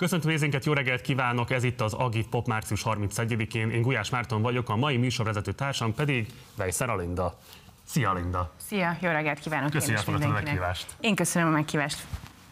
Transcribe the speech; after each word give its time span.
Köszöntöm 0.00 0.30
nézőinket, 0.30 0.64
jó 0.64 0.72
reggelt 0.72 1.00
kívánok! 1.00 1.50
Ez 1.50 1.64
itt 1.64 1.80
az 1.80 1.92
Agit 1.92 2.28
Pop 2.28 2.46
március 2.46 2.82
31-én. 2.84 3.70
Én 3.70 3.82
Gulyás 3.82 4.10
Márton 4.10 4.42
vagyok, 4.42 4.68
a 4.68 4.76
mai 4.76 4.96
műsorvezető 4.96 5.52
társam 5.52 5.94
pedig 5.94 6.26
Vejszer 6.56 6.90
Alinda. 6.90 7.38
Szia, 7.84 8.12
Linda! 8.12 8.52
Szia, 8.56 8.96
jó 9.00 9.10
reggelt 9.10 9.38
kívánok 9.38 9.70
Köszönjük 9.70 10.24
a 10.24 10.28
meghívást. 10.28 10.86
Én 11.00 11.14
köszönöm 11.14 11.48
a 11.48 11.50
meghívást. 11.50 12.06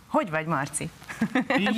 Hogy 0.08 0.30
vagy, 0.30 0.46
Marci? 0.46 0.90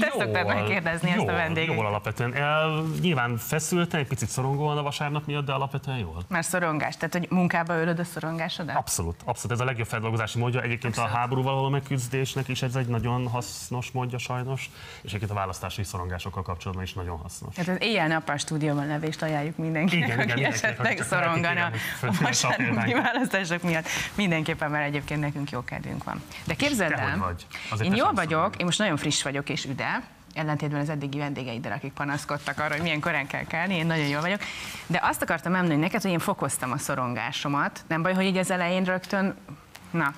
Te 0.00 0.12
szoktad 0.18 0.46
megkérdezni 0.46 1.10
ezt 1.10 1.18
a 1.18 1.22
jól, 1.22 1.32
vendéget. 1.32 1.74
Jól 1.74 1.86
alapvetően. 1.86 2.34
El, 2.34 2.84
nyilván 3.00 3.36
feszülten, 3.36 4.00
egy 4.00 4.06
picit 4.06 4.28
szorongóan 4.28 4.78
a 4.78 4.82
vasárnap 4.82 5.26
miatt, 5.26 5.46
de 5.46 5.52
alapvetően 5.52 5.98
jól. 5.98 6.22
Már 6.28 6.44
szorongás, 6.44 6.96
tehát 6.96 7.12
hogy 7.14 7.26
munkába 7.30 7.80
ölöd 7.80 7.98
a 7.98 8.04
szorongásodat? 8.04 8.76
Abszolút, 8.76 9.20
abszolút. 9.24 9.56
Ez 9.56 9.60
a 9.60 9.64
legjobb 9.64 9.86
feldolgozási 9.86 10.38
módja. 10.38 10.60
Egyébként 10.60 10.92
Abszolút. 10.92 11.10
a 11.10 11.16
háborúval 11.16 11.54
való 11.54 11.68
megküzdésnek 11.68 12.48
is 12.48 12.62
ez 12.62 12.74
egy 12.74 12.86
nagyon 12.86 13.28
hasznos 13.28 13.90
módja 13.90 14.18
sajnos, 14.18 14.70
és 15.02 15.08
egyébként 15.08 15.30
a 15.30 15.34
választási 15.34 15.84
szorongásokkal 15.84 16.42
kapcsolatban 16.42 16.84
is 16.84 16.92
nagyon 16.92 17.18
hasznos. 17.18 17.54
Tehát 17.54 17.70
az 17.70 17.86
éjjel-nappal 17.86 18.36
stúdióban 18.36 18.86
levést 18.86 19.22
ajánljuk 19.22 19.56
mindenkinek, 19.56 20.08
Igen, 20.08 20.20
igen, 20.20 20.30
aki 20.30 20.40
mindenkinek, 20.40 20.84
esetleg 20.86 21.06
szorongana 21.06 21.70
igen, 22.00 22.10
a 22.10 22.22
vasárnapi 22.22 22.92
választások 22.92 23.62
miatt. 23.62 23.86
Mindenképpen, 24.14 24.70
mert 24.70 24.86
egyébként 24.86 25.20
nekünk 25.20 25.50
jó 25.50 25.64
kedvünk 25.64 26.04
van. 26.04 26.22
De 26.44 26.54
képzeld 26.54 26.92
el, 26.92 27.18
vagy? 27.18 27.46
Azért 27.70 27.90
én 27.90 27.96
jól 27.96 28.12
vagyok, 28.24 28.56
én 28.56 28.64
most 28.64 28.78
nagyon 28.78 28.96
friss 28.96 29.22
vagyok 29.22 29.48
és 29.48 29.64
üde, 29.64 30.02
ellentétben 30.34 30.80
az 30.80 30.88
eddigi 30.88 31.18
vendégeiddel, 31.18 31.72
akik 31.72 31.92
panaszkodtak 31.92 32.58
arra, 32.58 32.72
hogy 32.72 32.82
milyen 32.82 33.00
korán 33.00 33.26
kell 33.26 33.44
kelni, 33.44 33.74
én 33.74 33.86
nagyon 33.86 34.06
jól 34.06 34.20
vagyok. 34.20 34.40
De 34.86 35.00
azt 35.02 35.22
akartam 35.22 35.54
elmondani 35.54 35.80
neked, 35.80 36.02
hogy 36.02 36.10
én 36.10 36.18
fokoztam 36.18 36.72
a 36.72 36.78
szorongásomat. 36.78 37.84
Nem 37.86 38.02
baj, 38.02 38.14
hogy 38.14 38.24
így 38.24 38.36
az 38.36 38.50
elején 38.50 38.84
rögtön, 38.84 39.34
na, 39.90 40.14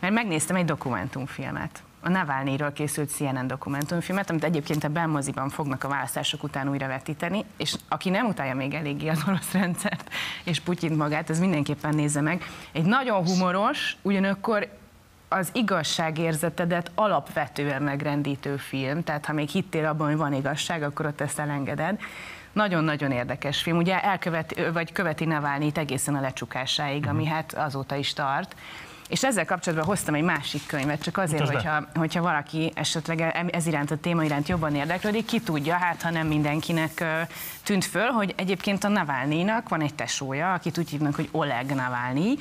mert 0.00 0.14
megnéztem 0.14 0.56
egy 0.56 0.64
dokumentumfilmet. 0.64 1.82
A 2.00 2.08
Navalnyiról 2.08 2.72
készült 2.72 3.10
CNN 3.10 3.46
dokumentumfilmet, 3.46 4.30
amit 4.30 4.44
egyébként 4.44 4.84
a 4.84 4.88
Belmoziban 4.88 5.48
fognak 5.48 5.84
a 5.84 5.88
választások 5.88 6.42
után 6.42 6.68
újra 6.68 6.86
vetíteni, 6.86 7.44
és 7.56 7.74
aki 7.88 8.10
nem 8.10 8.26
utálja 8.26 8.54
még 8.54 8.74
eléggé 8.74 9.08
az 9.08 9.22
orosz 9.28 9.52
rendszert 9.52 10.10
és 10.44 10.60
Putyint 10.60 10.96
magát, 10.96 11.30
az 11.30 11.38
mindenképpen 11.38 11.94
nézze 11.94 12.20
meg. 12.20 12.44
Egy 12.72 12.84
nagyon 12.84 13.26
humoros, 13.26 13.96
ugyanakkor 14.02 14.68
az 15.34 15.48
igazságérzetedet 15.52 16.90
alapvetően 16.94 17.82
megrendítő 17.82 18.56
film, 18.56 19.02
tehát 19.02 19.26
ha 19.26 19.32
még 19.32 19.48
hittél 19.48 19.86
abban, 19.86 20.06
hogy 20.06 20.16
van 20.16 20.32
igazság, 20.32 20.82
akkor 20.82 21.06
ott 21.06 21.20
ezt 21.20 21.38
elengeded. 21.38 22.00
Nagyon-nagyon 22.52 23.10
érdekes 23.10 23.62
film. 23.62 23.76
Ugye 23.76 24.02
elköveti, 24.02 24.62
vagy 24.72 24.92
követi 24.92 25.24
Navalnyit 25.24 25.78
egészen 25.78 26.14
a 26.14 26.20
lecsukásáig, 26.20 27.06
ami 27.06 27.26
hát 27.26 27.52
azóta 27.52 27.94
is 27.94 28.12
tart. 28.12 28.56
És 29.08 29.24
ezzel 29.24 29.44
kapcsolatban 29.44 29.88
hoztam 29.88 30.14
egy 30.14 30.22
másik 30.22 30.66
könyvet, 30.66 31.02
csak 31.02 31.16
azért, 31.16 31.46
be. 31.46 31.52
hogyha, 31.52 31.86
hogyha 31.94 32.22
valaki 32.22 32.72
esetleg 32.74 33.20
ez 33.50 33.66
iránt 33.66 33.90
a 33.90 33.96
téma 33.96 34.24
iránt 34.24 34.48
jobban 34.48 34.74
érdeklődik, 34.74 35.26
ki 35.26 35.40
tudja, 35.40 35.74
hát 35.74 36.02
ha 36.02 36.10
nem 36.10 36.26
mindenkinek 36.26 37.04
tűnt 37.62 37.84
föl, 37.84 38.06
hogy 38.08 38.34
egyébként 38.36 38.84
a 38.84 38.88
Navalnyinak 38.88 39.68
van 39.68 39.80
egy 39.80 39.94
tesója, 39.94 40.52
akit 40.52 40.78
úgy 40.78 40.90
hívnak, 40.90 41.14
hogy 41.14 41.28
Oleg 41.32 41.74
Navalnyi, 41.74 42.34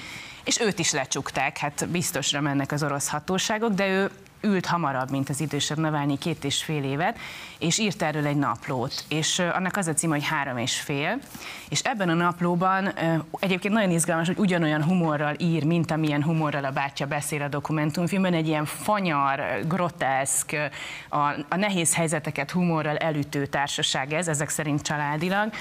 és 0.44 0.59
őt 0.59 0.80
is 0.80 0.91
lecsukták, 0.91 1.58
hát 1.58 1.88
biztosra 1.89 2.41
mennek 2.41 2.72
az 2.72 2.83
orosz 2.83 3.09
hatóságok, 3.09 3.73
de 3.73 3.88
ő 3.88 4.09
ült 4.44 4.66
hamarabb, 4.66 5.11
mint 5.11 5.30
az 5.30 5.39
idősebb 5.39 5.77
Navalnyi 5.77 6.17
két 6.17 6.44
és 6.44 6.63
fél 6.63 6.83
évet, 6.83 7.17
és 7.59 7.77
írt 7.80 8.02
erről 8.02 8.25
egy 8.25 8.35
naplót. 8.35 9.03
És 9.08 9.39
annak 9.39 9.77
az 9.77 9.88
a 9.88 9.94
címe, 9.94 10.13
hogy 10.13 10.25
három 10.25 10.58
és 10.58 10.80
fél. 10.80 11.19
És 11.69 11.81
ebben 11.81 12.09
a 12.09 12.13
naplóban 12.13 12.94
egyébként 13.39 13.73
nagyon 13.73 13.91
izgalmas, 13.91 14.27
hogy 14.27 14.38
ugyanolyan 14.38 14.83
humorral 14.83 15.35
ír, 15.38 15.63
mint 15.63 15.91
amilyen 15.91 16.23
humorral 16.23 16.66
a 16.66 16.72
bátyja 16.72 17.05
beszél 17.05 17.41
a 17.41 17.47
dokumentumfilmben, 17.47 18.33
egy 18.33 18.47
ilyen 18.47 18.66
fanyar, 18.66 19.41
groteszk, 19.67 20.55
a, 21.09 21.17
a 21.50 21.55
nehéz 21.55 21.95
helyzeteket 21.95 22.52
humorral 22.52 22.97
elütő 22.97 23.45
társaság 23.45 24.13
ez, 24.13 24.28
ezek 24.28 24.50
szerint 24.50 24.81
családilag. 24.81 25.53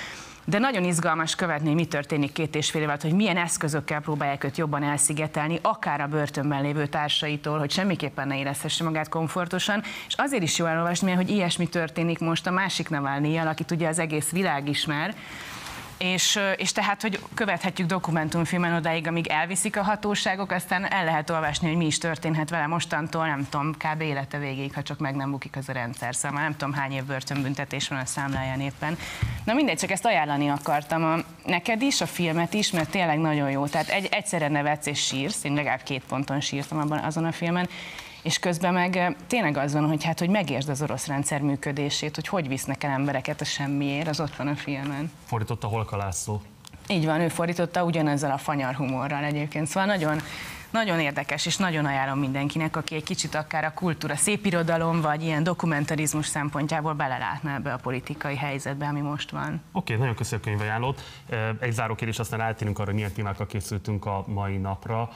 De 0.44 0.58
nagyon 0.58 0.84
izgalmas 0.84 1.34
követni, 1.34 1.66
hogy 1.66 1.76
mi 1.76 1.86
történik 1.86 2.32
két 2.32 2.54
és 2.54 2.70
fél 2.70 2.82
év 2.82 2.88
alatt, 2.88 3.02
hogy 3.02 3.12
milyen 3.14 3.36
eszközökkel 3.36 4.00
próbálják 4.00 4.44
őt 4.44 4.56
jobban 4.56 4.82
elszigetelni, 4.82 5.58
akár 5.62 6.00
a 6.00 6.06
börtönben 6.06 6.62
lévő 6.62 6.86
társaitól, 6.86 7.58
hogy 7.58 7.70
semmiképpen 7.70 8.26
ne 8.26 8.38
érezhesse 8.38 8.84
magát 8.84 9.08
komfortosan. 9.08 9.82
És 10.06 10.14
azért 10.16 10.42
is 10.42 10.58
jó 10.58 10.66
elolvasni, 10.66 11.06
mert 11.06 11.22
hogy 11.22 11.30
ilyesmi 11.30 11.68
történik 11.68 12.18
most 12.18 12.46
a 12.46 12.50
másik 12.50 12.88
Navalnyjal, 12.88 13.46
akit 13.46 13.70
ugye 13.70 13.88
az 13.88 13.98
egész 13.98 14.30
világ 14.30 14.68
ismer, 14.68 15.14
és, 16.02 16.38
és 16.56 16.72
tehát, 16.72 17.02
hogy 17.02 17.18
követhetjük 17.34 17.88
dokumentumfilmen 17.88 18.74
odáig, 18.74 19.06
amíg 19.06 19.26
elviszik 19.26 19.76
a 19.76 19.82
hatóságok, 19.82 20.50
aztán 20.50 20.92
el 20.92 21.04
lehet 21.04 21.30
olvasni, 21.30 21.68
hogy 21.68 21.76
mi 21.76 21.86
is 21.86 21.98
történhet 21.98 22.50
vele 22.50 22.66
mostantól, 22.66 23.26
nem 23.26 23.46
tudom, 23.50 23.72
kb. 23.72 24.00
élete 24.00 24.38
végéig, 24.38 24.74
ha 24.74 24.82
csak 24.82 24.98
meg 24.98 25.14
nem 25.14 25.30
bukik 25.30 25.56
az 25.56 25.68
a 25.68 25.72
rendszer. 25.72 26.14
Szóval 26.14 26.40
nem 26.40 26.56
tudom, 26.56 26.74
hány 26.74 26.92
év 26.92 27.04
börtönbüntetés 27.04 27.88
van 27.88 27.98
a 27.98 28.04
számláján 28.04 28.60
éppen. 28.60 28.98
Na 29.44 29.52
mindegy, 29.52 29.78
csak 29.78 29.90
ezt 29.90 30.06
ajánlani 30.06 30.48
akartam 30.48 31.04
a, 31.04 31.16
neked 31.44 31.82
is, 31.82 32.00
a 32.00 32.06
filmet 32.06 32.54
is, 32.54 32.70
mert 32.70 32.90
tényleg 32.90 33.18
nagyon 33.18 33.50
jó. 33.50 33.66
Tehát 33.66 33.88
egy, 33.88 34.08
egyszerre 34.10 34.48
nevetsz 34.48 34.86
és 34.86 35.04
sírsz, 35.04 35.44
én 35.44 35.54
legalább 35.54 35.82
két 35.82 36.02
ponton 36.08 36.40
sírtam 36.40 36.78
abban, 36.78 36.98
azon 36.98 37.24
a 37.24 37.32
filmen, 37.32 37.68
és 38.22 38.38
közben 38.38 38.72
meg 38.72 38.96
eh, 38.96 39.14
tényleg 39.26 39.56
az 39.56 39.72
van, 39.72 39.86
hogy 39.86 40.04
hát, 40.04 40.18
hogy 40.18 40.28
megértsd 40.28 40.68
az 40.68 40.82
orosz 40.82 41.06
rendszer 41.06 41.40
működését, 41.40 42.14
hogy 42.14 42.28
hogy 42.28 42.48
visznek 42.48 42.84
el 42.84 42.90
embereket 42.90 43.40
a 43.40 43.44
semmiért, 43.44 44.08
az 44.08 44.20
ott 44.20 44.36
van 44.36 44.46
a 44.46 44.56
filmen. 44.56 45.12
Fordította 45.24 45.66
Holka 45.66 45.96
László. 45.96 46.42
Így 46.88 47.06
van, 47.06 47.20
ő 47.20 47.28
fordította 47.28 47.84
ugyanezzel 47.84 48.30
a 48.30 48.38
fanyar 48.38 48.74
humorral 48.74 49.24
egyébként. 49.24 49.66
Szóval 49.66 49.84
nagyon, 49.84 50.20
nagyon 50.72 51.00
érdekes, 51.00 51.46
és 51.46 51.56
nagyon 51.56 51.84
ajánlom 51.84 52.18
mindenkinek, 52.18 52.76
aki 52.76 52.94
egy 52.94 53.02
kicsit 53.04 53.34
akár 53.34 53.64
a 53.64 53.72
kultúra, 53.74 54.16
szépirodalom, 54.16 55.00
vagy 55.00 55.22
ilyen 55.22 55.42
dokumentarizmus 55.42 56.26
szempontjából 56.26 56.92
belelátna 56.92 57.54
ebbe 57.54 57.72
a 57.72 57.76
politikai 57.76 58.36
helyzetbe, 58.36 58.86
ami 58.86 59.00
most 59.00 59.30
van. 59.30 59.62
Oké, 59.72 59.94
nagyon 59.94 60.14
köszönjük 60.14 60.46
a 60.46 60.50
könyvajánlót. 60.50 61.02
Egy 61.60 61.72
záró 61.72 61.94
kérdés, 61.94 62.18
aztán 62.18 62.40
átérünk 62.40 62.78
arra, 62.78 62.86
hogy 62.86 62.94
milyen 62.94 63.12
témákkal 63.12 63.46
készültünk 63.46 64.06
a 64.06 64.24
mai 64.26 64.56
napra. 64.56 65.08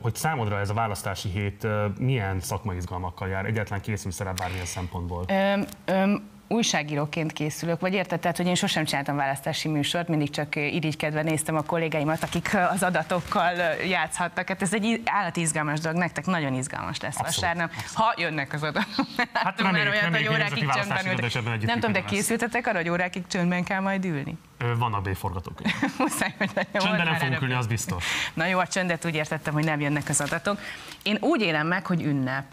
Hogy 0.00 0.14
számodra 0.14 0.58
ez 0.58 0.70
a 0.70 0.74
választási 0.74 1.28
hét 1.28 1.66
milyen 1.98 2.40
szakmai 2.40 2.76
izgalmakkal 2.76 3.28
jár? 3.28 3.46
Egyetlen 3.46 3.80
készülsz 3.80 4.20
rá 4.20 4.32
bármilyen 4.32 4.66
szempontból? 4.66 5.24
Öm, 5.28 5.64
öm, 5.84 6.32
újságíróként 6.54 7.32
készülök, 7.32 7.80
vagy 7.80 7.92
érted? 7.92 8.20
Tehát, 8.20 8.36
hogy 8.36 8.46
én 8.46 8.54
sosem 8.54 8.84
csináltam 8.84 9.16
választási 9.16 9.68
műsort, 9.68 10.08
mindig 10.08 10.30
csak 10.30 10.56
irigykedve 10.56 11.22
néztem 11.22 11.56
a 11.56 11.62
kollégáimat, 11.62 12.22
akik 12.22 12.56
az 12.72 12.82
adatokkal 12.82 13.54
játszhattak. 13.88 14.48
Hát 14.48 14.62
ez 14.62 14.74
egy 14.74 15.02
állati 15.04 15.40
izgalmas 15.40 15.80
dolog, 15.80 15.98
nektek 15.98 16.26
nagyon 16.26 16.54
izgalmas 16.54 17.00
lesz 17.00 17.18
Abszolút, 17.18 17.34
vasárnap, 17.34 17.72
ha 17.94 18.14
jönnek 18.16 18.52
az 18.52 18.62
adatok. 18.62 19.06
Hát 19.32 19.62
már 19.62 19.72
reméljük, 19.72 20.02
olyat, 20.02 20.16
hogy 20.16 20.28
órákig 20.28 20.68
csöndben 20.68 21.06
ültek. 21.06 21.66
Nem 21.66 21.74
tudom, 21.74 21.92
de 21.92 22.04
készültetek 22.04 22.66
arra, 22.66 22.76
hogy 22.76 22.88
órákig 22.88 23.26
csöndben 23.26 23.64
kell 23.64 23.80
majd 23.80 24.04
ülni? 24.04 24.38
Ö, 24.58 24.76
Vannak 24.78 25.02
B-forgatókönyv. 25.02 25.72
Muszáj, 25.98 26.34
hogy 26.38 26.50
legyen. 26.54 26.80
Csöndben 26.80 26.96
volt 26.96 27.10
nem 27.10 27.18
fogunk 27.18 27.42
ülni, 27.42 27.54
az 27.54 27.66
biztos. 27.66 28.04
Na 28.34 28.46
jó, 28.46 28.58
a 28.58 28.66
csöndet 28.66 29.04
úgy 29.04 29.14
értettem, 29.14 29.52
hogy 29.52 29.64
nem 29.64 29.80
jönnek 29.80 30.08
az 30.08 30.20
adatok. 30.20 30.58
Én 31.02 31.16
úgy 31.20 31.40
élem 31.40 31.66
meg, 31.66 31.86
hogy 31.86 32.02
ünnep. 32.02 32.44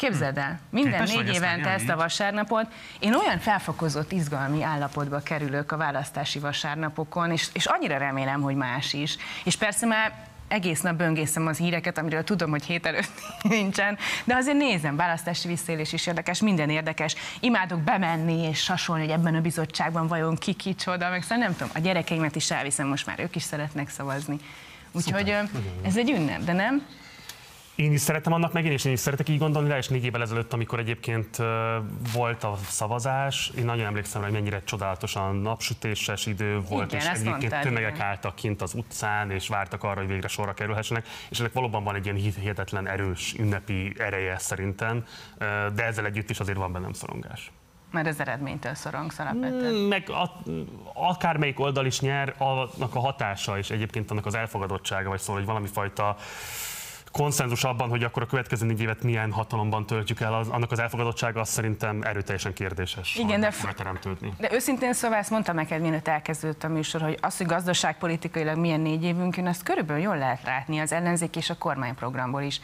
Képzeld 0.00 0.38
el, 0.38 0.60
minden 0.70 1.04
Képes 1.04 1.14
négy 1.14 1.34
évente 1.34 1.68
ezt 1.68 1.88
a 1.88 1.96
vasárnapot, 1.96 2.66
én 2.98 3.14
olyan 3.14 3.38
felfokozott 3.38 4.12
izgalmi 4.12 4.62
állapotba 4.62 5.18
kerülök 5.18 5.72
a 5.72 5.76
választási 5.76 6.38
vasárnapokon, 6.38 7.30
és, 7.30 7.48
és 7.52 7.66
annyira 7.66 7.98
remélem, 7.98 8.40
hogy 8.40 8.54
más 8.54 8.92
is. 8.92 9.16
És 9.44 9.56
persze 9.56 9.86
már 9.86 10.12
egész 10.48 10.80
nap 10.80 10.94
böngészem 10.94 11.46
az 11.46 11.58
híreket, 11.58 11.98
amiről 11.98 12.24
tudom, 12.24 12.50
hogy 12.50 12.64
hét 12.64 12.86
előtt 12.86 13.12
nincsen, 13.42 13.98
de 14.24 14.34
azért 14.34 14.56
nézem, 14.56 14.96
választási 14.96 15.48
visszaélés 15.48 15.92
is 15.92 16.06
érdekes, 16.06 16.40
minden 16.40 16.70
érdekes. 16.70 17.14
Imádok 17.40 17.80
bemenni 17.80 18.48
és 18.48 18.58
sasolni, 18.58 19.02
hogy 19.02 19.12
ebben 19.12 19.34
a 19.34 19.40
bizottságban 19.40 20.06
vajon 20.06 20.36
ki 20.36 20.52
kicsoda, 20.52 21.10
meg 21.10 21.22
szóval 21.22 21.38
nem 21.38 21.52
tudom, 21.52 21.70
a 21.74 21.78
gyerekeimet 21.78 22.36
is 22.36 22.50
elviszem, 22.50 22.86
most 22.86 23.06
már 23.06 23.20
ők 23.20 23.36
is 23.36 23.42
szeretnek 23.42 23.88
szavazni. 23.88 24.36
Úgyhogy 24.92 25.36
ez 25.82 25.96
egy 25.96 26.10
ünnep, 26.10 26.44
de 26.44 26.52
nem? 26.52 26.86
Én 27.80 27.92
is 27.92 28.00
szeretem 28.00 28.32
annak 28.32 28.52
megint, 28.52 28.72
és 28.72 28.84
én 28.84 28.92
is 28.92 28.98
szeretek 28.98 29.28
így 29.28 29.38
gondolni 29.38 29.68
rá, 29.68 29.76
és 29.76 29.88
négy 29.88 30.04
évvel 30.04 30.22
ezelőtt, 30.22 30.52
amikor 30.52 30.78
egyébként 30.78 31.36
volt 32.12 32.44
a 32.44 32.56
szavazás, 32.68 33.52
én 33.58 33.64
nagyon 33.64 33.86
emlékszem 33.86 34.20
rá, 34.20 34.26
hogy 34.26 34.36
mennyire 34.36 34.62
csodálatosan 34.64 35.36
napsütéses 35.36 36.26
idő 36.26 36.60
volt, 36.68 36.92
Igen, 36.92 37.00
és 37.00 37.06
egyébként 37.06 37.40
mondtad, 37.40 37.60
tömegek 37.60 37.94
igen. 37.94 38.06
álltak 38.06 38.34
kint 38.34 38.62
az 38.62 38.74
utcán, 38.74 39.30
és 39.30 39.48
vártak 39.48 39.84
arra, 39.84 40.00
hogy 40.00 40.08
végre 40.08 40.28
sorra 40.28 40.54
kerülhessenek, 40.54 41.06
és 41.28 41.38
ennek 41.38 41.52
valóban 41.52 41.84
van 41.84 41.94
egy 41.94 42.04
ilyen 42.04 42.16
hihetetlen 42.16 42.88
erős 42.88 43.34
ünnepi 43.38 43.94
ereje 43.98 44.38
szerintem, 44.38 45.04
de 45.74 45.84
ezzel 45.84 46.04
együtt 46.04 46.30
is 46.30 46.40
azért 46.40 46.58
van 46.58 46.72
bennem 46.72 46.92
szorongás. 46.92 47.50
Mert 47.90 48.06
az 48.06 48.20
eredménytől 48.20 48.74
szorongsz 48.74 49.18
alapvetően. 49.18 49.74
Meg 49.74 50.10
a, 50.10 50.42
akármelyik 50.94 51.60
oldal 51.60 51.86
is 51.86 52.00
nyer, 52.00 52.34
annak 52.38 52.94
a 52.94 53.00
hatása 53.00 53.58
és 53.58 53.70
egyébként 53.70 54.10
annak 54.10 54.26
az 54.26 54.34
elfogadottsága, 54.34 55.08
vagy 55.08 55.20
szól, 55.20 55.36
hogy 55.36 55.44
valami 55.44 55.66
fajta 55.66 56.16
konszenzus 57.12 57.64
abban, 57.64 57.88
hogy 57.88 58.02
akkor 58.02 58.22
a 58.22 58.26
következő 58.26 58.66
négy 58.66 58.80
évet 58.80 59.02
milyen 59.02 59.32
hatalomban 59.32 59.86
töltjük 59.86 60.20
el, 60.20 60.34
az, 60.34 60.48
annak 60.48 60.72
az 60.72 60.78
elfogadottsága 60.78 61.40
az 61.40 61.48
szerintem 61.48 62.02
erőteljesen 62.02 62.52
kérdéses. 62.52 63.16
Igen, 63.16 63.40
de. 63.40 63.52
De 64.38 64.52
őszintén 64.52 64.92
szóval 64.92 65.18
ezt 65.18 65.30
mondtam 65.30 65.54
neked, 65.54 65.80
mielőtt 65.80 66.08
elkezdődött 66.08 66.64
a 66.64 66.68
műsor, 66.68 67.00
hogy 67.00 67.18
az, 67.20 67.36
hogy 67.36 67.46
gazdaságpolitikailag 67.46 68.58
milyen 68.58 68.80
négy 68.80 69.04
évünk 69.04 69.36
jön, 69.36 69.46
azt 69.46 69.62
körülbelül 69.62 70.02
jól 70.02 70.18
lehet 70.18 70.42
látni 70.42 70.78
az 70.78 70.92
ellenzék 70.92 71.36
és 71.36 71.50
a 71.50 71.58
kormányprogramból 71.58 72.42
is. 72.42 72.60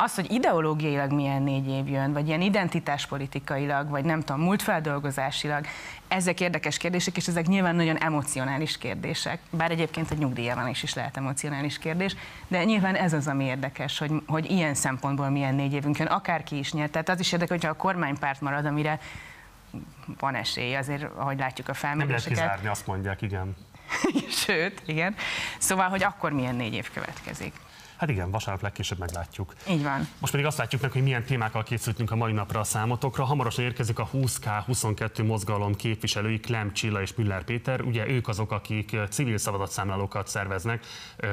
Az, 0.00 0.14
hogy 0.14 0.30
ideológiailag 0.32 1.12
milyen 1.12 1.42
négy 1.42 1.68
év 1.68 1.88
jön, 1.88 2.12
vagy 2.12 2.28
ilyen 2.28 2.40
identitáspolitikailag, 2.40 3.88
vagy 3.88 4.04
nem 4.04 4.20
tudom, 4.20 4.40
múltfeldolgozásilag, 4.40 5.66
ezek 6.08 6.40
érdekes 6.40 6.76
kérdések, 6.76 7.16
és 7.16 7.28
ezek 7.28 7.46
nyilván 7.46 7.76
nagyon 7.76 7.96
emocionális 7.96 8.78
kérdések. 8.78 9.40
Bár 9.50 9.70
egyébként 9.70 10.10
a 10.10 10.14
nyugdíjában 10.14 10.68
is, 10.68 10.94
lehet 10.94 11.16
emocionális 11.16 11.78
kérdés, 11.78 12.16
de 12.48 12.64
nyilván 12.64 12.94
ez 12.94 13.12
az, 13.12 13.26
ami 13.26 13.44
érdekes, 13.44 13.98
hogy, 13.98 14.12
hogy 14.26 14.50
ilyen 14.50 14.74
szempontból 14.74 15.28
milyen 15.28 15.54
négy 15.54 15.72
évünk 15.72 15.98
jön, 15.98 16.06
akárki 16.06 16.58
is 16.58 16.72
nyert. 16.72 16.92
Tehát 16.92 17.08
az 17.08 17.20
is 17.20 17.32
érdekel, 17.32 17.56
hogyha 17.56 17.72
a 17.72 17.76
kormánypárt 17.76 18.40
marad, 18.40 18.66
amire 18.66 19.00
van 20.18 20.34
esély, 20.34 20.74
azért, 20.74 21.02
ahogy 21.16 21.38
látjuk 21.38 21.68
a 21.68 21.74
felméréseket. 21.74 22.28
Nem 22.28 22.36
lehet 22.36 22.50
kizárni, 22.50 22.68
azt 22.68 22.86
mondják, 22.86 23.22
igen. 23.22 23.56
Sőt, 24.46 24.82
igen. 24.86 25.14
Szóval, 25.58 25.88
hogy 25.88 26.02
akkor 26.02 26.32
milyen 26.32 26.54
négy 26.54 26.74
év 26.74 26.90
következik. 26.90 27.52
Hát 27.98 28.10
igen, 28.10 28.30
vasárnap 28.30 28.62
legkésőbb 28.62 28.98
meglátjuk. 28.98 29.54
Így 29.68 29.82
van. 29.82 30.08
Most 30.18 30.32
pedig 30.32 30.46
azt 30.46 30.58
látjuk 30.58 30.82
meg, 30.82 30.92
hogy 30.92 31.02
milyen 31.02 31.24
témákkal 31.24 31.62
készültünk 31.62 32.10
a 32.10 32.16
mai 32.16 32.32
napra 32.32 32.60
a 32.60 32.64
számotokra. 32.64 33.24
Hamarosan 33.24 33.64
érkezik 33.64 33.98
a 33.98 34.08
20K22 34.12 35.26
mozgalom 35.26 35.74
képviselői, 35.74 36.40
Klem 36.40 36.72
Csilla 36.72 37.00
és 37.00 37.14
Müller 37.14 37.44
Péter. 37.44 37.80
Ugye 37.80 38.08
ők 38.08 38.28
azok, 38.28 38.52
akik 38.52 38.96
civil 39.10 39.38
szavazatszámlálókat 39.38 40.28
szerveznek, 40.28 40.86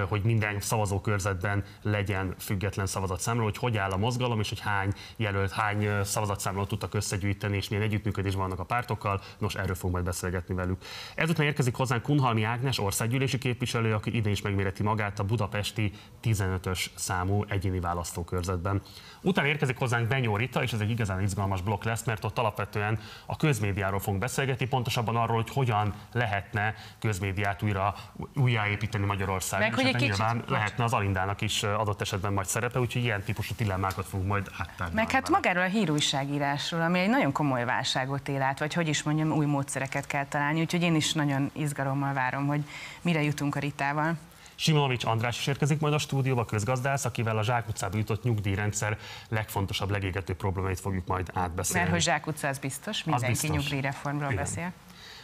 hogy 0.08 0.22
minden 0.24 0.60
szavazókörzetben 0.60 1.64
legyen 1.82 2.36
független 2.40 2.86
szavazatszámláló, 2.86 3.48
hogy 3.48 3.58
hogy 3.58 3.78
áll 3.78 3.92
a 3.92 3.98
mozgalom, 3.98 4.40
és 4.40 4.50
hogy 4.50 4.60
hány 4.60 4.94
jelölt, 5.16 5.52
hány 5.52 6.04
szavazatszámlálót 6.04 6.70
tudtak 6.70 6.94
összegyűjteni, 6.94 7.56
és 7.56 7.70
milyen 7.70 7.86
együttműködés 7.86 8.34
vannak 8.34 8.60
a 8.60 8.64
pártokkal. 8.64 9.22
Nos, 9.38 9.56
erről 9.56 9.76
fogunk 9.76 9.94
majd 9.94 10.06
beszélgetni 10.06 10.56
velük. 10.56 10.82
Ezután 11.16 11.46
érkezik 11.46 11.76
hozzánk 11.76 12.02
Kunhalmi 12.02 12.44
Ágnes, 12.44 12.80
országgyűlési 12.80 13.38
képviselő, 13.38 13.94
aki 13.94 14.16
idén 14.16 14.32
is 14.32 14.42
megméreti 14.42 14.84
magát 14.84 15.20
a 15.20 15.24
budapesti 15.24 15.92
15 16.20 16.55
15-ös 16.56 16.86
számú 16.96 17.44
egyéni 17.50 17.80
választókörzetben. 17.80 18.82
Utána 19.22 19.48
érkezik 19.48 19.78
hozzánk 19.78 20.08
Benyó 20.08 20.38
Rita, 20.38 20.64
és 20.64 20.74
ez 20.74 20.80
egy 20.80 20.90
igazán 20.90 21.22
izgalmas 21.22 21.62
blokk 21.62 21.84
lesz, 21.84 22.04
mert 22.04 22.24
ott 22.24 22.38
alapvetően 22.38 23.00
a 23.26 23.38
közmédiáról 23.38 24.00
fogunk 24.00 24.20
beszélgetni, 24.20 24.68
pontosabban 24.68 25.16
arról, 25.16 25.36
hogy 25.36 25.50
hogyan 25.50 25.94
lehetne 26.12 26.76
közmédiát 27.00 27.62
újra 27.62 27.96
újjáépíteni 28.36 29.06
Magyarországon. 29.06 29.68
Meg, 29.68 29.76
hogy 29.76 29.86
egy 29.86 29.96
kicsit... 29.96 30.18
nyilván 30.18 30.44
lehetne 30.48 30.84
az 30.84 30.94
Alindának 30.94 31.42
is 31.42 31.64
adott 31.64 32.02
esetben 32.02 32.34
majd 32.34 32.48
szerepe, 32.48 32.80
úgyhogy 32.80 33.04
ilyen 33.04 33.24
típusú 33.24 33.54
dilemmákat 33.58 34.06
fogunk 34.06 34.30
majd 34.30 34.50
áttárni. 34.58 34.94
Meg 34.94 35.12
hát 35.12 35.30
magáról 35.30 35.64
a 35.64 35.68
hírújságírásról, 35.68 36.82
ami 36.82 37.00
egy 37.00 37.10
nagyon 37.10 37.32
komoly 37.32 37.66
válságot 37.66 38.28
él 38.28 38.42
át, 38.42 38.60
vagy 38.60 38.74
hogy 38.74 38.88
is 38.88 39.04
mondjam, 39.04 39.32
új 39.32 39.46
módszereket 39.46 40.08
kell 40.08 40.26
találni, 40.26 40.62
úgyhogy 40.62 40.82
én 40.82 40.96
is 40.96 41.14
nagyon 41.14 41.50
izgalommal 41.54 42.14
várom, 42.14 42.48
hogy 42.48 42.64
mire 43.02 43.22
jutunk 43.22 43.56
a 43.56 43.60
Ritával. 43.60 44.18
Simonovics 44.56 45.04
András 45.04 45.40
is 45.40 45.48
érkezik 45.48 45.80
majd 45.80 45.94
a 45.94 45.98
stúdióba, 45.98 46.46
közgazdász, 46.46 47.06
akivel 47.06 47.38
a 47.38 47.44
Zsák 47.44 47.68
utcába 47.68 47.98
jutott 47.98 48.24
nyugdíjrendszer 48.24 48.98
legfontosabb, 49.30 49.92
legégető 49.92 50.34
problémáit 50.36 50.80
fogjuk 50.80 51.08
majd 51.08 51.30
átbeszélni. 51.34 51.80
Mert 51.80 51.92
hogy 51.92 52.02
Zsák 52.02 52.28
utca 52.28 52.48
az 52.48 52.58
biztos, 52.58 53.04
mindenki 53.04 53.32
biztos. 53.32 53.50
nyugdíjreformról 53.50 54.32
Igen. 54.32 54.44
beszél. 54.44 54.74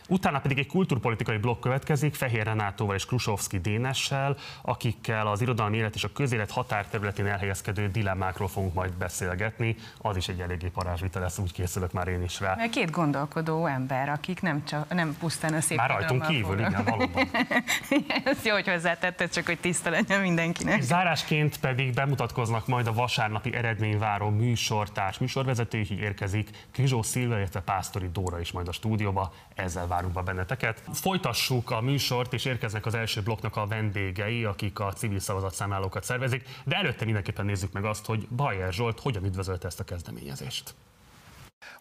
Utána 0.07 0.39
pedig 0.39 0.57
egy 0.57 0.67
kulturpolitikai 0.67 1.37
blokk 1.37 1.61
következik 1.61 2.15
Fehér 2.15 2.43
Renátóval 2.43 2.95
és 2.95 3.05
Krusovszki 3.05 3.59
Dénessel, 3.59 4.37
akikkel 4.61 5.27
az 5.27 5.41
irodalmi 5.41 5.77
élet 5.77 5.95
és 5.95 6.03
a 6.03 6.11
közélet 6.13 6.51
határterületén 6.51 7.25
elhelyezkedő 7.25 7.87
dilemmákról 7.87 8.47
fogunk 8.47 8.73
majd 8.73 8.93
beszélgetni. 8.93 9.75
Az 9.97 10.15
is 10.15 10.27
egy 10.27 10.39
eléggé 10.39 10.67
parázsvita 10.67 11.19
lesz, 11.19 11.37
úgy 11.37 11.53
készülök 11.53 11.91
már 11.91 12.07
én 12.07 12.23
is 12.23 12.39
rá. 12.39 12.55
Mert 12.55 12.71
két 12.71 12.91
gondolkodó 12.91 13.65
ember, 13.65 14.09
akik 14.09 14.41
nem, 14.41 14.65
csak, 14.65 14.93
nem 14.93 15.15
pusztán 15.19 15.53
a 15.53 15.61
szép 15.61 15.77
Már 15.77 15.89
rajtunk 15.89 16.25
kívül, 16.25 16.59
igen, 16.59 16.83
valóban. 16.85 17.29
Ezt 18.23 18.45
jó, 18.45 18.53
hogy 18.53 18.67
hozzátetted, 18.67 19.29
csak 19.29 19.45
hogy 19.45 19.59
tiszta 19.59 19.89
legyen 19.89 20.21
mindenkinek. 20.21 20.77
És 20.77 20.83
zárásként 20.83 21.59
pedig 21.59 21.93
bemutatkoznak 21.93 22.67
majd 22.67 22.87
a 22.87 22.93
vasárnapi 22.93 23.53
eredményváró 23.53 24.29
műsortárs 24.29 25.17
műsorvezető, 25.17 25.77
így 25.77 25.91
érkezik 25.91 26.49
Krizsó 26.71 27.01
Szilva, 27.01 27.37
illetve 27.37 27.59
Pásztori 27.59 28.09
Dóra 28.13 28.39
is 28.39 28.51
majd 28.51 28.67
a 28.67 28.71
stúdióba. 28.71 29.33
Ezzel 29.55 29.87
várunk 29.91 30.13
be 30.13 30.21
benneteket. 30.21 30.81
Folytassuk 30.93 31.71
a 31.71 31.81
műsort, 31.81 32.33
és 32.33 32.45
érkeznek 32.45 32.85
az 32.85 32.93
első 32.93 33.21
blokknak 33.21 33.55
a 33.55 33.67
vendégei, 33.67 34.43
akik 34.43 34.79
a 34.79 34.93
civil 34.93 35.19
szavazatszámlálókat 35.19 36.03
szervezik, 36.03 36.43
de 36.65 36.75
előtte 36.75 37.05
mindenképpen 37.05 37.45
nézzük 37.45 37.71
meg 37.71 37.85
azt, 37.85 38.05
hogy 38.05 38.27
Bajer 38.27 38.73
Zsolt 38.73 38.99
hogyan 38.99 39.25
üdvözölte 39.25 39.67
ezt 39.67 39.79
a 39.79 39.83
kezdeményezést. 39.83 40.73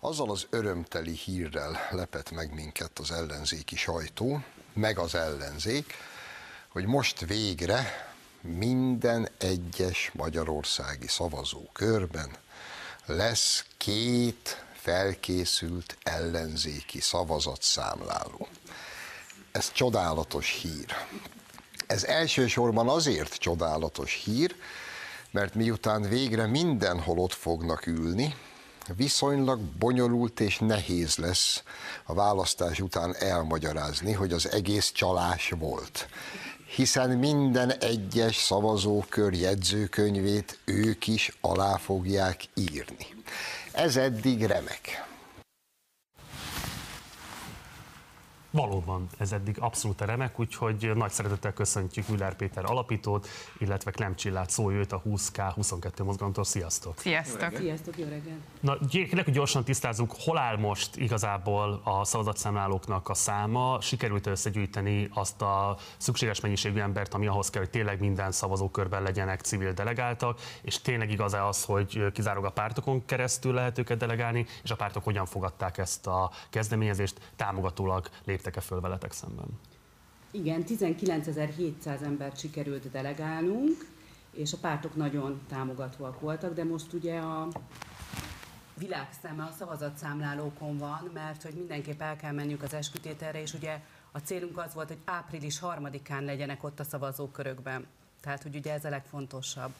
Azzal 0.00 0.30
az 0.30 0.46
örömteli 0.50 1.12
hírrel 1.12 1.78
lepett 1.90 2.30
meg 2.30 2.54
minket 2.54 2.98
az 2.98 3.10
ellenzéki 3.10 3.76
sajtó, 3.76 4.42
meg 4.72 4.98
az 4.98 5.14
ellenzék, 5.14 5.94
hogy 6.68 6.86
most 6.86 7.20
végre 7.26 8.08
minden 8.40 9.28
egyes 9.38 10.10
magyarországi 10.14 11.06
szavazókörben 11.06 12.30
lesz 13.06 13.64
két 13.76 14.64
felkészült 14.90 15.96
ellenzéki 16.02 17.00
szavazatszámláló. 17.00 18.48
Ez 19.52 19.72
csodálatos 19.72 20.60
hír. 20.62 20.87
Ez 21.87 22.04
elsősorban 22.04 22.88
azért 22.88 23.34
csodálatos 23.34 24.22
hír, 24.25 24.54
mert 25.31 25.54
miután 25.54 26.02
végre 26.02 26.46
mindenhol 26.46 27.19
ott 27.19 27.32
fognak 27.32 27.87
ülni, 27.87 28.34
viszonylag 28.96 29.60
bonyolult 29.60 30.40
és 30.40 30.58
nehéz 30.58 31.16
lesz 31.16 31.62
a 32.04 32.14
választás 32.14 32.81
után 32.81 33.14
elmagyarázni, 33.19 34.12
hogy 34.12 34.32
az 34.32 34.50
egész 34.50 34.93
csalás 34.93 35.52
volt. 35.58 36.08
Hiszen 36.75 37.10
minden 37.10 37.70
egyes 37.72 38.36
szavazókör 38.36 39.32
jegyzőkönyvét 39.32 40.58
ők 40.64 41.06
is 41.06 41.36
alá 41.40 41.76
fogják 41.76 42.44
írni. 42.54 43.06
Ez 43.81 43.97
eddig 43.97 44.44
remek. 44.44 45.09
Valóban 48.50 49.06
ez 49.19 49.32
eddig 49.32 49.56
abszolút 49.61 50.00
remek, 50.00 50.41
úgyhogy 50.41 50.91
nagy 50.94 51.11
szeretettel 51.11 51.52
köszöntjük 51.52 52.08
Müller 52.08 52.35
Péter 52.35 52.64
alapítót, 52.64 53.29
illetve 53.58 53.91
Klem 53.91 54.17
Csillát 54.17 54.50
szó 54.50 54.70
őt 54.70 54.93
a 54.93 55.02
20K 55.02 55.50
22 55.55 56.05
mozgalomtól. 56.05 56.44
Sziasztok! 56.44 56.99
Sziasztok! 56.99 57.56
Sziasztok, 57.56 57.99
jó 57.99 58.05
reggelt! 58.05 58.38
Na, 58.61 58.79
kérlek, 58.88 59.31
gyorsan 59.31 59.64
tisztázzuk, 59.64 60.14
hol 60.19 60.38
áll 60.38 60.56
most 60.56 60.97
igazából 60.97 61.81
a 61.85 62.05
szavazatszámlálóknak 62.05 63.08
a 63.08 63.14
száma? 63.14 63.81
Sikerült 63.81 64.26
összegyűjteni 64.26 65.08
azt 65.14 65.43
a 65.43 65.76
szükséges 65.96 66.41
mennyiségű 66.41 66.81
embert, 66.81 67.14
ami 67.14 67.26
ahhoz 67.26 67.50
kell, 67.50 67.62
hogy 67.62 67.70
tényleg 67.70 68.00
minden 68.00 68.32
szavazókörben 68.32 69.03
legyenek 69.03 69.41
civil 69.41 69.73
delegáltak, 69.73 70.41
és 70.62 70.81
tényleg 70.81 71.11
igaz 71.11 71.35
-e 71.35 71.46
az, 71.46 71.64
hogy 71.64 72.12
kizárólag 72.12 72.50
a 72.50 72.53
pártokon 72.53 73.05
keresztül 73.05 73.55
lehet 73.55 73.79
őket 73.79 73.99
delegálni, 73.99 74.46
és 74.62 74.70
a 74.70 74.76
pártok 74.76 75.05
hogyan 75.05 75.26
fogadták 75.26 75.79
ezt 75.79 76.06
a 76.06 76.31
kezdeményezést, 76.50 77.32
támogatólag 77.37 78.08
lép 78.24 78.40
léptek-e 78.41 78.61
föl 78.61 78.81
veletek 78.81 79.13
szemben? 79.13 79.47
Igen, 80.31 80.65
19.700 80.67 82.03
embert 82.03 82.39
sikerült 82.39 82.91
delegálnunk, 82.91 83.87
és 84.31 84.53
a 84.53 84.56
pártok 84.61 84.97
nagyon 84.97 85.41
támogatóak 85.49 86.20
voltak, 86.20 86.55
de 86.55 86.65
most 86.65 86.93
ugye 86.93 87.19
a 87.19 87.49
világszeme 88.79 89.43
a 89.43 89.55
szavazatszámlálókon 89.59 90.79
van, 90.79 91.11
mert 91.15 91.43
hogy 91.43 91.55
mindenképp 91.55 92.01
el 92.01 92.17
kell 92.17 92.32
menniük 92.32 92.63
az 92.63 92.75
eskütételre, 92.75 93.41
és 93.41 93.55
ugye 93.55 93.81
a 94.13 94.19
célunk 94.19 94.59
az 94.59 94.75
volt, 94.75 94.89
hogy 94.89 95.01
április 95.05 95.59
harmadikán 95.59 96.25
legyenek 96.25 96.65
ott 96.65 96.81
a 96.81 96.85
szavazókörökben. 96.85 97.87
Tehát, 98.20 98.43
hogy 98.43 98.56
ugye 98.56 98.73
ez 98.73 98.85
a 98.85 98.89
legfontosabb. 98.89 99.73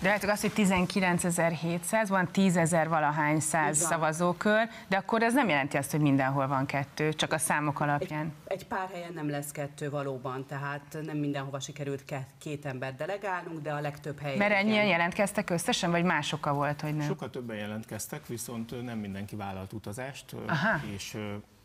De 0.00 0.08
látjuk 0.08 0.30
azt, 0.30 0.40
hogy 0.40 0.52
19.700, 0.56 2.04
van 2.08 2.28
10.000 2.34 2.86
valahány 2.88 3.40
száz 3.40 3.78
szavazókör, 3.78 4.68
de 4.88 4.96
akkor 4.96 5.22
ez 5.22 5.34
nem 5.34 5.48
jelenti 5.48 5.76
azt, 5.76 5.90
hogy 5.90 6.00
mindenhol 6.00 6.46
van 6.46 6.66
kettő, 6.66 7.12
csak 7.12 7.32
a 7.32 7.38
számok 7.38 7.80
alapján. 7.80 8.32
Egy, 8.44 8.60
egy 8.60 8.66
pár 8.66 8.88
helyen 8.92 9.12
nem 9.12 9.30
lesz 9.30 9.50
kettő 9.50 9.90
valóban, 9.90 10.46
tehát 10.46 10.98
nem 11.04 11.16
mindenhova 11.16 11.60
sikerült 11.60 12.04
két 12.38 12.66
ember 12.66 12.96
delegálnunk, 12.96 13.60
de 13.60 13.72
a 13.72 13.80
legtöbb 13.80 14.20
helyen. 14.20 14.38
Mert 14.38 14.52
ennyien 14.52 14.86
jelentkeztek 14.86 15.50
összesen, 15.50 15.90
vagy 15.90 16.04
más 16.04 16.32
oka 16.32 16.52
volt, 16.52 16.80
hogy 16.80 16.96
nem? 16.96 17.06
Sokkal 17.06 17.30
többen 17.30 17.56
jelentkeztek, 17.56 18.26
viszont 18.26 18.84
nem 18.84 18.98
mindenki 18.98 19.36
vállalt 19.36 19.72
utazást, 19.72 20.34
Aha. 20.46 20.80
és 20.94 21.16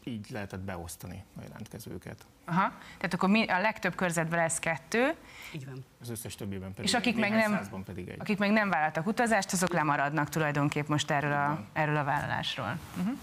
így 0.08 0.30
lehetett 0.30 0.60
beosztani 0.60 1.24
a 1.38 1.42
jelentkezőket. 1.42 2.26
Aha, 2.46 2.72
tehát 2.98 3.14
akkor 3.14 3.30
mi, 3.30 3.48
a 3.48 3.60
legtöbb 3.60 3.96
körzetben 3.96 4.40
lesz 4.40 4.60
kettő. 4.60 5.16
Így 5.52 5.66
van. 5.66 5.86
Az 6.02 6.10
összes 6.10 6.36
többiben 6.36 6.74
pedig 6.74 6.86
És 6.86 6.94
akik 6.94 7.18
meg, 7.18 7.32
nem, 7.32 7.84
pedig 7.86 8.08
egy. 8.08 8.20
akik 8.20 8.38
meg 8.38 8.52
nem 8.52 8.70
vállaltak 8.70 9.08
utazást, 9.08 9.54
azok 9.54 9.74
lemaradnak 9.74 10.30
tulajdonképp 10.30 10.88
most 10.88 11.12
erről 11.12 11.34
a, 11.34 11.66
erről 11.74 11.98
a 11.98 12.04
vállalásról. 12.04 12.78
Uh-huh. 12.98 13.18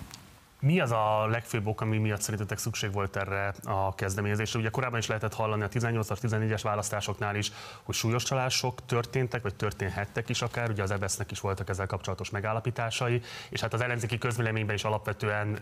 Mi 0.64 0.80
az 0.80 0.90
a 0.90 1.26
legfőbb 1.26 1.66
ok, 1.66 1.80
ami 1.80 1.98
miatt 1.98 2.20
szerintetek 2.20 2.58
szükség 2.58 2.92
volt 2.92 3.16
erre 3.16 3.54
a 3.64 3.94
kezdeményezésre? 3.94 4.58
Ugye 4.58 4.68
korábban 4.68 4.98
is 4.98 5.06
lehetett 5.06 5.34
hallani 5.34 5.62
a 5.62 5.68
18-as, 5.68 6.18
14-es 6.22 6.60
választásoknál 6.62 7.36
is, 7.36 7.52
hogy 7.82 7.94
súlyos 7.94 8.22
csalások 8.22 8.86
történtek, 8.86 9.42
vagy 9.42 9.54
történhettek 9.54 10.28
is 10.28 10.42
akár, 10.42 10.70
ugye 10.70 10.82
az 10.82 10.90
EBSZ-nek 10.90 11.30
is 11.30 11.40
voltak 11.40 11.68
ezzel 11.68 11.86
kapcsolatos 11.86 12.30
megállapításai, 12.30 13.20
és 13.48 13.60
hát 13.60 13.72
az 13.72 13.80
ellenzéki 13.80 14.18
közvéleményben 14.18 14.74
is 14.74 14.84
alapvetően 14.84 15.58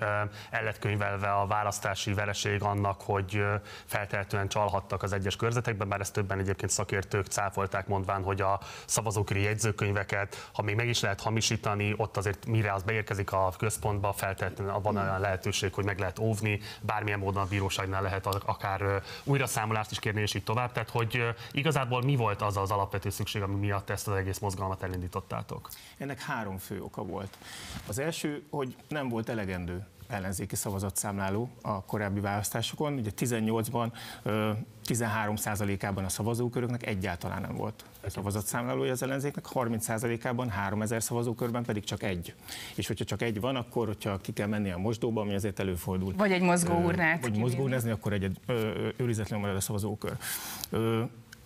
el 0.50 0.62
lett 0.62 0.78
könyvelve 0.78 1.32
a 1.32 1.46
választási 1.46 2.14
vereség 2.14 2.62
annak, 2.62 3.00
hogy 3.00 3.44
feltehetően 3.84 4.48
csalhattak 4.48 5.02
az 5.02 5.12
egyes 5.12 5.36
körzetekben, 5.36 5.88
bár 5.88 6.00
ezt 6.00 6.12
többen 6.12 6.38
egyébként 6.38 6.70
szakértők 6.70 7.26
cáfolták 7.26 7.86
mondván, 7.86 8.22
hogy 8.22 8.40
a 8.40 8.60
szavazóköri 8.84 9.42
jegyzőkönyveket, 9.42 10.50
ha 10.52 10.62
még 10.62 10.74
meg 10.74 10.88
is 10.88 11.00
lehet 11.00 11.20
hamisítani, 11.20 11.94
ott 11.96 12.16
azért 12.16 12.46
mire 12.46 12.72
az 12.72 12.82
beérkezik 12.82 13.32
a 13.32 13.52
központba, 13.58 14.12
feltétlenül 14.12 14.72
van 14.92 15.02
olyan 15.02 15.20
lehetőség, 15.20 15.74
hogy 15.74 15.84
meg 15.84 15.98
lehet 15.98 16.18
óvni, 16.18 16.60
bármilyen 16.80 17.18
módon 17.18 17.42
a 17.42 17.46
bíróságnál 17.46 18.02
lehet 18.02 18.26
akár 18.26 19.02
újra 19.24 19.46
számolást 19.46 19.90
is 19.90 19.98
kérni, 19.98 20.20
és 20.20 20.34
így 20.34 20.44
tovább. 20.44 20.72
Tehát, 20.72 20.90
hogy 20.90 21.34
igazából 21.52 22.02
mi 22.02 22.16
volt 22.16 22.42
az 22.42 22.56
az 22.56 22.70
alapvető 22.70 23.10
szükség, 23.10 23.42
ami 23.42 23.54
miatt 23.54 23.90
ezt 23.90 24.08
az 24.08 24.14
egész 24.14 24.38
mozgalmat 24.38 24.82
elindítottátok? 24.82 25.68
Ennek 25.98 26.20
három 26.20 26.58
fő 26.58 26.82
oka 26.82 27.02
volt. 27.02 27.36
Az 27.86 27.98
első, 27.98 28.42
hogy 28.50 28.76
nem 28.88 29.08
volt 29.08 29.28
elegendő 29.28 29.86
ellenzéki 30.12 30.56
szavazatszámláló 30.56 31.48
a 31.62 31.84
korábbi 31.84 32.20
választásokon. 32.20 32.92
Ugye 32.92 33.10
18-ban 33.18 33.92
13%-ában 34.86 36.04
a 36.04 36.08
szavazóköröknek 36.08 36.86
egyáltalán 36.86 37.40
nem 37.40 37.56
volt 37.56 37.84
szavazatszámlálója 38.06 38.92
az 38.92 39.02
ellenzéknek, 39.02 39.46
30%-ában 39.54 40.50
3000 40.50 41.02
szavazókörben 41.02 41.64
pedig 41.64 41.84
csak 41.84 42.02
egy. 42.02 42.34
És 42.74 42.86
hogyha 42.86 43.04
csak 43.04 43.22
egy 43.22 43.40
van, 43.40 43.56
akkor 43.56 43.86
hogyha 43.86 44.18
ki 44.18 44.32
kell 44.32 44.46
menni 44.46 44.70
a 44.70 44.78
mosdóba, 44.78 45.20
ami 45.20 45.34
azért 45.34 45.58
előfordul. 45.58 46.14
Vagy 46.16 46.32
egy 46.32 46.42
mozgóurnát. 46.42 47.22
Vagy 47.22 47.38
mozgóurnázni, 47.38 47.90
akkor 47.90 48.12
egy, 48.12 48.24
egy 48.24 48.38
őrizetlen 48.96 49.40
marad 49.40 49.56
a 49.56 49.60
szavazókör. 49.60 50.16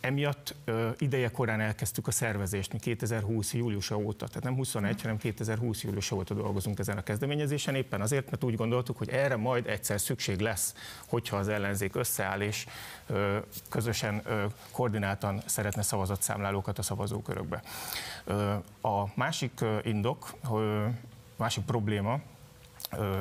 Emiatt 0.06 0.54
ö, 0.64 0.90
ideje 0.98 1.30
korán 1.30 1.60
elkezdtük 1.60 2.06
a 2.06 2.10
szervezést, 2.10 2.72
mi 2.72 2.78
2020. 2.78 3.54
júliusa 3.54 3.96
óta, 3.96 4.26
tehát 4.26 4.42
nem 4.42 4.54
21, 4.54 5.00
hanem 5.00 5.16
2020. 5.16 5.82
júliusa 5.82 6.16
óta 6.16 6.34
dolgozunk 6.34 6.78
ezen 6.78 6.96
a 6.96 7.02
kezdeményezésen, 7.02 7.74
éppen 7.74 8.00
azért, 8.00 8.30
mert 8.30 8.44
úgy 8.44 8.54
gondoltuk, 8.54 8.98
hogy 8.98 9.08
erre 9.08 9.36
majd 9.36 9.66
egyszer 9.66 10.00
szükség 10.00 10.40
lesz, 10.40 10.74
hogyha 11.06 11.36
az 11.36 11.48
ellenzék 11.48 11.94
összeáll 11.94 12.40
és 12.40 12.66
közösen 13.68 14.22
koordináltan 14.70 15.42
szeretne 15.46 15.82
szavazatszámlálókat 15.82 16.78
a 16.78 16.82
szavazókörökbe. 16.82 17.62
A 18.80 19.04
másik 19.14 19.60
indok, 19.82 20.34
ö, 20.52 20.86
másik 21.36 21.64
probléma, 21.64 22.20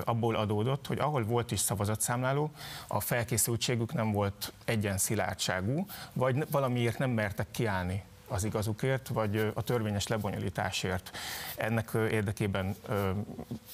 abból 0.04 0.36
adódott, 0.36 0.88
hogy 0.88 1.00
ahol 1.00 1.24
volt 1.24 1.52
is 1.52 1.60
szavazatszámláló, 1.60 2.52
a 2.88 3.00
felkészültségük 3.00 3.94
nem 3.94 4.12
volt 4.12 4.54
egyen 4.66 4.98
szilárdságú, 4.98 5.86
vagy 6.14 6.48
valamiért 6.52 6.98
nem 6.98 7.10
mertek 7.10 7.48
kiállni 7.52 8.04
az 8.28 8.44
igazukért, 8.44 9.08
vagy 9.08 9.52
a 9.54 9.62
törvényes 9.62 10.08
lebonyolításért. 10.08 11.18
Ennek 11.56 11.92
érdekében 11.94 12.76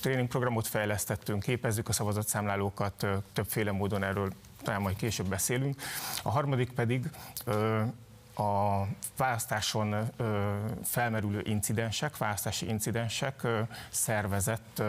tréningprogramot 0.01 0.67
fejlesztettünk, 0.67 1.43
képezzük 1.43 1.89
a 1.89 1.93
szavazatszámlálókat, 1.93 3.05
többféle 3.33 3.71
módon 3.71 4.03
erről 4.03 4.33
talán 4.63 4.81
majd 4.81 4.95
később 4.95 5.27
beszélünk. 5.27 5.81
A 6.23 6.29
harmadik 6.29 6.71
pedig 6.71 7.09
a 8.35 8.81
választáson 9.17 10.11
felmerülő 10.83 11.41
incidensek, 11.43 12.17
választási 12.17 12.67
incidensek 12.67 13.47
szervezett 13.89 14.81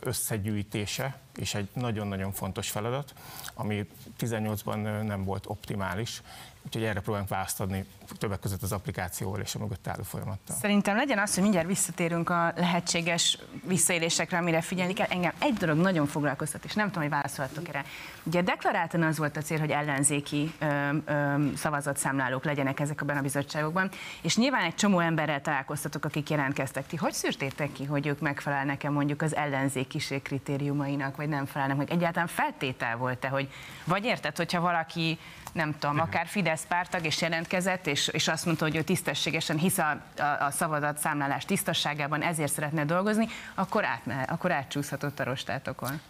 összegyűjtése, 0.00 1.18
és 1.36 1.54
egy 1.54 1.68
nagyon-nagyon 1.72 2.32
fontos 2.32 2.70
feladat, 2.70 3.14
ami 3.54 3.88
18-ban 4.18 5.02
nem 5.02 5.24
volt 5.24 5.44
optimális, 5.46 6.22
Úgyhogy 6.66 6.84
erre 6.84 7.00
próbálunk 7.00 7.28
választ 7.28 7.60
adni 7.60 7.86
többek 8.18 8.38
között 8.38 8.62
az 8.62 8.72
applikációval 8.72 9.40
és 9.40 9.54
a 9.54 9.58
mögött 9.58 9.88
álló 9.88 10.02
folyamattal. 10.02 10.56
Szerintem 10.56 10.96
legyen 10.96 11.18
az, 11.18 11.34
hogy 11.34 11.42
mindjárt 11.42 11.66
visszatérünk 11.66 12.30
a 12.30 12.52
lehetséges 12.56 13.38
visszaélésekre, 13.64 14.38
amire 14.38 14.60
figyelni 14.60 14.92
kell. 14.92 15.06
Engem 15.06 15.32
egy 15.38 15.52
dolog 15.52 15.76
nagyon 15.76 16.06
foglalkoztat, 16.06 16.64
és 16.64 16.74
nem 16.74 16.86
tudom, 16.86 17.02
hogy 17.02 17.10
válaszolhatok 17.10 17.68
erre. 17.68 17.84
Ugye 18.22 18.42
deklaráltan 18.42 19.02
az 19.02 19.18
volt 19.18 19.36
a 19.36 19.40
cél, 19.40 19.58
hogy 19.58 19.70
ellenzéki 19.70 20.52
ö, 20.58 20.96
ö, 21.04 21.44
szavazatszámlálók 21.56 22.44
legyenek 22.44 22.80
ezekben 22.80 23.16
a 23.16 23.20
bizottságokban, 23.20 23.90
és 24.20 24.36
nyilván 24.36 24.64
egy 24.64 24.74
csomó 24.74 24.98
emberrel 24.98 25.40
találkoztatok, 25.40 26.04
akik 26.04 26.30
jelentkeztek. 26.30 26.86
Ti 26.86 26.96
hogy 26.96 27.12
szűrtétek 27.12 27.72
ki, 27.72 27.84
hogy 27.84 28.06
ők 28.06 28.20
megfelelnek-e 28.20 28.90
mondjuk 28.90 29.22
az 29.22 29.36
ellenzékiség 29.36 30.22
kritériumainak, 30.22 31.16
vagy 31.16 31.28
nem 31.28 31.46
felelnek 31.46 31.76
meg? 31.76 31.90
Egyáltalán 31.90 32.28
feltétel 32.28 32.96
volt-e, 32.96 33.28
hogy 33.28 33.48
vagy 33.84 34.04
érted, 34.04 34.36
hogyha 34.36 34.60
valaki 34.60 35.18
nem 35.52 35.78
tudom, 35.78 36.00
akár 36.00 36.26
Fidesz 36.26 36.64
pártag 36.68 37.04
és 37.04 37.20
jelentkezett, 37.20 37.86
és, 37.86 38.08
és 38.08 38.28
azt 38.28 38.44
mondta, 38.44 38.64
hogy 38.64 38.76
ő 38.76 38.82
tisztességesen 38.82 39.56
hisz 39.56 39.78
a, 39.78 40.00
a, 40.18 40.22
a 40.22 40.50
szavazat 40.50 40.98
számlálás 40.98 41.44
tisztasságában, 41.44 42.22
ezért 42.22 42.52
szeretne 42.52 42.84
dolgozni, 42.84 43.26
akkor, 43.54 43.84
át, 43.84 44.30
akkor 44.30 44.52
átcsúszhatott 44.52 45.20
a 45.20 45.24
rostátokon. 45.24 46.00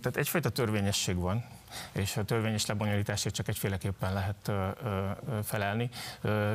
Tehát 0.00 0.16
egyfajta 0.16 0.48
törvényesség 0.48 1.16
van, 1.16 1.44
és 1.92 2.16
a 2.16 2.24
törvényes 2.24 2.66
lebonyolításért 2.66 3.34
csak 3.34 3.48
egyféleképpen 3.48 4.12
lehet 4.12 4.52
felelni. 5.44 5.90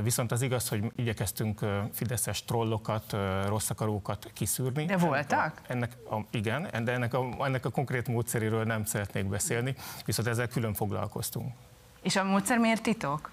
Viszont 0.03 0.31
az 0.31 0.41
igaz, 0.41 0.67
hogy 0.67 0.91
igyekeztünk 0.95 1.60
fideszes 1.93 2.43
trollokat, 2.43 3.15
rosszakarókat 3.48 4.31
kiszűrni. 4.33 4.86
De 4.86 4.98
voltak? 4.98 5.62
Ennek 5.67 5.91
a, 6.10 6.15
igen, 6.29 6.83
de 6.83 6.91
ennek 6.91 7.13
a, 7.13 7.45
ennek 7.45 7.65
a 7.65 7.69
konkrét 7.69 8.07
módszeréről 8.07 8.63
nem 8.63 8.86
szeretnék 8.86 9.25
beszélni, 9.25 9.75
viszont 10.05 10.27
ezzel 10.27 10.48
külön 10.48 10.74
foglalkoztunk. 10.74 11.53
És 12.01 12.15
a 12.15 12.24
módszer 12.24 12.58
miért 12.58 12.81
titok? 12.81 13.31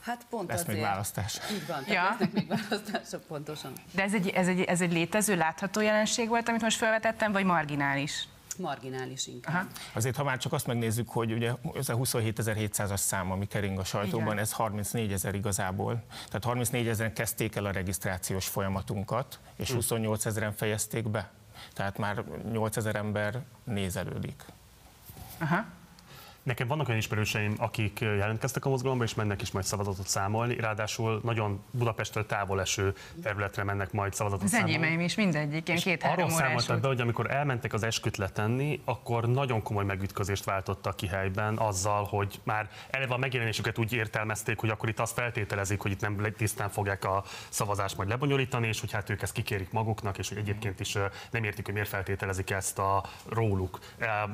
Hát 0.00 0.26
pont 0.30 0.48
lesz 0.48 0.60
azért. 0.60 0.72
még 0.72 0.82
választás. 0.86 1.40
Így 1.52 1.66
van, 1.66 1.84
ja. 1.88 2.02
lesznek 2.02 2.32
még 2.32 2.48
választások 2.48 3.22
pontosan. 3.22 3.72
De 3.92 4.02
ez 4.02 4.14
egy, 4.14 4.28
ez, 4.28 4.48
egy, 4.48 4.60
ez 4.60 4.80
egy 4.80 4.92
létező, 4.92 5.36
látható 5.36 5.80
jelenség 5.80 6.28
volt, 6.28 6.48
amit 6.48 6.62
most 6.62 6.76
felvetettem, 6.76 7.32
vagy 7.32 7.44
marginális? 7.44 8.28
Marginális 8.58 9.26
inkább. 9.26 9.54
Aha. 9.54 9.66
Azért, 9.92 10.16
ha 10.16 10.24
már 10.24 10.38
csak 10.38 10.52
azt 10.52 10.66
megnézzük, 10.66 11.08
hogy 11.08 11.32
ugye 11.32 11.52
ez 11.74 11.88
a 11.88 11.94
27.700-as 11.94 12.96
szám, 12.96 13.30
ami 13.30 13.46
kering 13.46 13.78
a 13.78 13.84
sajtóban, 13.84 14.26
Igen. 14.26 14.38
ez 14.38 14.52
34 14.52 15.12
ezer 15.12 15.34
igazából. 15.34 16.04
Tehát 16.26 16.44
34 16.44 16.88
ezeren 16.88 17.12
kezdték 17.12 17.56
el 17.56 17.64
a 17.64 17.70
regisztrációs 17.70 18.46
folyamatunkat, 18.46 19.38
és 19.56 19.72
28 19.72 20.22
hm. 20.22 20.28
ezeren 20.28 20.52
fejezték 20.52 21.08
be. 21.08 21.30
Tehát 21.72 21.98
már 21.98 22.24
8 22.52 22.76
ezer 22.76 22.96
ember 22.96 23.40
nézelődik. 23.64 24.44
Aha. 25.38 25.64
Nekem 26.46 26.66
vannak 26.66 26.86
olyan 26.86 27.00
ismerőseim, 27.00 27.54
akik 27.58 28.00
jelentkeztek 28.00 28.64
a 28.64 28.68
mozgalomba, 28.68 29.04
és 29.04 29.14
mennek 29.14 29.42
is 29.42 29.50
majd 29.50 29.64
szavazatot 29.64 30.08
számolni, 30.08 30.56
ráadásul 30.56 31.20
nagyon 31.24 31.62
Budapesttől 31.70 32.26
távol 32.26 32.60
eső 32.60 32.94
területre 33.22 33.64
mennek 33.64 33.92
majd 33.92 34.14
szavazatot 34.14 34.44
az 34.44 34.50
számolni. 34.50 34.74
Az 34.74 34.80
enyémeim 34.80 35.00
is 35.00 35.14
mindegyik, 35.14 35.68
ilyen 35.68 35.80
két-három 35.80 36.24
Arról 36.24 36.38
számoltak 36.38 36.80
be, 36.80 36.88
hogy 36.88 37.00
amikor 37.00 37.30
elmentek 37.30 37.72
az 37.72 37.82
esküt 37.82 38.16
letenni, 38.16 38.80
akkor 38.84 39.28
nagyon 39.28 39.62
komoly 39.62 39.84
megütközést 39.84 40.44
váltottak 40.44 40.96
ki 40.96 41.06
helyben 41.06 41.56
azzal, 41.56 42.04
hogy 42.04 42.40
már 42.44 42.68
eleve 42.90 43.14
a 43.14 43.18
megjelenésüket 43.18 43.78
úgy 43.78 43.92
értelmezték, 43.92 44.58
hogy 44.58 44.70
akkor 44.70 44.88
itt 44.88 45.00
azt 45.00 45.12
feltételezik, 45.14 45.80
hogy 45.80 45.90
itt 45.90 46.00
nem 46.00 46.26
tisztán 46.36 46.70
fogják 46.70 47.04
a 47.04 47.24
szavazást 47.48 47.96
majd 47.96 48.08
lebonyolítani, 48.08 48.66
és 48.66 48.80
hogy 48.80 48.92
hát 48.92 49.10
ők 49.10 49.22
ezt 49.22 49.32
kikérik 49.32 49.70
maguknak, 49.70 50.18
és 50.18 50.28
hogy 50.28 50.38
egyébként 50.38 50.80
is 50.80 50.92
nem 51.30 51.44
értik, 51.44 51.64
hogy 51.64 51.74
miért 51.74 51.88
feltételezik 51.88 52.50
ezt 52.50 52.78
a 52.78 53.04
róluk 53.28 53.78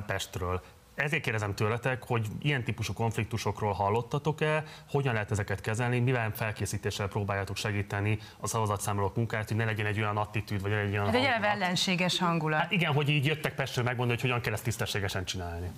Pestről 0.07 0.62
ezért 0.94 1.22
kérdezem 1.22 1.54
tőletek, 1.54 2.02
hogy 2.06 2.26
ilyen 2.42 2.64
típusú 2.64 2.92
konfliktusokról 2.92 3.72
hallottatok-e, 3.72 4.64
hogyan 4.88 5.12
lehet 5.12 5.30
ezeket 5.30 5.61
kezelni, 5.61 5.99
mivel 5.99 6.30
felkészítéssel 6.34 7.08
próbáljátok 7.08 7.56
segíteni 7.56 8.18
a 8.40 8.46
szavazatszámolók 8.46 9.16
munkát, 9.16 9.49
hogy 9.49 9.56
ne 9.56 9.64
legyen 9.64 9.87
egy 9.87 9.99
olyan 9.99 10.16
attitűd, 10.16 10.62
vagy 10.62 10.72
egy 10.72 10.92
olyan 10.92 11.06
hát 11.06 11.14
egy 11.14 11.25
eleve 11.25 11.49
ellenséges 11.49 12.18
hangulat. 12.18 12.61
Hát 12.61 12.72
igen, 12.72 12.92
hogy 12.92 13.08
így 13.08 13.26
jöttek 13.26 13.54
Pestről 13.54 13.84
megmondani, 13.84 14.20
hogy 14.20 14.30
hogyan 14.30 14.42
kell 14.42 14.52
ezt 14.52 14.64
tisztességesen 14.64 15.25
csinálni. 15.25 15.70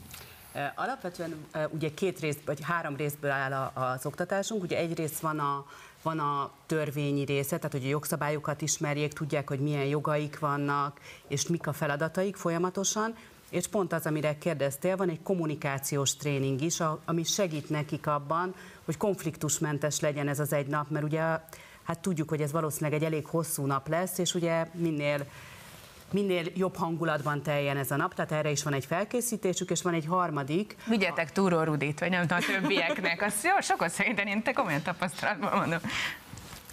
Alapvetően 0.75 1.47
ugye 1.69 1.95
két 1.95 2.21
rész, 2.21 2.39
vagy 2.45 2.59
három 2.63 2.97
részből 2.97 3.31
áll 3.31 3.71
az 3.75 4.07
oktatásunk. 4.07 4.63
Ugye 4.63 4.77
egyrészt 4.77 5.21
van 5.21 5.39
a, 5.39 5.65
van 6.03 6.19
a 6.19 6.51
törvényi 6.67 7.25
része, 7.25 7.57
tehát 7.57 7.73
hogy 7.73 7.85
a 7.85 7.89
jogszabályokat 7.89 8.63
ismerjék, 8.63 9.13
tudják, 9.13 9.49
hogy 9.49 9.61
milyen 9.61 9.85
jogaik 9.85 10.39
vannak, 10.39 11.01
és 11.29 11.47
mik 11.47 11.67
a 11.67 11.73
feladataik 11.73 12.37
folyamatosan 12.37 13.15
és 13.55 13.67
pont 13.67 13.93
az, 13.93 14.07
amire 14.07 14.39
kérdeztél, 14.39 14.97
van 14.97 15.09
egy 15.09 15.23
kommunikációs 15.23 16.17
tréning 16.17 16.61
is, 16.61 16.83
ami 17.05 17.25
segít 17.25 17.71
nekik 17.71 18.07
abban, 18.07 18.55
hogy 18.85 18.97
konfliktusmentes 18.97 20.01
legyen 20.01 20.29
ez 20.29 20.41
az 20.41 20.53
egy 20.53 20.67
nap, 20.67 20.91
mert 20.91 21.05
ugye 21.05 21.21
hát 21.83 21.99
tudjuk, 22.01 22.29
hogy 22.29 22.41
ez 22.41 22.53
valószínűleg 22.53 23.01
egy 23.01 23.05
elég 23.07 23.27
hosszú 23.27 23.67
nap 23.67 23.89
lesz, 23.89 24.19
és 24.19 24.35
ugye 24.35 24.67
minél 24.73 25.27
minél 26.11 26.45
jobb 26.55 26.77
hangulatban 26.77 27.43
teljen 27.43 27.77
ez 27.77 27.91
a 27.91 27.97
nap, 27.97 28.15
tehát 28.15 28.33
erre 28.33 28.51
is 28.51 28.63
van 28.63 28.73
egy 28.73 28.85
felkészítésük, 28.85 29.71
és 29.71 29.83
van 29.83 29.95
egy 29.95 30.07
harmadik. 30.07 30.77
Vigyetek 30.87 31.33
túró 31.33 31.63
Rudit, 31.63 32.01
vagy 32.01 32.11
nem 32.11 32.27
a 32.29 32.39
többieknek, 32.39 33.23
azt 33.23 33.45
jó, 33.45 33.61
sokat 33.61 33.91
szerintem 33.91 34.27
én 34.27 34.43
te 34.43 34.53
komolyan 34.53 34.83
tapasztalatban 34.83 35.59
mondom. 35.59 35.81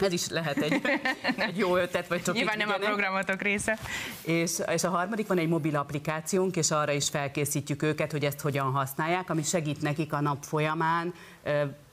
Ez 0.02 0.12
is 0.12 0.28
lehet 0.28 0.58
egy, 0.58 0.82
egy 1.48 1.58
jó 1.58 1.76
ötlet, 1.76 2.08
vagy 2.08 2.22
csak 2.22 2.36
Nyilván 2.36 2.58
nem 2.58 2.70
a 2.70 2.74
programotok 2.74 3.42
része. 3.42 3.78
És, 4.22 4.52
és 4.72 4.84
a 4.84 4.90
harmadik 4.90 5.28
van 5.28 5.38
egy 5.38 5.48
mobil 5.48 5.76
applikációnk, 5.76 6.56
és 6.56 6.72
arra 6.72 6.92
is 6.92 7.10
felkészítjük 7.10 7.84
őket, 7.84 8.12
hogy 8.12 8.26
ezt 8.26 8.40
hogyan 8.42 8.72
használják, 8.72 9.30
ami 9.30 9.44
segít 9.44 9.82
nekik 9.82 10.14
a 10.14 10.22
nap 10.22 10.44
folyamán 10.44 11.14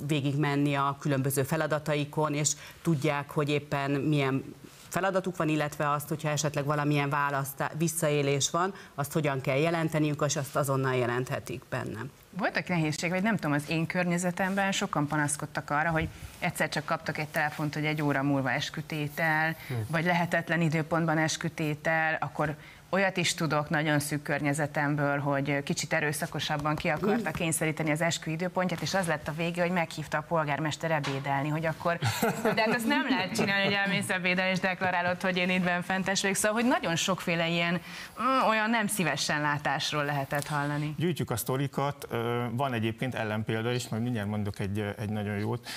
végigmenni 0.06 0.74
a 0.74 0.96
különböző 1.00 1.42
feladataikon, 1.42 2.34
és 2.34 2.52
tudják, 2.82 3.30
hogy 3.30 3.48
éppen 3.48 3.90
milyen 3.90 4.54
feladatuk 4.88 5.36
van, 5.36 5.48
illetve 5.48 5.90
azt, 5.90 6.08
hogyha 6.08 6.28
esetleg 6.28 6.64
valamilyen 6.64 7.10
választ, 7.10 7.70
visszaélés 7.78 8.50
van, 8.50 8.74
azt 8.94 9.12
hogyan 9.12 9.40
kell 9.40 9.56
jelenteniük, 9.56 10.22
és 10.26 10.36
azt 10.36 10.56
azonnal 10.56 10.94
jelenthetik 10.94 11.62
bennem. 11.70 12.10
Voltak 12.30 12.68
nehézség, 12.68 13.10
vagy 13.10 13.22
nem 13.22 13.34
tudom, 13.36 13.52
az 13.52 13.64
én 13.68 13.86
környezetemben 13.86 14.72
sokan 14.72 15.06
panaszkodtak 15.06 15.70
arra, 15.70 15.90
hogy 15.90 16.08
egyszer 16.38 16.68
csak 16.68 16.84
kaptak 16.84 17.18
egy 17.18 17.28
telefont, 17.28 17.74
hogy 17.74 17.84
egy 17.84 18.02
óra 18.02 18.22
múlva 18.22 18.50
eskütétel, 18.50 19.56
hm. 19.68 19.74
vagy 19.86 20.04
lehetetlen 20.04 20.60
időpontban 20.60 21.18
eskütétel, 21.18 22.16
akkor 22.20 22.56
Olyat 22.90 23.16
is 23.16 23.34
tudok 23.34 23.68
nagyon 23.68 23.98
szűk 23.98 24.22
környezetemből, 24.22 25.18
hogy 25.18 25.62
kicsit 25.62 25.92
erőszakosabban 25.92 26.76
ki 26.76 26.88
akarta 26.88 27.30
kényszeríteni 27.30 27.90
az 27.90 28.00
eskü 28.00 28.30
időpontját, 28.30 28.80
és 28.80 28.94
az 28.94 29.06
lett 29.06 29.28
a 29.28 29.32
vége, 29.32 29.62
hogy 29.62 29.70
meghívta 29.70 30.18
a 30.18 30.24
polgármester 30.28 30.90
ebédelni, 30.90 31.48
hogy 31.48 31.66
akkor, 31.66 31.98
de 32.42 32.60
hát 32.60 32.74
ezt 32.74 32.86
nem 32.86 33.06
lehet 33.08 33.34
csinálni, 33.34 33.64
hogy 33.64 33.72
elmész 33.72 34.08
ebédelni, 34.08 34.50
és 34.50 34.58
deklarálod, 34.58 35.22
hogy 35.22 35.36
én 35.36 35.50
itt 35.50 35.68
fentes 35.82 36.20
vagyok. 36.20 36.36
Szóval, 36.36 36.60
hogy 36.60 36.68
nagyon 36.68 36.96
sokféle 36.96 37.48
ilyen 37.48 37.72
mm, 37.74 38.48
olyan 38.48 38.70
nem 38.70 38.86
szívesen 38.86 39.40
látásról 39.40 40.04
lehetett 40.04 40.46
hallani. 40.46 40.94
Gyűjtjük 40.98 41.30
a 41.30 41.36
sztorikat, 41.36 42.08
van 42.52 42.72
egyébként 42.72 43.14
ellenpélda 43.14 43.72
is, 43.72 43.88
majd 43.88 44.02
mindjárt 44.02 44.28
mondok 44.28 44.58
egy, 44.58 44.94
egy 44.98 45.10
nagyon 45.10 45.38
jót, 45.38 45.68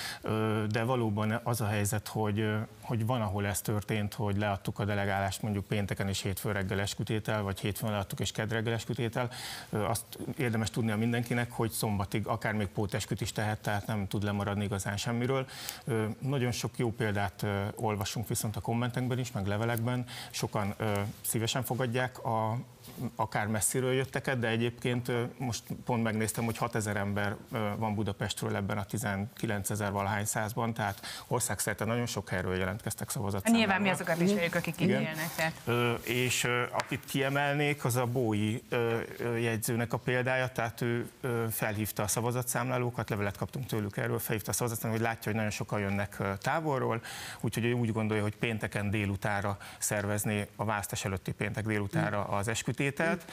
de 0.68 0.82
valóban 0.82 1.40
az 1.42 1.60
a 1.60 1.66
helyzet, 1.66 2.08
hogy, 2.08 2.50
hogy 2.80 3.06
van, 3.06 3.20
ahol 3.20 3.46
ez 3.46 3.60
történt, 3.60 4.14
hogy 4.14 4.36
leadtuk 4.36 4.78
a 4.78 4.84
delegálást 4.84 5.42
mondjuk 5.42 5.66
pénteken 5.66 6.08
és 6.08 6.22
hétfő 6.22 6.52
reggel 6.52 6.80
eskütétel, 7.02 7.42
vagy 7.42 7.60
hétfőn 7.60 7.90
leadtuk 7.90 8.20
és 8.20 8.32
kedd 8.32 8.48
reggel 8.48 8.72
eskütétel. 8.72 9.30
Azt 9.70 10.04
érdemes 10.38 10.70
tudnia 10.70 10.96
mindenkinek, 10.96 11.52
hogy 11.52 11.70
szombatig 11.70 12.26
akár 12.26 12.52
még 12.52 12.66
pótesküt 12.66 13.20
is 13.20 13.32
tehet, 13.32 13.58
tehát 13.58 13.86
nem 13.86 14.06
tud 14.08 14.22
lemaradni 14.22 14.64
igazán 14.64 14.96
semmiről. 14.96 15.46
Nagyon 16.18 16.52
sok 16.52 16.78
jó 16.78 16.90
példát 16.90 17.46
olvasunk 17.74 18.28
viszont 18.28 18.56
a 18.56 18.60
kommentekben 18.60 19.18
is, 19.18 19.32
meg 19.32 19.46
levelekben. 19.46 20.06
Sokan 20.30 20.74
szívesen 21.20 21.62
fogadják 21.62 22.24
a 22.24 22.58
akár 23.14 23.46
messziről 23.46 23.92
jötteket, 23.92 24.38
de 24.38 24.48
egyébként 24.48 25.12
most 25.38 25.62
pont 25.84 26.02
megnéztem, 26.02 26.44
hogy 26.44 26.56
6000 26.56 26.96
ember 26.96 27.36
van 27.76 27.94
Budapestről 27.94 28.56
ebben 28.56 28.78
a 28.78 28.84
19 28.84 29.70
ezer 29.70 29.92
valahány 29.92 30.24
százban, 30.24 30.74
tehát 30.74 31.06
országszerte 31.26 31.84
nagyon 31.84 32.06
sok 32.06 32.28
helyről 32.28 32.56
jelentkeztek 32.56 33.10
szavazat. 33.10 33.48
Nyilván 33.48 33.82
mi 33.82 33.88
azokat 33.88 34.20
is 34.20 34.32
vagyunk, 34.32 34.54
akik 34.54 34.80
itt 34.80 34.88
élnek. 34.88 35.34
Tehát. 35.36 36.06
És 36.06 36.48
akit 36.72 37.04
kiemelnék, 37.04 37.84
az 37.84 37.96
a 37.96 38.06
Bói 38.06 38.58
jegyzőnek 39.40 39.92
a 39.92 39.96
példája, 39.96 40.48
tehát 40.48 40.80
ő 40.80 41.10
felhívta 41.50 42.02
a 42.02 42.06
szavazatszámlálókat, 42.06 43.10
levelet 43.10 43.36
kaptunk 43.36 43.66
tőlük 43.66 43.96
erről, 43.96 44.18
felhívta 44.18 44.50
a 44.50 44.54
szavazatszámlálókat, 44.54 45.06
hogy 45.06 45.16
látja, 45.16 45.30
hogy 45.32 45.34
nagyon 45.34 45.50
sokan 45.50 45.80
jönnek 45.80 46.16
távolról, 46.40 47.00
úgyhogy 47.40 47.64
ő 47.64 47.72
úgy 47.72 47.92
gondolja, 47.92 48.22
hogy 48.22 48.36
pénteken 48.36 48.90
délutára 48.90 49.56
szervezni 49.78 50.46
a 50.56 50.64
választás 50.64 51.04
előtti 51.04 51.32
péntek 51.32 51.66
délutára 51.66 52.24
az 52.24 52.48
esküt 52.48 52.80
építételt, 52.82 53.24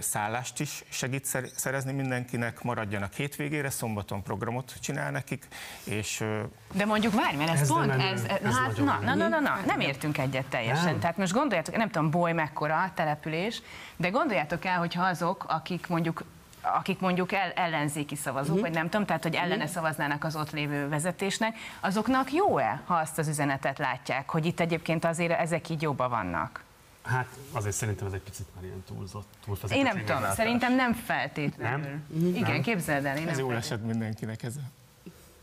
szállást 0.00 0.60
is 0.60 0.84
segít 0.88 1.24
szerezni 1.54 1.92
mindenkinek, 1.92 2.62
maradjanak 2.62 3.12
hétvégére, 3.12 3.70
szombaton 3.70 4.22
programot 4.22 4.72
csinál 4.80 5.10
nekik, 5.10 5.46
és... 5.84 6.24
De 6.72 6.84
mondjuk 6.84 7.14
várj, 7.14 7.36
mert 7.36 7.50
ez, 7.50 7.60
ez 7.60 7.68
pont, 7.68 7.90
ez, 7.90 8.24
ez, 8.24 8.38
ez 8.44 8.56
hát, 8.56 8.76
na, 8.76 8.98
na, 9.02 9.14
na, 9.14 9.28
na, 9.28 9.40
na, 9.40 9.60
nem 9.66 9.80
értünk 9.80 10.18
egyet 10.18 10.46
teljesen. 10.46 10.84
Nem. 10.84 11.00
Tehát 11.00 11.16
most 11.16 11.32
gondoljátok, 11.32 11.76
nem 11.76 11.90
tudom, 11.90 12.10
boly 12.10 12.32
mekkora 12.32 12.92
település, 12.94 13.62
de 13.96 14.08
gondoljátok 14.08 14.64
el, 14.64 14.78
hogyha 14.78 15.04
azok, 15.04 15.44
akik 15.48 15.86
mondjuk 15.86 16.24
akik 16.66 17.00
mondjuk 17.00 17.32
el, 17.32 17.50
ellenzéki 17.50 18.16
szavazók, 18.16 18.56
uh-huh. 18.56 18.68
vagy 18.68 18.76
nem 18.76 18.88
tudom, 18.88 19.06
tehát 19.06 19.22
hogy 19.22 19.34
ellene 19.34 19.54
uh-huh. 19.54 19.70
szavaznának 19.70 20.24
az 20.24 20.36
ott 20.36 20.50
lévő 20.50 20.88
vezetésnek, 20.88 21.56
azoknak 21.80 22.32
jó-e, 22.32 22.82
ha 22.86 22.94
azt 22.94 23.18
az 23.18 23.28
üzenetet 23.28 23.78
látják, 23.78 24.30
hogy 24.30 24.46
itt 24.46 24.60
egyébként 24.60 25.04
azért 25.04 25.38
ezek 25.40 25.68
így 25.68 25.82
jobban 25.82 26.10
vannak? 26.10 26.63
Hát 27.04 27.26
azért 27.52 27.74
szerintem 27.74 28.06
ez 28.06 28.12
egy 28.12 28.20
picit 28.20 28.46
már 28.54 28.64
ilyen 28.64 28.82
túlzott, 28.86 29.28
túlzott. 29.44 29.70
Én 29.70 29.82
nem 29.82 29.98
tudom, 29.98 30.20
látás. 30.20 30.34
szerintem 30.34 30.74
nem 30.74 30.92
feltétlenül. 30.92 31.78
Nem? 31.78 32.34
Igen, 32.34 32.50
nem? 32.50 32.62
képzeld 32.62 33.04
el. 33.04 33.16
Én 33.16 33.28
ez 33.28 33.38
jó 33.38 33.50
esett 33.50 33.84
mindenkinek 33.84 34.42
ez. 34.42 34.54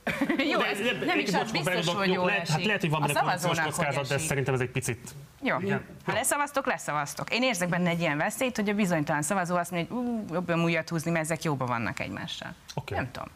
jó, 0.54 0.60
ez 0.60 0.80
nem, 0.80 1.06
nem 1.06 1.20
is 1.20 1.34
az 1.34 1.52
biztos, 1.52 1.88
hogy 1.88 2.12
jó 2.12 2.26
lehet, 2.26 2.50
hát 2.50 2.66
lehet, 2.66 2.82
hogy 2.82 2.90
van 2.90 3.02
benne 3.02 3.20
korrupciós 3.20 3.60
kockázat, 3.60 4.08
de 4.08 4.18
szerintem 4.18 4.54
ez 4.54 4.60
egy 4.60 4.70
picit... 4.70 5.16
Jó, 5.42 5.60
igen. 5.60 5.86
ha 6.06 6.14
leszavaztok, 6.14 6.66
leszavaztok. 6.66 7.34
Én 7.34 7.44
érzek 7.44 7.70
benne 7.70 7.90
egy 7.90 8.00
ilyen 8.00 8.18
veszélyt, 8.18 8.56
hogy 8.56 8.70
a 8.70 8.74
bizonytalan 8.74 9.22
szavazó 9.22 9.56
azt 9.56 9.72
mondja, 9.72 9.96
hogy 9.96 10.06
ú, 10.06 10.26
jobban 10.34 10.64
újat 10.64 10.90
húzni, 10.90 11.12
mert 11.12 11.24
ezek 11.24 11.44
jobban 11.44 11.68
vannak 11.68 12.00
egymással. 12.00 12.56
Okay. 12.74 12.98
Nem 12.98 13.12
tudom. 13.12 13.28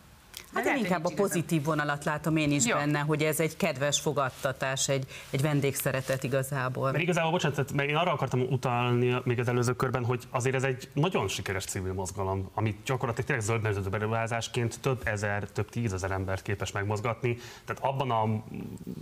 Hát 0.56 0.66
én 0.66 0.78
inkább 0.78 1.06
a 1.06 1.12
pozitív 1.16 1.64
vonalat 1.64 2.04
látom 2.04 2.38
én 2.38 2.52
is 2.52 2.66
Jó. 2.66 2.76
benne, 2.76 3.00
hogy 3.00 3.24
ez 3.24 3.40
egy 3.40 3.58
kedves 3.58 4.00
fogadtatás, 4.00 4.90
egy, 4.90 5.06
egy 5.30 5.42
vendégszeretet 5.42 6.24
igazából. 6.24 6.92
Mert 6.92 7.04
igazából, 7.04 7.32
bocsánat, 7.32 7.74
mert 7.74 7.90
én 7.90 7.96
arra 7.96 8.12
akartam 8.12 8.42
utalni 8.42 9.22
még 9.24 9.40
az 9.40 9.48
előző 9.48 9.74
körben, 9.74 10.06
hogy 10.06 10.24
azért 10.30 10.56
ez 10.56 10.64
egy 10.64 10.90
nagyon 10.94 11.28
sikeres 11.28 11.66
civil 11.66 11.94
mozgalom, 11.94 12.50
ami 12.54 12.76
gyakorlatilag 12.86 13.44
tényleg 13.44 13.74
zöld 13.74 13.90
beruházásként 13.90 14.80
több 14.82 15.02
ezer, 15.04 15.50
több 15.50 15.70
tízezer 15.70 16.12
embert 16.12 16.42
képes 16.42 16.72
megmozgatni. 16.72 17.38
Tehát 17.66 17.84
abban 17.84 18.12
a 18.12 18.44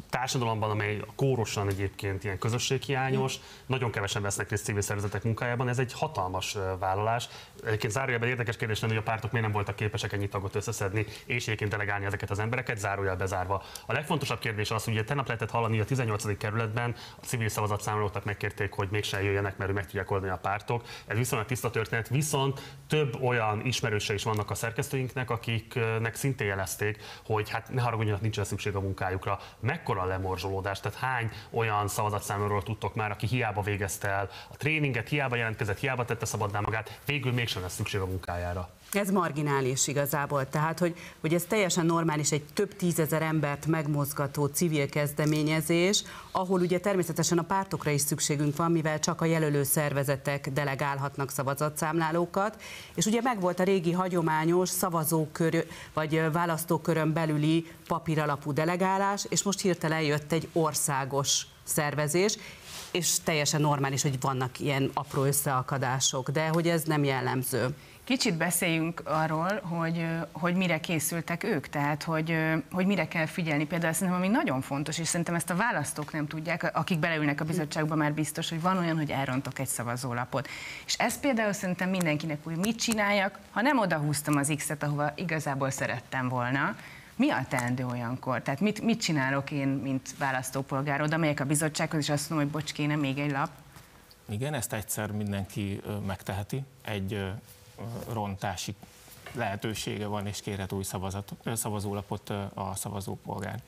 társadalomban, 0.10 0.70
amely 0.70 1.02
kórosan 1.16 1.70
egyébként 1.70 2.24
ilyen 2.24 2.38
közösséghiányos, 2.38 3.36
nagyon 3.66 3.92
kevesen 3.92 4.22
vesznek 4.22 4.50
részt 4.50 4.63
civil 4.63 4.82
szervezetek 4.82 5.24
munkájában, 5.24 5.70
ez 5.70 5.80
egy 5.80 5.94
hatalmas 5.94 6.58
vállalás. 6.80 7.28
Egyébként 7.66 7.94
zárójelben 7.94 8.30
érdekes 8.30 8.58
kérdés 8.58 8.80
lenne, 8.80 8.94
hogy 8.94 9.04
a 9.06 9.06
pártok 9.06 9.32
miért 9.32 9.46
nem 9.46 9.56
voltak 9.56 9.76
képesek 9.76 10.13
ennyi 10.13 10.28
tagot 10.28 10.56
összeszedni, 10.56 11.06
és 11.26 11.42
egyébként 11.47 11.71
delegálni 11.71 12.06
ezeket 12.06 12.29
az 12.29 12.39
embereket, 12.39 12.77
zárójel 12.77 13.15
bezárva. 13.15 13.63
A 13.86 13.93
legfontosabb 13.93 14.39
kérdés 14.39 14.71
az, 14.71 14.84
hogy 14.84 15.06
tegnap 15.06 15.25
lehetett 15.27 15.49
hallani 15.49 15.79
a 15.79 15.86
18. 15.86 16.38
kerületben 16.38 16.95
a 17.21 17.25
civil 17.25 17.49
szavazatszámolóknak 17.49 18.23
megkérték, 18.23 18.73
hogy 18.73 18.88
mégsem 18.91 19.23
jöjjenek, 19.23 19.58
mert 19.58 19.73
meg 19.73 19.86
tudják 19.86 20.12
oldani 20.12 20.32
a 20.32 20.38
pártok. 20.38 20.84
Ez 21.06 21.17
viszonylag 21.17 21.47
tiszta 21.47 21.69
történet, 21.69 22.10
viszont 22.10 22.62
több 22.88 23.21
olyan 23.21 23.65
ismerőse 23.65 24.13
is 24.13 24.23
vannak 24.23 24.49
a 24.49 24.56
szerkesztőinknek, 24.56 25.29
akiknek 25.29 26.15
szintén 26.15 26.47
jelezték, 26.47 26.97
hogy 27.25 27.49
hát 27.49 27.73
ne 27.73 27.82
haragudjanak, 27.82 28.21
nincsen 28.21 28.43
szükség 28.43 28.75
a 28.75 28.79
munkájukra. 28.79 29.39
Mekkora 29.60 30.01
a 30.01 30.06
lemorzsolódás, 30.06 30.79
tehát 30.79 30.97
hány 30.97 31.32
olyan 31.49 31.88
szavazatszámolóról 31.88 32.63
tudtok 32.63 32.95
már, 32.95 33.12
aki 33.12 33.27
hiába 33.27 33.62
végezte 33.62 34.08
el 34.08 34.29
a 34.51 34.58
tréninget, 34.58 35.10
hiába 35.10 35.36
jelentkezett, 35.36 35.79
hiába 35.79 36.06
tette 36.06 36.25
szabadná 36.25 36.60
magát, 36.60 36.99
végül 37.06 37.32
mégsem 37.32 37.62
lesz 37.62 37.73
szükség 37.73 38.01
a 38.01 38.06
munkájára. 38.06 38.69
Ez 38.93 39.10
marginális 39.10 39.88
igazából, 39.88 40.49
tehát 40.49 40.79
hogy, 40.79 40.95
hogy 41.19 41.34
ez 41.34 41.43
teljesen 41.47 41.86
normális, 41.86 42.32
egy 42.32 42.43
több 42.53 42.75
tízezer 42.75 43.21
embert 43.21 43.65
megmozgató 43.65 44.45
civil 44.45 44.89
kezdeményezés, 44.89 46.03
ahol 46.32 46.60
ugye 46.60 46.79
természetesen 46.79 47.38
a 47.38 47.43
pártokra 47.43 47.91
is 47.91 48.01
szükségünk 48.01 48.56
van, 48.56 48.71
mivel 48.71 48.99
csak 48.99 49.21
a 49.21 49.25
jelölő 49.25 49.63
szervezetek 49.63 50.49
delegálhatnak 50.49 51.32
szavazatszámlálókat, 51.32 52.62
és 52.95 53.06
ugye 53.06 53.21
megvolt 53.21 53.60
a 53.60 53.63
régi 53.63 53.91
hagyományos 53.91 54.69
szavazókör 54.69 55.67
vagy 55.93 56.32
választókörön 56.32 57.13
belüli 57.13 57.67
papíralapú 57.88 58.53
delegálás, 58.53 59.25
és 59.29 59.43
most 59.43 59.62
hirtelen 59.62 60.01
jött 60.01 60.32
egy 60.32 60.47
országos 60.53 61.45
szervezés, 61.63 62.38
és 62.91 63.19
teljesen 63.23 63.62
normális, 63.62 64.01
hogy 64.01 64.19
vannak 64.21 64.60
ilyen 64.60 64.91
apró 64.93 65.23
összeakadások, 65.23 66.29
de 66.29 66.47
hogy 66.47 66.67
ez 66.67 66.84
nem 66.84 67.03
jellemző. 67.03 67.75
Kicsit 68.04 68.38
beszéljünk 68.38 69.02
arról, 69.06 69.62
hogy, 69.62 70.06
hogy 70.32 70.56
mire 70.56 70.80
készültek 70.80 71.44
ők, 71.44 71.68
tehát 71.68 72.04
hogy, 72.04 72.38
hogy 72.72 72.86
mire 72.86 73.08
kell 73.08 73.26
figyelni. 73.26 73.66
Például 73.66 73.94
szerintem, 73.94 74.18
ami 74.22 74.28
nagyon 74.28 74.62
fontos, 74.62 74.98
és 74.98 75.08
szerintem 75.08 75.36
ezt 75.36 75.50
a 75.50 75.56
választók 75.56 76.13
nem 76.13 76.28
tudják, 76.28 76.78
akik 76.78 77.00
beleülnek 77.00 77.42
a 77.42 77.46
bizottságba 77.46 77.96
már 77.96 78.13
biztos, 78.13 78.50
hogy 78.50 78.62
van 78.62 78.78
olyan, 78.78 78.98
hogy 78.98 79.12
elrontok 79.12 79.60
egy 79.60 79.68
szavazólapot. 79.68 80.48
És 80.86 80.96
ez 80.98 81.20
például 81.20 81.54
szerintem 81.54 81.89
mindenkinek 81.89 82.48
úgy, 82.48 82.56
mit 82.56 82.80
csináljak, 82.80 83.39
ha 83.52 83.62
nem 83.62 83.80
odahúztam 83.80 84.38
az 84.38 84.54
X-et, 84.56 84.84
ahova 84.84 85.12
igazából 85.16 85.70
szerettem 85.70 86.30
volna, 86.30 86.76
mi 87.16 87.30
a 87.30 87.46
teendő 87.50 87.86
olyankor? 87.86 88.42
Tehát 88.42 88.60
mit, 88.60 88.82
mit 88.82 89.02
csinálok 89.02 89.52
én, 89.52 89.68
mint 89.68 90.18
választópolgár? 90.18 91.02
Oda 91.02 91.18
megyek 91.18 91.39
a 91.39 91.46
bizottsághoz, 91.46 92.00
és 92.00 92.10
azt 92.10 92.30
mondom, 92.30 92.50
hogy 92.50 92.62
bocs, 92.62 92.74
kéne 92.74 92.96
még 92.96 93.18
egy 93.18 93.32
lap? 93.32 93.50
Igen, 94.30 94.54
ezt 94.54 94.74
egyszer 94.74 95.12
mindenki 95.12 95.82
megteheti. 96.06 96.63
Egy 96.82 97.34
rontási 98.13 98.76
lehetősége 99.32 100.06
van, 100.06 100.28
és 100.28 100.41
kérhet 100.41 100.72
új 100.72 100.84
szavazat, 100.84 101.34
szavazólapot 101.54 102.30
a 102.54 102.72
szavazópolgár. 102.76 103.62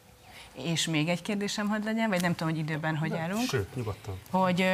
És 0.53 0.87
még 0.87 1.07
egy 1.09 1.21
kérdésem 1.21 1.67
hadd 1.67 1.83
legyen, 1.83 2.09
vagy 2.09 2.21
nem 2.21 2.35
tudom, 2.35 2.53
hogy 2.53 2.61
időben 2.63 2.97
hogy 2.97 3.13
állunk. 3.13 3.47
Sőt, 3.49 3.75
nyugodtan. 3.75 4.19
Hogy 4.29 4.65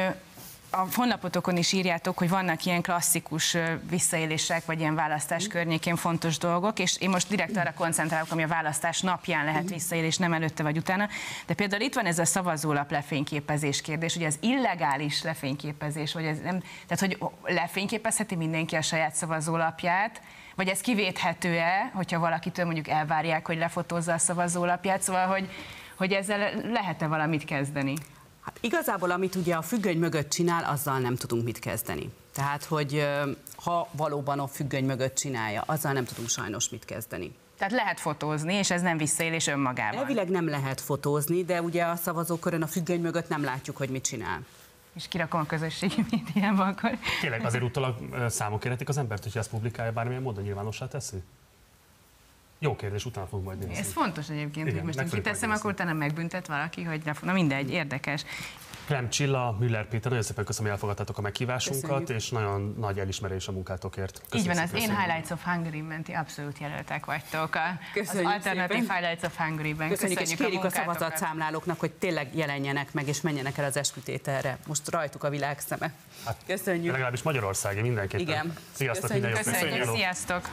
a 0.72 0.86
honlapotokon 0.94 1.56
is 1.56 1.72
írjátok, 1.72 2.18
hogy 2.18 2.28
vannak 2.28 2.64
ilyen 2.64 2.82
klasszikus 2.82 3.56
visszaélések, 3.90 4.64
vagy 4.64 4.80
ilyen 4.80 4.94
választás 4.94 5.46
környékén 5.46 5.96
fontos 5.96 6.38
dolgok, 6.38 6.78
és 6.78 6.96
én 7.00 7.10
most 7.10 7.28
direkt 7.28 7.56
arra 7.56 7.72
koncentrálok, 7.74 8.30
ami 8.30 8.42
a 8.42 8.48
választás 8.48 9.00
napján 9.00 9.44
lehet 9.44 9.68
visszaélés, 9.68 10.16
nem 10.16 10.32
előtte 10.32 10.62
vagy 10.62 10.76
utána. 10.76 11.08
De 11.46 11.54
például 11.54 11.82
itt 11.82 11.94
van 11.94 12.04
ez 12.04 12.18
a 12.18 12.24
szavazólap 12.24 12.90
lefényképezés 12.90 13.80
kérdés, 13.80 14.16
ugye 14.16 14.26
az 14.26 14.38
illegális 14.40 15.22
lefényképezés, 15.22 16.12
vagy 16.12 16.24
ez 16.24 16.38
nem, 16.38 16.62
tehát 16.86 17.00
hogy 17.00 17.18
lefényképezheti 17.54 18.36
mindenki 18.36 18.76
a 18.76 18.82
saját 18.82 19.14
szavazólapját, 19.14 20.20
vagy 20.54 20.68
ez 20.68 20.80
kivéthető-e, 20.80 21.90
hogyha 21.94 22.18
valakitől 22.18 22.64
mondjuk 22.64 22.88
elvárják, 22.88 23.46
hogy 23.46 23.58
lefotózza 23.58 24.12
a 24.12 24.18
szavazólapját, 24.18 25.02
szóval 25.02 25.26
hogy, 25.26 25.48
hogy 25.96 26.12
ezzel 26.12 26.52
lehet-e 26.72 27.06
valamit 27.06 27.44
kezdeni? 27.44 27.94
Hát 28.42 28.58
igazából, 28.60 29.10
amit 29.10 29.34
ugye 29.34 29.54
a 29.54 29.62
függöny 29.62 29.98
mögött 29.98 30.30
csinál, 30.30 30.64
azzal 30.64 30.98
nem 30.98 31.16
tudunk 31.16 31.44
mit 31.44 31.58
kezdeni. 31.58 32.10
Tehát, 32.32 32.64
hogy 32.64 33.08
ha 33.56 33.88
valóban 33.92 34.38
a 34.38 34.46
függöny 34.46 34.84
mögött 34.84 35.14
csinálja, 35.14 35.62
azzal 35.66 35.92
nem 35.92 36.04
tudunk 36.04 36.28
sajnos 36.28 36.68
mit 36.68 36.84
kezdeni. 36.84 37.34
Tehát 37.58 37.72
lehet 37.72 38.00
fotózni, 38.00 38.54
és 38.54 38.70
ez 38.70 38.82
nem 38.82 38.96
visszaélés 38.96 39.46
önmagában. 39.46 39.98
Elvileg 39.98 40.28
nem 40.28 40.48
lehet 40.48 40.80
fotózni, 40.80 41.44
de 41.44 41.62
ugye 41.62 41.84
a 41.84 41.96
szavazókörön 41.96 42.62
a 42.62 42.66
függöny 42.66 43.00
mögött 43.00 43.28
nem 43.28 43.44
látjuk, 43.44 43.76
hogy 43.76 43.88
mit 43.88 44.04
csinál. 44.04 44.40
És 44.94 45.08
kirakom 45.08 45.40
a 45.40 45.46
közösségi 45.46 46.04
médiába 46.10 46.64
akkor. 46.64 46.98
Tényleg 47.20 47.44
azért 47.44 47.62
utólag 47.62 47.96
számok 48.28 48.60
kérhetik 48.60 48.88
az 48.88 48.98
embert, 48.98 49.22
hogyha 49.22 49.38
ezt 49.38 49.50
publikálja 49.50 49.92
bármilyen 49.92 50.22
módon 50.22 50.44
nyilvánossá 50.44 50.88
teszi? 50.88 51.22
Jó 52.62 52.76
kérdés, 52.76 53.04
utána 53.04 53.26
fogunk 53.26 53.46
majd 53.46 53.58
nézni. 53.58 53.76
Ez 53.76 53.92
fontos 53.92 54.28
egyébként, 54.28 54.66
Igen, 54.68 54.84
hogy 54.84 54.96
most 54.96 55.14
kiteszem, 55.14 55.50
akkor 55.50 55.70
utána 55.70 55.92
megbüntet 55.92 56.46
valaki, 56.46 56.82
hogy 56.82 57.00
ne, 57.04 57.12
na 57.22 57.32
mindegy, 57.32 57.70
érdekes. 57.70 58.24
Krem 58.86 59.08
Csilla, 59.10 59.56
Müller 59.60 59.88
Péter, 59.88 60.08
nagyon 60.08 60.22
szépen 60.22 60.44
köszönöm, 60.44 60.70
hogy 60.70 60.80
elfogadtátok 60.80 61.18
a 61.18 61.20
meghívásunkat, 61.20 61.98
Köszönjük. 61.98 62.08
és 62.08 62.30
nagyon 62.30 62.74
nagy 62.78 62.98
elismerés 62.98 63.48
a 63.48 63.52
munkátokért. 63.52 64.22
Köszönjük 64.28 64.50
Így 64.50 64.56
van, 64.56 64.64
az 64.64 64.82
én 64.82 64.96
Highlights 64.98 65.30
of 65.30 65.44
Hungary 65.44 65.80
menti 65.80 66.12
abszolút 66.12 66.58
jelöltek 66.58 67.04
vagytok. 67.04 67.54
A, 67.54 67.78
Köszönjük 67.92 68.28
az 68.28 68.34
alternatív 68.34 68.80
szépen. 68.80 68.96
Highlights 68.96 69.22
of 69.22 69.36
Hungary-ben. 69.36 69.88
Köszönjük, 69.88 70.18
Köszönjük 70.18 70.40
és 70.40 70.46
kérjük 70.46 70.64
a, 70.64 70.66
a 70.66 70.70
szavazatszámlálóknak, 70.70 71.80
hogy 71.80 71.90
tényleg 71.90 72.36
jelenjenek 72.36 72.92
meg, 72.92 73.08
és 73.08 73.20
menjenek 73.20 73.58
el 73.58 73.64
az 73.64 73.76
eskütételre. 73.76 74.58
Most 74.66 74.90
rajtuk 74.90 75.24
a 75.24 75.30
világ 75.30 75.60
szeme. 75.60 75.92
Hát, 76.24 76.36
Köszönjük. 76.46 76.92
Legalábbis 76.92 77.22
Magyarországi 77.22 77.80
mindenképpen. 77.80 78.26
Igen. 78.26 78.54
Sziasztok, 78.72 79.10
Köszönjük, 79.10 79.34
minden 79.34 79.60
Köszönjük. 79.60 79.94
Sziasztok. 79.96 80.48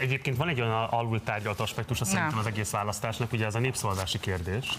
Egyébként 0.00 0.36
van 0.36 0.48
egy 0.48 0.60
olyan 0.60 0.84
alul 0.84 1.22
tárgyalt 1.22 1.60
aspektus, 1.60 2.00
szerintem 2.02 2.38
az 2.38 2.46
egész 2.46 2.70
választásnak, 2.70 3.32
ugye 3.32 3.46
ez 3.46 3.54
a 3.54 3.58
népszavazási 3.58 4.18
kérdés 4.18 4.78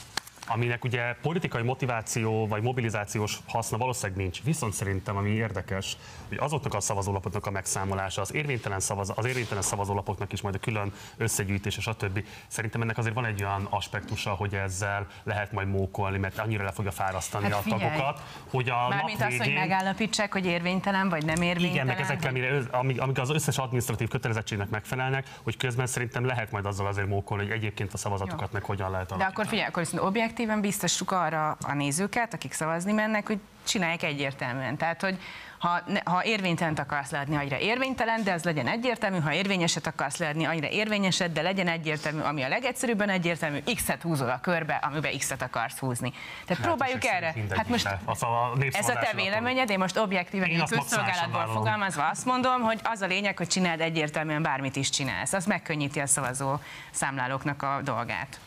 aminek 0.54 0.84
ugye 0.84 1.16
politikai 1.22 1.62
motiváció 1.62 2.48
vagy 2.48 2.62
mobilizációs 2.62 3.38
haszna 3.48 3.78
valószínűleg 3.78 4.18
nincs. 4.22 4.44
Viszont 4.44 4.74
szerintem, 4.74 5.18
ami 5.18 5.30
érdekes, 5.30 5.98
hogy 6.28 6.38
azoknak 6.38 6.74
a 6.74 6.80
szavazólapoknak 6.80 7.46
a 7.46 7.52
megszámolása, 7.52 8.22
az 8.22 8.34
érvénytelen, 8.34 8.80
szavaz, 8.80 9.14
az 9.16 9.26
érvénytelen 9.26 9.64
szavazólapoknak 9.64 10.34
is 10.34 10.42
majd 10.42 10.56
a 10.56 10.60
külön 10.60 10.94
összegyűjtés, 11.18 11.78
stb. 11.80 12.24
Szerintem 12.48 12.82
ennek 12.82 12.98
azért 12.98 13.16
van 13.16 13.26
egy 13.26 13.44
olyan 13.44 13.68
aspektusa, 13.70 14.30
hogy 14.30 14.56
ezzel 14.56 15.08
lehet 15.24 15.52
majd 15.52 15.68
mókolni, 15.68 16.18
mert 16.18 16.40
annyira 16.40 16.64
le 16.64 16.72
fogja 16.72 16.92
fárasztani 16.92 17.50
hát 17.52 17.66
a 17.66 17.70
tagokat, 17.70 18.22
hogy 18.50 18.70
a 18.70 18.88
Mármint 18.90 19.20
nap 19.20 19.30
végén... 19.30 19.42
az, 19.42 19.48
hogy 19.48 19.56
megállapítsák, 19.56 20.34
hogy 20.34 20.46
érvénytelen 20.46 21.10
vagy 21.10 21.26
nem 21.26 21.42
érvénytelen. 21.42 21.74
Igen, 21.74 21.86
meg 21.86 22.00
ezekkel, 22.00 22.30
amire, 22.30 22.62
amíg, 22.72 23.02
amíg 23.02 23.20
az 23.20 23.30
összes 23.30 23.58
adminisztratív 23.58 24.08
kötelezettségnek 24.08 24.70
megfelelnek, 24.70 25.28
hogy 25.44 25.58
közben 25.58 25.88
szerintem 25.88 26.26
lehet 26.26 26.52
majd 26.52 26.66
azzal 26.66 26.88
azért 26.88 27.08
mókolni, 27.08 27.44
hogy 27.44 27.54
egyébként 27.54 27.94
a 27.94 27.98
szavazatokat 27.98 28.42
Jó. 28.42 28.54
meg 28.54 28.64
hogyan 28.64 28.92
lehet 28.92 29.12
alakítani. 29.12 29.34
De 29.34 29.40
akkor 29.40 29.48
figyelj, 29.48 29.68
akkor 29.68 29.84
viszont 29.84 30.04
objektíven 30.42 30.62
biztosuk 30.62 31.12
arra 31.12 31.58
a 31.62 31.74
nézőket, 31.74 32.34
akik 32.34 32.54
szavazni 32.54 32.92
mennek, 32.92 33.28
hogy 33.28 33.40
csinálják 33.68 34.04
egyértelműen. 34.04 34.78
Tehát, 34.78 35.02
hogy 35.02 35.18
ha, 35.60 35.82
ha 36.04 36.24
érvénytelent 36.24 36.80
akarsz 36.80 37.12
leadni, 37.12 37.36
annyira 37.36 37.58
érvénytelen, 37.58 38.24
de 38.24 38.34
az 38.34 38.44
legyen 38.44 38.68
egyértelmű, 38.68 39.20
ha 39.20 39.34
érvényeset 39.34 39.88
akarsz 39.88 40.18
leadni, 40.18 40.46
annyira 40.46 40.68
érvényeset, 40.70 41.32
de 41.32 41.42
legyen 41.42 41.68
egyértelmű, 41.68 42.22
ami 42.22 42.42
a 42.42 42.48
legegyszerűbben 42.48 43.10
egyértelmű, 43.10 43.60
X-et 43.76 44.02
húzol 44.02 44.30
a 44.30 44.40
körbe, 44.40 44.74
amiben 44.74 45.18
X-et 45.18 45.42
akarsz 45.42 45.80
húzni. 45.80 46.12
Tehát 46.46 46.64
hát 46.64 46.68
próbáljuk 46.68 47.06
erre. 47.06 47.34
Hát 47.50 47.68
most 47.68 47.86
a 47.86 48.58
ez 48.72 48.90
a 48.90 48.94
te 48.94 49.12
véleményed, 49.16 49.70
én 49.70 49.80
most 49.80 49.98
objektíven, 49.98 50.50
én 50.50 50.66
közszolgálatból 50.66 51.54
fogalmazva 51.54 52.08
azt 52.10 52.26
mondom, 52.26 52.62
hogy 52.62 52.80
az 52.84 53.02
a 53.02 53.08
lényeg, 53.08 53.38
hogy 53.38 53.48
csináld 53.48 53.82
egyértelműen 53.82 54.42
bármit 54.42 54.76
is 54.76 54.90
csinálsz. 54.90 55.34
Az 55.34 55.46
megkönnyíti 55.46 56.00
a 56.00 56.08
szavazó 56.08 56.60
számlálóknak 56.92 57.64
a 57.64 57.80
dolgát. 57.84 58.40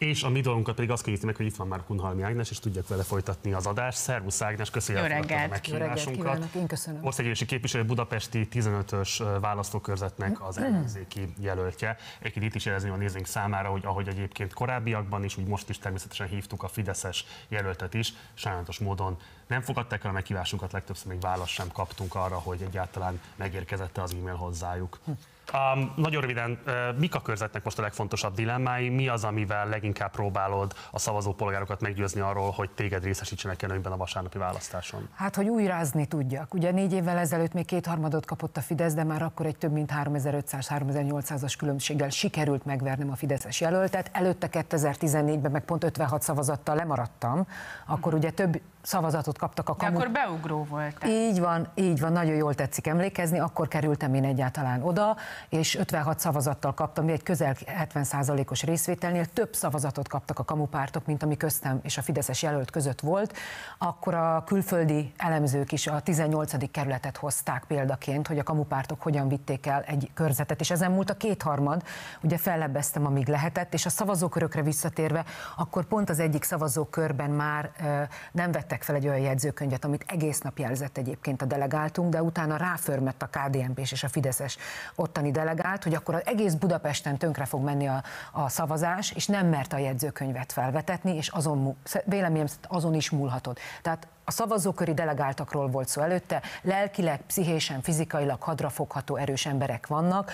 És 0.00 0.22
a 0.22 0.28
mi 0.28 0.40
dolgunkat 0.40 0.74
pedig 0.74 0.90
azt 0.90 1.02
kényíti 1.02 1.26
meg, 1.26 1.36
hogy 1.36 1.46
itt 1.46 1.56
van 1.56 1.66
már 1.66 1.84
Kunhalmi 1.86 2.22
Ágnes, 2.22 2.50
és 2.50 2.58
tudják 2.58 2.88
vele 2.88 3.02
folytatni 3.02 3.52
az 3.52 3.66
adást. 3.66 3.98
Szervusz 3.98 4.42
Ágnes, 4.42 4.70
köszönjük 4.70 5.30
a 5.30 5.48
meghívásunkat. 5.48 6.54
Én 6.54 6.66
köszönöm. 6.66 7.04
Országgyűlési 7.04 7.46
képviselő 7.46 7.84
Budapesti 7.84 8.48
15-ös 8.52 9.38
választókörzetnek 9.40 10.46
az 10.46 10.58
ellenzéki 10.58 11.34
jelöltje. 11.38 11.96
Egyébként 12.18 12.44
itt 12.44 12.54
is 12.54 12.64
jelezni 12.64 12.88
a 12.88 12.96
nézőink 12.96 13.26
számára, 13.26 13.68
hogy 13.68 13.84
ahogy 13.84 14.08
egyébként 14.08 14.52
korábbiakban 14.52 15.24
is, 15.24 15.36
úgy 15.36 15.46
most 15.46 15.68
is 15.68 15.78
természetesen 15.78 16.28
hívtuk 16.28 16.62
a 16.62 16.68
Fideszes 16.68 17.24
jelöltet 17.48 17.94
is, 17.94 18.12
sajnálatos 18.34 18.78
módon 18.78 19.16
nem 19.46 19.60
fogadták 19.60 20.04
el 20.04 20.10
a 20.10 20.12
meghívásunkat, 20.12 20.72
legtöbbször 20.72 21.12
még 21.12 21.20
választ 21.20 21.50
sem 21.50 21.68
kaptunk 21.72 22.14
arra, 22.14 22.38
hogy 22.38 22.62
egyáltalán 22.62 23.20
megérkezett 23.36 23.98
az 23.98 24.14
e-mail 24.14 24.34
hozzájuk. 24.34 24.98
Hm. 25.04 25.10
Um, 25.52 25.92
nagyon 25.96 26.20
röviden, 26.20 26.58
uh, 26.66 26.98
mik 26.98 27.14
a 27.14 27.20
körzetnek 27.20 27.64
most 27.64 27.78
a 27.78 27.82
legfontosabb 27.82 28.34
dilemmái? 28.34 28.88
Mi 28.88 29.08
az, 29.08 29.24
amivel 29.24 29.68
leginkább 29.68 30.10
próbálod 30.10 30.74
a 30.90 30.98
szavazópolgárokat 30.98 31.80
meggyőzni 31.80 32.20
arról, 32.20 32.50
hogy 32.50 32.70
téged 32.70 33.04
részesítsenek 33.04 33.62
előnyben 33.62 33.92
a 33.92 33.96
vasárnapi 33.96 34.38
választáson? 34.38 35.08
Hát, 35.14 35.36
hogy 35.36 35.48
újrázni 35.48 36.06
tudjak. 36.06 36.54
Ugye 36.54 36.70
négy 36.70 36.92
évvel 36.92 37.18
ezelőtt 37.18 37.52
még 37.52 37.64
kétharmadot 37.64 38.26
kapott 38.26 38.56
a 38.56 38.60
Fidesz, 38.60 38.94
de 38.94 39.04
már 39.04 39.22
akkor 39.22 39.46
egy 39.46 39.56
több 39.56 39.72
mint 39.72 39.92
3500-3800-as 40.04 41.54
különbséggel 41.58 42.08
sikerült 42.08 42.64
megvernem 42.64 43.10
a 43.10 43.16
Fideszes 43.16 43.60
jelöltet. 43.60 44.10
Előtte 44.12 44.48
2014-ben 44.52 45.50
meg 45.50 45.64
pont 45.64 45.84
56 45.84 46.22
szavazattal 46.22 46.74
lemaradtam, 46.74 47.46
akkor 47.86 48.14
ugye 48.14 48.30
több 48.30 48.60
szavazatot 48.82 49.38
kaptak 49.38 49.68
a 49.68 49.76
kamu. 49.76 49.92
De 49.92 49.98
akkor 49.98 50.10
beugró 50.10 50.64
volt. 50.64 51.04
Így 51.06 51.40
van, 51.40 51.68
így 51.74 52.00
van, 52.00 52.12
nagyon 52.12 52.34
jól 52.34 52.54
tetszik 52.54 52.86
emlékezni, 52.86 53.38
akkor 53.38 53.68
kerültem 53.68 54.14
én 54.14 54.24
egyáltalán 54.24 54.82
oda, 54.82 55.16
és 55.48 55.76
56 55.76 56.18
szavazattal 56.18 56.74
kaptam, 56.74 57.08
egy 57.08 57.22
közel 57.22 57.54
70%-os 57.94 58.62
részvételnél 58.62 59.26
több 59.26 59.54
szavazatot 59.54 60.08
kaptak 60.08 60.38
a 60.38 60.44
kamupártok, 60.44 61.06
mint 61.06 61.22
ami 61.22 61.36
köztem 61.36 61.80
és 61.82 61.98
a 61.98 62.02
Fideszes 62.02 62.42
jelölt 62.42 62.70
között 62.70 63.00
volt, 63.00 63.36
akkor 63.78 64.14
a 64.14 64.44
külföldi 64.46 65.12
elemzők 65.16 65.72
is 65.72 65.86
a 65.86 66.00
18. 66.00 66.70
kerületet 66.70 67.16
hozták 67.16 67.64
példaként, 67.66 68.26
hogy 68.26 68.38
a 68.38 68.42
kamupártok 68.42 69.02
hogyan 69.02 69.28
vitték 69.28 69.66
el 69.66 69.82
egy 69.82 70.10
körzetet, 70.14 70.60
és 70.60 70.70
ezen 70.70 70.90
múlt 70.90 71.10
a 71.10 71.14
kétharmad, 71.14 71.82
ugye 72.22 72.38
fellebbeztem, 72.38 73.06
amíg 73.06 73.28
lehetett, 73.28 73.74
és 73.74 73.86
a 73.86 73.90
szavazókörökre 73.90 74.62
visszatérve, 74.62 75.24
akkor 75.56 75.84
pont 75.84 76.10
az 76.10 76.18
egyik 76.20 76.42
szavazókörben 76.42 77.30
már 77.30 77.70
nem 78.32 78.50
vettek 78.70 78.86
fel 78.86 78.94
egy 78.94 79.06
olyan 79.08 79.20
jegyzőkönyvet, 79.20 79.84
amit 79.84 80.04
egész 80.06 80.40
nap 80.40 80.58
jelzett 80.58 80.96
egyébként 80.96 81.42
a 81.42 81.44
delegáltunk, 81.44 82.12
de 82.12 82.22
utána 82.22 82.56
ráförmett 82.56 83.22
a 83.22 83.26
KDNP 83.26 83.78
és 83.78 84.02
a 84.02 84.08
Fideszes 84.08 84.56
ottani 84.94 85.30
delegált, 85.30 85.82
hogy 85.82 85.94
akkor 85.94 86.14
az 86.14 86.22
egész 86.24 86.54
Budapesten 86.54 87.16
tönkre 87.16 87.44
fog 87.44 87.64
menni 87.64 87.86
a, 87.86 88.02
a 88.32 88.48
szavazás, 88.48 89.12
és 89.12 89.26
nem 89.26 89.46
mert 89.46 89.72
a 89.72 89.78
jegyzőkönyvet 89.78 90.52
felvetetni, 90.52 91.16
és 91.16 91.28
azon, 91.28 91.76
véleményem 92.04 92.46
azon 92.68 92.94
is 92.94 93.10
múlhatod. 93.10 93.58
Tehát 93.82 94.06
a 94.24 94.30
szavazóköri 94.32 94.94
delegáltakról 94.94 95.68
volt 95.68 95.88
szó 95.88 96.02
előtte, 96.02 96.42
lelkileg, 96.62 97.20
pszichésen, 97.26 97.82
fizikailag 97.82 98.42
hadrafogható 98.42 99.16
erős 99.16 99.46
emberek 99.46 99.86
vannak. 99.86 100.32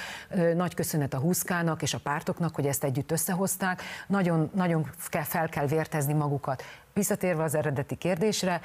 Nagy 0.55 0.75
köszönet 0.75 1.15
a 1.15 1.19
Huszkának 1.19 1.83
és 1.83 1.95
a 1.95 1.99
pártoknak, 1.99 2.55
hogy 2.55 2.67
ezt 2.67 2.85
együtt 2.85 3.11
összehozták. 3.11 3.83
Nagyon, 4.07 4.51
nagyon 4.55 4.91
kell, 5.09 5.23
fel 5.23 5.49
kell 5.49 5.67
vértezni 5.67 6.13
magukat. 6.13 6.63
Visszatérve 6.97 7.43
az 7.43 7.55
eredeti 7.55 7.95
kérdésre, 7.95 8.61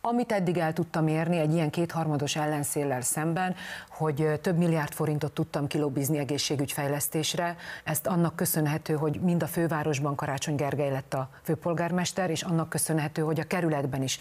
amit 0.00 0.32
eddig 0.32 0.58
el 0.58 0.72
tudtam 0.72 1.08
érni 1.08 1.38
egy 1.38 1.52
ilyen 1.52 1.70
kétharmados 1.70 2.36
ellenszéllel 2.36 3.00
szemben, 3.00 3.54
hogy 3.88 4.40
több 4.42 4.56
milliárd 4.56 4.92
forintot 4.92 5.32
tudtam 5.32 5.66
kilóbizni 5.66 6.18
egészségügyfejlesztésre, 6.18 7.56
ezt 7.84 8.06
annak 8.06 8.36
köszönhető, 8.36 8.94
hogy 8.94 9.20
mind 9.20 9.42
a 9.42 9.46
fővárosban 9.46 10.14
Karácsony 10.14 10.54
Gergely 10.54 10.90
lett 10.90 11.14
a 11.14 11.28
főpolgármester, 11.42 12.30
és 12.30 12.42
annak 12.42 12.68
köszönhető, 12.68 13.22
hogy 13.22 13.40
a 13.40 13.44
kerületben 13.44 14.02
is 14.02 14.18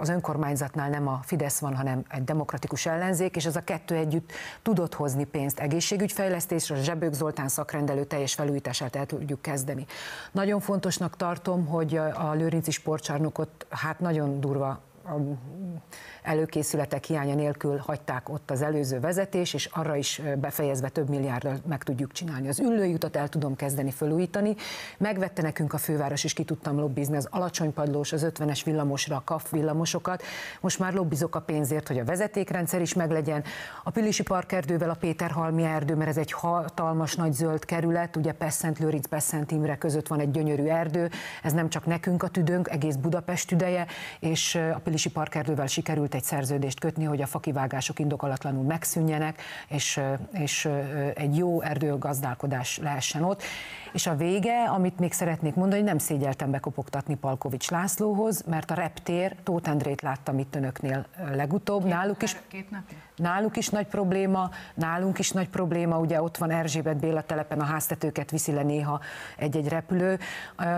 az 0.00 0.08
önkormányzatnál 0.08 0.88
nem 0.88 1.08
a 1.08 1.20
Fidesz 1.24 1.58
van, 1.58 1.76
hanem 1.76 2.02
egy 2.08 2.24
demokratikus 2.24 2.86
ellenzék, 2.86 3.36
és 3.36 3.44
ez 3.44 3.56
a 3.56 3.64
kettő 3.64 3.94
együtt 3.94 4.32
tudott 4.62 4.94
hozni 4.94 5.24
pénzt 5.24 5.60
egészségügyfejlesztésre, 5.60 6.74
a 6.74 6.82
Zsebők 6.82 7.12
Zoltán 7.12 7.48
szakrendelő 7.48 8.04
teljes 8.04 8.34
felújítását 8.34 8.96
el 8.96 9.06
tudjuk 9.06 9.42
kezdeni. 9.42 9.86
Nagyon 10.32 10.60
fontosnak 10.60 11.16
tartom, 11.16 11.66
hogy 11.66 11.96
a 11.96 12.32
Lőrinci 12.32 12.70
sportcsarnokot 12.70 13.66
hát 13.70 14.00
nagyon 14.00 14.40
durva 14.40 14.57
a 14.62 14.78
előkészületek 16.28 17.04
hiánya 17.04 17.34
nélkül 17.34 17.76
hagyták 17.76 18.28
ott 18.28 18.50
az 18.50 18.62
előző 18.62 19.00
vezetés, 19.00 19.54
és 19.54 19.66
arra 19.66 19.96
is 19.96 20.22
befejezve 20.40 20.88
több 20.88 21.08
milliárdal 21.08 21.58
meg 21.68 21.82
tudjuk 21.82 22.12
csinálni. 22.12 22.48
Az 22.48 22.60
ülőjutat 22.60 23.16
el 23.16 23.28
tudom 23.28 23.56
kezdeni 23.56 23.90
felújítani. 23.90 24.56
Megvette 24.98 25.42
nekünk 25.42 25.72
a 25.72 25.78
főváros, 25.78 26.24
és 26.24 26.32
ki 26.32 26.44
tudtam 26.44 26.78
lobbizni 26.78 27.16
az 27.16 27.28
alacsonypadlós, 27.30 28.12
az 28.12 28.26
50-es 28.34 28.60
villamosra, 28.64 29.16
a 29.16 29.22
KAF 29.24 29.50
villamosokat. 29.50 30.22
Most 30.60 30.78
már 30.78 30.92
lobbizok 30.92 31.34
a 31.34 31.40
pénzért, 31.40 31.88
hogy 31.88 31.98
a 31.98 32.04
vezetékrendszer 32.04 32.80
is 32.80 32.94
meglegyen. 32.94 33.44
A 33.84 33.90
Pilisi 33.90 34.22
Parkerdővel 34.22 34.90
a 34.90 34.94
Péterhalmi 34.94 35.62
erdő, 35.62 35.94
mert 35.94 36.10
ez 36.10 36.16
egy 36.16 36.32
hatalmas 36.32 37.14
nagy 37.14 37.32
zöld 37.32 37.64
kerület, 37.64 38.16
ugye 38.16 38.32
Pesszent 38.32 38.78
Lőrinc, 38.78 39.06
Pesszent 39.06 39.50
Imre 39.50 39.76
között 39.76 40.06
van 40.08 40.20
egy 40.20 40.30
gyönyörű 40.30 40.64
erdő, 40.64 41.10
ez 41.42 41.52
nem 41.52 41.68
csak 41.68 41.86
nekünk 41.86 42.22
a 42.22 42.28
tüdőnk, 42.28 42.68
egész 42.68 42.94
Budapest 42.94 43.48
tüdeje, 43.48 43.86
és 44.20 44.54
a 44.54 44.78
Pilisi 44.84 45.10
Parkerdővel 45.10 45.66
sikerült 45.66 46.14
egy 46.18 46.24
szerződést 46.24 46.80
kötni, 46.80 47.04
hogy 47.04 47.22
a 47.22 47.26
fakivágások 47.26 47.98
indokolatlanul 47.98 48.64
megszűnjenek, 48.64 49.42
és, 49.68 50.00
és 50.32 50.68
egy 51.14 51.36
jó 51.36 51.62
erdőgazdálkodás 51.62 52.78
lehessen 52.78 53.22
ott. 53.22 53.42
És 53.92 54.06
a 54.06 54.14
vége, 54.14 54.64
amit 54.64 54.98
még 54.98 55.12
szeretnék 55.12 55.54
mondani, 55.54 55.82
nem 55.82 55.98
szégyeltem 55.98 56.50
bekopogtatni 56.50 57.14
Palkovics 57.14 57.70
Lászlóhoz, 57.70 58.42
mert 58.46 58.70
a 58.70 58.74
reptér, 58.74 59.36
Tóth 59.42 59.68
Endrét 59.68 60.02
láttam 60.02 60.38
itt 60.38 60.54
önöknél 60.54 61.06
legutóbb, 61.32 61.82
két, 61.82 61.90
náluk 61.92 62.22
is, 62.22 62.36
két 62.48 62.70
náluk 63.18 63.56
is 63.56 63.68
nagy 63.68 63.86
probléma, 63.86 64.50
nálunk 64.74 65.18
is 65.18 65.30
nagy 65.30 65.48
probléma, 65.48 65.98
ugye 65.98 66.22
ott 66.22 66.36
van 66.36 66.50
Erzsébet 66.50 66.96
Béla 66.96 67.22
telepen, 67.22 67.60
a 67.60 67.64
háztetőket 67.64 68.30
viszi 68.30 68.52
le 68.52 68.62
néha 68.62 69.00
egy-egy 69.36 69.68
repülő. 69.68 70.18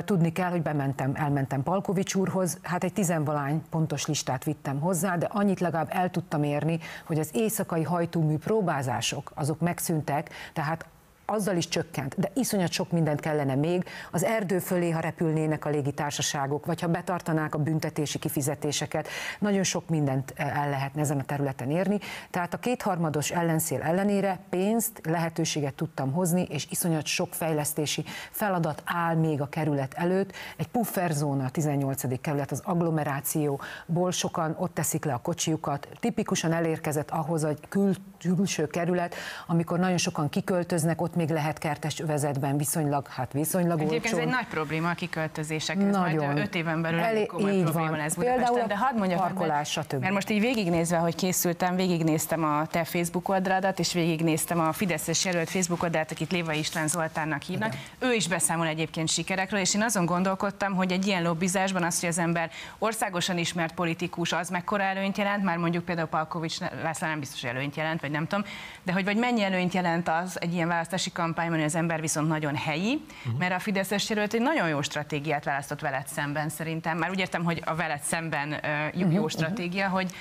Tudni 0.04 0.32
kell, 0.32 0.50
hogy 0.50 0.62
bementem, 0.62 1.12
elmentem 1.14 1.62
Palkovics 1.62 2.14
úrhoz, 2.14 2.58
hát 2.62 2.84
egy 2.84 2.92
tizenvalány 2.92 3.62
pontos 3.70 4.06
listát 4.06 4.44
vittem 4.44 4.80
hozzá, 4.80 5.16
de 5.16 5.26
annyit 5.30 5.60
legalább 5.60 5.88
el 5.90 6.10
tudtam 6.10 6.42
érni, 6.42 6.78
hogy 7.06 7.18
az 7.18 7.30
éjszakai 7.32 7.82
hajtómű 7.82 8.36
próbázások, 8.36 9.32
azok 9.34 9.60
megszűntek, 9.60 10.30
tehát 10.52 10.84
azzal 11.30 11.56
is 11.56 11.68
csökkent, 11.68 12.18
de 12.18 12.30
iszonyat 12.34 12.72
sok 12.72 12.90
mindent 12.90 13.20
kellene 13.20 13.54
még. 13.54 13.84
Az 14.10 14.24
erdő 14.24 14.58
fölé, 14.58 14.90
ha 14.90 15.00
repülnének 15.00 15.64
a 15.64 15.70
légitársaságok, 15.70 16.66
vagy 16.66 16.80
ha 16.80 16.86
betartanák 16.86 17.54
a 17.54 17.58
büntetési 17.58 18.18
kifizetéseket, 18.18 19.08
nagyon 19.38 19.62
sok 19.62 19.88
mindent 19.88 20.32
el 20.36 20.70
lehetne 20.70 21.00
ezen 21.00 21.18
a 21.18 21.24
területen 21.24 21.70
érni. 21.70 21.98
Tehát 22.30 22.54
a 22.54 22.58
kétharmados 22.58 23.30
ellenszél 23.30 23.82
ellenére 23.82 24.38
pénzt, 24.50 25.00
lehetőséget 25.02 25.74
tudtam 25.74 26.12
hozni, 26.12 26.42
és 26.42 26.66
iszonyat 26.70 27.06
sok 27.06 27.34
fejlesztési 27.34 28.04
feladat 28.30 28.82
áll 28.84 29.14
még 29.14 29.40
a 29.40 29.48
kerület 29.48 29.94
előtt. 29.94 30.32
Egy 30.56 30.68
pufferzóna, 30.68 31.44
a 31.44 31.50
18. 31.50 32.20
kerület, 32.20 32.50
az 32.50 32.62
agglomerációból 32.64 34.10
sokan 34.10 34.54
ott 34.58 34.74
teszik 34.74 35.04
le 35.04 35.12
a 35.12 35.18
kocsiukat. 35.18 35.88
Tipikusan 36.00 36.52
elérkezett 36.52 37.10
ahhoz 37.10 37.44
egy 37.44 37.60
kül, 37.68 37.94
külső 38.18 38.66
kerület, 38.66 39.14
amikor 39.46 39.78
nagyon 39.78 39.98
sokan 39.98 40.28
kiköltöznek, 40.28 41.00
ott 41.00 41.14
még 41.20 41.30
lehet 41.30 41.58
kertes 41.58 42.00
övezetben 42.00 42.56
viszonylag, 42.56 43.08
hát 43.08 43.32
viszonylag 43.32 43.80
Egyébként 43.80 44.04
olcsón. 44.04 44.18
ez 44.20 44.26
egy 44.26 44.32
nagy 44.32 44.46
probléma 44.46 44.90
a 44.90 44.94
kiköltözések. 44.94 45.76
Nagyon. 45.76 46.24
Majd 46.24 46.38
öt 46.38 46.54
éven 46.54 46.82
belül 46.82 47.00
Elé, 47.00 47.26
komoly 47.26 47.52
így 47.52 47.62
probléma 47.62 47.88
van. 47.88 47.98
lesz 47.98 48.14
Például 48.14 48.66
de 48.66 48.76
hadd 48.76 48.96
mondjak, 48.96 49.20
parkolás, 49.20 49.74
mert, 49.74 50.00
mert 50.00 50.12
most 50.12 50.30
így 50.30 50.40
végignézve, 50.40 50.96
hogy 50.96 51.14
készültem, 51.14 51.76
végignéztem 51.76 52.44
a 52.44 52.66
te 52.66 52.84
Facebook 52.84 53.28
oldaladat, 53.28 53.78
és 53.78 53.92
végignéztem 53.92 54.60
a 54.60 54.72
Fideszes 54.72 55.24
jelölt 55.24 55.50
Facebook 55.50 55.82
oldalt, 55.82 56.10
akit 56.10 56.32
Léva 56.32 56.52
István 56.52 56.88
Zoltánnak 56.88 57.42
hívnak. 57.42 57.74
Igen. 57.74 58.10
Ő 58.10 58.14
is 58.14 58.28
beszámol 58.28 58.66
egyébként 58.66 59.08
sikerekről, 59.08 59.60
és 59.60 59.74
én 59.74 59.82
azon 59.82 60.04
gondolkodtam, 60.04 60.74
hogy 60.74 60.92
egy 60.92 61.06
ilyen 61.06 61.22
lobbizásban 61.22 61.82
az, 61.82 62.00
hogy 62.00 62.08
az 62.08 62.18
ember 62.18 62.50
országosan 62.78 63.38
ismert 63.38 63.74
politikus, 63.74 64.32
az 64.32 64.48
mekkora 64.48 64.82
előnyt 64.82 65.18
jelent, 65.18 65.44
már 65.44 65.56
mondjuk 65.56 65.84
például 65.84 66.08
Palkovics 66.08 66.58
László 66.82 67.06
nem 67.06 67.18
biztos 67.18 67.44
előnyt 67.44 67.76
jelent, 67.76 68.00
vagy 68.00 68.10
nem 68.10 68.26
tudom, 68.26 68.44
de 68.82 68.92
hogy 68.92 69.04
vagy 69.04 69.16
mennyi 69.16 69.42
előnyt 69.42 69.74
jelent 69.74 70.08
az 70.08 70.40
egy 70.40 70.54
ilyen 70.54 70.68
választási 70.68 71.09
választási 71.10 71.12
kampányban 71.12 71.60
az 71.60 71.74
ember 71.74 72.00
viszont 72.00 72.28
nagyon 72.28 72.56
helyi, 72.56 73.02
uh-huh. 73.24 73.38
mert 73.38 73.54
a 73.54 73.58
Fideszes 73.58 74.08
jelölt 74.08 74.34
egy 74.34 74.40
nagyon 74.40 74.68
jó 74.68 74.82
stratégiát 74.82 75.44
választott 75.44 75.80
veled 75.80 76.06
szemben 76.06 76.48
szerintem. 76.48 76.98
Már 76.98 77.10
úgy 77.10 77.18
értem, 77.18 77.44
hogy 77.44 77.62
a 77.64 77.74
veled 77.74 78.00
szemben 78.02 78.48
uh, 78.48 79.00
jó 79.00 79.06
uh-huh. 79.06 79.28
stratégia, 79.28 79.88
hogy 79.88 80.12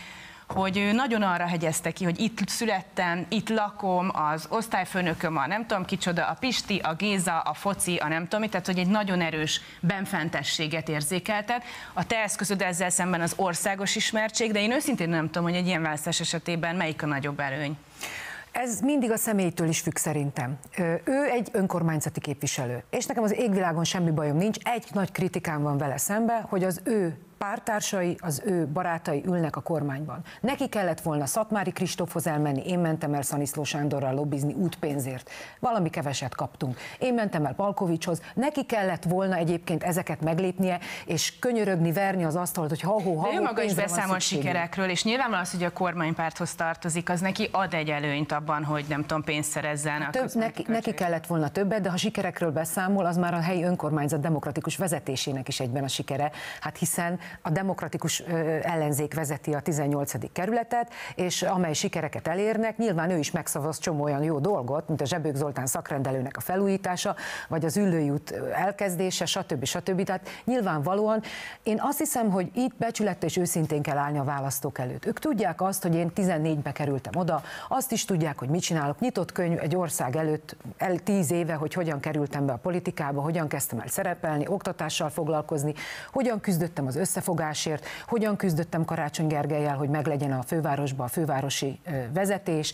hogy 0.54 0.78
ő 0.78 0.91
nagyon 0.91 1.21
arra 1.21 1.47
hegyezte 1.47 1.91
ki, 1.91 2.04
hogy 2.04 2.19
itt 2.19 2.47
születtem, 2.47 3.25
itt 3.30 3.49
lakom, 3.49 4.10
az 4.13 4.47
osztályfőnököm, 4.49 5.38
a 5.38 5.47
nem 5.47 5.65
tudom 5.65 5.86
kicsoda, 5.86 6.25
a 6.28 6.34
Pisti, 6.34 6.80
a 6.84 6.93
Géza, 6.93 7.39
a 7.39 7.54
foci, 7.54 7.95
a 7.95 8.08
nem 8.08 8.28
tudom, 8.28 8.49
tehát 8.49 8.65
hogy 8.65 8.80
egy 8.80 8.88
nagyon 8.88 9.21
erős 9.21 9.62
benfentességet 9.80 10.89
érzékeltet. 10.89 11.63
A 11.93 12.06
te 12.06 12.17
eszközöd 12.17 12.62
ezzel 12.62 12.89
szemben 12.89 13.21
az 13.21 13.34
országos 13.36 13.95
ismertség, 13.95 14.52
de 14.52 14.62
én 14.62 14.71
őszintén 14.71 15.10
nem 15.10 15.25
tudom, 15.25 15.43
hogy 15.43 15.56
egy 15.56 15.67
ilyen 15.67 15.82
választás 15.82 16.19
esetében 16.19 16.75
melyik 16.75 17.04
a 17.04 17.06
nagyobb 17.06 17.39
előny. 17.39 17.78
Ez 18.52 18.80
mindig 18.80 19.12
a 19.12 19.18
személytől 19.18 19.68
is 19.68 19.80
függ 19.80 19.96
szerintem. 19.98 20.60
Ő 21.04 21.26
egy 21.32 21.50
önkormányzati 21.52 22.20
képviselő, 22.20 22.84
és 22.90 23.06
nekem 23.06 23.24
az 23.24 23.34
égvilágon 23.34 23.84
semmi 23.84 24.12
bajom 24.12 24.38
nincs. 24.38 24.58
Egy 24.64 24.88
nagy 24.94 25.12
kritikám 25.12 25.62
van 25.62 25.78
vele 25.78 25.98
szembe, 25.98 26.46
hogy 26.50 26.64
az 26.64 26.82
ő 26.84 27.18
pártársai, 27.39 28.17
az 28.19 28.41
ő 28.45 28.67
barátai 28.67 29.23
ülnek 29.25 29.56
a 29.56 29.62
kormányban. 29.62 30.21
Neki 30.41 30.67
kellett 30.67 31.02
volna 31.02 31.25
Szatmári 31.25 31.71
Kristófhoz 31.71 32.28
elmenni, 32.28 32.67
én 32.67 32.80
mentem 32.80 33.13
el 33.13 33.21
Szaniszló 33.21 33.63
Sándorral 33.63 34.13
lobbizni 34.13 34.54
útpénzért. 34.54 35.30
Valami 35.60 35.89
keveset 35.89 36.36
kaptunk. 36.36 36.78
Én 36.99 37.13
mentem 37.13 37.45
el 37.45 37.54
Palkovicshoz, 37.54 38.21
neki 38.34 38.65
kellett 38.65 39.04
volna 39.04 39.36
egyébként 39.36 39.84
ezeket 39.84 40.21
meglépnie, 40.21 40.80
és 41.06 41.39
könyörögni, 41.39 41.91
verni 41.91 42.23
az 42.23 42.36
asztalt, 42.36 42.69
hogy 42.69 42.82
ha-hó, 42.82 43.15
ha 43.15 43.34
ő 43.34 43.41
maga 43.41 43.62
is 43.62 43.73
beszámol 43.73 44.19
sikerekről, 44.19 44.89
és 44.89 45.04
nyilvánvalóan 45.04 45.43
az, 45.43 45.52
hogy 45.52 45.63
a 45.63 45.71
kormánypárthoz 45.71 46.56
tartozik, 46.56 47.10
az 47.10 47.19
neki 47.19 47.49
ad 47.52 47.73
egy 47.73 47.89
előnyt 47.89 48.32
abban, 48.32 48.63
hogy 48.63 48.86
nem 48.89 49.02
tudom, 49.02 49.23
pénzt 49.23 49.49
szerezzen. 49.49 50.02
A 50.02 50.10
Több, 50.10 50.34
neki, 50.34 50.65
neki 50.67 50.93
kellett 50.93 51.25
volna 51.25 51.49
többet, 51.49 51.82
de 51.82 51.89
ha 51.89 51.97
sikerekről 51.97 52.52
beszámol, 52.52 53.06
az 53.06 53.17
már 53.17 53.34
a 53.34 53.39
helyi 53.39 53.63
önkormányzat 53.63 54.19
demokratikus 54.19 54.78
vezetésének 54.78 55.47
is 55.47 55.60
egyben 55.60 55.84
a 55.84 55.88
sikere. 55.88 56.32
Hát 56.60 56.78
hiszen 56.78 57.19
a 57.42 57.50
demokratikus 57.50 58.20
ellenzék 58.62 59.13
vezeti 59.13 59.54
a 59.54 59.60
18. 59.60 60.32
kerületet, 60.32 60.94
és 61.15 61.42
amely 61.42 61.74
sikereket 61.74 62.28
elérnek, 62.28 62.78
nyilván 62.78 63.10
ő 63.10 63.18
is 63.18 63.32
megszavaz 63.32 63.80
csomó 63.80 64.04
olyan 64.04 64.24
jó 64.24 64.39
dolgot, 64.39 64.88
mint 64.88 65.02
a 65.02 65.06
Zsebők 65.06 65.36
Zoltán 65.36 65.65
szakrendelőnek 65.65 66.38
a 66.38 66.39
felújítása, 66.39 67.15
vagy 67.48 67.65
az 67.65 67.78
ülőjút 67.78 68.32
elkezdése, 68.54 69.26
stb. 69.26 69.63
stb. 69.65 70.04
Tehát 70.04 70.30
nyilvánvalóan 70.46 71.22
én 71.63 71.80
azt 71.82 71.98
hiszem, 71.98 72.32
hogy 72.32 72.52
itt 72.54 72.76
becsülettel 72.78 73.30
és 73.30 73.38
őszintén 73.38 73.82
kell 73.82 73.98
állni 73.98 74.18
a 74.18 74.24
választók 74.24 74.80
előtt. 74.80 75.06
Ők 75.06 75.20
tudják 75.20 75.62
azt, 75.62 75.82
hogy 75.82 75.96
én 75.96 76.12
14-be 76.15 76.72
kerültem 76.72 77.15
oda, 77.15 77.42
azt 77.68 77.92
is 77.92 78.06
tudják, 78.06 78.39
hogy 78.39 78.50
mit 78.50 78.62
csinálok. 78.62 79.00
Nyitott 79.00 79.32
könyv 79.32 79.60
egy 79.60 79.76
ország 79.76 80.15
előtt 80.15 80.56
el 80.78 80.98
10 80.98 81.32
éve, 81.32 81.54
hogy 81.54 81.74
hogyan 81.74 82.00
kerültem 82.00 82.46
be 82.46 82.54
a 82.54 82.58
politikába, 82.58 83.22
hogyan 83.22 83.48
kezdtem 83.48 83.80
el 83.80 83.88
szerepelni, 83.88 84.48
oktatással 84.48 85.10
foglalkozni, 85.10 85.74
hogyan 86.12 86.39
küzdöttem 86.39 86.88
az 86.88 86.96
össze 86.96 87.19
összefogásért, 87.20 87.86
hogyan 88.08 88.36
küzdöttem 88.36 88.86
Karácsony 88.86 89.28
Gergelyel, 89.28 89.76
hogy 89.76 89.90
meglegyen 89.90 90.32
a 90.32 90.42
fővárosba 90.42 91.04
a 91.04 91.08
fővárosi 91.08 91.80
vezetés, 92.14 92.74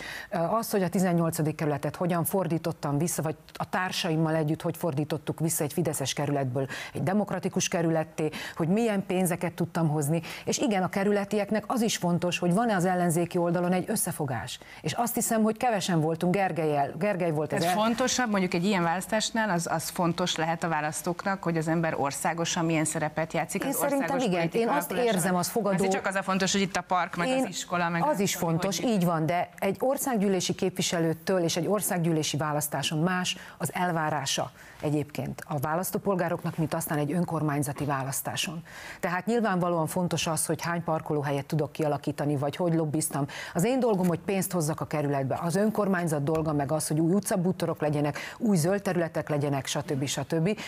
az, 0.49 0.71
hogy 0.71 0.83
a 0.83 0.89
18. 0.89 1.55
kerületet 1.55 1.95
hogyan 1.95 2.23
fordítottam 2.23 2.97
vissza, 2.97 3.21
vagy 3.21 3.35
a 3.53 3.69
társaimmal 3.69 4.35
együtt 4.35 4.61
hogy 4.61 4.77
fordítottuk 4.77 5.39
vissza 5.39 5.63
egy 5.63 5.73
fideszes 5.73 6.13
kerületből 6.13 6.67
egy 6.93 7.03
demokratikus 7.03 7.67
kerületté, 7.67 8.29
hogy 8.55 8.67
milyen 8.67 9.05
pénzeket 9.05 9.53
tudtam 9.53 9.87
hozni, 9.87 10.21
és 10.45 10.57
igen, 10.57 10.83
a 10.83 10.89
kerületieknek 10.89 11.63
az 11.67 11.81
is 11.81 11.97
fontos, 11.97 12.39
hogy 12.39 12.53
van-e 12.53 12.75
az 12.75 12.85
ellenzéki 12.85 13.37
oldalon 13.37 13.71
egy 13.71 13.85
összefogás. 13.87 14.59
És 14.81 14.93
azt 14.93 15.13
hiszem, 15.13 15.43
hogy 15.43 15.57
kevesen 15.57 16.01
voltunk 16.01 16.33
Gergelyel, 16.33 16.91
Gergely 16.97 17.31
volt 17.31 17.53
ez. 17.53 17.63
Ez 17.63 17.69
el... 17.69 17.75
fontosabb, 17.75 18.29
mondjuk 18.29 18.53
egy 18.53 18.65
ilyen 18.65 18.83
választásnál, 18.83 19.49
az, 19.49 19.67
az 19.71 19.89
fontos 19.89 20.35
lehet 20.35 20.63
a 20.63 20.67
választóknak, 20.67 21.43
hogy 21.43 21.57
az 21.57 21.67
ember 21.67 21.93
országosan 21.97 22.65
milyen 22.65 22.85
szerepet 22.85 23.33
játszik. 23.33 23.63
Én 23.63 23.69
az 23.69 23.75
szerintem 23.75 24.19
igen, 24.43 24.61
én 24.61 24.69
azt 24.69 24.91
érzem, 24.91 25.35
az 25.35 25.47
fogadó... 25.47 25.83
Ez 25.83 25.91
csak 25.91 26.05
az 26.05 26.15
a 26.15 26.23
fontos, 26.23 26.51
hogy 26.51 26.61
itt 26.61 26.75
a 26.75 26.81
park, 26.81 27.15
meg 27.15 27.27
én, 27.27 27.43
az 27.43 27.49
iskola, 27.49 27.89
meg... 27.89 28.03
Az 28.03 28.19
is 28.19 28.35
fontos, 28.35 28.79
hogy... 28.79 28.89
így 28.89 29.05
van, 29.05 29.25
de 29.25 29.49
egy 29.59 29.75
országgyűlési 29.79 30.55
képviselőtől 30.55 31.43
és 31.43 31.55
egy 31.55 31.67
országgyűlési 31.67 32.37
választáson 32.37 32.99
más 32.99 33.37
az 33.57 33.73
elvárása 33.73 34.51
egyébként 34.85 35.43
a 35.47 35.57
választópolgároknak, 35.57 36.57
mint 36.57 36.73
aztán 36.73 36.97
egy 36.97 37.11
önkormányzati 37.11 37.85
választáson. 37.85 38.63
Tehát 38.99 39.25
nyilvánvalóan 39.25 39.87
fontos 39.87 40.27
az, 40.27 40.45
hogy 40.45 40.61
hány 40.61 40.83
parkolóhelyet 40.83 41.45
tudok 41.45 41.71
kialakítani, 41.71 42.35
vagy 42.35 42.55
hogy 42.55 42.73
lobbiztam. 42.73 43.25
Az 43.53 43.63
én 43.63 43.79
dolgom, 43.79 44.07
hogy 44.07 44.19
pénzt 44.19 44.51
hozzak 44.51 44.81
a 44.81 44.85
kerületbe. 44.85 45.39
Az 45.41 45.55
önkormányzat 45.55 46.23
dolga 46.23 46.53
meg 46.53 46.71
az, 46.71 46.87
hogy 46.87 46.99
új 46.99 47.13
utcabútorok 47.13 47.81
legyenek, 47.81 48.17
új 48.37 48.57
zöld 48.57 48.81
területek 48.81 49.29
legyenek, 49.29 49.65
stb. 49.65 50.05
stb. 50.05 50.59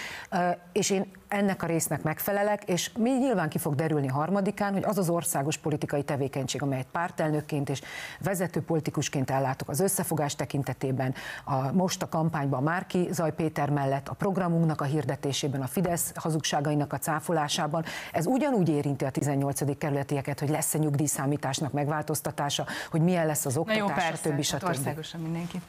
És 0.72 0.90
én 0.90 1.12
ennek 1.28 1.64
a 1.64 1.66
résznek 1.66 2.04
megfelelek, 2.04 2.64
és 2.64 2.92
mi 2.98 3.10
nyilván 3.10 3.50
ki 3.50 3.58
fog 3.58 3.76
derülni 3.76 4.08
harmadikán, 4.08 4.74
hogy 4.74 4.84
az 4.84 4.98
az 4.98 5.10
országos 5.10 5.58
politikai 5.58 6.04
tevékenység, 6.04 6.62
amelyet 6.62 6.88
pártelnökként 6.92 7.70
és 7.70 7.82
vezető 8.20 8.62
politikusként 8.62 9.30
ellátok 9.30 9.70
az 9.70 9.80
összefogás 9.80 10.36
tekintetében, 10.36 11.14
a, 11.46 11.72
most 11.72 12.02
a 12.02 12.10
kampányban 12.10 12.64
Márki 12.64 13.08
Zaj 13.12 13.34
Péter 13.34 13.70
mellett, 13.70 14.07
a 14.08 14.14
programunknak 14.14 14.82
a 14.82 14.84
hirdetésében, 14.84 15.62
a 15.62 15.68
Fidesz 15.68 16.12
hazugságainak 16.16 16.94
a 16.94 16.98
cáfolásában, 16.98 17.84
ez 18.12 18.26
ugyanúgy 18.26 18.70
érinti 18.70 19.06
a 19.06 19.10
18. 19.10 19.78
kerületieket, 19.78 20.40
hogy 20.40 20.50
lesz-e 20.50 20.78
nyugdíjszámításnak 20.78 21.72
megváltoztatása, 21.72 22.66
hogy 22.92 23.02
milyen 23.02 23.26
lesz 23.26 23.46
az 23.46 23.54
Na 23.54 23.60
oktatás, 23.60 23.82
jó, 23.82 23.88
persze, 23.88 24.16
stb. 24.16 24.34
hát 24.34 24.44
stb. 24.44 24.68
országosan 24.68 25.22
mindenki. 25.22 25.62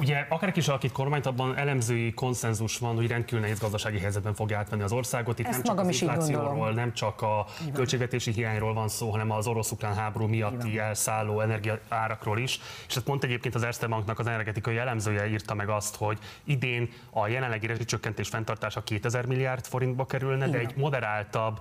Ugye 0.00 0.26
akárki 0.28 0.58
is 0.58 0.68
alakít 0.68 0.92
kormányt, 0.92 1.26
abban 1.26 1.56
elemzői 1.56 2.12
konszenzus 2.14 2.78
van, 2.78 2.94
hogy 2.94 3.06
rendkívül 3.06 3.40
nehéz 3.40 3.58
gazdasági 3.58 3.98
helyzetben 3.98 4.34
fogja 4.34 4.58
átvenni 4.58 4.82
az 4.82 4.92
országot. 4.92 5.38
Itt 5.38 5.46
Ezt 5.46 5.54
nem 5.54 5.76
csak 5.76 5.86
az 5.86 6.00
inflációról, 6.00 6.72
nem 6.72 6.92
csak 6.92 7.22
a 7.22 7.46
költségvetési 7.72 8.32
hiányról 8.32 8.74
van 8.74 8.88
szó, 8.88 9.10
hanem 9.10 9.30
az 9.30 9.46
orosz-ukrán 9.46 9.94
háború 9.94 10.26
miatti 10.26 10.78
elszálló 10.78 11.40
energiaárakról 11.40 12.38
is. 12.38 12.60
És 12.88 12.96
ezt 12.96 13.04
pont 13.04 13.24
egyébként 13.24 13.54
az 13.54 13.62
Erste 13.62 13.86
Banknak 13.86 14.18
az 14.18 14.26
energetikai 14.26 14.76
elemzője 14.76 15.28
írta 15.28 15.54
meg 15.54 15.68
azt, 15.68 15.96
hogy 15.96 16.18
idén 16.44 16.90
a 17.10 17.28
jelenlegi 17.28 17.66
rezsicsökkentés 17.66 18.28
fenntartása 18.28 18.82
2000 18.82 19.26
milliárd 19.26 19.66
forintba 19.66 20.06
kerülne, 20.06 20.48
de 20.48 20.58
egy 20.58 20.76
moderáltabb, 20.76 21.58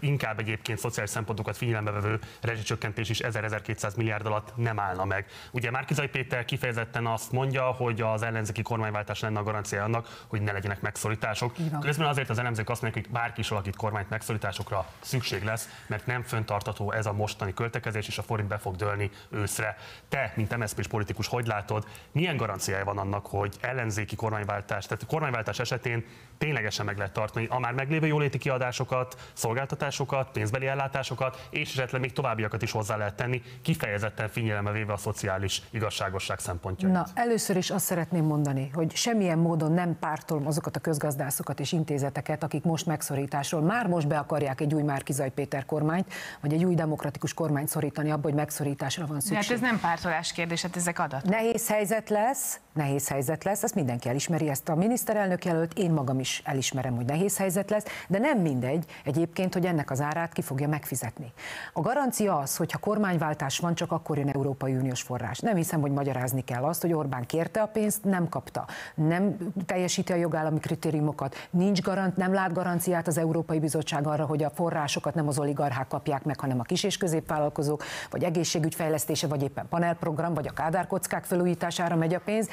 inkább 0.00 0.38
egyébként 0.38 0.78
szociális 0.78 1.10
szempontokat 1.10 1.56
figyelembe 1.56 1.90
vevő 1.90 2.18
rezsicsökkentés 2.40 3.08
is 3.08 3.20
1000-1200 3.22 3.96
milliárd 3.96 4.26
alatt 4.26 4.52
nem 4.56 4.80
állna 4.80 5.04
meg. 5.04 5.26
Ugye 5.50 5.70
Márkizai 5.70 6.08
Péter 6.08 6.44
kifejezetten 6.44 7.06
azt 7.06 7.32
mondja, 7.32 7.63
hogy 7.72 8.00
az 8.00 8.22
ellenzéki 8.22 8.62
kormányváltás 8.62 9.20
lenne 9.20 9.38
a 9.38 9.42
garancia 9.42 9.82
annak, 9.82 10.24
hogy 10.26 10.42
ne 10.42 10.52
legyenek 10.52 10.80
megszorítások. 10.80 11.54
Közben 11.80 12.06
azért 12.06 12.30
az 12.30 12.38
elemzők 12.38 12.70
azt 12.70 12.82
mondják, 12.82 13.04
hogy 13.04 13.14
bárki 13.14 13.40
is 13.40 13.50
alakít 13.50 13.76
kormányt 13.76 14.10
megszorításokra 14.10 14.86
szükség 15.00 15.44
lesz, 15.44 15.68
mert 15.86 16.06
nem 16.06 16.22
föntartató 16.22 16.92
ez 16.92 17.06
a 17.06 17.12
mostani 17.12 17.54
költekezés, 17.54 18.08
és 18.08 18.18
a 18.18 18.22
forint 18.22 18.48
be 18.48 18.58
fog 18.58 18.76
dőlni 18.76 19.10
őszre. 19.30 19.76
Te, 20.08 20.32
mint 20.36 20.56
MSZP-s 20.56 20.88
politikus, 20.88 21.26
hogy 21.26 21.46
látod, 21.46 21.86
milyen 22.12 22.36
garanciája 22.36 22.84
van 22.84 22.98
annak, 22.98 23.26
hogy 23.26 23.56
ellenzéki 23.60 24.16
kormányváltás, 24.16 24.86
tehát 24.86 25.06
kormányváltás 25.06 25.58
esetén 25.58 26.04
ténylegesen 26.38 26.84
meg 26.84 26.96
lehet 26.96 27.12
tartani 27.12 27.46
a 27.50 27.58
már 27.58 27.72
meglévő 27.72 28.06
jóléti 28.06 28.38
kiadásokat, 28.38 29.16
szolgáltatásokat, 29.32 30.30
pénzbeli 30.30 30.66
ellátásokat, 30.66 31.46
és 31.50 31.76
esetleg 31.76 32.00
még 32.00 32.12
továbbiakat 32.12 32.62
is 32.62 32.70
hozzá 32.70 32.96
lehet 32.96 33.14
tenni, 33.14 33.42
kifejezetten 33.62 34.28
figyelembe 34.28 34.70
véve 34.70 34.92
a 34.92 34.96
szociális 34.96 35.62
igazságosság 35.70 36.38
szempontjait. 36.38 36.94
Na, 36.94 37.06
először 37.14 37.56
is 37.56 37.70
azt 37.70 37.84
szeretném 37.84 38.24
mondani, 38.24 38.70
hogy 38.74 38.96
semmilyen 38.96 39.38
módon 39.38 39.72
nem 39.72 39.98
pártolom 39.98 40.46
azokat 40.46 40.76
a 40.76 40.80
közgazdászokat 40.80 41.60
és 41.60 41.72
intézeteket, 41.72 42.42
akik 42.42 42.64
most 42.64 42.86
megszorításról 42.86 43.60
már 43.60 43.86
most 43.86 44.08
be 44.08 44.18
akarják 44.18 44.60
egy 44.60 44.74
új 44.74 44.82
Márkizaj 44.82 45.30
Péter 45.30 45.64
kormányt, 45.64 46.12
vagy 46.40 46.52
egy 46.52 46.64
új 46.64 46.74
demokratikus 46.74 47.34
kormányt 47.34 47.68
szorítani 47.68 48.10
abba, 48.10 48.22
hogy 48.22 48.34
megszorításra 48.34 49.06
van 49.06 49.14
De 49.16 49.22
szükség. 49.22 49.42
hát 49.42 49.52
ez 49.52 49.60
nem 49.60 49.80
pártolás 49.80 50.32
kérdés, 50.32 50.62
hát 50.62 50.76
ezek 50.76 50.98
adatok. 50.98 51.30
Nehéz 51.30 51.68
helyzet 51.68 52.08
lesz, 52.10 52.60
nehéz 52.74 53.08
helyzet 53.08 53.44
lesz, 53.44 53.62
ezt 53.62 53.74
mindenki 53.74 54.08
elismeri, 54.08 54.48
ezt 54.48 54.68
a 54.68 54.74
miniszterelnök 54.74 55.44
jelölt, 55.44 55.78
én 55.78 55.90
magam 55.90 56.20
is 56.20 56.42
elismerem, 56.44 56.96
hogy 56.96 57.04
nehéz 57.04 57.36
helyzet 57.36 57.70
lesz, 57.70 57.84
de 58.08 58.18
nem 58.18 58.38
mindegy 58.38 58.84
egyébként, 59.04 59.52
hogy 59.54 59.66
ennek 59.66 59.90
az 59.90 60.00
árát 60.00 60.32
ki 60.32 60.42
fogja 60.42 60.68
megfizetni. 60.68 61.32
A 61.72 61.80
garancia 61.80 62.38
az, 62.38 62.56
hogy 62.56 62.72
ha 62.72 62.78
kormányváltás 62.78 63.58
van, 63.58 63.74
csak 63.74 63.92
akkor 63.92 64.18
jön 64.18 64.28
Európai 64.28 64.74
Uniós 64.74 65.02
forrás. 65.02 65.38
Nem 65.38 65.56
hiszem, 65.56 65.80
hogy 65.80 65.90
magyarázni 65.90 66.44
kell 66.44 66.62
azt, 66.62 66.80
hogy 66.80 66.92
Orbán 66.92 67.26
kérte 67.26 67.60
a 67.60 67.66
pénzt, 67.66 68.04
nem 68.04 68.28
kapta, 68.28 68.66
nem 68.94 69.36
teljesíti 69.66 70.12
a 70.12 70.16
jogállami 70.16 70.58
kritériumokat, 70.58 71.48
nincs 71.50 71.80
garant, 71.80 72.16
nem 72.16 72.32
lát 72.32 72.52
garanciát 72.52 73.06
az 73.06 73.18
Európai 73.18 73.58
Bizottság 73.58 74.06
arra, 74.06 74.26
hogy 74.26 74.42
a 74.42 74.50
forrásokat 74.50 75.14
nem 75.14 75.28
az 75.28 75.38
oligarchák 75.38 75.88
kapják 75.88 76.24
meg, 76.24 76.40
hanem 76.40 76.60
a 76.60 76.62
kis 76.62 76.82
és 76.84 76.96
középvállalkozók, 76.96 77.84
vagy 78.10 78.24
egészségügyfejlesztése, 78.24 79.26
vagy 79.26 79.42
éppen 79.42 79.68
panelprogram, 79.68 80.34
vagy 80.34 80.46
a 80.46 80.52
kádárkockák 80.52 81.24
felújítására 81.24 81.96
megy 81.96 82.14
a 82.14 82.20
pénz. 82.24 82.48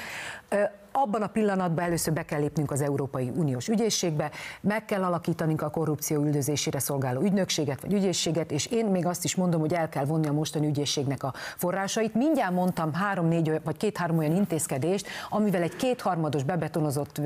Ö, 0.51 0.67
abban 0.91 1.21
a 1.21 1.27
pillanatban 1.27 1.85
először 1.85 2.13
be 2.13 2.25
kell 2.25 2.39
lépnünk 2.39 2.71
az 2.71 2.81
Európai 2.81 3.31
Uniós 3.35 3.67
ügyészségbe, 3.67 4.31
meg 4.61 4.85
kell 4.85 5.03
alakítanunk 5.03 5.61
a 5.61 5.69
korrupció 5.69 6.21
üldözésére 6.23 6.79
szolgáló 6.79 7.21
ügynökséget 7.21 7.81
vagy 7.81 7.93
ügyészséget, 7.93 8.51
és 8.51 8.65
én 8.65 8.85
még 8.85 9.05
azt 9.05 9.23
is 9.23 9.35
mondom, 9.35 9.59
hogy 9.59 9.73
el 9.73 9.89
kell 9.89 10.05
vonni 10.05 10.27
a 10.27 10.31
mostani 10.31 10.67
ügyészségnek 10.67 11.23
a 11.23 11.33
forrásait. 11.57 12.13
Mindjárt 12.13 12.53
mondtam 12.53 12.93
három-négy 12.93 13.61
vagy 13.63 13.77
két-három 13.77 14.17
olyan 14.17 14.35
intézkedést, 14.35 15.07
amivel 15.29 15.61
egy 15.61 15.75
kétharmados 15.75 16.43
bebetonozott 16.43 17.21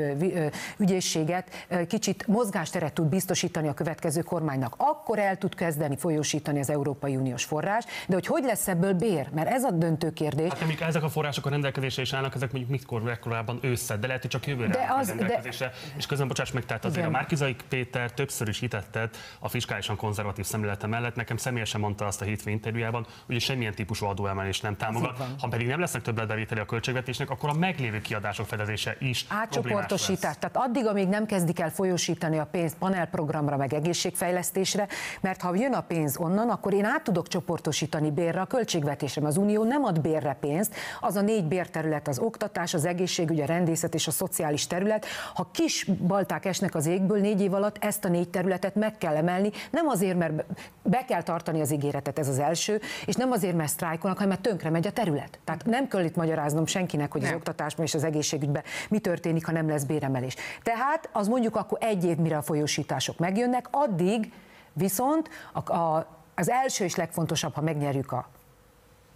ügyészséget 0.78 1.50
kicsit 1.88 2.28
mozgásteret 2.28 2.94
tud 2.94 3.08
biztosítani 3.08 3.68
a 3.68 3.74
következő 3.74 4.22
kormánynak. 4.22 4.74
Akkor 4.78 5.20
el 5.20 5.38
tud 5.38 5.56
kezdeni 5.56 5.98
folyósítani 5.98 6.60
az 6.60 6.70
Európai 6.70 7.16
Uniós 7.16 7.44
forrás, 7.44 7.86
de 8.08 8.14
hogy 8.14 8.26
hogy 8.26 8.44
lesz 8.44 8.68
ebből 8.68 8.94
bér? 8.94 9.30
Mert 9.34 9.50
ez 9.50 9.64
a 9.64 9.72
döntő 9.72 10.12
kérdés. 10.14 10.52
Hát 10.54 10.82
ezek 10.82 11.04
a 11.04 11.10
források 11.10 11.46
a 11.46 11.50
rendelkezésre 11.50 12.02
is 12.02 12.14
állnak, 12.14 12.36
ezek 12.36 12.52
mondjuk 12.52 12.72
mikor, 12.72 13.02
mekkorában 13.02 13.55
ősszel, 13.62 13.98
de 13.98 14.08
lehet, 14.08 14.22
hogy 14.22 14.32
csak 14.32 14.48
jövőre 14.48 14.72
De 14.74 14.88
az- 14.90 15.10
a 15.10 15.12
de- 15.14 15.20
rendelkezésre. 15.20 15.72
És 15.98 16.06
közben 16.06 16.28
bocsáss 16.28 16.52
meg, 16.52 16.66
tehát 16.66 16.86
azért 16.86 16.98
Igen. 17.00 17.10
a 17.10 17.18
Márkizai 17.18 17.56
Péter 17.70 18.12
többször 18.12 18.48
is 18.48 18.60
hitetted 18.60 19.10
a 19.40 19.50
fiskálisan 19.50 19.96
konzervatív 19.96 20.46
szemlélete 20.46 20.88
mellett. 20.88 21.16
Nekem 21.16 21.38
személyesen 21.38 21.82
mondta 21.82 22.06
azt 22.06 22.22
a 22.22 22.26
hétfői 22.26 22.54
interjújában, 22.54 23.06
hogy 23.26 23.40
semmilyen 23.42 23.74
típusú 23.74 24.06
adóemelést 24.06 24.62
nem 24.64 24.78
támogat. 24.78 25.18
Ha 25.40 25.48
pedig 25.48 25.68
nem 25.68 25.80
lesznek 25.80 26.02
többletbevételi 26.02 26.60
a 26.60 26.66
költségvetésnek, 26.66 27.30
akkor 27.30 27.50
a 27.50 27.54
meglévő 27.54 28.02
kiadások 28.02 28.46
fedezése 28.46 28.96
is 29.00 29.26
átcsoportosítás. 29.30 30.36
Tehát 30.40 30.58
addig, 30.58 30.86
amíg 30.86 31.08
nem 31.08 31.26
kezdik 31.26 31.60
el 31.60 31.70
folyósítani 31.70 32.38
a 32.38 32.46
pénzt 32.46 32.76
panelprogramra, 32.78 33.58
meg 33.58 33.74
egészségfejlesztésre, 33.74 34.88
mert 35.22 35.42
ha 35.42 35.56
jön 35.56 35.74
a 35.74 35.82
pénz 35.82 36.18
onnan, 36.18 36.50
akkor 36.50 36.74
én 36.74 36.86
át 36.86 37.04
tudok 37.04 37.28
csoportosítani 37.28 38.12
bérre 38.12 38.42
a 38.42 38.46
költségvetésre. 38.46 39.26
Az 39.28 39.38
Unió 39.38 39.64
nem 39.64 39.84
ad 39.84 40.02
bérre 40.02 40.34
pénzt, 40.40 40.76
az 41.00 41.16
a 41.16 41.22
négy 41.22 41.44
bérterület, 41.46 42.08
az 42.08 42.20
oktatás, 42.20 42.74
az 42.74 42.86
egészségügy, 42.86 43.40
a 43.46 43.54
rendészet 43.54 43.94
és 43.94 44.08
a 44.08 44.12
szociális 44.12 44.68
terület. 44.68 45.06
Ha 45.34 45.50
kis 45.52 45.84
balták 45.84 46.46
esnek 46.46 46.76
az 46.76 46.86
égből, 46.86 47.20
négy 47.20 47.42
év 47.42 47.54
alatt 47.54 47.78
ezt 47.84 48.06
a 48.06 48.10
négy 48.10 48.30
területet 48.30 48.76
meg 48.76 48.98
kell 48.98 49.16
emelni, 49.16 49.52
nem 49.72 49.88
azért, 49.88 50.18
mert 50.18 50.46
be 50.84 51.06
kell 51.06 51.24
tartani 51.24 51.62
az 51.62 51.72
ígéretet, 51.72 52.20
ez 52.20 52.28
az 52.28 52.40
első, 52.40 52.82
és 53.06 53.16
nem 53.16 53.32
azért, 53.32 53.56
mert 53.56 53.70
sztrájkolnak, 53.70 54.18
hanem 54.20 54.34
mert 54.36 54.48
tönkre 54.48 54.70
megy 54.70 54.88
a 54.88 54.92
terület. 54.92 55.40
Tehát 55.44 55.66
nem 55.66 55.88
kell 55.88 56.04
itt 56.04 56.16
magyaráznom 56.16 56.66
senkinek, 56.66 57.12
hogy 57.12 57.22
az 57.22 57.28
Nem. 57.28 57.38
oktatásban 57.38 57.86
és 57.86 57.94
az 57.94 58.04
egészségügyben 58.04 58.64
mi 58.90 59.00
történik, 59.00 59.46
ha 59.46 59.52
nem 59.52 59.70
lesz 59.70 59.84
béremelés. 59.84 60.36
Tehát 60.64 61.10
az 61.12 61.28
mondjuk 61.28 61.56
akkor 61.56 61.78
egy 61.82 62.06
év, 62.06 62.18
mire 62.18 62.38
a 62.38 62.42
folyósítások 62.42 63.18
megjönnek, 63.18 63.68
addig 63.72 64.32
viszont 64.74 65.30
a, 65.54 65.74
a, 65.74 66.08
az 66.36 66.50
első 66.50 66.84
és 66.84 66.96
legfontosabb, 66.96 67.54
ha 67.54 67.62
megnyerjük 67.62 68.12
a 68.12 68.30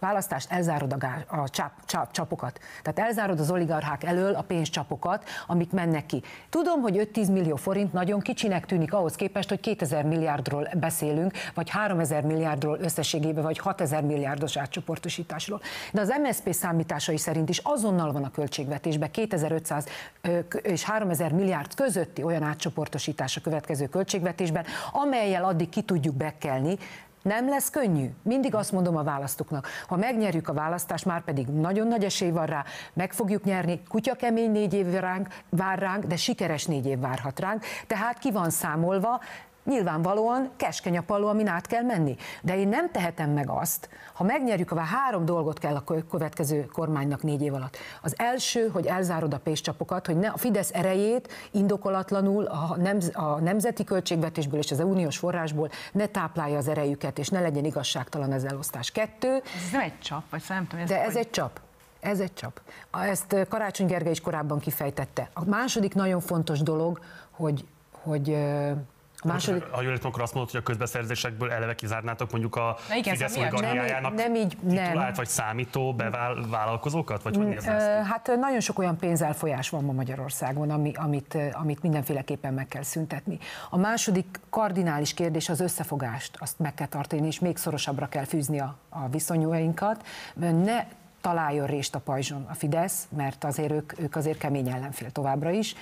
választást, 0.00 0.52
elzárod 0.52 0.92
a, 0.92 0.96
gá- 0.96 1.30
a 1.30 1.48
csáp, 1.48 1.72
csáp, 1.84 2.12
csapokat. 2.12 2.60
Tehát 2.82 2.98
elzárod 2.98 3.40
az 3.40 3.50
oligarchák 3.50 4.04
elől 4.04 4.34
a 4.34 4.42
pénzcsapokat, 4.42 5.24
amik 5.46 5.72
mennek 5.72 6.06
ki. 6.06 6.22
Tudom, 6.48 6.80
hogy 6.80 7.10
5-10 7.14 7.32
millió 7.32 7.56
forint 7.56 7.92
nagyon 7.92 8.20
kicsinek 8.20 8.66
tűnik 8.66 8.92
ahhoz 8.92 9.14
képest, 9.14 9.48
hogy 9.48 9.60
2000 9.60 10.04
milliárdról 10.04 10.68
beszélünk, 10.80 11.32
vagy 11.54 11.70
3000 11.70 12.24
milliárdról 12.24 12.78
összességében, 12.80 13.42
vagy 13.42 13.58
6000 13.58 14.02
milliárdos 14.02 14.56
átcsoportosításról. 14.56 15.60
De 15.92 16.00
az 16.00 16.12
MSZP 16.22 16.52
számításai 16.52 17.16
szerint 17.16 17.48
is 17.48 17.58
azonnal 17.58 18.12
van 18.12 18.24
a 18.24 18.30
költségvetésben 18.30 19.10
2500 19.10 19.86
ö, 20.20 20.48
k- 20.48 20.54
és 20.54 20.84
3000 20.84 21.32
milliárd 21.32 21.74
közötti 21.74 22.22
olyan 22.22 22.42
átcsoportosítás 22.42 23.36
a 23.36 23.40
következő 23.40 23.86
költségvetésben, 23.86 24.64
amelyel 24.92 25.44
addig 25.44 25.68
ki 25.68 25.82
tudjuk 25.82 26.14
bekelni, 26.14 26.78
nem 27.22 27.48
lesz 27.48 27.70
könnyű. 27.70 28.10
Mindig 28.22 28.54
azt 28.54 28.72
mondom 28.72 28.96
a 28.96 29.02
választóknak, 29.02 29.68
ha 29.88 29.96
megnyerjük 29.96 30.48
a 30.48 30.52
választást, 30.52 31.04
már 31.04 31.24
pedig 31.24 31.46
nagyon 31.46 31.86
nagy 31.86 32.04
esély 32.04 32.30
van 32.30 32.46
rá, 32.46 32.64
meg 32.92 33.12
fogjuk 33.12 33.44
nyerni, 33.44 33.82
kutya 33.88 34.14
kemény 34.14 34.50
négy 34.50 34.74
év 34.74 34.90
ránk, 34.90 35.28
vár 35.48 35.78
ránk, 35.78 36.04
de 36.04 36.16
sikeres 36.16 36.64
négy 36.66 36.86
év 36.86 36.98
várhat 36.98 37.40
ránk, 37.40 37.64
tehát 37.86 38.18
ki 38.18 38.30
van 38.30 38.50
számolva, 38.50 39.20
Nyilvánvalóan 39.64 40.50
keskeny 40.56 40.96
a 40.96 41.02
paló, 41.02 41.28
amin 41.28 41.46
át 41.46 41.66
kell 41.66 41.82
menni. 41.82 42.16
De 42.42 42.56
én 42.58 42.68
nem 42.68 42.90
tehetem 42.90 43.30
meg 43.30 43.50
azt, 43.50 43.88
ha 44.14 44.24
megnyerjük, 44.24 44.68
ha 44.68 44.80
három 44.80 45.24
dolgot 45.24 45.58
kell 45.58 45.74
a 45.74 45.84
kö- 45.84 46.08
következő 46.10 46.66
kormánynak 46.66 47.22
négy 47.22 47.42
év 47.42 47.54
alatt. 47.54 47.76
Az 48.02 48.14
első, 48.16 48.68
hogy 48.68 48.86
elzárod 48.86 49.34
a 49.34 49.38
pénzcsapokat, 49.38 50.06
hogy 50.06 50.16
ne 50.18 50.28
a 50.28 50.36
Fidesz 50.36 50.70
erejét 50.74 51.32
indokolatlanul 51.50 52.44
a, 52.44 52.76
nemz, 52.76 53.10
a 53.14 53.40
nemzeti 53.40 53.84
költségvetésből 53.84 54.60
és 54.60 54.70
az 54.70 54.80
uniós 54.80 55.18
forrásból 55.18 55.70
ne 55.92 56.06
táplálja 56.06 56.56
az 56.58 56.68
erejüket, 56.68 57.18
és 57.18 57.28
ne 57.28 57.40
legyen 57.40 57.64
igazságtalan 57.64 58.32
az 58.32 58.44
elosztás. 58.44 58.90
Kettő, 58.90 59.34
Ez 59.34 59.70
nem 59.72 59.80
egy 59.80 59.98
csap, 59.98 60.22
vagy 60.30 60.42
nem 60.48 60.66
tudom. 60.66 60.84
de 60.84 61.00
ez 61.00 61.06
hogy- 61.06 61.16
egy 61.16 61.30
csap. 61.30 61.60
Ez 62.00 62.20
egy 62.20 62.34
csap. 62.34 62.60
Ezt 62.92 63.36
Karácsony 63.48 63.86
Gergely 63.86 64.10
is 64.12 64.20
korábban 64.20 64.58
kifejtette. 64.58 65.30
A 65.32 65.44
második 65.44 65.94
nagyon 65.94 66.20
fontos 66.20 66.60
dolog, 66.62 67.00
hogy, 67.30 67.64
hogy 68.02 68.32
A 68.32 68.76
második... 69.24 69.64
Ha 69.70 69.82
jól 69.82 69.92
értem, 69.92 70.10
akkor 70.10 70.22
azt 70.22 70.34
mondod, 70.34 70.52
hogy 70.52 70.60
a 70.60 70.62
közbeszerzésekből 70.62 71.50
eleve 71.50 71.74
kizárnátok 71.74 72.30
mondjuk 72.30 72.56
a 72.56 72.76
Na 72.88 72.94
igen, 72.94 73.14
Fidesz 73.14 73.36
oligarchiájának 73.36 74.14
nem, 74.14 74.32
nem 74.32 74.42
így, 74.42 74.56
nem. 74.62 74.84
titulált 74.84 75.16
vagy 75.16 75.28
számító 75.28 75.94
bevállalkozókat? 75.94 77.22
Vagy 77.22 77.36
hogy 77.36 77.52
ezt? 77.52 77.66
Hát 78.08 78.30
nagyon 78.40 78.60
sok 78.60 78.78
olyan 78.78 78.96
pénzelfolyás 78.96 79.68
van 79.68 79.84
ma 79.84 79.92
Magyarországon, 79.92 80.70
ami, 80.70 80.92
amit, 80.94 81.38
amit 81.52 81.82
mindenféleképpen 81.82 82.54
meg 82.54 82.68
kell 82.68 82.82
szüntetni. 82.82 83.38
A 83.70 83.76
második 83.76 84.40
kardinális 84.50 85.14
kérdés 85.14 85.48
az 85.48 85.60
összefogást, 85.60 86.36
azt 86.38 86.58
meg 86.58 86.74
kell 86.74 86.86
tartani, 86.86 87.26
és 87.26 87.38
még 87.38 87.56
szorosabbra 87.56 88.08
kell 88.08 88.24
fűzni 88.24 88.60
a, 88.60 88.76
a 88.88 89.08
viszonyuinkat. 89.08 90.06
Ne 90.34 90.84
találjon 91.20 91.66
rést 91.66 91.94
a 91.94 91.98
pajzson 91.98 92.46
a 92.50 92.54
Fidesz, 92.54 93.08
mert 93.16 93.44
azért 93.44 93.72
ők, 93.72 94.00
ők 94.00 94.16
azért 94.16 94.38
kemény 94.38 94.68
ellenfél 94.68 95.10
továbbra 95.10 95.50
is. 95.50 95.74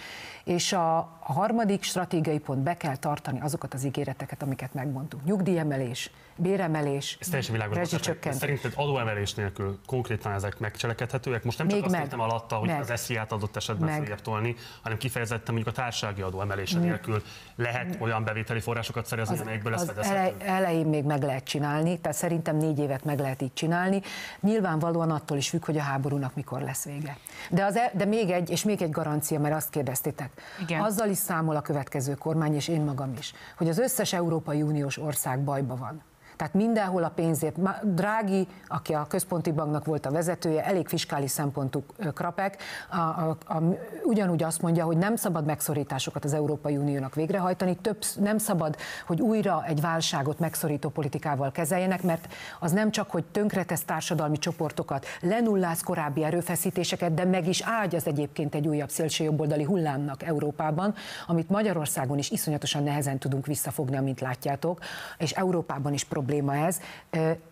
És 0.49 0.73
a, 0.73 0.99
a 0.99 1.33
harmadik 1.33 1.83
stratégiai 1.83 2.39
pont, 2.39 2.59
be 2.59 2.77
kell 2.77 2.97
tartani 2.97 3.41
azokat 3.41 3.75
az 3.75 3.85
ígéreteket, 3.85 4.43
amiket 4.43 4.75
megmondtunk. 4.75 5.25
Nyugdíjemelés, 5.25 6.11
béremelés, 6.37 7.17
Ez 7.21 7.27
teljesen 7.27 7.53
világos. 7.53 7.89
Szerinted 8.31 8.73
adóemelés 8.75 9.35
nélkül 9.35 9.79
konkrétan 9.87 10.33
ezek 10.33 10.59
megcselekedhetőek? 10.59 11.45
Most 11.45 11.59
nem 11.59 11.69
csak 11.69 11.77
Még 11.77 11.87
azt 11.87 11.97
értem 12.01 12.21
alatta, 12.21 12.57
hogy 12.57 12.69
Meg. 12.69 12.81
az 12.81 13.01
SZIA-t 13.01 13.33
adott 13.33 13.57
esetben 13.57 13.89
Meg. 13.89 13.99
följebb 13.99 14.21
tolni, 14.21 14.55
hanem 14.83 14.99
kifejezetten 14.99 15.55
mondjuk 15.55 15.77
a 15.77 15.81
társasági 15.81 16.23
adó 16.23 16.41
emelése 16.41 16.79
nélkül 16.79 17.23
lehet 17.57 17.97
olyan 18.01 18.25
bevételi 18.25 18.61
forrásokat 18.61 19.07
szerezni, 19.07 19.39
amelyekből 19.39 19.75
ez 19.75 19.81
az 19.81 19.87
fedezhető. 19.87 20.19
elej, 20.19 20.35
elején 20.39 20.87
még 20.87 21.05
meg 21.05 21.23
lehet 21.23 21.45
csinálni, 21.45 21.99
tehát 22.01 22.19
szerintem 22.19 22.57
négy 22.57 22.79
évet 22.79 23.05
meg 23.05 23.19
lehet 23.19 23.43
így 23.43 23.53
csinálni. 23.53 24.03
Nyilvánvalóan 24.41 25.11
attól 25.11 25.37
is 25.37 25.49
függ, 25.49 25.65
hogy 25.65 25.79
a 25.79 25.83
háborúnak 25.83 26.35
mikor 26.35 26.61
lesz 26.61 26.85
vége. 26.85 27.17
De, 27.51 27.65
az, 27.65 27.77
e- 27.77 27.91
de 27.95 28.05
még 28.05 28.31
egy, 28.31 28.51
és 28.51 28.65
még 28.65 28.83
egy 28.83 28.91
garancia, 28.91 29.41
mert 29.41 29.55
azt 29.55 29.71
kérdeztétek. 29.71 30.38
Igen. 30.61 30.81
Azzal 30.81 31.09
is 31.09 31.19
számol 31.19 31.57
a 31.57 31.61
következő 31.61 32.15
kormány, 32.15 32.55
és 32.55 32.69
én 32.69 32.81
magam 32.81 33.13
is, 33.19 33.33
hogy 33.57 33.69
az 33.69 33.79
összes 33.79 34.13
Európai 34.13 34.63
Uniós 34.63 34.99
ország 34.99 35.45
bajba 35.45 35.77
van. 35.77 36.03
Tehát 36.39 36.55
mindenhol 36.55 37.05
a 37.05 37.09
pénzért. 37.09 37.57
Drági, 37.95 38.47
aki 38.69 38.95
a 38.95 39.07
központi 39.09 39.53
banknak 39.53 39.85
volt 39.85 40.07
a 40.07 40.11
vezetője, 40.11 40.65
elég 40.65 40.89
fiskális 40.89 41.31
szempontú 41.31 41.85
krapek, 42.15 42.63
a, 42.91 42.97
a, 42.97 43.37
a, 43.47 43.63
ugyanúgy 44.05 44.43
azt 44.43 44.63
mondja, 44.63 44.85
hogy 44.85 44.97
nem 44.97 45.17
szabad 45.17 45.45
megszorításokat 45.45 46.25
az 46.25 46.33
Európai 46.33 46.77
Uniónak 46.77 47.15
végrehajtani, 47.15 47.77
több, 47.77 48.05
nem 48.21 48.39
szabad, 48.39 48.77
hogy 49.07 49.21
újra 49.21 49.65
egy 49.67 49.81
válságot 49.81 50.39
megszorító 50.39 50.89
politikával 50.89 51.53
kezeljenek, 51.53 52.03
mert 52.03 52.29
az 52.61 52.73
nem 52.73 52.91
csak, 52.91 53.11
hogy 53.11 53.25
tönkretesz 53.25 53.83
társadalmi 53.83 54.39
csoportokat, 54.39 55.07
lenulláz 55.21 55.83
korábbi 55.83 56.25
erőfeszítéseket, 56.25 57.15
de 57.15 57.25
meg 57.25 57.49
is 57.49 57.63
ágyaz 57.63 58.07
egyébként 58.07 58.55
egy 58.55 58.69
újabb 58.69 58.91
szélsőjobboldali 58.91 59.65
hullámnak 59.65 60.23
Európában, 60.23 60.95
amit 61.27 61.49
Magyarországon 61.49 62.19
is 62.19 62.31
iszonyatosan 62.31 62.83
nehezen 62.83 63.19
tudunk 63.19 63.47
visszafogni, 63.47 63.97
amint 63.97 64.21
látjátok, 64.21 64.81
és 65.19 65.31
Európában 65.31 65.93
is 65.93 66.05
probléma 66.29 66.67
ez. 66.67 66.81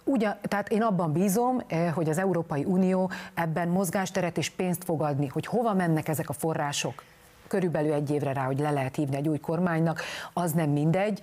Ugyan, 0.04 0.34
tehát 0.42 0.68
én 0.68 0.82
abban 0.82 1.12
bízom, 1.12 1.62
hogy 1.94 2.08
az 2.08 2.18
Európai 2.18 2.64
Unió 2.64 3.10
ebben 3.34 3.68
mozgásteret 3.68 4.38
és 4.38 4.50
pénzt 4.50 4.84
fog 4.84 5.02
adni, 5.02 5.26
hogy 5.26 5.46
hova 5.46 5.74
mennek 5.74 6.08
ezek 6.08 6.28
a 6.28 6.32
források, 6.32 7.02
körülbelül 7.46 7.92
egy 7.92 8.10
évre 8.10 8.32
rá, 8.32 8.44
hogy 8.44 8.58
le 8.58 8.70
lehet 8.70 8.96
hívni 8.96 9.16
egy 9.16 9.28
új 9.28 9.38
kormánynak, 9.38 10.00
az 10.32 10.52
nem 10.52 10.70
mindegy. 10.70 11.20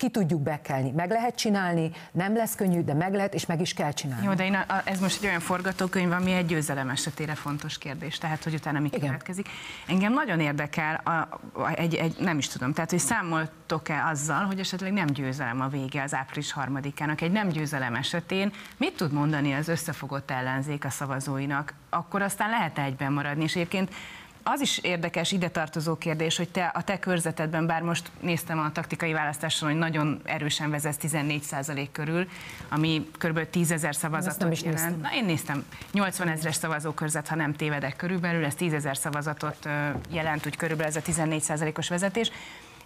Ki 0.00 0.08
tudjuk 0.08 0.40
bekelni. 0.40 0.90
Meg 0.90 1.10
lehet 1.10 1.34
csinálni, 1.34 1.90
nem 2.12 2.36
lesz 2.36 2.54
könnyű, 2.54 2.82
de 2.82 2.94
meg 2.94 3.14
lehet, 3.14 3.34
és 3.34 3.46
meg 3.46 3.60
is 3.60 3.72
kell 3.72 3.92
csinálni. 3.92 4.26
Jó, 4.26 4.34
de 4.34 4.44
én 4.44 4.54
a, 4.54 4.64
a, 4.68 4.82
ez 4.84 5.00
most 5.00 5.18
egy 5.22 5.28
olyan 5.28 5.40
forgatókönyv, 5.40 6.12
ami 6.12 6.32
egy 6.32 6.46
győzelem 6.46 6.88
esetére 6.88 7.34
fontos 7.34 7.78
kérdés, 7.78 8.18
tehát 8.18 8.44
hogy 8.44 8.54
utána 8.54 8.80
mi 8.80 8.86
Igen. 8.86 9.00
következik. 9.00 9.48
Engem 9.86 10.12
nagyon 10.12 10.40
érdekel, 10.40 11.00
a, 11.04 11.10
a, 11.10 11.70
egy, 11.74 11.94
egy, 11.94 12.16
nem 12.18 12.38
is 12.38 12.48
tudom, 12.48 12.72
tehát 12.72 12.90
hogy 12.90 12.98
számoltok-e 12.98 14.06
azzal, 14.06 14.44
hogy 14.44 14.58
esetleg 14.58 14.92
nem 14.92 15.06
győzelem 15.06 15.60
a 15.60 15.68
vége 15.68 16.02
az 16.02 16.14
április 16.14 16.52
harmadikának, 16.52 17.20
egy 17.20 17.32
nem 17.32 17.48
győzelem 17.48 17.94
esetén 17.94 18.52
mit 18.76 18.96
tud 18.96 19.12
mondani 19.12 19.52
az 19.52 19.68
összefogott 19.68 20.30
ellenzék 20.30 20.84
a 20.84 20.90
szavazóinak, 20.90 21.74
akkor 21.90 22.22
aztán 22.22 22.50
lehet 22.50 22.78
egyben 22.78 23.12
maradni, 23.12 23.42
és 23.42 23.54
egyébként 23.54 23.94
az 24.42 24.60
is 24.60 24.78
érdekes, 24.78 25.32
ide 25.32 25.48
tartozó 25.48 25.96
kérdés, 25.96 26.36
hogy 26.36 26.48
te 26.48 26.70
a 26.74 26.82
te 26.82 26.98
körzetedben, 26.98 27.66
bár 27.66 27.82
most 27.82 28.10
néztem 28.20 28.58
a 28.58 28.72
taktikai 28.72 29.12
választáson, 29.12 29.68
hogy 29.68 29.78
nagyon 29.78 30.20
erősen 30.24 30.70
vezetsz 30.70 30.96
14% 31.02 31.88
körül, 31.92 32.28
ami 32.68 33.10
kb. 33.18 33.50
10 33.50 33.70
ezer 33.70 33.94
szavazatot 33.94 34.52
is 34.52 34.62
jelent. 34.62 34.82
néztem. 34.82 35.00
Na, 35.00 35.14
én 35.14 35.24
néztem 35.24 35.64
80 35.92 36.28
ezres 36.28 36.54
szavazókörzet, 36.54 37.28
ha 37.28 37.34
nem 37.34 37.54
tévedek 37.54 37.96
körülbelül, 37.96 38.44
ez 38.44 38.54
10 38.54 38.72
ezer 38.72 38.96
szavazatot 38.96 39.68
jelent, 40.10 40.46
úgy 40.46 40.56
körülbelül 40.56 40.96
ez 40.96 40.96
a 40.96 41.24
14%-os 41.24 41.88
vezetés. 41.88 42.30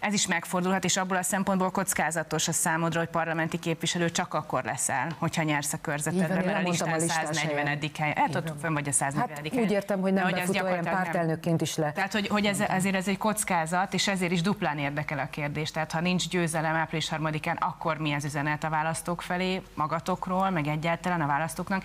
Ez 0.04 0.12
is 0.12 0.26
megfordulhat, 0.26 0.84
és 0.84 0.96
abból 0.96 1.16
a 1.16 1.22
szempontból 1.22 1.70
kockázatos 1.70 2.48
a 2.48 2.52
számodra, 2.52 2.98
hogy 2.98 3.08
parlamenti 3.08 3.58
képviselő 3.58 4.10
csak 4.10 4.34
akkor 4.34 4.64
leszel, 4.64 5.14
hogyha 5.18 5.42
nyersz 5.42 5.72
a 5.72 5.76
Így 5.76 5.84
van, 5.84 5.94
körzetedbe, 5.94 6.40
én 6.40 6.44
mert 6.44 6.58
a 6.58 6.60
mondtam 6.60 6.92
a 6.92 6.96
listán 6.96 7.26
listás 7.26 7.36
140. 7.36 7.90
helyen. 7.98 8.16
Hát 8.16 8.34
ott 8.34 8.52
fönn 8.60 8.72
vagy 8.72 8.88
a 8.88 8.92
140. 8.92 9.28
Hát 9.28 9.48
helyen. 9.48 9.64
úgy 9.64 9.70
értem, 9.70 10.00
hogy 10.00 10.12
nem 10.12 10.30
befutó 10.30 10.68
nem. 10.68 10.82
pártelnökként 10.82 11.60
is 11.60 11.76
le. 11.76 11.92
Tehát, 11.92 12.12
hogy, 12.12 12.28
hogy 12.28 12.46
ez, 12.46 12.60
ezért 12.60 12.94
ez 12.94 13.08
egy 13.08 13.18
kockázat, 13.18 13.94
és 13.94 14.08
ezért 14.08 14.32
is 14.32 14.40
duplán 14.40 14.78
érdekel 14.78 15.18
a 15.18 15.28
kérdés. 15.30 15.70
Tehát, 15.70 15.92
ha 15.92 16.00
nincs 16.00 16.28
győzelem 16.28 16.74
április 16.74 17.08
harmadikán, 17.08 17.56
akkor 17.56 17.98
mi 17.98 18.12
az 18.12 18.24
üzenet 18.24 18.64
a 18.64 18.68
választók 18.68 19.22
felé, 19.22 19.62
magatokról, 19.74 20.50
meg 20.50 20.66
egyáltalán 20.66 21.20
a 21.20 21.26
választóknak. 21.26 21.84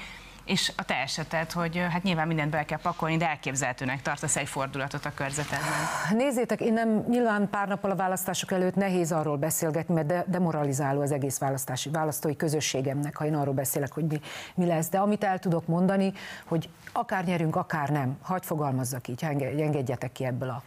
És 0.50 0.72
a 0.76 0.84
te 0.84 0.96
eseted, 0.96 1.52
hogy 1.52 1.86
hát 1.90 2.04
nyilván 2.04 2.28
mindent 2.28 2.52
be 2.52 2.66
kell 2.66 2.78
pakolni, 2.82 3.18
de 3.18 3.30
elképzelhetőnek 3.30 4.02
tartasz 4.02 4.36
egy 4.36 4.48
fordulatot 4.48 5.06
a 5.06 5.12
körzetedben. 5.14 5.70
Nézzétek, 6.14 6.62
én 6.62 6.74
nem, 6.74 7.06
nyilván 7.10 7.50
pár 7.50 7.68
nappal 7.68 7.92
a 7.92 7.96
választások 7.96 8.52
előtt 8.52 8.76
nehéz 8.76 9.12
arról 9.12 9.38
beszélgetni, 9.38 9.94
mert 9.94 10.08
de, 10.08 10.24
demoralizáló 10.28 11.02
az 11.02 11.12
egész 11.12 11.40
választási 11.40 11.90
választói 11.90 12.36
közösségemnek, 12.36 13.16
ha 13.16 13.26
én 13.26 13.36
arról 13.36 13.54
beszélek, 13.54 13.94
hogy 13.94 14.06
mi, 14.06 14.20
mi 14.56 14.66
lesz. 14.66 14.90
De 14.90 14.98
amit 14.98 15.24
el 15.24 15.40
tudok 15.40 15.68
mondani, 15.68 16.14
hogy 16.46 16.70
akár 16.94 17.26
nyerünk, 17.26 17.56
akár 17.56 17.90
nem, 17.90 18.18
hagy 18.22 18.46
fogalmazzak 18.46 19.08
így, 19.08 19.24
enge- 19.24 19.60
engedjetek 19.60 20.12
ki 20.12 20.26
ebből 20.26 20.50
a 20.50 20.64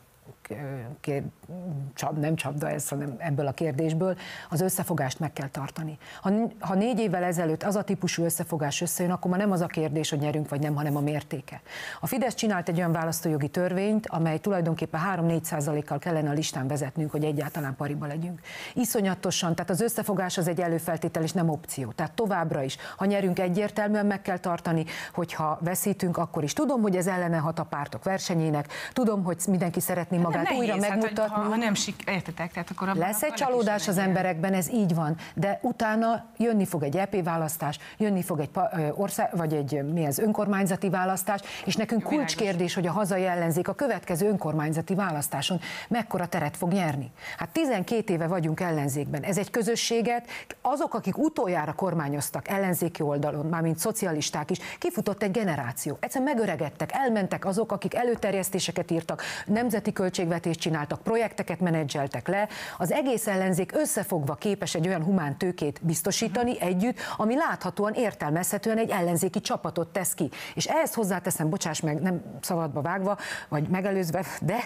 csap, 1.94 2.18
nem 2.18 2.34
csapda 2.34 2.70
ez, 2.70 2.88
hanem 2.88 3.14
ebből 3.18 3.46
a 3.46 3.52
kérdésből, 3.52 4.16
az 4.50 4.60
összefogást 4.60 5.18
meg 5.18 5.32
kell 5.32 5.48
tartani. 5.48 5.98
Ha, 6.20 6.32
ha 6.60 6.74
négy 6.74 6.98
évvel 6.98 7.22
ezelőtt 7.22 7.62
az 7.62 7.76
a 7.76 7.82
típusú 7.82 8.24
összefogás 8.24 8.80
összejön, 8.80 9.12
akkor 9.12 9.30
már 9.30 9.40
nem 9.40 9.52
az 9.52 9.60
a 9.60 9.66
kérdés, 9.66 10.10
hogy 10.10 10.18
nyerünk 10.18 10.48
vagy 10.48 10.60
nem, 10.60 10.74
hanem 10.74 10.96
a 10.96 11.00
mértéke. 11.00 11.60
A 12.00 12.06
Fidesz 12.06 12.34
csinált 12.34 12.68
egy 12.68 12.76
olyan 12.76 12.92
választójogi 12.92 13.48
törvényt, 13.48 14.06
amely 14.06 14.38
tulajdonképpen 14.38 15.00
3-4 15.16 15.42
százalékkal 15.42 15.98
kellene 15.98 16.30
a 16.30 16.32
listán 16.32 16.66
vezetnünk, 16.66 17.10
hogy 17.10 17.24
egyáltalán 17.24 17.76
pariba 17.76 18.06
legyünk. 18.06 18.40
Iszonyatosan, 18.74 19.54
tehát 19.54 19.70
az 19.70 19.80
összefogás 19.80 20.38
az 20.38 20.48
egy 20.48 20.60
előfeltétel 20.60 21.22
és 21.22 21.32
nem 21.32 21.48
opció. 21.48 21.92
Tehát 21.92 22.12
továbbra 22.12 22.62
is, 22.62 22.76
ha 22.96 23.04
nyerünk 23.04 23.38
egyértelműen 23.38 24.06
meg 24.06 24.22
kell 24.22 24.38
tartani, 24.38 24.84
hogyha 25.14 25.58
veszítünk, 25.60 26.16
akkor 26.16 26.42
is. 26.42 26.52
Tudom, 26.52 26.82
hogy 26.82 26.96
ez 26.96 27.06
ellene 27.06 27.36
hat 27.36 27.58
a 27.58 27.64
pártok 27.64 28.04
versenyének, 28.04 28.72
tudom, 28.92 29.24
hogy 29.24 29.36
mindenki 29.48 29.80
szeretné 29.80 30.18
magát 30.18 30.42
Nehéz, 30.42 30.58
újra 30.60 30.72
hát, 30.72 30.80
hogy 30.80 30.90
megmutatni. 30.90 31.34
ha, 31.34 31.41
ha 31.48 31.56
nem 31.56 31.74
sik, 31.74 32.02
értetek, 32.06 32.52
tehát 32.52 32.70
akkor 32.70 32.88
abban 32.88 33.00
Lesz 33.00 33.22
egy 33.22 33.32
csalódás 33.32 33.88
az 33.88 33.98
emberekben, 33.98 34.54
ez 34.54 34.70
így 34.70 34.94
van, 34.94 35.16
de 35.34 35.58
utána 35.62 36.24
jönni 36.36 36.66
fog 36.66 36.82
egy 36.82 36.96
EP 36.96 37.24
választás, 37.24 37.78
jönni 37.98 38.22
fog 38.22 38.40
egy 38.40 38.50
ország, 38.94 39.36
vagy 39.36 39.54
egy 39.54 39.82
mi 39.92 40.04
ez, 40.04 40.18
önkormányzati 40.18 40.88
választás, 40.90 41.40
és 41.64 41.76
nekünk 41.76 42.02
kulcskérdés, 42.02 42.74
hogy 42.74 42.86
a 42.86 42.92
hazai 42.92 43.26
ellenzék 43.26 43.68
a 43.68 43.74
következő 43.74 44.28
önkormányzati 44.28 44.94
választáson 44.94 45.60
mekkora 45.88 46.26
teret 46.26 46.56
fog 46.56 46.72
nyerni. 46.72 47.10
Hát 47.36 47.48
12 47.48 48.12
éve 48.12 48.26
vagyunk 48.26 48.60
ellenzékben. 48.60 49.22
Ez 49.22 49.38
egy 49.38 49.50
közösséget, 49.50 50.26
azok, 50.60 50.94
akik 50.94 51.18
utoljára 51.18 51.72
kormányoztak 51.72 52.48
ellenzéki 52.48 53.02
oldalon, 53.02 53.46
mármint 53.46 53.78
szocialisták 53.78 54.50
is, 54.50 54.58
kifutott 54.78 55.22
egy 55.22 55.30
generáció. 55.30 55.96
Egyszerűen 56.00 56.34
megöregedtek, 56.34 56.90
elmentek 56.92 57.44
azok, 57.44 57.72
akik 57.72 57.94
előterjesztéseket 57.94 58.90
írtak, 58.90 59.22
nemzeti 59.46 59.92
költségvetést 59.92 60.60
csináltak, 60.60 61.02
projekteket 61.32 61.60
menedzseltek 61.60 62.28
le. 62.28 62.48
Az 62.78 62.92
egész 62.92 63.26
ellenzék 63.26 63.72
összefogva 63.74 64.34
képes 64.34 64.74
egy 64.74 64.86
olyan 64.86 65.02
humán 65.02 65.38
tőkét 65.38 65.80
biztosítani 65.82 66.60
együtt, 66.60 66.98
ami 67.16 67.36
láthatóan 67.36 67.92
értelmezhetően 67.92 68.78
egy 68.78 68.90
ellenzéki 68.90 69.40
csapatot 69.40 69.88
tesz 69.88 70.14
ki. 70.14 70.30
És 70.54 70.66
ehhez 70.66 70.94
hozzáteszem, 70.94 71.50
bocsáss 71.50 71.80
meg, 71.80 72.00
nem 72.00 72.22
szabadba 72.40 72.80
vágva, 72.80 73.18
vagy 73.48 73.68
megelőzve, 73.68 74.24
de 74.40 74.58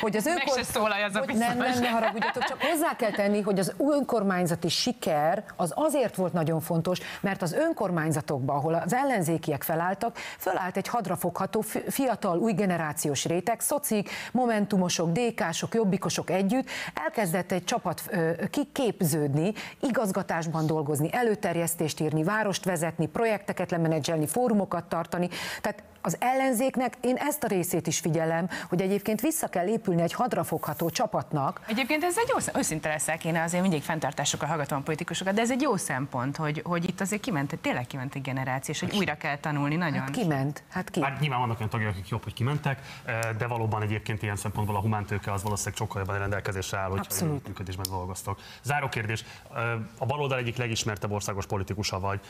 hogy 0.00 0.16
az 0.16 0.24
Meg 0.24 0.34
önkor... 0.36 0.56
se 0.56 0.64
szólalj, 0.64 1.02
az 1.02 1.14
a 1.14 1.18
hogy 1.18 1.36
nem, 1.36 1.56
nem, 1.56 1.80
ne 1.80 1.88
haragudjatok, 1.88 2.44
csak 2.44 2.62
hozzá 2.62 2.96
kell 2.96 3.10
tenni, 3.10 3.40
hogy 3.40 3.58
az 3.58 3.72
önkormányzati 3.78 4.68
siker 4.68 5.44
az 5.56 5.72
azért 5.74 6.16
volt 6.16 6.32
nagyon 6.32 6.60
fontos, 6.60 7.00
mert 7.20 7.42
az 7.42 7.52
önkormányzatokban, 7.52 8.56
ahol 8.56 8.74
az 8.74 8.94
ellenzékiek 8.94 9.62
felálltak, 9.62 10.16
fölállt 10.38 10.76
egy 10.76 10.88
hadrafogható 10.88 11.60
fi- 11.60 11.92
fiatal, 11.92 12.38
új 12.38 12.52
generációs 12.52 13.24
réteg, 13.24 13.60
szocik, 13.60 14.10
momentumosok, 14.32 15.12
DK-sok, 15.12 15.74
jobbikosok 16.04 16.30
együtt, 16.30 16.68
elkezdett 16.94 17.52
egy 17.52 17.64
csapat 17.64 18.02
kiképződni, 18.50 19.52
igazgatásban 19.80 20.66
dolgozni, 20.66 21.08
előterjesztést 21.12 22.00
írni, 22.00 22.22
várost 22.22 22.64
vezetni, 22.64 23.06
projekteket 23.06 23.70
lemenedzselni, 23.70 24.26
fórumokat 24.26 24.84
tartani. 24.84 25.28
Tehát 25.60 25.82
Az 26.06 26.16
ellenzéknek 26.18 26.96
én 27.00 27.16
ezt 27.16 27.44
a 27.44 27.46
részét 27.46 27.86
is 27.86 27.98
figyelem, 27.98 28.48
hogy 28.68 28.80
egyébként 28.80 29.20
vissza 29.20 29.48
kell 29.48 29.66
épülni 29.66 30.02
egy 30.02 30.12
hadrafogható 30.12 30.90
csapatnak. 30.90 31.60
Egyébként 31.66 32.04
ez 32.04 32.18
egy 32.18 32.28
jó 32.28 32.38
szempont, 32.38 32.64
őszinte 32.64 32.88
leszek, 32.88 33.24
én 33.24 33.36
azért 33.36 33.62
mindig 33.62 33.82
fenntartásokkal 33.82 34.48
hallgatom 34.48 34.78
a 34.78 34.82
politikusokat, 34.82 35.34
de 35.34 35.40
ez 35.40 35.50
egy 35.50 35.60
jó 35.60 35.76
szempont, 35.76 36.36
hogy, 36.36 36.62
hogy 36.64 36.88
itt 36.88 37.00
azért 37.00 37.22
kiment, 37.22 37.58
tényleg 37.60 37.86
kiment 37.86 38.14
egy 38.14 38.22
generáció, 38.22 38.74
és 38.74 38.80
hogy 38.80 38.96
újra 38.96 39.16
kell 39.16 39.36
tanulni 39.38 39.76
nagyon. 39.76 40.00
Hát 40.00 40.10
kiment, 40.10 40.62
hát 40.70 40.90
ki? 40.90 41.02
Hát 41.02 41.20
nyilván 41.20 41.40
vannak 41.40 41.56
olyan 41.56 41.70
tagok, 41.70 41.86
akik 41.86 42.08
jobb, 42.08 42.22
hogy 42.22 42.34
kimentek, 42.34 42.80
eh, 43.04 43.18
de 43.38 43.46
valóban 43.46 43.82
egyébként 43.82 44.22
ilyen 44.22 44.36
szempontból 44.36 44.76
a 44.76 44.80
humántőke 44.80 45.32
az 45.32 45.42
valószínűleg 45.42 45.78
sokkal 45.78 46.00
jobban 46.00 46.18
rendelkezésre 46.18 46.78
áll, 46.78 46.88
hogyha 46.88 47.26
működésben 47.46 47.86
dolgoztok. 47.88 48.40
Záró 48.62 48.88
kérdés, 48.88 49.24
eh, 49.54 49.72
a 49.98 50.06
baloldal 50.06 50.38
egyik 50.38 50.56
legismertebb 50.56 51.10
országos 51.10 51.46
politikusa 51.46 52.00
vagy. 52.00 52.20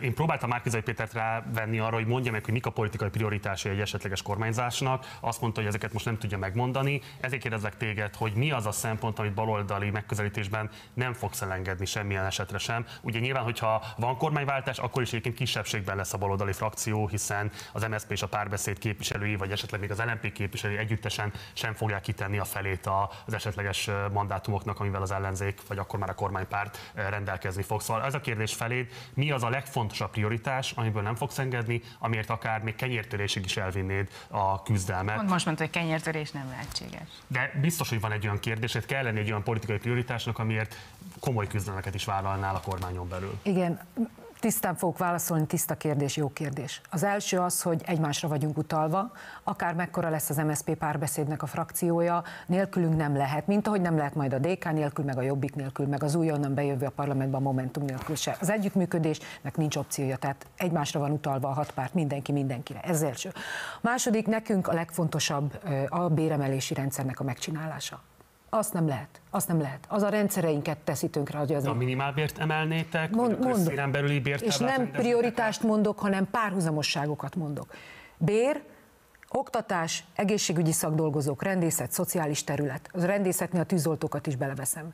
Én 0.00 0.14
próbáltam 0.14 0.48
Márkizai 0.48 0.80
Pétert 0.80 1.12
rávenni 1.12 1.78
arra, 1.78 1.94
hogy 1.94 2.06
mondja 2.06 2.32
meg, 2.32 2.44
hogy 2.44 2.52
mik 2.52 2.66
a 2.66 2.70
politikai 2.70 3.08
prioritásai 3.08 3.72
egy 3.72 3.80
esetleges 3.80 4.22
kormányzásnak. 4.22 5.16
Azt 5.20 5.40
mondta, 5.40 5.60
hogy 5.60 5.68
ezeket 5.68 5.92
most 5.92 6.04
nem 6.04 6.18
tudja 6.18 6.38
megmondani. 6.38 7.00
Ezért 7.20 7.42
kérdezlek 7.42 7.76
téged, 7.76 8.14
hogy 8.14 8.32
mi 8.34 8.50
az 8.50 8.66
a 8.66 8.72
szempont, 8.72 9.18
amit 9.18 9.34
baloldali 9.34 9.90
megközelítésben 9.90 10.70
nem 10.94 11.12
fogsz 11.12 11.42
elengedni 11.42 11.84
semmilyen 11.84 12.24
esetre 12.24 12.58
sem. 12.58 12.86
Ugye 13.02 13.18
nyilván, 13.18 13.42
hogyha 13.42 13.84
van 13.96 14.16
kormányváltás, 14.16 14.78
akkor 14.78 15.02
is 15.02 15.08
egyébként 15.08 15.34
kisebbségben 15.34 15.96
lesz 15.96 16.12
a 16.12 16.18
baloldali 16.18 16.52
frakció, 16.52 17.06
hiszen 17.06 17.50
az 17.72 17.86
MSZP 17.90 18.10
és 18.10 18.22
a 18.22 18.28
párbeszéd 18.28 18.78
képviselői, 18.78 19.36
vagy 19.36 19.50
esetleg 19.50 19.80
még 19.80 19.90
az 19.90 19.98
LNP 19.98 20.32
képviselői 20.32 20.76
együttesen 20.76 21.32
sem 21.52 21.74
fogják 21.74 22.02
kitenni 22.02 22.38
a 22.38 22.44
felét 22.44 22.88
az 23.26 23.34
esetleges 23.34 23.90
mandátumoknak, 24.12 24.80
amivel 24.80 25.02
az 25.02 25.10
ellenzék, 25.10 25.60
vagy 25.68 25.78
akkor 25.78 25.98
már 25.98 26.10
a 26.10 26.14
kormánypárt 26.14 26.92
rendelkezni 26.94 27.62
fog. 27.62 27.80
Szóval 27.80 28.04
ez 28.04 28.14
a 28.14 28.20
kérdés 28.20 28.54
feléd, 28.54 28.90
mi 29.14 29.30
az 29.30 29.42
a 29.42 29.48
legfontosabb 29.60 30.10
prioritás, 30.10 30.72
amiből 30.72 31.02
nem 31.02 31.14
fogsz 31.14 31.38
engedni, 31.38 31.82
amiért 31.98 32.30
akár 32.30 32.62
még 32.62 32.74
kenyértörésig 32.74 33.44
is 33.44 33.56
elvinnéd 33.56 34.08
a 34.28 34.62
küzdelmet. 34.62 35.16
Pont 35.16 35.28
most 35.28 35.44
mondta, 35.44 35.62
hogy 35.62 35.72
kenyértörés 35.72 36.30
nem 36.30 36.48
lehetséges. 36.48 37.08
De 37.26 37.52
biztos, 37.60 37.88
hogy 37.88 38.00
van 38.00 38.12
egy 38.12 38.24
olyan 38.24 38.38
kérdés, 38.38 38.72
hogy 38.72 38.86
kell 38.86 39.02
lenni 39.02 39.18
egy 39.18 39.30
olyan 39.30 39.42
politikai 39.42 39.78
prioritásnak, 39.78 40.38
amiért 40.38 40.76
komoly 41.20 41.46
küzdelmeket 41.46 41.94
is 41.94 42.04
vállalnál 42.04 42.54
a 42.54 42.60
kormányon 42.60 43.08
belül. 43.08 43.38
Igen, 43.42 43.80
tisztán 44.40 44.74
fogok 44.74 44.98
válaszolni, 44.98 45.46
tiszta 45.46 45.74
kérdés, 45.74 46.16
jó 46.16 46.28
kérdés. 46.28 46.80
Az 46.90 47.02
első 47.02 47.38
az, 47.38 47.62
hogy 47.62 47.82
egymásra 47.86 48.28
vagyunk 48.28 48.58
utalva, 48.58 49.12
akár 49.42 49.74
mekkora 49.74 50.08
lesz 50.08 50.30
az 50.30 50.36
MSZP 50.36 50.74
párbeszédnek 50.74 51.42
a 51.42 51.46
frakciója, 51.46 52.22
nélkülünk 52.46 52.96
nem 52.96 53.16
lehet, 53.16 53.46
mint 53.46 53.66
ahogy 53.66 53.80
nem 53.80 53.96
lehet 53.96 54.14
majd 54.14 54.32
a 54.32 54.38
DK 54.38 54.72
nélkül, 54.72 55.04
meg 55.04 55.18
a 55.18 55.22
Jobbik 55.22 55.54
nélkül, 55.54 55.86
meg 55.86 56.02
az 56.02 56.14
újonnan 56.14 56.54
bejövő 56.54 56.86
a 56.86 56.90
parlamentbe 56.90 57.36
a 57.36 57.40
Momentum 57.40 57.84
nélkül 57.84 58.16
se. 58.16 58.36
Az 58.40 58.50
együttműködésnek 58.50 59.56
nincs 59.56 59.76
opciója, 59.76 60.16
tehát 60.16 60.46
egymásra 60.56 61.00
van 61.00 61.10
utalva 61.10 61.48
a 61.48 61.52
hat 61.52 61.70
párt, 61.70 61.94
mindenki 61.94 62.32
mindenkire. 62.32 62.80
Ez 62.80 63.02
első. 63.02 63.32
Második, 63.80 64.26
nekünk 64.26 64.68
a 64.68 64.72
legfontosabb 64.72 65.60
a 65.88 66.08
béremelési 66.08 66.74
rendszernek 66.74 67.20
a 67.20 67.24
megcsinálása. 67.24 68.00
Azt 68.50 68.72
nem 68.72 68.88
lehet, 68.88 69.20
azt 69.30 69.48
nem 69.48 69.60
lehet. 69.60 69.84
Az 69.88 70.02
a 70.02 70.08
rendszereinket 70.08 70.78
teszi 70.78 71.08
tönkre, 71.08 71.38
hogy 71.38 71.52
az 71.52 71.66
A 71.66 71.74
minimálbért 71.74 72.38
emelnétek, 72.38 73.10
Mond- 73.10 73.38
vagy 73.38 73.50
a 73.50 73.52
közszférán 73.52 73.90
belüli 73.90 74.14
és 74.14 74.22
bértáblát 74.22 74.76
nem 74.76 74.90
prioritást 74.90 75.62
mondok, 75.62 75.98
hanem 75.98 76.30
párhuzamosságokat 76.30 77.36
mondok. 77.36 77.74
Bér, 78.16 78.62
oktatás, 79.28 80.04
egészségügyi 80.14 80.72
szakdolgozók, 80.72 81.42
rendészet, 81.42 81.92
szociális 81.92 82.44
terület. 82.44 82.88
Az 82.92 83.04
rendészetnél 83.04 83.60
a 83.60 83.64
tűzoltókat 83.64 84.26
is 84.26 84.36
beleveszem. 84.36 84.92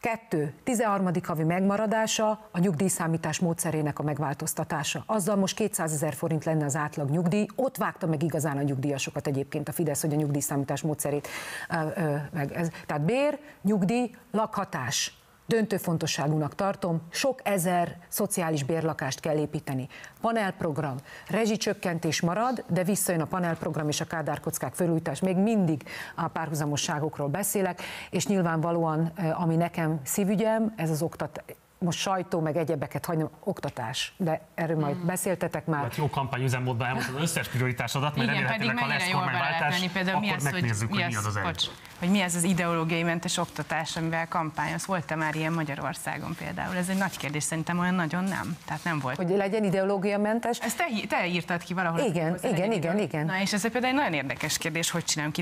Kettő, 0.00 0.52
13. 0.64 1.10
havi 1.22 1.42
megmaradása, 1.42 2.48
a 2.50 2.58
nyugdíjszámítás 2.58 3.38
módszerének 3.38 3.98
a 3.98 4.02
megváltoztatása. 4.02 5.02
Azzal 5.06 5.36
most 5.36 5.56
200 5.56 5.92
ezer 5.92 6.14
forint 6.14 6.44
lenne 6.44 6.64
az 6.64 6.76
átlag 6.76 7.10
nyugdíj. 7.10 7.46
Ott 7.56 7.76
vágta 7.76 8.06
meg 8.06 8.22
igazán 8.22 8.56
a 8.56 8.62
nyugdíjasokat 8.62 9.26
egyébként 9.26 9.68
a 9.68 9.72
Fidesz, 9.72 10.00
hogy 10.00 10.12
a 10.12 10.16
nyugdíjszámítás 10.16 10.82
módszerét 10.82 11.28
ö, 11.70 12.02
ö, 12.02 12.16
meg 12.32 12.52
ez. 12.52 12.68
Tehát 12.86 13.02
bér, 13.02 13.38
nyugdíj, 13.62 14.10
lakhatás. 14.30 15.15
Döntő 15.46 15.76
fontosságúnak 15.76 16.54
tartom, 16.54 17.02
sok 17.10 17.40
ezer 17.42 17.96
szociális 18.08 18.64
bérlakást 18.64 19.20
kell 19.20 19.36
építeni. 19.36 19.88
Panelprogram, 20.20 20.96
rezsicsökkentés 21.28 22.20
marad, 22.20 22.64
de 22.68 22.84
visszajön 22.84 23.20
a 23.20 23.24
panelprogram 23.24 23.88
és 23.88 24.00
a 24.00 24.04
kádárkockák 24.04 24.74
felújítás. 24.74 25.20
Még 25.20 25.36
mindig 25.36 25.82
a 26.14 26.28
párhuzamosságokról 26.28 27.28
beszélek, 27.28 27.82
és 28.10 28.26
nyilvánvalóan, 28.26 29.12
eh, 29.14 29.40
ami 29.40 29.56
nekem 29.56 30.00
szívügyem, 30.04 30.72
ez 30.76 30.90
az 30.90 31.02
oktatás 31.02 31.44
most 31.78 31.98
sajtó, 31.98 32.40
meg 32.40 32.56
egyebeket 32.56 33.04
hagyom, 33.04 33.30
oktatás, 33.44 34.12
de 34.16 34.40
erről 34.54 34.78
majd 34.78 34.96
beszéltetek 34.96 35.66
már. 35.66 35.82
Hát 35.82 35.96
jó 35.96 36.10
kampányüzemmódban 36.10 36.86
elmondtad 36.86 37.14
az 37.14 37.22
összes 37.22 37.48
prioritásodat, 37.48 38.16
mert 38.16 38.30
Igen, 38.30 38.42
remélhetőleg, 38.42 38.78
ha 38.78 38.86
lesz 38.86 39.10
kormányváltás, 39.10 39.80
mi 39.80 39.86
akkor 39.86 40.32
az, 40.36 40.42
hogy, 40.42 40.52
megnézzük, 40.52 40.90
mi 40.90 41.02
hogy 41.02 41.10
mi 41.10 41.16
az 41.16 41.26
az 41.26 41.36
egy. 41.36 41.70
Hogy 41.98 42.10
mi 42.10 42.20
ez 42.20 42.34
az 42.34 42.42
ideológiai 42.42 43.02
mentes 43.02 43.36
oktatás, 43.36 43.96
amivel 43.96 44.28
kampányos. 44.28 44.86
Volt-e 44.86 45.14
már 45.14 45.34
ilyen 45.34 45.52
Magyarországon 45.52 46.34
például? 46.38 46.76
Ez 46.76 46.88
egy 46.88 46.96
nagy 46.96 47.16
kérdés, 47.16 47.42
szerintem 47.42 47.78
olyan 47.78 47.94
nagyon 47.94 48.24
nem. 48.24 48.56
Tehát 48.64 48.84
nem 48.84 48.98
volt. 48.98 49.16
Hogy 49.16 49.28
legyen 49.28 49.64
ideológiamentes. 49.64 50.58
Ezt 50.58 50.76
te, 50.76 50.84
te 51.08 51.26
írtad 51.26 51.62
ki 51.62 51.74
valahol. 51.74 52.00
Igen, 52.00 52.38
igen, 52.42 52.72
igen, 52.72 52.98
igen. 52.98 53.26
Na 53.26 53.40
és 53.40 53.52
ez 53.52 53.62
például 53.62 53.86
egy 53.86 53.94
nagyon 53.94 54.12
érdekes 54.12 54.58
kérdés, 54.58 54.90
hogy 54.90 55.04
csinálunk 55.04 55.38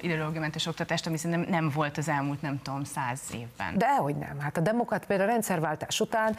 ideológiamentes, 0.00 0.66
oktatást, 0.66 1.06
ami 1.06 1.16
szerintem 1.16 1.50
nem 1.50 1.70
volt 1.74 1.98
az 1.98 2.08
elmúlt, 2.08 2.42
nem 2.42 2.60
tudom, 2.62 2.84
száz 2.84 3.20
évben. 3.34 3.78
Dehogy 3.78 4.16
nem. 4.16 4.40
Hát 4.40 4.56
a 4.56 4.60
demokrat 4.60 5.06
például 5.06 5.28
a 5.28 5.32
rendszerváltás 5.32 6.00
után 6.00 6.36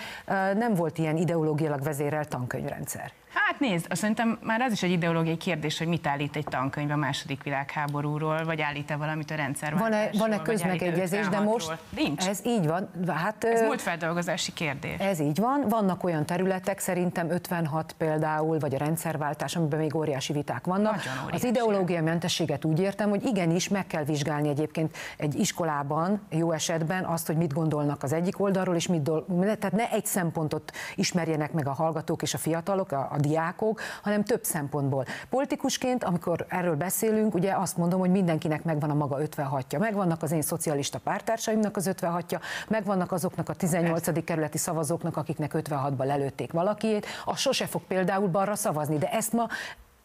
nem 0.57 0.74
volt 0.74 0.97
ilyen 0.97 1.17
ideológiailag 1.17 1.84
vezérelt 1.84 2.30
tankönyvrendszer. 2.30 3.11
Hát 3.34 3.59
nézd, 3.59 3.86
azt 3.89 3.99
szerintem 3.99 4.38
már 4.41 4.61
az 4.61 4.71
is 4.71 4.84
egy 4.84 4.91
ideológiai 4.91 5.38
kérdés, 5.38 5.77
hogy 5.77 5.88
mit 5.88 6.07
állít 6.07 6.36
egy 6.36 6.43
tankönyv 6.43 6.91
a 6.91 6.95
második 6.95 7.43
világháborúról, 7.43 8.43
vagy 8.45 8.61
állít-e 8.61 8.95
valamit 8.95 9.31
a 9.31 9.36
rendszerváltásról. 9.36 10.09
Van-e, 10.11 10.36
van-e 10.36 10.41
közmegegyezés, 10.41 11.27
de 11.27 11.39
most 11.39 11.71
56-ról. 11.71 11.77
Nincs. 11.95 12.27
ez 12.27 12.39
így 12.45 12.67
van. 12.67 12.89
Hát, 13.07 13.43
Ez 13.43 13.61
múlt 13.61 13.81
feldolgozási 13.81 14.53
kérdés. 14.53 14.97
Ez 14.99 15.19
így 15.19 15.39
van. 15.39 15.65
Vannak 15.69 16.03
olyan 16.03 16.25
területek, 16.25 16.79
szerintem 16.79 17.29
56 17.29 17.95
például, 17.97 18.59
vagy 18.59 18.75
a 18.75 18.77
rendszerváltás, 18.77 19.55
amiben 19.55 19.79
még 19.79 19.95
óriási 19.95 20.34
viták 20.34 20.65
vannak. 20.65 20.93
Óriási. 20.93 21.19
Az 21.31 21.43
ideológiai 21.43 22.01
mentességet 22.01 22.65
úgy 22.65 22.79
értem, 22.79 23.09
hogy 23.09 23.25
igenis 23.25 23.67
meg 23.67 23.88
kell 23.88 24.03
vizsgálni 24.03 24.49
egyébként 24.49 24.97
egy 25.17 25.36
iskolában, 25.36 26.21
jó 26.29 26.51
esetben 26.51 27.03
azt, 27.05 27.27
hogy 27.27 27.36
mit 27.38 27.53
gondolnak 27.53 28.03
az 28.03 28.13
egyik 28.13 28.39
oldalról, 28.39 28.75
és 28.75 28.88
mit 28.88 29.01
dol- 29.03 29.27
tehát 29.39 29.71
ne 29.71 29.89
egy 29.91 30.05
szempontot 30.05 30.71
ismerjenek 30.95 31.51
meg 31.51 31.67
a 31.67 31.73
hallgatók 31.73 32.21
és 32.21 32.34
a 32.34 32.38
fiatalok, 32.38 32.91
a, 32.91 33.07
a 33.11 33.19
diákok, 33.24 33.82
hanem 34.01 34.24
több 34.24 34.43
szempontból. 34.43 35.05
Politikusként, 35.30 36.03
amikor 36.03 36.45
erről 36.49 36.76
beszélünk, 36.76 37.34
ugye 37.34 37.53
azt 37.53 37.78
mondom, 37.78 37.99
hogy 37.99 38.11
mindenkinek 38.11 38.63
megvan 38.63 38.89
a 38.89 38.93
maga 38.93 39.17
56-ja. 39.19 39.80
Megvannak 39.80 40.24
az 40.24 40.32
én 40.32 40.41
szocialista 40.41 40.99
pártársaimnak 40.99 41.78
az 41.78 41.89
56-ja, 41.93 42.39
megvannak 42.67 43.11
azoknak 43.11 43.49
a 43.49 43.53
18. 43.53 44.24
kerületi 44.24 44.57
szavazóknak, 44.57 45.17
akiknek 45.17 45.51
56-ban 45.55 46.05
lelőtték 46.05 46.51
valakiét. 46.51 47.05
Az 47.26 47.39
sose 47.39 47.65
fog 47.65 47.82
például 47.82 48.28
balra 48.28 48.55
szavazni, 48.55 48.97
de 48.97 49.09
ezt 49.09 49.34
ma 49.34 49.47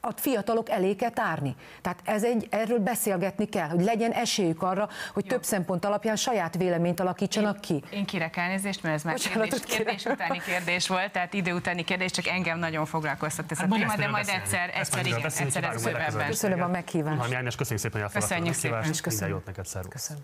a 0.01 0.13
fiatalok 0.17 0.71
elé 0.71 0.95
kell 0.95 1.11
tárni. 1.11 1.57
Tehát 1.83 2.01
ez 2.05 2.25
egy, 2.25 2.47
erről 2.51 2.79
beszélgetni 2.79 3.47
kell, 3.47 3.69
hogy 3.69 3.81
legyen 3.85 4.13
esélyük 4.13 4.63
arra, 4.63 4.89
hogy 5.13 5.25
több 5.25 5.43
szempont 5.45 5.85
alapján 5.85 6.17
saját 6.17 6.57
véleményt 6.57 7.01
alakítsanak 7.01 7.61
ki. 7.61 7.83
Én 7.91 8.05
kérek 8.05 8.37
elnézést, 8.37 8.83
mert 8.83 8.95
ez 8.95 9.03
már 9.03 9.15
Bocsánatot 9.15 9.65
kérdés, 9.65 9.77
kérdés 9.77 10.03
kérek. 10.03 10.19
utáni 10.19 10.41
kérdés 10.41 10.89
volt, 10.89 11.13
tehát 11.13 11.35
idő 11.35 11.53
utáni 11.53 11.85
kérdés, 11.85 12.11
csak 12.11 12.27
engem 12.27 12.59
nagyon 12.59 12.87
foglalkoztat 12.87 13.51
ez 13.51 13.59
a 13.59 13.61
Hát 13.61 13.69
majd 13.71 13.81
téma, 13.83 13.97
de 13.97 14.09
majd 14.09 14.25
beszélni. 14.25 14.43
egyszer, 14.43 14.69
Ezt 14.69 14.77
egyszer, 14.79 14.95
majd 14.95 15.07
igen, 15.07 15.19
erről 15.19 15.29
beszélni, 15.29 15.47
egyszer 15.47 15.63
várunk 15.63 15.79
ez 15.79 15.85
majd 15.85 15.95
a 15.97 15.99
szövegben. 16.01 16.31
Köszönöm 16.31 16.63
a 16.63 16.67
meghívást. 16.69 17.19
Halmi 17.19 17.35
Ágnes, 17.35 17.57
köszönjük 17.57 17.83
szépen, 17.83 18.01
hogy 18.01 18.11
elfogadtad 18.15 18.31
a 18.31 18.51
Köszönjük 18.51 18.55
szépen. 18.61 18.77
meghívást. 18.77 19.03
Köszönöm. 19.03 19.29
Minden 19.29 19.39
jót 19.39 19.57
neked, 19.57 19.67
szervusz. 19.67 19.93
Köszönöm. 19.93 20.23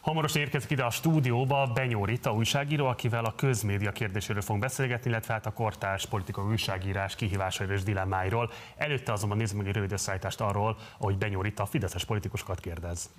Hamarosan 0.00 0.42
érkezik 0.42 0.70
ide 0.70 0.84
a 0.84 0.90
stúdióba 0.90 1.70
Benyó 1.74 2.04
Rita 2.04 2.32
újságíró, 2.32 2.86
akivel 2.86 3.24
a 3.24 3.34
közmédia 3.36 3.92
kérdéséről 3.92 4.42
fogunk 4.42 4.62
beszélgetni, 4.62 5.10
illetve 5.10 5.32
hát 5.32 5.46
a 5.46 5.52
kortárs 5.52 6.06
politikai 6.06 6.44
újságírás 6.44 7.14
kihívásairól 7.14 7.76
és 7.76 7.82
dilemmáiról. 7.82 8.50
Előtte 8.76 9.12
azonban 9.12 9.38
nézzük 9.38 9.56
meg 9.56 9.66
egy 9.66 9.74
rövid 9.74 9.92
összeállítást 9.92 10.40
arról, 10.40 10.76
ahogy 10.98 11.18
Benyó 11.18 11.42
Rita 11.42 11.62
a 11.62 11.66
fideszes 11.66 12.04
politikusokat 12.04 12.60
kérdez. 12.60 13.10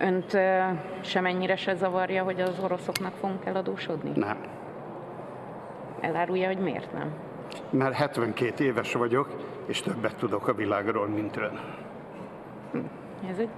Önt 0.00 0.36
semennyire 1.04 1.56
se 1.56 1.74
zavarja, 1.74 2.22
hogy 2.22 2.40
az 2.40 2.58
oroszoknak 2.58 3.14
fogunk 3.14 3.44
eladósodni? 3.44 4.10
Nem. 4.14 4.38
Elárulja, 6.00 6.46
hogy 6.46 6.58
miért 6.58 6.92
nem? 6.92 7.14
Mert 7.70 7.94
72 7.94 8.64
éves 8.64 8.92
vagyok, 8.92 9.36
és 9.66 9.80
többet 9.80 10.16
tudok 10.16 10.48
a 10.48 10.54
világról, 10.54 11.08
mint 11.08 11.36
ön. 11.36 11.60
Ez 13.28 13.38
egy 13.38 13.50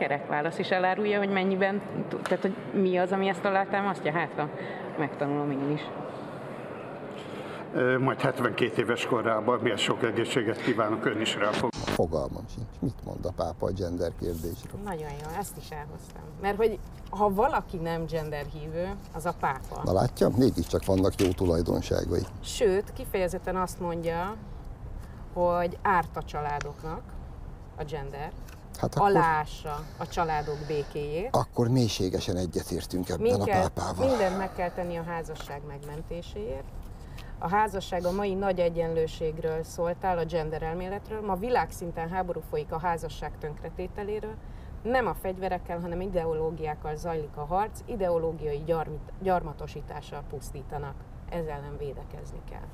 kerek 0.00 0.26
válasz, 0.26 0.58
és 0.58 0.70
elárulja, 0.70 1.18
hogy 1.18 1.30
mennyiben, 1.30 1.82
tud- 2.08 2.22
tehát 2.22 2.42
hogy 2.42 2.54
mi 2.72 2.96
az, 2.98 3.12
ami 3.12 3.28
ezt 3.28 3.44
alátámasztja? 3.44 4.12
Hát, 4.12 4.32
ha 4.36 4.48
megtanulom 4.98 5.50
én 5.50 5.70
is. 5.70 5.80
majd 7.98 8.20
72 8.20 8.82
éves 8.82 9.06
korában 9.06 9.58
milyen 9.62 9.76
sok 9.76 10.02
egészséget 10.02 10.62
kívánok 10.62 11.04
ön 11.04 11.20
is 11.20 11.36
rá 11.36 11.50
fog. 11.50 11.70
Fogalmam 11.72 12.44
sincs. 12.54 12.66
Mit 12.80 13.04
mond 13.04 13.24
a 13.24 13.32
pápa 13.36 13.66
a 13.66 13.70
gender 13.70 14.12
kérdésről? 14.20 14.80
Nagyon 14.84 15.10
jó, 15.22 15.38
ezt 15.38 15.56
is 15.56 15.70
elhoztam. 15.70 16.22
Mert 16.40 16.56
hogy 16.56 16.78
ha 17.10 17.34
valaki 17.34 17.76
nem 17.76 18.04
gender 18.06 18.44
hívő, 18.52 18.88
az 19.14 19.26
a 19.26 19.34
pápa. 19.40 19.80
Na 19.84 19.92
látja, 19.92 20.28
mégiscsak 20.36 20.84
vannak 20.84 21.20
jó 21.20 21.28
tulajdonságai. 21.30 22.22
Sőt, 22.42 22.92
kifejezetten 22.92 23.56
azt 23.56 23.80
mondja, 23.80 24.34
hogy 25.32 25.78
árt 25.82 26.16
a 26.16 26.22
családoknak 26.22 27.02
a 27.76 27.84
gender, 27.84 28.32
Hát 28.80 28.94
akkor, 28.94 29.08
aláássa 29.08 29.84
a 29.98 30.08
családok 30.08 30.58
békéjét. 30.66 31.28
akkor 31.36 31.68
mélységesen 31.68 32.36
egyetértünk 32.36 33.08
ebben 33.08 33.20
Mind 33.20 33.40
a 33.40 33.44
pápával. 33.44 34.08
mindent 34.08 34.38
meg 34.38 34.52
kell 34.52 34.70
tenni 34.70 34.96
a 34.96 35.02
házasság 35.02 35.60
megmentéséért. 35.66 36.64
A 37.38 37.48
házasság 37.48 38.04
a 38.04 38.12
mai 38.12 38.34
nagy 38.34 38.58
egyenlőségről 38.58 39.62
szóltál, 39.62 40.18
a 40.18 40.24
gender 40.24 40.62
elméletről. 40.62 41.20
Ma 41.20 41.34
világszinten 41.34 42.08
háború 42.08 42.40
folyik 42.50 42.72
a 42.72 42.78
házasság 42.78 43.32
tönkretételéről. 43.38 44.34
Nem 44.82 45.06
a 45.06 45.14
fegyverekkel, 45.14 45.80
hanem 45.80 46.00
ideológiákkal 46.00 46.96
zajlik 46.96 47.36
a 47.36 47.44
harc, 47.44 47.80
ideológiai 47.86 48.62
gyarmit, 48.66 49.12
gyarmatosítással 49.22 50.22
pusztítanak. 50.30 50.94
Ezzel 51.28 51.60
nem 51.60 51.76
védekezni 51.78 52.40
kell. 52.50 52.68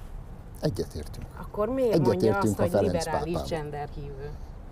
Egyetértünk. 0.61 1.26
Akkor 1.40 1.68
miért 1.68 1.98
mondja 1.98 2.12
Egyetértünk 2.12 2.59
azt, 2.59 2.74
a 2.74 2.78
hogy 2.78 2.86
liberális 2.86 3.34
pápával. 3.34 3.44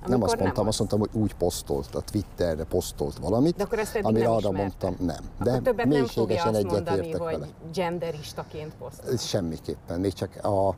Nem 0.08 0.22
azt 0.22 0.32
Amikor 0.32 0.38
mondtam, 0.42 0.62
az. 0.62 0.68
azt 0.68 0.78
mondtam, 0.78 0.98
hogy 1.00 1.22
úgy 1.22 1.34
posztolt, 1.34 1.94
a 1.94 2.00
Twitterre 2.00 2.64
posztolt 2.64 3.18
valamit, 3.18 3.56
De 3.56 3.62
akkor 3.62 3.78
ezt 3.78 3.98
amire 4.02 4.24
nem 4.24 4.32
arra 4.32 4.38
ismerte. 4.48 4.58
mondtam, 4.58 5.06
nem. 5.06 5.24
Akkor 5.38 5.52
De 5.52 5.58
többet 5.58 5.86
nem 5.86 6.04
fogja 6.04 6.24
mélységesen 6.24 6.54
azt 6.54 6.64
mondani, 6.64 7.10
hogy 7.12 7.20
vele. 7.20 7.46
genderistaként 7.74 8.74
posztol. 8.74 9.12
Ez 9.12 9.24
semmiképpen, 9.24 10.00
még 10.00 10.12
csak 10.12 10.44
a 10.44 10.74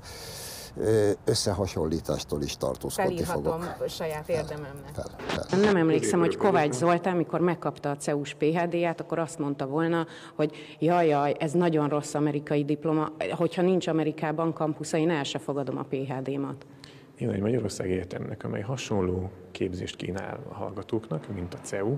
összehasonlítástól 1.25 2.43
is 2.43 2.57
tartózkodni 2.57 3.11
Felírhatom 3.23 3.61
fogok. 3.61 3.89
saját 3.89 4.29
érdememnek. 4.29 4.91
Fel, 4.95 5.11
fel. 5.27 5.59
Nem 5.61 5.77
emlékszem, 5.77 6.19
hogy 6.19 6.37
Kovács 6.37 6.73
Zoltán, 6.73 7.17
mikor 7.17 7.41
megkapta 7.41 7.91
a 7.91 7.97
CEUS 7.97 8.35
PHD-ját, 8.35 9.01
akkor 9.01 9.19
azt 9.19 9.39
mondta 9.39 9.67
volna, 9.67 10.07
hogy 10.35 10.55
jaj, 10.79 11.07
jaj, 11.07 11.35
ez 11.39 11.53
nagyon 11.53 11.89
rossz 11.89 12.15
amerikai 12.15 12.65
diploma, 12.65 13.09
hogyha 13.31 13.63
nincs 13.63 13.87
Amerikában 13.87 14.53
kampusza, 14.53 14.97
én 14.97 15.11
el 15.11 15.23
se 15.25 15.39
fogadom 15.39 15.79
a 15.79 15.83
PHD-mat. 15.89 16.67
Én 17.19 17.31
egy 17.31 17.41
Magyarországi 17.41 17.93
Egyetemnek, 17.93 18.45
amely 18.45 18.61
hasonló 18.61 19.31
képzést 19.51 19.97
kínál 19.97 20.41
a 20.49 20.55
hallgatóknak, 20.55 21.35
mint 21.35 21.55
a 21.55 21.59
CEU, 21.59 21.97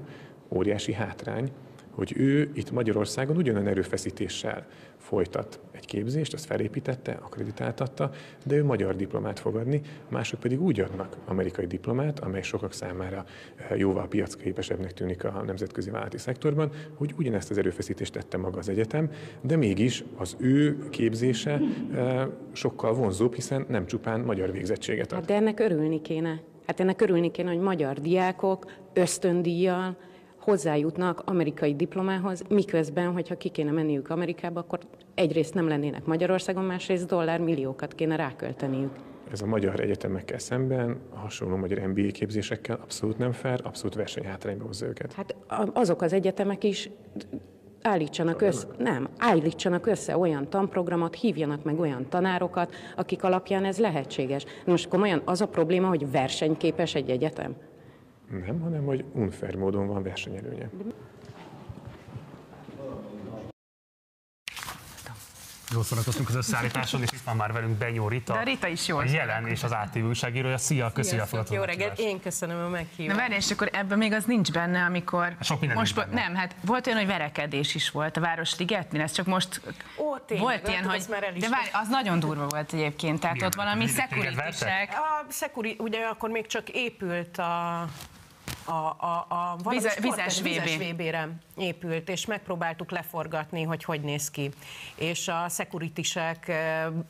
óriási 0.49 0.93
hátrány, 0.93 1.53
hogy 1.91 2.13
ő 2.17 2.51
itt 2.55 2.71
Magyarországon 2.71 3.37
ugyanolyan 3.37 3.67
erőfeszítéssel 3.67 4.67
folytat 5.09 5.61
egy 5.71 5.87
képzést, 5.87 6.35
azt 6.35 6.45
felépítette, 6.45 7.19
akreditáltatta, 7.23 8.11
de 8.45 8.55
ő 8.55 8.65
magyar 8.65 8.97
diplomát 8.97 9.39
fog 9.39 9.57
adni, 9.57 9.81
mások 10.09 10.41
pedig 10.41 10.63
úgy 10.63 10.81
adnak 10.81 11.17
amerikai 11.27 11.67
diplomát, 11.67 12.21
amely 12.21 12.43
sokak 12.43 12.73
számára 12.73 13.25
eh, 13.57 13.79
jóval 13.79 14.09
piacképesebbnek 14.09 14.93
tűnik 14.93 15.25
a 15.25 15.43
nemzetközi 15.47 15.91
vállalati 15.91 16.19
szektorban, 16.19 16.71
hogy 16.95 17.15
ugyanezt 17.19 17.51
az 17.51 17.59
erőfeszítést 17.59 18.13
tette 18.13 18.37
maga 18.37 18.59
az 18.59 18.69
egyetem, 18.69 19.11
de 19.41 19.57
mégis 19.57 20.05
az 20.17 20.37
ő 20.39 20.89
képzése 20.91 21.61
eh, 21.95 22.27
sokkal 22.53 22.95
vonzóbb, 22.95 23.35
hiszen 23.35 23.65
nem 23.69 23.87
csupán 23.87 24.21
magyar 24.21 24.53
végzettséget 24.53 25.13
ad. 25.13 25.19
Hát 25.19 25.29
de 25.29 25.35
ennek 25.35 25.61
örülni 25.61 26.03
kéne. 26.03 26.41
Hát 26.67 26.81
ennek 26.81 27.01
örülni 27.01 27.31
kéne, 27.31 27.51
hogy 27.51 27.61
magyar 27.61 28.01
diákok 28.01 28.71
ösztöndíjjal 28.93 29.97
hozzájutnak 30.49 31.23
amerikai 31.25 31.75
diplomához, 31.75 32.43
miközben, 32.49 33.13
hogyha 33.13 33.37
ki 33.37 33.49
kéne 33.49 33.71
menniük 33.71 34.11
Amerikába, 34.11 34.61
akkor 34.61 34.79
egyrészt 35.15 35.55
nem 35.55 35.69
lennének 35.69 36.05
Magyarországon, 36.05 36.65
másrészt 36.65 37.07
dollármilliókat 37.07 37.95
kéne 37.95 38.17
rákölteniük. 38.17 38.91
Ez 39.33 39.43
a 39.43 39.47
magyar 39.47 39.81
egyetemekkel 39.81 40.39
szemben, 40.39 41.01
a 41.15 41.19
hasonló 41.19 41.57
magyar 41.57 41.79
MBA 41.79 42.11
képzésekkel 42.13 42.79
abszolút 42.83 43.19
nem 43.19 43.33
fair, 43.33 43.61
abszolút 43.65 43.95
versenyhátrányba 43.95 44.65
hozza 44.65 44.87
őket. 44.87 45.13
Hát 45.13 45.37
azok 45.73 46.03
az 46.03 46.13
egyetemek 46.13 46.65
is 46.65 46.91
állítsanak 47.83 48.41
össze, 48.41 48.67
nem, 48.79 49.09
állítsanak 49.19 49.87
össze 49.87 50.17
olyan 50.17 50.49
tanprogramot, 50.51 51.15
hívjanak 51.15 51.65
meg 51.65 51.81
olyan 51.81 52.09
tanárokat, 52.09 52.75
akik 52.97 53.25
alapján 53.25 53.65
ez 53.65 53.79
lehetséges. 53.79 54.45
Most 54.67 54.89
komolyan 54.89 55.23
az 55.25 55.41
a 55.41 55.49
probléma, 55.49 55.89
hogy 55.89 56.11
versenyképes 56.11 56.95
egy 56.95 57.11
egyetem? 57.11 57.57
Nem, 58.31 58.61
hanem 58.61 58.85
hogy 58.85 59.05
unfair 59.13 59.55
módon 59.55 59.87
van 59.87 60.03
versenyelőnye. 60.03 60.71
Jól 65.73 65.83
szórakoztunk 65.83 66.29
az 66.29 66.35
összeállításon, 66.35 67.03
és 67.03 67.09
itt 67.13 67.21
van 67.21 67.37
már 67.37 67.53
velünk 67.53 67.79
Benyó 67.79 68.09
Rita. 68.09 68.33
De 68.33 68.39
a 68.39 68.43
Rita 68.43 68.67
is 68.67 68.89
jól 68.89 69.01
A 69.01 69.05
jelen 69.11 69.47
és 69.47 69.63
az 69.63 69.71
ATV 69.71 69.99
újságírója. 69.99 70.59
Szia, 70.59 70.93
köszi 70.93 71.19
a 71.19 71.27
Jó 71.51 71.63
reggelt, 71.63 71.99
én 71.99 72.21
köszönöm 72.21 72.57
a 72.57 72.61
Na 72.63 72.69
meghívást. 72.69 73.19
várj, 73.19 73.35
és 73.35 73.51
akkor 73.51 73.69
ebben 73.73 73.99
még 73.99 74.13
az 74.13 74.25
nincs 74.25 74.53
benne, 74.53 74.85
amikor... 74.85 75.37
Sok 75.41 75.61
minden 75.61 75.79
most, 75.79 75.97
nincs 75.97 76.09
benne. 76.09 76.23
Nem, 76.23 76.35
hát 76.35 76.55
volt 76.61 76.87
olyan, 76.87 76.99
hogy 76.99 77.09
verekedés 77.09 77.75
is 77.75 77.91
volt 77.91 78.17
a 78.17 78.21
Városligetnél, 78.21 79.01
ez 79.01 79.13
csak 79.13 79.27
most 79.27 79.61
Ó, 79.99 80.19
tényleg, 80.19 80.47
volt 80.47 80.69
ilyen, 80.69 80.85
látod, 80.85 81.01
hogy... 81.01 81.11
már 81.11 81.23
el 81.23 81.35
is 81.35 81.43
De 81.43 81.49
várj, 81.49 81.69
az 81.73 81.89
nagyon 81.89 82.19
durva 82.19 82.47
volt 82.49 82.73
egyébként, 82.73 83.21
tehát 83.21 83.35
Milyen? 83.35 83.51
ott 83.51 83.57
valami 83.57 83.87
szekuritisek. 83.87 84.89
A 84.93 85.27
Szekuri, 85.29 85.77
ugye 85.79 86.05
akkor 86.05 86.31
még 86.31 86.47
csak 86.47 86.69
épült 86.69 87.39
a 87.39 87.85
a, 88.69 88.97
a, 88.99 89.27
a 89.29 89.57
Vize- 89.69 89.99
vizes 90.01 90.39
VB. 90.39 90.45
vizes 90.45 90.77
VB-re 90.77 91.29
épült, 91.57 92.09
és 92.09 92.27
megpróbáltuk 92.27 92.91
leforgatni, 92.91 93.63
hogy 93.63 93.85
hogy 93.85 94.01
néz 94.01 94.31
ki. 94.31 94.51
És 94.95 95.29
a 95.29 95.45
szekuritisek 95.49 96.53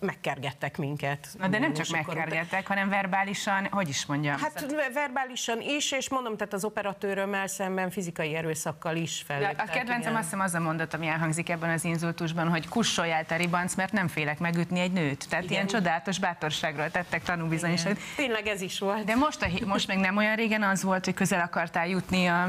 megkergettek 0.00 0.76
minket. 0.76 1.28
Na 1.38 1.48
de 1.48 1.58
nem 1.58 1.72
csak 1.72 1.88
megkergettek, 1.88 2.66
hanem 2.66 2.88
verbálisan, 2.88 3.68
hogy 3.70 3.88
is 3.88 4.06
mondjam. 4.06 4.38
Hát 4.38 4.74
verbálisan 4.92 5.60
is, 5.60 5.92
és 5.92 6.08
mondom, 6.08 6.36
tehát 6.36 6.52
az 6.52 6.64
operatőrömmel 6.64 7.46
szemben 7.46 7.90
fizikai 7.90 8.34
erőszakkal 8.34 8.96
is 8.96 9.22
felléptek. 9.26 9.68
a 9.68 9.72
kedvencem 9.72 10.14
azt 10.14 10.22
hiszem 10.22 10.40
az 10.40 10.54
a 10.54 10.60
mondat, 10.60 10.94
ami 10.94 11.06
elhangzik 11.06 11.48
ebben 11.48 11.70
az 11.70 11.84
inzultusban, 11.84 12.48
hogy 12.48 12.68
kussoljál 12.68 13.26
te 13.26 13.36
ribanc, 13.36 13.74
mert 13.74 13.92
nem 13.92 14.08
félek 14.08 14.38
megütni 14.38 14.80
egy 14.80 14.92
nőt. 14.92 15.28
Tehát 15.28 15.44
Igen. 15.44 15.54
ilyen 15.54 15.66
csodálatos 15.66 16.18
bátorságról 16.18 16.90
tettek 16.90 17.22
tanúbizonyosat. 17.22 17.98
Tényleg 18.16 18.46
ez 18.46 18.60
is 18.60 18.78
volt. 18.78 19.04
De 19.04 19.14
most, 19.14 19.42
a, 19.42 19.66
most 19.66 19.86
meg 19.86 19.98
nem 19.98 20.16
olyan 20.16 20.36
régen 20.36 20.62
az 20.62 20.82
volt, 20.82 21.04
hogy 21.04 21.14
közel 21.14 21.40
akartál 21.48 21.88
jutni 21.88 22.26
a 22.26 22.48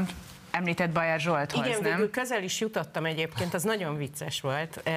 említett 0.50 0.90
Bajer 0.90 1.20
Zsolthoz, 1.20 1.66
Igen, 1.66 1.80
nem? 1.80 1.90
végül 1.90 2.10
közel 2.10 2.42
is 2.42 2.60
jutottam 2.60 3.04
egyébként, 3.04 3.54
az 3.54 3.62
nagyon 3.62 3.96
vicces 3.96 4.40
volt, 4.40 4.80
eh, 4.84 4.92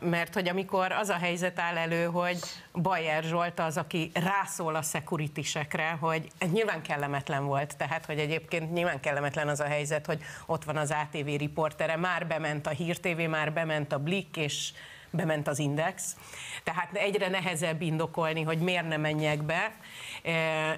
mert 0.00 0.34
hogy 0.34 0.48
amikor 0.48 0.92
az 0.92 1.08
a 1.08 1.16
helyzet 1.16 1.58
áll 1.58 1.76
elő, 1.76 2.04
hogy 2.04 2.38
Bajer 2.72 3.22
Zsolt 3.22 3.60
az, 3.60 3.76
aki 3.76 4.10
rászól 4.14 4.74
a 4.74 4.82
securitysekre, 4.82 5.96
hogy 6.00 6.28
nyilván 6.52 6.82
kellemetlen 6.82 7.44
volt, 7.44 7.76
tehát 7.76 8.06
hogy 8.06 8.18
egyébként 8.18 8.72
nyilván 8.72 9.00
kellemetlen 9.00 9.48
az 9.48 9.60
a 9.60 9.64
helyzet, 9.64 10.06
hogy 10.06 10.18
ott 10.46 10.64
van 10.64 10.76
az 10.76 10.90
ATV 10.90 11.26
riportere, 11.26 11.96
már 11.96 12.26
bement 12.26 12.66
a 12.66 12.70
Hír 12.70 12.98
TV, 12.98 13.20
már 13.20 13.52
bement 13.52 13.92
a 13.92 13.98
Blick, 13.98 14.36
és 14.36 14.72
bement 15.10 15.48
az 15.48 15.58
Index. 15.58 16.16
Tehát 16.64 16.88
egyre 16.92 17.28
nehezebb 17.28 17.82
indokolni, 17.82 18.42
hogy 18.42 18.58
miért 18.58 18.88
nem 18.88 19.00
menjek 19.00 19.42
be, 19.42 19.72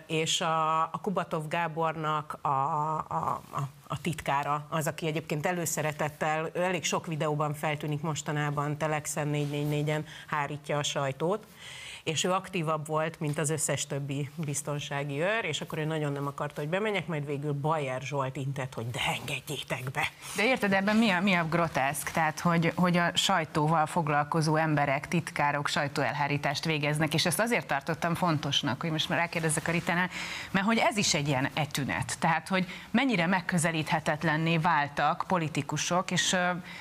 és 0.06 0.40
a, 0.40 0.82
a 0.82 0.98
Kubatov 1.02 1.48
Gábornak 1.48 2.38
a, 2.40 2.48
a, 2.48 3.40
a, 3.50 3.68
a 3.86 4.00
titkára, 4.00 4.66
az, 4.68 4.86
aki 4.86 5.06
egyébként 5.06 5.46
előszeretettel, 5.46 6.50
elég 6.54 6.84
sok 6.84 7.06
videóban 7.06 7.54
feltűnik 7.54 8.00
mostanában, 8.00 8.76
Telexen 8.76 9.30
444-en 9.32 10.04
hárítja 10.26 10.78
a 10.78 10.82
sajtót, 10.82 11.46
és 12.04 12.24
ő 12.24 12.32
aktívabb 12.32 12.86
volt, 12.86 13.20
mint 13.20 13.38
az 13.38 13.50
összes 13.50 13.86
többi 13.86 14.30
biztonsági 14.34 15.20
őr, 15.20 15.44
és 15.44 15.60
akkor 15.60 15.78
ő 15.78 15.84
nagyon 15.84 16.12
nem 16.12 16.26
akarta, 16.26 16.60
hogy 16.60 16.70
bemenjek, 16.70 17.06
majd 17.06 17.26
végül 17.26 17.52
Bajer 17.52 18.02
Zsolt 18.02 18.36
intett, 18.36 18.74
hogy 18.74 18.90
de 18.90 19.00
engedjétek 19.18 19.90
be. 19.90 20.08
De 20.36 20.44
érted, 20.44 20.72
ebben 20.72 20.96
mi 20.96 21.10
a, 21.10 21.20
mi 21.20 21.34
a 21.34 21.44
groteszk? 21.44 22.10
Tehát, 22.10 22.40
hogy, 22.40 22.72
hogy 22.74 22.96
a 22.96 23.10
sajtóval 23.14 23.86
foglalkozó 23.86 24.56
emberek, 24.56 25.08
titkárok 25.08 25.68
sajtóelhárítást 25.68 26.64
végeznek, 26.64 27.14
és 27.14 27.26
ezt 27.26 27.40
azért 27.40 27.66
tartottam 27.66 28.14
fontosnak, 28.14 28.80
hogy 28.80 28.90
most 28.90 29.08
már 29.08 29.18
rákérdezzek 29.18 29.68
a 29.68 29.70
Ritánál, 29.70 30.08
mert 30.50 30.66
hogy 30.66 30.78
ez 30.78 30.96
is 30.96 31.14
egy 31.14 31.28
ilyen 31.28 31.48
etünet. 31.54 32.16
Tehát, 32.18 32.48
hogy 32.48 32.66
mennyire 32.90 33.26
megközelíthetetlenné 33.26 34.58
váltak 34.58 35.24
politikusok, 35.26 36.10
és 36.10 36.36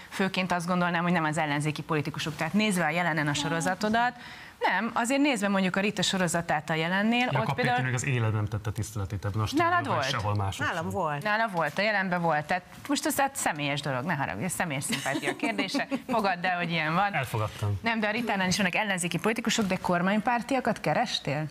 főként 0.10 0.52
azt 0.52 0.68
gondolnám, 0.68 1.04
hogy 1.04 1.12
nem 1.12 1.24
az 1.24 1.38
ellenzéki 1.38 1.82
politikusok. 1.82 2.36
Tehát 2.36 2.54
nézve 2.54 2.86
a 2.86 2.90
jelenen 2.90 3.28
a 3.28 3.34
sorozatodat, 3.34 4.14
nem, 4.60 4.92
azért 4.94 5.22
nézve 5.22 5.48
mondjuk 5.48 5.76
a 5.76 5.80
Rita 5.80 6.02
sorozatát 6.02 6.70
a 6.70 6.74
jelennél, 6.74 7.26
ott 7.28 7.32
Jakab 7.34 7.46
Péter 7.48 7.64
például... 7.64 7.86
még 7.86 7.94
az 7.94 8.06
életben 8.06 8.48
tette 8.48 8.72
tiszteletét 8.72 9.26
ebben 9.26 9.42
a 9.42 9.46
Nálad 9.56 9.88
volt? 9.88 10.10
sehol 10.10 10.52
sem. 10.52 10.68
Nálam 10.68 10.90
volt. 10.90 11.24
Nála 11.24 11.48
volt, 11.48 11.78
a 11.78 11.82
jelenben 11.82 12.22
volt. 12.22 12.46
Tehát 12.46 12.64
most 12.88 13.06
ez 13.06 13.20
hát 13.20 13.36
személyes 13.36 13.82
dolog, 13.82 14.04
ne 14.06 14.14
haragudj, 14.14 14.46
ez 14.46 14.52
személyes 14.52 14.84
szimpátia 14.84 15.36
kérdése. 15.36 15.88
Fogadd 16.08 16.46
el, 16.46 16.58
hogy 16.58 16.72
ilyen 16.72 16.94
van. 16.94 17.14
Elfogadtam. 17.14 17.80
Nem, 17.84 18.00
de 18.00 18.08
a 18.08 18.12
Ritánál 18.12 18.48
is 18.48 18.58
vannak 18.58 18.76
ellenzéki 18.76 19.18
politikusok, 19.18 19.66
de 19.66 19.78
kormánypártiakat 19.78 20.80
kerestél? 20.80 21.46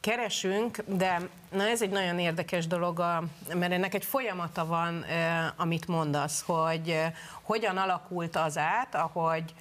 Keresünk, 0.00 0.78
de 0.86 1.20
na 1.50 1.68
ez 1.68 1.82
egy 1.82 1.90
nagyon 1.90 2.18
érdekes 2.18 2.66
dolog, 2.66 3.00
a- 3.00 3.22
mert 3.54 3.72
ennek 3.72 3.94
egy 3.94 4.04
folyamata 4.04 4.66
van, 4.66 5.04
amit 5.56 5.86
mondasz, 5.86 6.42
hogy 6.46 7.00
hogyan 7.42 7.76
alakult 7.76 8.36
az 8.36 8.58
át, 8.58 8.94
ahogy 8.94 9.54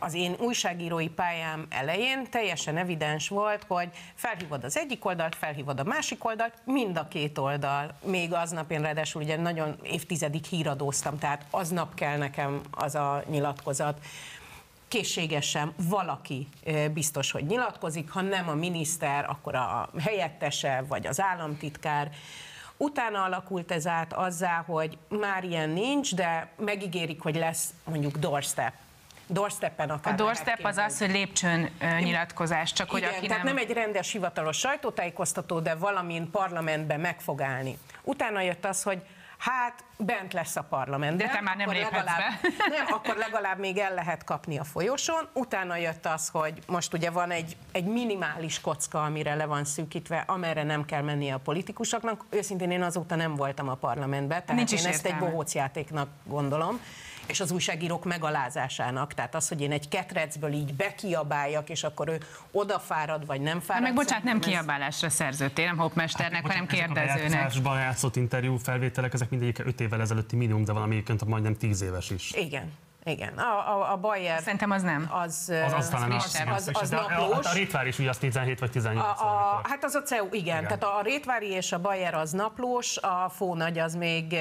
az 0.00 0.14
én 0.14 0.34
újságírói 0.38 1.08
pályám 1.08 1.66
elején 1.68 2.30
teljesen 2.30 2.76
evidens 2.76 3.28
volt, 3.28 3.64
hogy 3.66 3.88
felhívod 4.14 4.64
az 4.64 4.76
egyik 4.76 5.04
oldalt, 5.04 5.34
felhívod 5.34 5.80
a 5.80 5.84
másik 5.84 6.24
oldalt, 6.24 6.54
mind 6.64 6.96
a 6.96 7.08
két 7.08 7.38
oldal. 7.38 7.94
Még 8.04 8.32
aznap 8.32 8.70
én 8.70 8.82
ráadásul 8.82 9.22
ugye 9.22 9.36
nagyon 9.36 9.78
évtizedig 9.82 10.44
híradóztam, 10.44 11.18
tehát 11.18 11.44
aznap 11.50 11.94
kell 11.94 12.16
nekem 12.16 12.60
az 12.70 12.94
a 12.94 13.22
nyilatkozat 13.28 13.98
készségesen 14.88 15.72
valaki 15.76 16.48
biztos, 16.92 17.30
hogy 17.30 17.44
nyilatkozik, 17.46 18.10
ha 18.10 18.20
nem 18.20 18.48
a 18.48 18.54
miniszter, 18.54 19.24
akkor 19.28 19.54
a 19.54 19.90
helyettese 19.98 20.84
vagy 20.88 21.06
az 21.06 21.20
államtitkár. 21.20 22.10
Utána 22.76 23.22
alakult 23.22 23.72
ez 23.72 23.86
át 23.86 24.12
azzá, 24.12 24.64
hogy 24.66 24.98
már 25.08 25.44
ilyen 25.44 25.70
nincs, 25.70 26.14
de 26.14 26.48
megígérik, 26.56 27.20
hogy 27.20 27.36
lesz 27.36 27.74
mondjuk 27.84 28.16
doorstep 28.16 28.72
doorstepen 29.30 29.90
akár 29.90 30.12
A 30.12 30.16
doorstep 30.16 30.64
az 30.64 30.76
az, 30.76 30.98
hogy 30.98 31.10
lépcsőn 31.10 31.70
nyilatkozás, 31.98 32.72
csak 32.72 32.92
Igen, 32.92 33.08
hogy 33.08 33.18
aki 33.18 33.26
tehát 33.26 33.44
nem... 33.44 33.54
nem 33.54 33.64
egy 33.64 33.72
rendes 33.72 34.12
hivatalos 34.12 34.58
sajtótájékoztató, 34.58 35.60
de 35.60 35.74
valamin 35.74 36.30
parlamentben 36.30 37.00
meg 37.00 37.20
fog 37.20 37.42
állni. 37.42 37.78
Utána 38.02 38.40
jött 38.40 38.64
az, 38.64 38.82
hogy 38.82 39.02
hát 39.40 39.84
bent 39.96 40.32
lesz 40.32 40.56
a 40.56 40.62
parlament. 40.62 41.16
De 41.16 41.28
te 41.28 41.40
már 41.40 41.56
nem 41.56 41.68
akkor 41.68 41.80
legalább, 41.80 42.18
be. 42.18 42.48
Nem, 42.76 42.86
akkor 42.88 43.16
legalább 43.16 43.58
még 43.58 43.78
el 43.78 43.94
lehet 43.94 44.24
kapni 44.24 44.58
a 44.58 44.64
folyosón. 44.64 45.28
Utána 45.32 45.76
jött 45.76 46.06
az, 46.06 46.28
hogy 46.28 46.62
most 46.66 46.92
ugye 46.92 47.10
van 47.10 47.30
egy, 47.30 47.56
egy 47.72 47.84
minimális 47.84 48.60
kocka, 48.60 49.02
amire 49.04 49.34
le 49.34 49.44
van 49.44 49.64
szűkítve, 49.64 50.24
amerre 50.26 50.62
nem 50.62 50.84
kell 50.84 51.02
mennie 51.02 51.34
a 51.34 51.38
politikusoknak. 51.38 52.24
Őszintén 52.30 52.70
én 52.70 52.82
azóta 52.82 53.14
nem 53.14 53.34
voltam 53.34 53.68
a 53.68 53.74
parlamentben, 53.74 54.40
tehát 54.40 54.56
Nincs 54.56 54.72
én 54.72 54.78
ezt 54.78 55.04
egy 55.04 55.12
értelme. 55.12 55.30
bohóc 55.30 55.54
játéknak 55.54 56.08
gondolom 56.24 56.80
és 57.30 57.40
az 57.40 57.50
újságírók 57.50 58.04
megalázásának. 58.04 59.14
Tehát 59.14 59.34
az, 59.34 59.48
hogy 59.48 59.60
én 59.60 59.72
egy 59.72 59.88
ketrecből 59.88 60.52
így 60.52 60.74
bekiabáljak, 60.74 61.68
és 61.70 61.82
akkor 61.84 62.08
ő 62.08 62.20
odafárad, 62.50 63.26
vagy 63.26 63.40
nem 63.40 63.54
Hát 63.54 63.64
fárad. 63.64 63.82
meg 63.82 63.94
bocsánat, 63.94 64.24
nem 64.24 64.36
ez- 64.36 64.44
kiabálásra 64.46 65.10
szerződtél, 65.10 65.64
nem 65.66 65.76
hoppmesternek, 65.76 66.42
hanem 66.46 66.64
Ezek 66.68 66.70
a 66.70 66.74
kérdezőnek. 66.84 67.30
bejátszásban 67.30 67.78
játszott 67.78 68.16
interjú 68.16 68.56
felvételek, 68.56 69.12
ezek 69.14 69.30
mindegyik 69.30 69.58
5 69.58 69.80
évvel 69.80 70.00
ezelőtti 70.00 70.36
minimum, 70.36 70.64
de 70.64 70.72
valami 70.72 70.94
egyébként 70.94 71.24
majdnem 71.24 71.56
10 71.56 71.82
éves 71.82 72.10
is. 72.10 72.32
Igen. 72.32 72.72
Igen, 73.04 73.38
a, 73.38 73.76
a, 73.76 73.92
a 73.92 73.96
Bayer 73.96 74.40
Szerintem 74.40 74.70
az 74.70 74.82
nem. 74.82 75.10
az, 75.12 75.52
Az, 75.66 75.72
az, 75.72 75.88
talán 75.88 76.12
az, 76.12 76.24
az, 76.24 76.68
az, 76.72 76.82
az 76.82 76.90
naplós. 76.90 77.46
A, 77.46 77.50
a 77.50 77.52
Rétvár 77.52 77.86
is 77.86 77.98
ugye 77.98 78.08
az 78.08 78.18
17 78.18 78.58
vagy 78.58 78.70
18 78.70 79.04
A, 79.04 79.24
a, 79.24 79.60
hát 79.62 79.84
az 79.84 79.94
a 79.94 80.02
CEU, 80.02 80.26
igen. 80.26 80.42
igen. 80.42 80.62
Tehát 80.62 80.84
a 80.84 81.00
Rétvári 81.02 81.50
és 81.50 81.72
a 81.72 81.78
Bayer 81.78 82.14
az 82.14 82.32
naplós, 82.32 82.96
a 82.96 83.28
Fónagy 83.28 83.78
az 83.78 83.94
még 83.94 84.36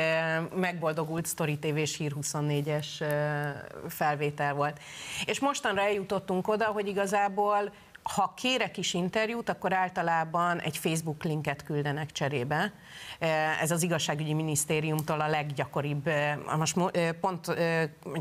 megboldogult 0.55 1.27
Story 1.27 1.59
TV 1.59 1.77
és 1.77 1.97
Hír 1.97 2.13
24-es 2.21 3.01
eh, 3.01 3.53
felvétel 3.89 4.53
volt. 4.53 4.79
És 5.25 5.39
mostanra 5.39 5.81
eljutottunk 5.81 6.47
oda, 6.47 6.65
hogy 6.65 6.87
igazából 6.87 7.71
ha 8.03 8.33
kérek 8.35 8.77
is 8.77 8.93
interjút, 8.93 9.49
akkor 9.49 9.73
általában 9.73 10.59
egy 10.59 10.77
Facebook 10.77 11.23
linket 11.23 11.63
küldenek 11.63 12.11
cserébe. 12.11 12.73
Eh, 13.19 13.61
Ez 13.61 13.71
az 13.71 13.83
igazságügyi 13.83 14.33
minisztériumtól 14.33 15.21
a 15.21 15.27
leggyakoribb. 15.27 16.07
eh, 16.07 16.37
Most 16.57 16.75
mo- 16.75 16.95
eh, 16.97 17.11
pont 17.11 17.53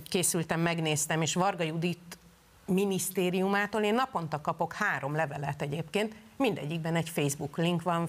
készültem, 0.09 0.61
megnéztem, 0.61 1.23
és 1.23 1.35
Varga 1.35 1.63
Judit 1.65 2.19
minisztériumától 2.67 3.83
én 3.83 3.95
naponta 3.95 4.41
kapok 4.41 4.73
három 4.73 5.15
levelet 5.15 5.63
egyébként, 5.63 6.15
mindegyikben 6.37 6.97
egy 6.97 7.09
Facebook 7.09 7.57
link 7.57 7.83
van, 7.83 8.09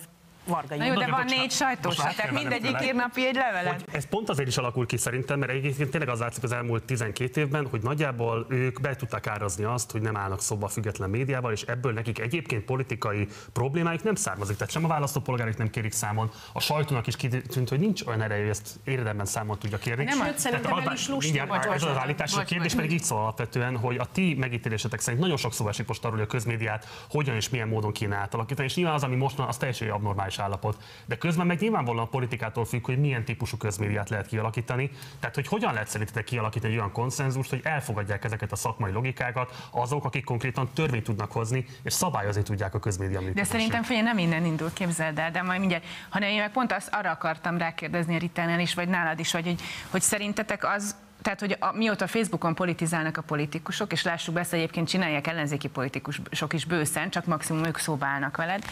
Varga 0.49 0.75
Na 0.75 0.85
jó, 0.85 0.93
de 0.93 1.07
van 1.07 1.25
négy 1.25 1.51
sajtós, 1.51 1.95
tehát 1.95 2.31
mindegyik 2.31 2.81
ír 2.83 2.95
napi 2.95 3.27
egy 3.27 3.35
levelet. 3.35 3.83
Ez 3.91 4.05
pont 4.05 4.29
azért 4.29 4.47
is 4.47 4.57
alakul 4.57 4.85
ki 4.85 4.97
szerintem, 4.97 5.39
mert 5.39 5.51
egyébként 5.51 5.89
tényleg 5.89 6.09
az 6.09 6.19
látszik 6.19 6.43
az 6.43 6.51
elmúlt 6.51 6.83
12 6.83 7.41
évben, 7.41 7.67
hogy 7.67 7.81
nagyjából 7.81 8.45
ők 8.49 8.81
be 8.81 8.95
tudták 8.95 9.27
árazni 9.27 9.63
azt, 9.63 9.91
hogy 9.91 10.01
nem 10.01 10.17
állnak 10.17 10.41
szóba 10.41 10.65
a 10.65 10.69
független 10.69 11.09
médiával, 11.09 11.51
és 11.51 11.61
ebből 11.61 11.93
nekik 11.93 12.19
egyébként 12.19 12.63
politikai 12.63 13.27
problémáik 13.53 14.03
nem 14.03 14.15
származik. 14.15 14.55
Tehát 14.57 14.71
sem 14.71 14.85
a 14.85 14.87
választópolgárok 14.87 15.57
nem 15.57 15.69
kérik 15.69 15.91
számon, 15.91 16.31
a 16.53 16.59
sajtónak 16.59 17.07
is 17.07 17.15
kitűnt, 17.15 17.69
hogy 17.69 17.79
nincs 17.79 18.01
olyan 18.05 18.21
ereje, 18.21 18.41
hogy 18.41 18.49
ezt 18.49 18.79
érdemben 18.83 19.25
számon 19.25 19.59
tudja 19.59 19.77
kérni. 19.77 20.03
Nem, 20.03 20.25
Sőt, 20.25 20.39
szerintem 20.39 20.71
el 20.71 20.87
az- 20.87 20.99
is 20.99 21.07
lusta. 21.07 21.45
Bocs, 21.45 21.65
ez 21.65 21.83
az 21.83 21.97
állítás, 21.97 22.35
a 22.35 22.43
kérdés 22.43 22.75
pedig 22.75 22.91
így 22.91 23.03
szól 23.03 23.19
alapvetően, 23.19 23.77
hogy 23.77 23.97
a 23.97 24.05
ti 24.11 24.35
megítélésetek 24.39 24.99
szerint 24.99 25.21
nagyon 25.21 25.37
sok 25.37 25.53
szó 25.53 25.67
esik 25.67 25.87
most 25.87 26.03
arról, 26.05 26.17
hogy 26.17 26.25
a 26.25 26.29
közmédiát 26.31 26.87
hogyan 27.09 27.35
és 27.35 27.49
milyen 27.49 27.67
módon 27.67 27.91
kéne 27.91 28.15
átalakítani, 28.15 28.67
és 28.67 28.75
nyilván 28.75 28.93
az, 28.93 29.03
ami 29.03 29.15
most 29.15 29.35
van, 29.37 29.47
az 29.47 29.57
teljesen 29.57 29.89
abnormális 29.89 30.38
állapot. 30.39 30.83
De 31.05 31.17
közben 31.17 31.47
meg 31.47 31.59
nyilvánvalóan 31.59 32.05
a 32.05 32.09
politikától 32.09 32.65
függ, 32.65 32.85
hogy 32.85 32.99
milyen 32.99 33.25
típusú 33.25 33.57
közmédiát 33.57 34.09
lehet 34.09 34.27
kialakítani. 34.27 34.91
Tehát, 35.19 35.35
hogy 35.35 35.47
hogyan 35.47 35.73
lehet 35.73 35.87
szerintetek 35.87 36.23
kialakítani 36.23 36.73
egy 36.73 36.79
olyan 36.79 36.91
konszenzust, 36.91 37.49
hogy 37.49 37.61
elfogadják 37.63 38.23
ezeket 38.23 38.51
a 38.51 38.55
szakmai 38.55 38.91
logikákat 38.91 39.67
azok, 39.71 40.05
akik 40.05 40.23
konkrétan 40.23 40.69
törvényt 40.73 41.03
tudnak 41.03 41.31
hozni, 41.31 41.65
és 41.83 41.93
szabályozni 41.93 42.43
tudják 42.43 42.73
a 42.73 42.79
közmédia 42.79 43.19
De 43.19 43.25
működését. 43.25 43.51
szerintem 43.51 43.83
figyelj, 43.83 44.05
nem 44.05 44.17
innen 44.17 44.45
indul, 44.45 44.73
képzeld 44.73 45.19
el, 45.19 45.31
de 45.31 45.41
majd 45.41 45.59
mindjárt, 45.59 45.83
hanem 46.09 46.29
én 46.29 46.39
meg 46.39 46.51
pont 46.51 46.71
azt 46.71 46.93
arra 46.93 47.11
akartam 47.11 47.57
rákérdezni 47.57 48.15
a 48.15 48.19
Ritánál 48.19 48.59
is, 48.59 48.73
vagy 48.73 48.87
nálad 48.87 49.19
is, 49.19 49.31
vagy 49.31 49.45
hogy, 49.45 49.61
hogy 49.91 50.01
szerintetek 50.01 50.65
az, 50.65 50.95
tehát, 51.21 51.39
hogy 51.39 51.57
a, 51.59 51.71
mióta 51.71 52.07
Facebookon 52.07 52.55
politizálnak 52.55 53.17
a 53.17 53.21
politikusok, 53.21 53.91
és 53.91 54.03
lássuk 54.03 54.33
be, 54.33 54.39
ezt 54.39 54.53
egyébként 54.53 54.87
csinálják 54.87 55.27
ellenzéki 55.27 55.67
politikusok 55.67 56.53
is 56.53 56.65
bőszen, 56.65 57.09
csak 57.09 57.25
maximum 57.25 57.63
ők 57.63 57.77
szóba 57.77 58.05
állnak 58.05 58.37
veled, 58.37 58.63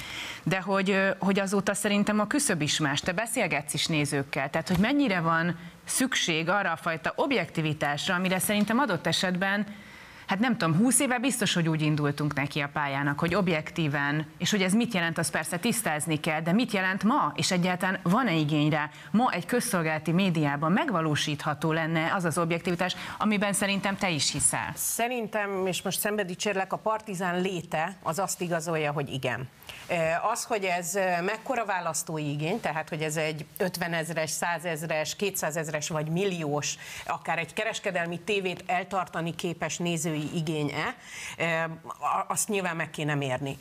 de 0.43 0.61
hogy, 0.61 0.99
hogy 1.19 1.39
azóta 1.39 1.73
szerintem 1.73 2.19
a 2.19 2.27
küszöb 2.27 2.61
is 2.61 2.79
más. 2.79 2.99
Te 2.99 3.11
beszélgetsz 3.11 3.73
is 3.73 3.85
nézőkkel, 3.85 4.49
tehát 4.49 4.67
hogy 4.67 4.77
mennyire 4.77 5.19
van 5.19 5.57
szükség 5.85 6.49
arra 6.49 6.71
a 6.71 6.75
fajta 6.75 7.13
objektivitásra, 7.15 8.15
amire 8.15 8.39
szerintem 8.39 8.79
adott 8.79 9.07
esetben 9.07 9.65
Hát 10.27 10.39
nem 10.39 10.57
tudom, 10.57 10.75
20 10.77 10.99
éve 10.99 11.19
biztos, 11.19 11.53
hogy 11.53 11.69
úgy 11.69 11.81
indultunk 11.81 12.33
neki 12.33 12.59
a 12.59 12.69
pályának, 12.73 13.19
hogy 13.19 13.35
objektíven, 13.35 14.25
és 14.37 14.51
hogy 14.51 14.61
ez 14.61 14.73
mit 14.73 14.93
jelent, 14.93 15.17
az 15.17 15.29
persze 15.29 15.57
tisztázni 15.57 16.19
kell, 16.19 16.41
de 16.41 16.51
mit 16.51 16.71
jelent 16.71 17.03
ma, 17.03 17.31
és 17.35 17.51
egyáltalán 17.51 17.99
van-e 18.03 18.33
igény 18.33 18.69
rá? 18.69 18.89
Ma 19.11 19.31
egy 19.31 19.45
közszolgálati 19.45 20.11
médiában 20.11 20.71
megvalósítható 20.71 21.71
lenne 21.71 22.13
az 22.13 22.25
az 22.25 22.37
objektivitás, 22.37 22.95
amiben 23.17 23.53
szerintem 23.53 23.97
te 23.97 24.09
is 24.09 24.31
hiszel. 24.31 24.71
Szerintem, 24.75 25.65
és 25.65 25.81
most 25.81 25.99
szembedicsérlek, 25.99 26.73
a 26.73 26.77
partizán 26.77 27.41
léte 27.41 27.95
az 28.03 28.19
azt 28.19 28.41
igazolja, 28.41 28.91
hogy 28.91 29.13
igen. 29.13 29.49
Eh, 29.87 30.25
Az, 30.25 30.43
hogy 30.43 30.63
ez 30.63 30.95
eh, 30.95 31.21
mekkora 31.21 31.65
választói 31.65 32.29
igény, 32.31 32.59
tehát 32.59 32.89
hogy 32.89 33.01
ez 33.01 33.17
egy 33.17 33.45
50 33.57 33.93
ezres, 33.93 34.29
100 34.29 34.65
ezres, 34.65 35.15
200 35.15 35.55
ezres 35.57 35.89
vagy 35.89 36.09
milliós, 36.09 36.77
akár 37.05 37.37
egy 37.37 37.53
kereskedelmi 37.53 38.19
tévét 38.19 38.63
eltartani 38.65 39.35
képes 39.35 39.77
nézői 39.77 40.35
igény-e, 40.35 40.95
eh, 41.37 41.63
azt 42.27 42.47
nyilván 42.47 42.75
meg 42.75 42.89
kéne 42.89 43.15
mérni. 43.15 43.57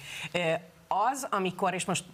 Az, 0.89 1.27
amikor, 1.31 1.75
és 1.75 1.85
most 1.85 2.05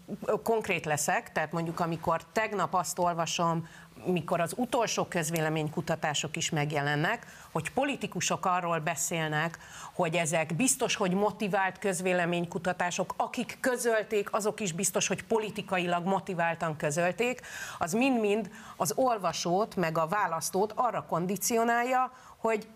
konkrét 0.42 0.84
leszek, 0.84 1.32
tehát 1.32 1.52
mondjuk 1.52 1.80
amikor 1.80 2.24
tegnap 2.32 2.74
azt 2.74 2.98
olvasom, 2.98 3.68
mikor 4.05 4.40
az 4.40 4.53
utolsó 4.57 5.05
közvéleménykutatások 5.05 6.36
is 6.36 6.50
megjelennek, 6.50 7.26
hogy 7.53 7.70
politikusok 7.70 8.46
arról 8.46 8.78
beszélnek, 8.78 9.59
hogy 9.92 10.14
ezek 10.14 10.57
biztos, 10.57 10.94
hogy 10.94 11.12
motivált 11.12 11.78
közvéleménykutatások, 11.78 13.14
akik 13.16 13.59
közölték, 13.61 14.32
azok 14.32 14.61
is 14.61 14.72
biztos, 14.72 15.07
hogy 15.07 15.24
politikailag 15.24 16.05
motiváltan 16.05 16.76
közölték, 16.76 17.40
az 17.78 17.92
mind-mind 17.92 18.50
az 18.76 18.92
olvasót, 18.96 19.76
meg 19.76 19.98
a 19.98 20.07
választót 20.07 20.72
arra 20.74 21.05
kondicionálja, 21.09 22.12
hogy 22.36 22.66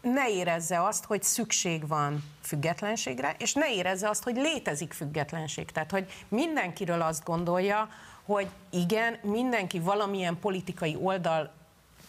ne 0.00 0.28
érezze 0.30 0.82
azt, 0.84 1.04
hogy 1.04 1.22
szükség 1.22 1.88
van 1.88 2.24
függetlenségre, 2.42 3.34
és 3.38 3.52
ne 3.52 3.72
érezze 3.72 4.08
azt, 4.08 4.22
hogy 4.22 4.36
létezik 4.36 4.92
függetlenség. 4.92 5.70
Tehát, 5.70 5.90
hogy 5.90 6.24
mindenkiről 6.28 7.02
azt 7.02 7.24
gondolja, 7.24 7.88
hogy 8.34 8.48
igen, 8.70 9.18
mindenki 9.22 9.78
valamilyen 9.80 10.38
politikai 10.40 10.96
oldal 11.02 11.50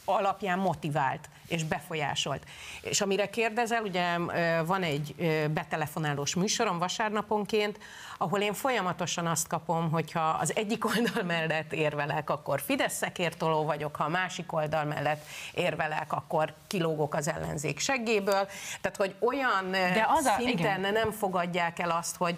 alapján 0.05 0.59
motivált 0.59 1.30
és 1.47 1.63
befolyásolt. 1.63 2.43
És 2.82 3.01
amire 3.01 3.30
kérdezel, 3.30 3.84
ugye 3.84 4.17
van 4.65 4.84
egy 4.84 5.15
betelefonálós 5.53 6.36
műsorom 6.36 6.78
vasárnaponként, 6.78 7.78
ahol 8.17 8.39
én 8.39 8.53
folyamatosan 8.53 9.28
azt 9.28 9.47
kapom, 9.47 9.91
hogyha 9.91 10.19
az 10.30 10.55
egyik 10.55 10.86
oldal 10.86 11.24
mellett 11.24 11.74
érvelek, 11.74 12.30
akkor 12.30 12.61
Fidesz 12.61 12.93
szekértoló 12.95 13.63
vagyok, 13.65 13.95
ha 13.95 14.03
a 14.03 14.07
másik 14.09 14.53
oldal 14.53 14.84
mellett 14.84 15.26
érvelek, 15.53 16.13
akkor 16.13 16.53
kilógok 16.67 17.15
az 17.15 17.28
ellenzék 17.28 17.80
seggéből. 17.80 18.47
Tehát, 18.82 18.97
hogy 18.97 19.15
olyan 19.19 19.72
De 19.72 20.05
az 20.09 20.17
az 20.19 20.26
a- 20.26 20.36
szinten 20.38 20.80
igen. 20.80 20.93
nem 20.93 21.11
fogadják 21.11 21.80
el 21.80 21.89
azt, 21.91 22.15
hogy 22.15 22.38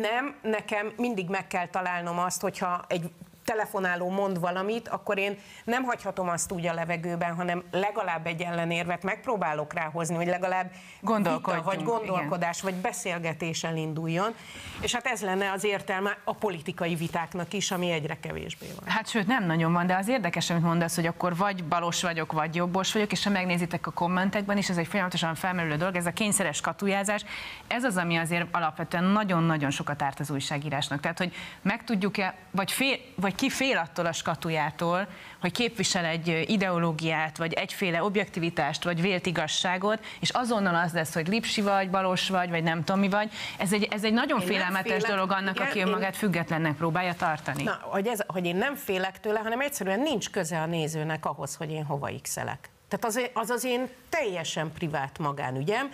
nem, 0.00 0.34
nekem 0.42 0.92
mindig 0.96 1.28
meg 1.28 1.46
kell 1.46 1.66
találnom 1.66 2.18
azt, 2.18 2.40
hogyha 2.40 2.84
egy 2.88 3.10
telefonáló 3.52 4.10
mond 4.10 4.40
valamit, 4.40 4.88
akkor 4.88 5.18
én 5.18 5.38
nem 5.64 5.82
hagyhatom 5.82 6.28
azt 6.28 6.52
úgy 6.52 6.66
a 6.66 6.72
levegőben, 6.72 7.34
hanem 7.34 7.62
legalább 7.70 8.26
egy 8.26 8.40
ellenérvet 8.40 9.02
megpróbálok 9.02 9.72
ráhozni, 9.72 10.14
hogy 10.14 10.26
legalább 10.26 10.70
vita, 11.00 11.62
vagy 11.64 11.82
gondolkodás, 11.82 12.58
igen. 12.58 12.72
vagy 12.72 12.82
beszélgetés 12.82 13.64
elinduljon. 13.64 14.34
És 14.80 14.94
hát 14.94 15.06
ez 15.06 15.22
lenne 15.22 15.52
az 15.52 15.64
értelme 15.64 16.18
a 16.24 16.34
politikai 16.34 16.94
vitáknak 16.94 17.52
is, 17.52 17.70
ami 17.70 17.90
egyre 17.90 18.20
kevésbé 18.20 18.66
van. 18.80 18.88
Hát 18.88 19.08
sőt, 19.08 19.26
nem 19.26 19.46
nagyon 19.46 19.72
van, 19.72 19.86
de 19.86 19.96
az 19.96 20.08
érdekes, 20.08 20.50
amit 20.50 20.62
mondasz, 20.62 20.94
hogy 20.94 21.06
akkor 21.06 21.36
vagy 21.36 21.64
balos 21.64 22.02
vagyok, 22.02 22.32
vagy 22.32 22.54
jobbos 22.54 22.92
vagyok, 22.92 23.12
és 23.12 23.24
ha 23.24 23.30
megnézitek 23.30 23.86
a 23.86 23.90
kommentekben 23.90 24.56
is, 24.56 24.68
ez 24.68 24.76
egy 24.76 24.86
folyamatosan 24.86 25.34
felmerülő 25.34 25.76
dolog, 25.76 25.96
ez 25.96 26.06
a 26.06 26.12
kényszeres 26.12 26.60
katujázás, 26.60 27.24
ez 27.66 27.84
az, 27.84 27.96
ami 27.96 28.16
azért 28.16 28.46
alapvetően 28.50 29.04
nagyon-nagyon 29.04 29.70
sokat 29.70 30.02
árt 30.02 30.20
az 30.20 30.30
újságírásnak. 30.30 31.00
Tehát, 31.00 31.18
hogy 31.18 31.32
meg 31.62 31.84
tudjuk-e, 31.84 32.34
vagy, 32.50 32.72
fél, 32.72 32.96
vagy 33.14 33.34
ki 33.42 33.50
fél 33.50 33.78
attól 33.78 34.06
a 34.06 34.12
skatujától, 34.12 35.06
hogy 35.40 35.52
képvisel 35.52 36.04
egy 36.04 36.44
ideológiát, 36.46 37.36
vagy 37.36 37.52
egyféle 37.52 38.02
objektivitást, 38.02 38.84
vagy 38.84 39.00
vélt 39.00 39.26
igazságot, 39.26 40.04
és 40.20 40.30
azonnal 40.30 40.74
az 40.74 40.92
lesz, 40.92 41.14
hogy 41.14 41.28
lipsi 41.28 41.60
vagy, 41.60 41.90
balos 41.90 42.28
vagy, 42.28 42.50
vagy 42.50 42.62
nem 42.62 42.84
tudom 42.84 43.00
mi 43.00 43.08
vagy. 43.08 43.30
Ez 43.58 43.72
egy, 43.72 43.88
ez 43.90 44.04
egy 44.04 44.12
nagyon 44.12 44.40
én 44.40 44.46
félelmetes 44.46 45.02
dolog 45.02 45.30
annak, 45.30 45.54
igen, 45.54 45.66
aki 45.66 45.80
önmagát 45.80 46.12
én... 46.12 46.18
függetlennek 46.18 46.76
próbálja 46.76 47.14
tartani. 47.14 47.62
Na, 47.62 47.78
hogy, 47.82 48.06
ez, 48.06 48.20
hogy 48.26 48.46
én 48.46 48.56
nem 48.56 48.74
félek 48.74 49.20
tőle, 49.20 49.38
hanem 49.38 49.60
egyszerűen 49.60 50.00
nincs 50.00 50.30
köze 50.30 50.60
a 50.60 50.66
nézőnek 50.66 51.24
ahhoz, 51.24 51.54
hogy 51.54 51.70
én 51.70 51.84
hova 51.84 52.10
x. 52.22 52.34
Tehát 52.34 53.04
az, 53.04 53.20
az 53.32 53.50
az 53.50 53.64
én 53.64 53.88
teljesen 54.08 54.72
privát 54.72 55.18
magánügyem. 55.18 55.90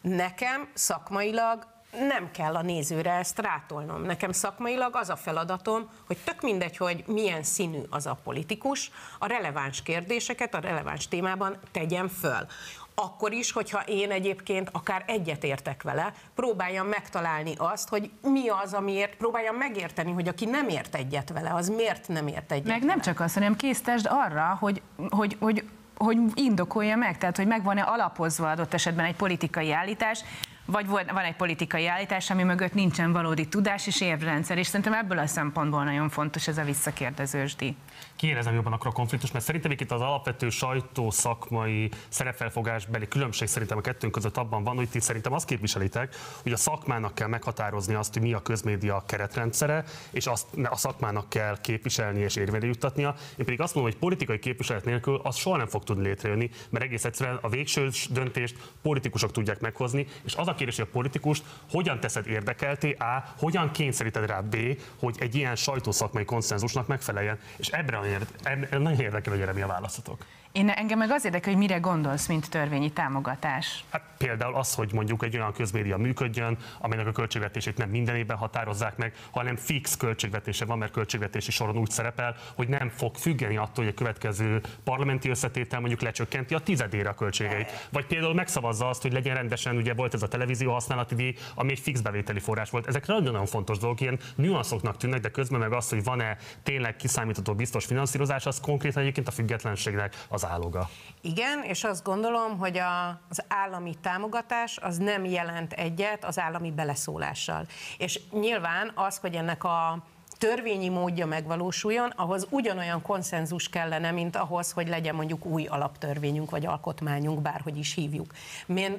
Nekem 0.00 0.68
szakmailag 0.74 1.66
nem 1.98 2.30
kell 2.30 2.54
a 2.54 2.62
nézőre 2.62 3.12
ezt 3.12 3.38
rátolnom. 3.38 4.02
Nekem 4.02 4.32
szakmailag 4.32 4.96
az 4.96 5.08
a 5.08 5.16
feladatom, 5.16 5.88
hogy 6.06 6.18
tök 6.24 6.40
mindegy, 6.40 6.76
hogy 6.76 7.04
milyen 7.06 7.42
színű 7.42 7.80
az 7.90 8.06
a 8.06 8.18
politikus, 8.24 8.90
a 9.18 9.26
releváns 9.26 9.82
kérdéseket 9.82 10.54
a 10.54 10.60
releváns 10.60 11.08
témában 11.08 11.56
tegyem 11.70 12.08
föl. 12.08 12.46
Akkor 12.94 13.32
is, 13.32 13.52
hogyha 13.52 13.82
én 13.82 14.10
egyébként 14.10 14.68
akár 14.72 15.04
egyet 15.06 15.44
értek 15.44 15.82
vele, 15.82 16.12
próbáljam 16.34 16.86
megtalálni 16.86 17.54
azt, 17.56 17.88
hogy 17.88 18.10
mi 18.22 18.48
az, 18.48 18.72
amiért, 18.72 19.16
próbáljam 19.16 19.56
megérteni, 19.56 20.12
hogy 20.12 20.28
aki 20.28 20.44
nem 20.44 20.68
ért 20.68 20.94
egyet 20.94 21.32
vele, 21.32 21.54
az 21.54 21.68
miért 21.68 22.08
nem 22.08 22.26
ért 22.26 22.52
egyet 22.52 22.66
Meg 22.66 22.80
vele. 22.80 22.92
nem 22.92 23.00
csak 23.00 23.20
azt, 23.20 23.34
hanem 23.34 23.56
késztesd 23.56 24.06
arra, 24.10 24.56
hogy, 24.60 24.82
hogy, 25.10 25.36
hogy 25.40 25.64
hogy 25.96 26.18
indokolja 26.34 26.96
meg, 26.96 27.18
tehát 27.18 27.36
hogy 27.36 27.46
megvan-e 27.46 27.82
alapozva 27.82 28.50
adott 28.50 28.74
esetben 28.74 29.04
egy 29.04 29.16
politikai 29.16 29.72
állítás, 29.72 30.24
vagy 30.66 30.86
van 30.86 31.24
egy 31.24 31.36
politikai 31.36 31.86
állítás, 31.86 32.30
ami 32.30 32.42
mögött 32.42 32.74
nincsen 32.74 33.12
valódi 33.12 33.48
tudás 33.48 33.86
és 33.86 34.00
érvrendszer, 34.00 34.58
és 34.58 34.66
szerintem 34.66 34.92
ebből 34.92 35.18
a 35.18 35.26
szempontból 35.26 35.84
nagyon 35.84 36.08
fontos 36.08 36.48
ez 36.48 36.58
a 36.58 36.64
visszakérdezősdi 36.64 37.76
kiérezem 38.22 38.54
jobban 38.54 38.72
akkor 38.72 38.86
a 38.86 38.92
konfliktus, 38.92 39.30
mert 39.30 39.44
szerintem 39.44 39.70
itt 39.70 39.90
az 39.90 40.00
alapvető 40.00 40.50
sajtó 40.50 41.10
szakmai 41.10 41.90
szerepfelfogásbeli 42.08 43.08
különbség 43.08 43.48
szerintem 43.48 43.78
a 43.78 43.80
kettőnk 43.80 44.12
között 44.12 44.36
abban 44.36 44.64
van, 44.64 44.76
hogy 44.76 44.88
ti 44.88 45.00
szerintem 45.00 45.32
azt 45.32 45.46
képviselitek, 45.46 46.14
hogy 46.42 46.52
a 46.52 46.56
szakmának 46.56 47.14
kell 47.14 47.28
meghatározni 47.28 47.94
azt, 47.94 48.12
hogy 48.12 48.22
mi 48.22 48.32
a 48.32 48.42
közmédia 48.42 49.02
keretrendszere, 49.06 49.84
és 50.10 50.26
azt 50.26 50.46
a 50.64 50.76
szakmának 50.76 51.28
kell 51.28 51.60
képviselni 51.60 52.20
és 52.20 52.36
érvényre 52.36 52.66
juttatnia. 52.66 53.14
Én 53.36 53.44
pedig 53.44 53.60
azt 53.60 53.74
mondom, 53.74 53.92
hogy 53.92 54.00
politikai 54.00 54.38
képviselet 54.38 54.84
nélkül 54.84 55.20
az 55.22 55.36
soha 55.36 55.56
nem 55.56 55.66
fog 55.66 55.84
tudni 55.84 56.02
létrejönni, 56.02 56.50
mert 56.70 56.84
egész 56.84 57.04
egyszerűen 57.04 57.38
a 57.40 57.48
végső 57.48 57.88
döntést 58.10 58.56
politikusok 58.82 59.32
tudják 59.32 59.60
meghozni, 59.60 60.06
és 60.24 60.34
az 60.34 60.48
a 60.48 60.54
kérdés, 60.54 60.76
hogy 60.76 60.86
a 60.88 60.92
politikust 60.92 61.44
hogyan 61.70 62.00
teszed 62.00 62.26
érdekelté, 62.26 62.92
A, 62.92 63.34
hogyan 63.36 63.70
kényszeríted 63.70 64.26
rá 64.26 64.40
B, 64.40 64.56
hogy 64.98 65.16
egy 65.18 65.34
ilyen 65.34 65.56
sajtószakmai 65.56 66.24
konszenzusnak 66.24 66.86
megfeleljen. 66.86 67.38
És 67.56 67.68
ebben 67.68 67.94
nagyon, 68.70 69.00
érdekel, 69.00 69.32
hogy 69.32 69.42
erre 69.42 69.52
mi 69.52 69.62
a 69.62 69.66
válaszotok. 69.66 70.24
Én 70.52 70.68
engem 70.68 70.98
meg 70.98 71.10
az 71.10 71.24
érdekel, 71.24 71.52
hogy 71.52 71.62
mire 71.62 71.78
gondolsz, 71.78 72.26
mint 72.26 72.50
törvényi 72.50 72.90
támogatás. 72.90 73.84
Hát 73.90 74.02
például 74.18 74.54
az, 74.54 74.74
hogy 74.74 74.92
mondjuk 74.92 75.24
egy 75.24 75.36
olyan 75.36 75.52
közmédia 75.52 75.96
működjön, 75.96 76.56
amelynek 76.78 77.06
a 77.06 77.12
költségvetését 77.12 77.76
nem 77.76 77.88
minden 77.88 78.16
évben 78.16 78.36
határozzák 78.36 78.96
meg, 78.96 79.14
hanem 79.30 79.56
fix 79.56 79.96
költségvetése 79.96 80.64
van, 80.64 80.78
mert 80.78 80.92
költségvetési 80.92 81.50
soron 81.50 81.78
úgy 81.78 81.90
szerepel, 81.90 82.36
hogy 82.54 82.68
nem 82.68 82.88
fog 82.88 83.14
függeni 83.14 83.56
attól, 83.56 83.84
hogy 83.84 83.92
a 83.92 83.96
következő 83.96 84.60
parlamenti 84.84 85.28
összetétel 85.28 85.80
mondjuk 85.80 86.00
lecsökkenti 86.00 86.54
a 86.54 86.58
tizedére 86.58 87.08
a 87.08 87.14
költségeit. 87.14 87.88
Vagy 87.92 88.06
például 88.06 88.34
megszavazza 88.34 88.88
azt, 88.88 89.02
hogy 89.02 89.12
legyen 89.12 89.34
rendesen, 89.34 89.76
ugye 89.76 89.94
volt 89.94 90.14
ez 90.14 90.22
a 90.22 90.28
televízió 90.28 90.72
használati 90.72 91.14
díj, 91.14 91.34
ami 91.54 91.70
egy 91.70 91.80
fix 91.80 92.00
bevételi 92.00 92.40
forrás 92.40 92.70
volt. 92.70 92.86
Ezek 92.86 93.06
nagyon-nagyon 93.06 93.46
fontos 93.46 93.78
dolgok, 93.78 94.00
ilyen 94.00 94.18
nüanszoknak 94.34 94.96
tűnnek, 94.96 95.20
de 95.20 95.30
közben 95.30 95.60
meg 95.60 95.72
az, 95.72 95.88
hogy 95.88 96.04
van-e 96.04 96.36
tényleg 96.62 96.96
kiszámítható 96.96 97.54
biztos 97.54 97.84
finanszírozás, 97.84 98.46
az 98.46 98.60
konkrétan 98.60 99.02
egyébként 99.02 99.28
a 99.28 99.30
függetlenségnek 99.30 100.16
az 100.28 100.41
áloga. 100.44 100.88
Igen, 101.20 101.62
és 101.62 101.84
azt 101.84 102.04
gondolom, 102.04 102.58
hogy 102.58 102.78
a, 102.78 103.20
az 103.28 103.42
állami 103.48 103.94
támogatás 104.00 104.78
az 104.78 104.96
nem 104.96 105.24
jelent 105.24 105.72
egyet 105.72 106.24
az 106.24 106.38
állami 106.38 106.70
beleszólással. 106.70 107.66
És 107.98 108.20
nyilván 108.30 108.90
az, 108.94 109.18
hogy 109.18 109.34
ennek 109.34 109.64
a 109.64 110.04
törvényi 110.38 110.88
módja 110.88 111.26
megvalósuljon, 111.26 112.12
ahhoz 112.16 112.46
ugyanolyan 112.50 113.02
konszenzus 113.02 113.68
kellene, 113.68 114.10
mint 114.10 114.36
ahhoz, 114.36 114.72
hogy 114.72 114.88
legyen 114.88 115.14
mondjuk 115.14 115.44
új 115.44 115.66
alaptörvényünk 115.66 116.50
vagy 116.50 116.66
alkotmányunk, 116.66 117.40
bárhogy 117.40 117.78
is 117.78 117.94
hívjuk. 117.94 118.32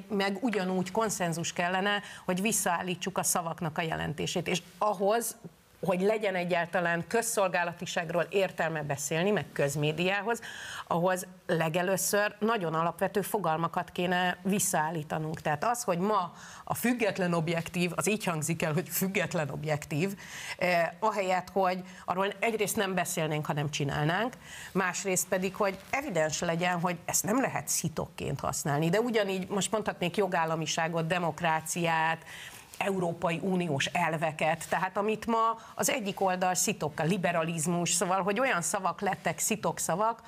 Meg 0.08 0.38
ugyanúgy 0.40 0.90
konszenzus 0.90 1.52
kellene, 1.52 2.02
hogy 2.24 2.40
visszaállítsuk 2.40 3.18
a 3.18 3.22
szavaknak 3.22 3.78
a 3.78 3.82
jelentését. 3.82 4.48
És 4.48 4.62
ahhoz 4.78 5.36
hogy 5.84 6.00
legyen 6.00 6.34
egyáltalán 6.34 7.04
közszolgálatiságról 7.08 8.26
értelme 8.30 8.82
beszélni, 8.82 9.30
meg 9.30 9.44
közmédiához, 9.52 10.40
ahhoz 10.86 11.26
legelőször 11.46 12.36
nagyon 12.38 12.74
alapvető 12.74 13.20
fogalmakat 13.20 13.90
kéne 13.90 14.36
visszaállítanunk. 14.42 15.40
Tehát 15.40 15.64
az, 15.64 15.82
hogy 15.82 15.98
ma 15.98 16.32
a 16.64 16.74
független 16.74 17.32
objektív, 17.32 17.92
az 17.94 18.08
így 18.08 18.24
hangzik 18.24 18.62
el, 18.62 18.72
hogy 18.72 18.88
független 18.88 19.50
objektív, 19.50 20.18
eh, 20.58 20.88
ahelyett, 20.98 21.48
hogy 21.52 21.82
arról 22.04 22.32
egyrészt 22.38 22.76
nem 22.76 22.94
beszélnénk, 22.94 23.46
hanem 23.46 23.70
csinálnánk, 23.70 24.34
másrészt 24.72 25.28
pedig, 25.28 25.54
hogy 25.54 25.78
evidens 25.90 26.40
legyen, 26.40 26.80
hogy 26.80 26.96
ezt 27.04 27.24
nem 27.24 27.40
lehet 27.40 27.68
szitokként 27.68 28.40
használni, 28.40 28.88
de 28.88 29.00
ugyanígy 29.00 29.48
most 29.48 29.70
mondhatnék 29.70 30.16
jogállamiságot, 30.16 31.06
demokráciát, 31.06 32.24
Európai 32.78 33.40
Uniós 33.42 33.86
elveket, 33.86 34.68
tehát 34.68 34.96
amit 34.96 35.26
ma 35.26 35.58
az 35.74 35.90
egyik 35.90 36.20
oldal 36.20 36.54
szitok, 36.54 37.00
a 37.00 37.02
liberalizmus, 37.02 37.90
szóval, 37.90 38.22
hogy 38.22 38.40
olyan 38.40 38.62
szavak 38.62 39.00
lettek 39.00 39.38
szitok 39.38 39.78
szavak, 39.78 40.22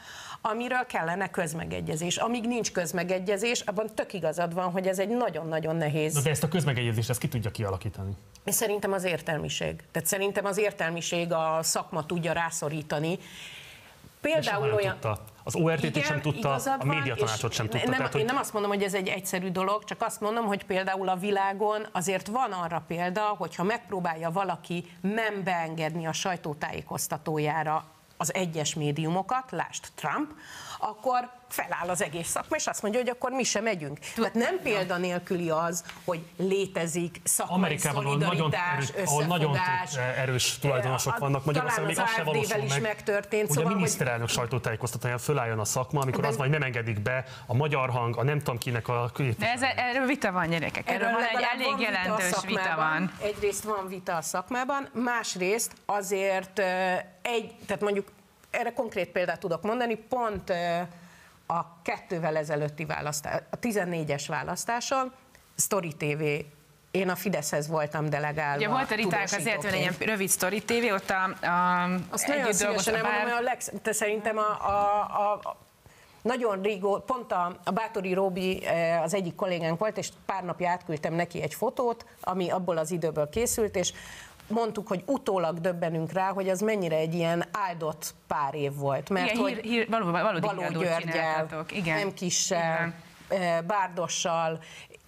amiről 0.50 0.86
kellene 0.86 1.30
közmegegyezés. 1.30 2.16
Amíg 2.16 2.46
nincs 2.46 2.72
közmegegyezés, 2.72 3.60
abban 3.60 3.86
tök 3.94 4.12
igazad 4.12 4.54
van, 4.54 4.70
hogy 4.70 4.86
ez 4.86 4.98
egy 4.98 5.08
nagyon-nagyon 5.08 5.76
nehéz. 5.76 6.14
Na 6.14 6.20
de 6.20 6.30
ezt 6.30 6.42
a 6.42 6.48
közmegegyezést, 6.48 7.10
ezt 7.10 7.20
ki 7.20 7.28
tudja 7.28 7.50
kialakítani? 7.50 8.16
És 8.44 8.54
szerintem 8.54 8.92
az 8.92 9.04
értelmiség. 9.04 9.82
Tehát 9.92 10.08
szerintem 10.08 10.44
az 10.44 10.58
értelmiség 10.58 11.32
a 11.32 11.58
szakma 11.62 12.06
tudja 12.06 12.32
rászorítani. 12.32 13.18
Például 14.20 14.72
olyan... 14.72 14.92
Tudta. 14.92 15.18
Az 15.44 15.54
ORT-t 15.54 16.04
sem 16.04 16.20
tudta, 16.20 16.54
a 16.78 16.84
médiatanácsot 16.84 17.52
sem 17.52 17.68
tudta. 17.68 17.88
Nem, 17.88 17.96
tehát, 17.96 18.12
hogy... 18.12 18.20
Én 18.20 18.26
nem 18.26 18.36
azt 18.36 18.52
mondom, 18.52 18.70
hogy 18.70 18.82
ez 18.82 18.94
egy 18.94 19.08
egyszerű 19.08 19.50
dolog, 19.50 19.84
csak 19.84 20.02
azt 20.02 20.20
mondom, 20.20 20.44
hogy 20.44 20.64
például 20.64 21.08
a 21.08 21.16
világon 21.16 21.86
azért 21.92 22.26
van 22.26 22.52
arra 22.52 22.84
példa, 22.86 23.20
hogyha 23.20 23.62
megpróbálja 23.62 24.30
valaki 24.30 24.84
nem 25.00 25.42
beengedni 25.44 26.06
a 26.06 26.12
sajtótájékoztatójára 26.12 27.84
az 28.16 28.34
egyes 28.34 28.74
médiumokat, 28.74 29.50
lást 29.50 29.92
Trump, 29.94 30.30
akkor 30.78 31.30
feláll 31.48 31.88
az 31.88 32.02
egész 32.02 32.28
szakma, 32.28 32.56
és 32.56 32.66
azt 32.66 32.82
mondja, 32.82 33.00
hogy 33.00 33.10
akkor 33.10 33.30
mi 33.30 33.42
sem 33.42 33.62
megyünk. 33.62 33.98
Tehát 34.14 34.34
nem 34.34 34.60
példanélküli 34.62 35.50
az, 35.50 35.84
hogy 36.04 36.20
létezik 36.36 37.20
szakmai 37.24 37.56
Amerikában, 37.56 38.18
nagyon, 38.18 38.54
ahol 39.04 39.24
nagyon 39.24 39.56
erős 40.16 40.58
tulajdonosok 40.58 41.18
vannak. 41.18 41.44
Magyarországon, 41.44 41.86
még 41.86 41.98
az 41.98 42.10
se 42.10 42.22
valósul 42.22 42.62
is 42.62 42.72
meg, 42.72 42.80
megtörtént, 42.80 43.46
hogy 43.46 43.56
szóval, 43.56 43.72
a 43.72 43.74
miniszterelnök 43.74 44.26
hogy... 44.26 44.36
sajtótájékoztatóján 44.36 45.18
fölálljon 45.18 45.58
a 45.58 45.64
szakma, 45.64 46.00
amikor 46.00 46.22
de... 46.22 46.28
az 46.28 46.36
majd 46.36 46.50
nem 46.50 46.62
engedik 46.62 47.00
be 47.00 47.24
a 47.46 47.54
magyar 47.54 47.90
hang, 47.90 48.16
a 48.16 48.22
nem 48.22 48.38
tudom 48.38 48.58
kinek 48.58 48.88
a... 48.88 49.10
De 49.38 49.50
ez, 49.52 49.62
erről 49.76 50.06
vita 50.06 50.32
van, 50.32 50.48
gyerekek, 50.48 50.90
erről, 50.90 51.08
erről 51.08 51.20
van 51.20 51.40
egy 51.40 51.46
elég 51.54 51.80
jelentős 51.80 52.24
vita, 52.24 52.46
vita 52.46 52.76
van. 52.76 53.12
Egyrészt 53.22 53.64
van 53.64 53.88
vita 53.88 54.16
a 54.16 54.22
szakmában, 54.22 54.88
másrészt 54.92 55.72
azért 55.86 56.58
egy, 57.22 57.54
tehát 57.66 57.82
mondjuk 57.82 58.08
erre 58.56 58.72
konkrét 58.72 59.08
példát 59.08 59.40
tudok 59.40 59.62
mondani, 59.62 59.94
pont 59.94 60.50
a 61.46 61.82
kettővel 61.82 62.36
ezelőtti 62.36 62.84
választás, 62.84 63.40
a 63.50 63.58
14-es 63.58 64.24
választáson, 64.28 65.12
Story 65.56 65.92
TV 65.96 66.22
én 66.90 67.08
a 67.08 67.16
Fideszhez 67.16 67.68
voltam 67.68 68.10
delegálva. 68.10 68.56
Ugye 68.56 68.68
volt 68.68 68.90
a 68.90 68.94
Riták 68.94 69.28
azért, 69.36 69.62
hogy 69.62 69.72
egy 69.72 69.78
ilyen 69.78 69.94
rövid 69.98 70.30
Story 70.30 70.62
TV, 70.62 70.92
ott 70.92 71.10
a, 71.10 71.46
a 71.46 72.00
Azt 72.10 72.26
nagyon 72.26 72.52
szívesen 72.52 72.94
nem 72.94 73.02
mondom, 73.02 73.22
hogy 73.22 73.32
a 73.32 73.40
leg, 73.40 73.58
te 73.82 73.92
szerintem 73.92 74.38
a, 74.38 74.66
a, 74.68 75.00
a, 75.30 75.56
nagyon 76.22 76.62
régó, 76.62 76.98
pont 76.98 77.32
a, 77.32 77.56
a 77.64 77.70
Bátori 77.70 78.12
Róbi 78.12 78.62
az 79.02 79.14
egyik 79.14 79.34
kollégánk 79.34 79.78
volt, 79.78 79.98
és 79.98 80.08
pár 80.26 80.44
napja 80.44 80.70
átküldtem 80.70 81.14
neki 81.14 81.42
egy 81.42 81.54
fotót, 81.54 82.06
ami 82.20 82.50
abból 82.50 82.76
az 82.76 82.90
időből 82.90 83.28
készült, 83.28 83.76
és 83.76 83.92
mondtuk, 84.48 84.88
hogy 84.88 85.02
utólag 85.06 85.60
döbbenünk 85.60 86.12
rá, 86.12 86.32
hogy 86.32 86.48
az 86.48 86.60
mennyire 86.60 86.96
egy 86.96 87.14
ilyen 87.14 87.44
áldott 87.52 88.14
pár 88.26 88.54
év 88.54 88.74
volt. 88.74 89.10
Mert 89.10 89.30
Igen, 89.30 89.42
hogy 89.42 89.52
hír, 89.52 89.62
hír, 89.62 89.88
valódi 89.88 90.40
Baló 90.40 90.62
Györgyel. 90.68 91.64
Igen. 91.70 91.98
nem 91.98 92.14
kissel, 92.14 92.94
eh, 93.28 93.58
Bárdossal, 93.66 94.58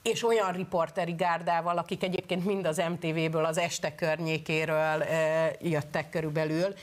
és 0.03 0.25
olyan 0.25 0.53
riporteri 0.53 1.13
gárdával, 1.13 1.79
akik 1.79 2.03
egyébként 2.03 2.45
mind 2.45 2.67
az 2.67 2.83
MTV-ből, 2.89 3.45
az 3.45 3.59
este 3.59 3.95
környékéről 3.95 5.03
eh, 5.03 5.51
jöttek 5.61 6.11
körülbelül. 6.11 6.75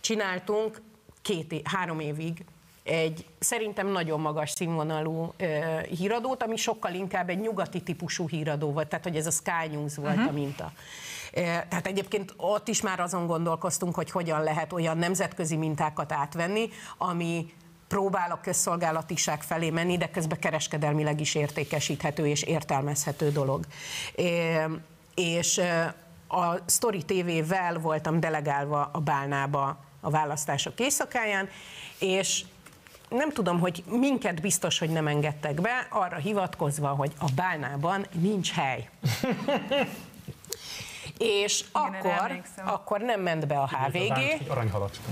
Csináltunk 0.00 0.80
két, 1.22 1.60
három 1.64 2.00
évig 2.00 2.44
egy 2.82 3.24
szerintem 3.38 3.86
nagyon 3.86 4.20
magas 4.20 4.50
színvonalú 4.50 5.32
ö, 5.36 5.46
híradót, 5.98 6.42
ami 6.42 6.56
sokkal 6.56 6.94
inkább 6.94 7.28
egy 7.28 7.40
nyugati 7.40 7.80
típusú 7.80 8.28
híradó 8.28 8.72
volt, 8.72 8.88
tehát 8.88 9.04
hogy 9.04 9.16
ez 9.16 9.26
a 9.26 9.30
Sky 9.30 9.68
News 9.70 9.96
volt 9.96 10.14
uh-huh. 10.14 10.28
a 10.28 10.32
minta. 10.32 10.72
Tehát 11.68 11.86
egyébként 11.86 12.34
ott 12.36 12.68
is 12.68 12.80
már 12.80 13.00
azon 13.00 13.26
gondolkoztunk, 13.26 13.94
hogy 13.94 14.10
hogyan 14.10 14.42
lehet 14.42 14.72
olyan 14.72 14.98
nemzetközi 14.98 15.56
mintákat 15.56 16.12
átvenni, 16.12 16.68
ami 16.98 17.52
próbál 17.88 18.30
a 18.30 18.40
közszolgálatiság 18.42 19.42
felé 19.42 19.70
menni, 19.70 19.96
de 19.96 20.10
közben 20.10 20.38
kereskedelmileg 20.38 21.20
is 21.20 21.34
értékesíthető 21.34 22.26
és 22.26 22.42
értelmezhető 22.42 23.30
dolog. 23.30 23.64
És 25.14 25.60
a 26.28 26.56
Story 26.66 27.02
TV-vel 27.04 27.78
voltam 27.78 28.20
delegálva 28.20 28.90
a 28.92 29.00
Bálnába 29.00 29.78
a 30.00 30.10
választások 30.10 30.80
éjszakáján, 30.80 31.48
és 31.98 32.44
nem 33.08 33.30
tudom, 33.30 33.60
hogy 33.60 33.84
minket 33.86 34.40
biztos, 34.40 34.78
hogy 34.78 34.90
nem 34.90 35.06
engedtek 35.06 35.60
be, 35.60 35.86
arra 35.90 36.16
hivatkozva, 36.16 36.88
hogy 36.88 37.12
a 37.18 37.30
Bálnában 37.34 38.06
nincs 38.12 38.52
hely. 38.52 38.88
És 41.22 41.64
Igen, 41.86 42.00
akkor, 42.00 42.42
akkor 42.64 43.00
nem 43.00 43.20
ment 43.20 43.46
be 43.46 43.58
a 43.58 43.68
HVG. 43.68 44.44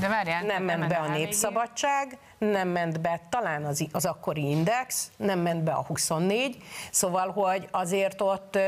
De 0.00 0.08
várjál, 0.08 0.42
nem 0.42 0.62
ment 0.62 0.88
be 0.88 0.96
a 0.96 1.02
HVG. 1.02 1.12
Népszabadság, 1.12 2.18
nem 2.38 2.68
ment 2.68 3.00
be 3.00 3.20
talán 3.28 3.64
az, 3.64 3.86
az 3.92 4.04
akkori 4.04 4.48
Index, 4.48 5.11
nem 5.16 5.38
ment 5.38 5.62
be 5.62 5.72
a 5.72 5.84
24, 5.84 6.56
szóval, 6.90 7.30
hogy 7.30 7.68
azért 7.70 8.20
ott 8.20 8.58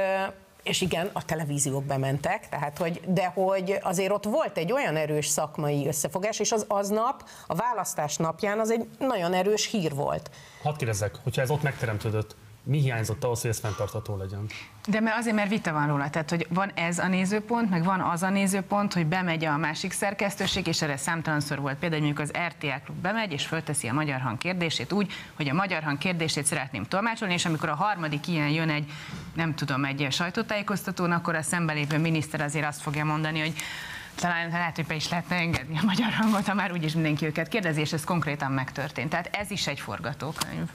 és 0.62 0.80
igen, 0.80 1.11
a 1.12 1.24
televíziók 1.24 1.84
bementek, 1.84 2.49
tehát 2.49 2.78
hogy, 2.78 3.01
de 3.07 3.26
hogy 3.26 3.78
azért 3.82 4.12
ott 4.12 4.24
volt 4.24 4.57
egy 4.57 4.72
olyan 4.72 4.97
erős 4.97 5.26
szakmai 5.26 5.86
összefogás, 5.86 6.40
és 6.40 6.53
az 6.53 6.64
aznap, 6.68 7.28
a 7.47 7.55
választás 7.55 8.16
napján 8.16 8.61
az 8.61 8.70
egy 8.70 8.88
nagyon 8.99 9.34
erős 9.34 9.70
hír 9.70 9.95
volt. 9.95 10.30
Hadd 10.62 10.76
kérdezzek, 10.76 11.14
hogyha 11.22 11.43
ez 11.43 11.51
ott 11.51 11.62
megteremtődött, 11.62 12.36
mi 12.65 12.79
hiányzott 12.79 13.25
ahhoz, 13.25 13.41
hogy 13.41 13.51
ez 13.51 13.59
fenntartható 13.59 14.17
legyen? 14.17 14.47
De 14.89 15.01
mert 15.01 15.17
azért, 15.17 15.37
mert 15.37 15.49
vita 15.49 15.73
van 15.73 15.87
róla, 15.87 16.11
tehát 16.11 16.31
hogy 16.31 16.47
van 16.51 16.71
ez 16.75 16.99
a 16.99 17.09
nézőpont, 17.09 17.71
meg 17.71 17.85
van 17.85 18.01
az 18.01 18.23
a 18.23 18.31
nézőpont, 18.31 18.93
hogy 18.93 19.07
bemegy 19.07 19.45
a 19.45 19.57
másik 19.57 19.93
szerkesztőség, 19.93 20.67
és 20.67 20.83
erre 20.83 20.97
számtalanszor 20.97 21.61
volt 21.61 21.79
például, 21.79 22.03
mondjuk 22.03 22.29
az 22.29 22.47
RTL 22.47 22.85
klub 22.85 22.97
bemegy, 22.97 23.33
és 23.33 23.47
fölteszi 23.47 23.89
a 23.89 23.93
magyar 23.93 24.21
hang 24.21 24.39
kérdését 24.39 24.93
úgy, 24.93 25.13
hogy 25.35 25.49
a 25.49 25.55
magyar 25.55 25.83
hang 25.83 25.99
kérdését 25.99 26.47
szeretném 26.47 26.85
tolmácsolni, 26.85 27.35
és 27.35 27.45
amikor 27.45 27.69
a 27.69 27.75
harmadik 27.75 28.29
ilyen 28.29 28.49
jön 28.49 28.69
egy, 28.69 28.91
nem 29.35 29.55
tudom, 29.55 29.85
egy 29.85 30.07
sajtótájékoztatón, 30.11 31.13
akkor 31.13 31.35
a 31.35 31.43
szembelévő 31.43 31.99
miniszter 31.99 32.41
azért 32.41 32.67
azt 32.67 32.83
fogja 32.83 33.05
mondani, 33.05 33.41
hogy 33.41 33.55
talán 34.15 34.49
lehet, 34.49 34.77
hogy 34.77 34.87
be 34.87 34.95
is 34.95 35.09
lehetne 35.09 35.37
engedni 35.37 35.79
a 35.79 35.85
magyar 35.85 36.13
hangot, 36.13 36.47
ha 36.47 36.55
már 36.55 36.73
úgyis 36.73 36.93
mindenki 36.93 37.27
őket 37.27 37.49
kérdezi, 37.49 37.81
és 37.81 37.93
ez 37.93 38.05
konkrétan 38.05 38.53
megtörtént. 38.53 39.11
Tehát 39.11 39.29
ez 39.33 39.51
is 39.51 39.67
egy 39.67 39.81
forgatókönyv. 39.81 40.69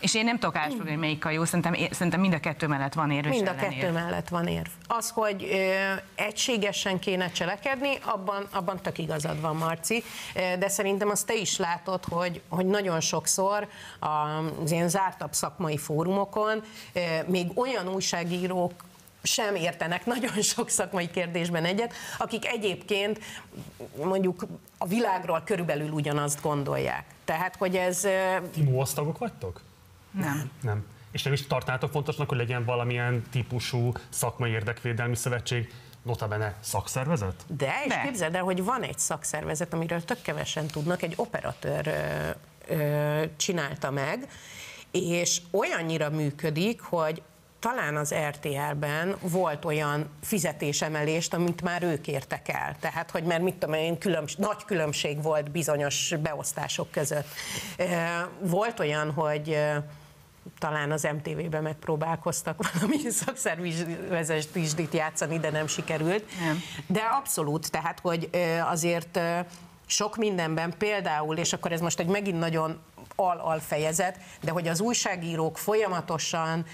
És 0.00 0.14
én 0.14 0.24
nem 0.24 0.38
tudok 0.38 0.56
átfogni, 0.56 0.88
hogy 0.88 0.98
melyik 0.98 1.24
a 1.24 1.30
jó, 1.30 1.44
szerintem, 1.44 1.74
szerintem 1.90 2.20
mind 2.20 2.32
a 2.32 2.40
kettő 2.40 2.66
mellett 2.66 2.94
van 2.94 3.10
és 3.10 3.26
Mind 3.26 3.46
a 3.46 3.50
ellenérv. 3.50 3.80
kettő 3.80 3.92
mellett 3.92 4.28
van 4.28 4.46
érv. 4.46 4.68
Az, 4.86 5.10
hogy 5.10 5.48
ö, 5.52 5.92
egységesen 6.14 6.98
kéne 6.98 7.30
cselekedni, 7.30 7.98
abban, 8.04 8.46
abban 8.50 8.82
tök 8.82 8.98
igazad 8.98 9.40
van, 9.40 9.56
Marci, 9.56 10.02
de 10.58 10.68
szerintem 10.68 11.08
azt 11.08 11.26
te 11.26 11.34
is 11.34 11.56
látod, 11.56 12.04
hogy, 12.04 12.40
hogy 12.48 12.66
nagyon 12.66 13.00
sokszor 13.00 13.68
az 14.62 14.70
ilyen 14.70 14.88
zártabb 14.88 15.32
szakmai 15.32 15.76
fórumokon 15.76 16.62
ö, 16.92 17.00
még 17.26 17.58
olyan 17.58 17.88
újságírók 17.88 18.72
sem 19.22 19.54
értenek 19.54 20.06
nagyon 20.06 20.42
sok 20.42 20.68
szakmai 20.68 21.10
kérdésben 21.10 21.64
egyet, 21.64 21.92
akik 22.18 22.46
egyébként 22.46 23.18
mondjuk 24.04 24.46
a 24.78 24.86
világról 24.86 25.42
körülbelül 25.44 25.90
ugyanazt 25.90 26.42
gondolják. 26.42 27.04
Tehát, 27.24 27.56
hogy 27.56 27.76
ez 27.76 28.06
Ti 28.52 28.62
MOASZ 28.62 28.92
tagok 28.92 29.18
vagytok? 29.18 29.60
Nem. 30.18 30.50
Nem. 30.62 30.84
És 31.10 31.22
nem 31.22 31.32
is 31.32 31.46
tartnátok 31.46 31.90
fontosnak, 31.90 32.28
hogy 32.28 32.38
legyen 32.38 32.64
valamilyen 32.64 33.22
típusú 33.30 33.92
szakmai 34.08 34.50
érdekvédelmi 34.50 35.16
szövetség, 35.16 35.72
notabene 36.02 36.54
szakszervezet? 36.60 37.44
De, 37.46 37.72
és 37.84 37.88
De. 37.88 38.00
képzeld 38.04 38.34
el, 38.34 38.42
hogy 38.42 38.64
van 38.64 38.82
egy 38.82 38.98
szakszervezet, 38.98 39.72
amiről 39.72 40.04
tök 40.04 40.22
kevesen 40.22 40.66
tudnak, 40.66 41.02
egy 41.02 41.12
operatőr 41.16 41.86
ö, 41.86 42.74
ö, 42.74 43.24
csinálta 43.36 43.90
meg, 43.90 44.28
és 44.90 45.40
olyannyira 45.50 46.10
működik, 46.10 46.80
hogy 46.80 47.22
talán 47.58 47.96
az 47.96 48.14
RTL-ben 48.28 49.16
volt 49.20 49.64
olyan 49.64 50.10
fizetésemelést, 50.22 51.34
amit 51.34 51.62
már 51.62 51.82
ők 51.82 52.06
értek 52.06 52.48
el. 52.48 52.76
Tehát, 52.80 53.10
hogy 53.10 53.22
mert 53.22 53.42
mit 53.42 53.54
tudom 53.54 53.74
én, 53.74 53.98
különbs, 53.98 54.36
nagy 54.36 54.64
különbség 54.64 55.22
volt 55.22 55.50
bizonyos 55.50 56.14
beosztások 56.22 56.90
között. 56.90 57.28
Volt 58.40 58.80
olyan, 58.80 59.12
hogy 59.12 59.58
talán 60.58 60.92
az 60.92 61.02
MTV-ben 61.02 61.62
megpróbálkoztak 61.62 62.72
valami 62.72 63.10
szakszervezet 63.24 64.48
tizsdit 64.52 64.94
játszani, 64.94 65.38
de 65.38 65.50
nem 65.50 65.66
sikerült. 65.66 66.24
Nem. 66.40 66.62
De 66.86 67.00
abszolút, 67.00 67.70
tehát, 67.70 68.00
hogy 68.00 68.30
azért 68.70 69.20
sok 69.86 70.16
mindenben 70.16 70.74
például, 70.78 71.36
és 71.36 71.52
akkor 71.52 71.72
ez 71.72 71.80
most 71.80 72.00
egy 72.00 72.06
megint 72.06 72.38
nagyon 72.38 72.78
al-al 73.16 73.60
fejezet, 73.60 74.18
de 74.40 74.50
hogy 74.50 74.68
az 74.68 74.80
újságírók 74.80 75.58
folyamatosan 75.58 76.64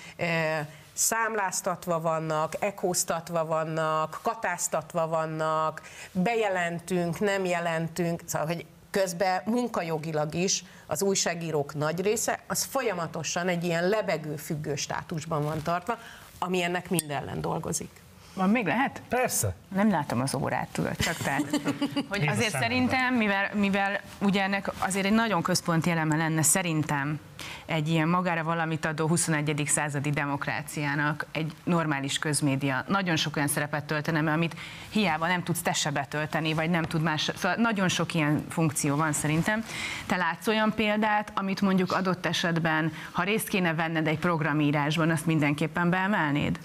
számláztatva 0.92 2.00
vannak, 2.00 2.52
ekóztatva 2.58 3.44
vannak, 3.44 4.20
katáztatva 4.22 5.06
vannak, 5.06 5.82
bejelentünk, 6.12 7.20
nem 7.20 7.44
jelentünk, 7.44 8.22
szóval, 8.26 8.46
hogy 8.46 8.66
közben 9.00 9.42
munkajogilag 9.44 10.34
is 10.34 10.64
az 10.86 11.02
újságírók 11.02 11.74
nagy 11.74 12.00
része, 12.00 12.40
az 12.46 12.64
folyamatosan 12.64 13.48
egy 13.48 13.64
ilyen 13.64 13.88
lebegő 13.88 14.36
függő 14.36 14.74
státusban 14.74 15.44
van 15.44 15.62
tartva, 15.62 15.98
ami 16.38 16.62
ennek 16.62 16.90
mind 16.90 17.10
ellen 17.10 17.40
dolgozik. 17.40 18.03
Van 18.34 18.50
még 18.50 18.66
lehet? 18.66 19.02
Persze. 19.08 19.54
Nem 19.74 19.90
látom 19.90 20.20
az 20.20 20.34
órát, 20.34 20.68
tudod, 20.72 20.96
csak 20.96 21.16
tehát. 21.16 21.60
Hogy 22.08 22.28
azért 22.28 22.50
szerintem, 22.50 23.14
mivel, 23.14 23.50
mivel 23.54 24.00
ugye 24.18 24.42
ennek 24.42 24.70
azért 24.78 25.06
egy 25.06 25.12
nagyon 25.12 25.42
központi 25.42 25.90
eleme 25.90 26.16
lenne 26.16 26.42
szerintem 26.42 27.20
egy 27.66 27.88
ilyen 27.88 28.08
magára 28.08 28.42
valamit 28.42 28.84
adó 28.84 29.06
21. 29.06 29.62
századi 29.66 30.10
demokráciának 30.10 31.26
egy 31.32 31.52
normális 31.64 32.18
közmédia 32.18 32.84
nagyon 32.88 33.16
sok 33.16 33.36
olyan 33.36 33.48
szerepet 33.48 33.84
töltene, 33.84 34.32
amit 34.32 34.56
hiába 34.88 35.26
nem 35.26 35.42
tudsz 35.42 35.62
te 35.62 35.72
se 35.72 35.90
betölteni, 35.90 36.54
vagy 36.54 36.70
nem 36.70 36.82
tud 36.82 37.02
más, 37.02 37.30
szóval 37.34 37.56
nagyon 37.56 37.88
sok 37.88 38.14
ilyen 38.14 38.44
funkció 38.48 38.96
van 38.96 39.12
szerintem. 39.12 39.64
Te 40.06 40.16
látsz 40.16 40.46
olyan 40.46 40.72
példát, 40.74 41.32
amit 41.34 41.60
mondjuk 41.60 41.92
adott 41.92 42.26
esetben, 42.26 42.92
ha 43.12 43.22
részt 43.22 43.48
kéne 43.48 43.74
venned 43.74 44.06
egy 44.06 44.18
programírásban, 44.18 45.10
azt 45.10 45.26
mindenképpen 45.26 45.90
beemelnéd? 45.90 46.58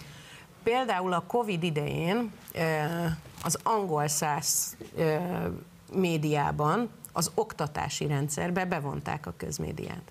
Például 0.70 1.14
a 1.14 1.24
Covid 1.28 1.64
idején 1.64 2.32
az 3.44 3.60
angol 3.64 4.08
száz 4.08 4.78
médiában, 5.94 6.90
az 7.12 7.32
oktatási 7.36 8.08
rendszerbe 8.08 8.66
bevonták 8.66 9.26
a 9.26 9.34
közmédiát. 9.38 10.02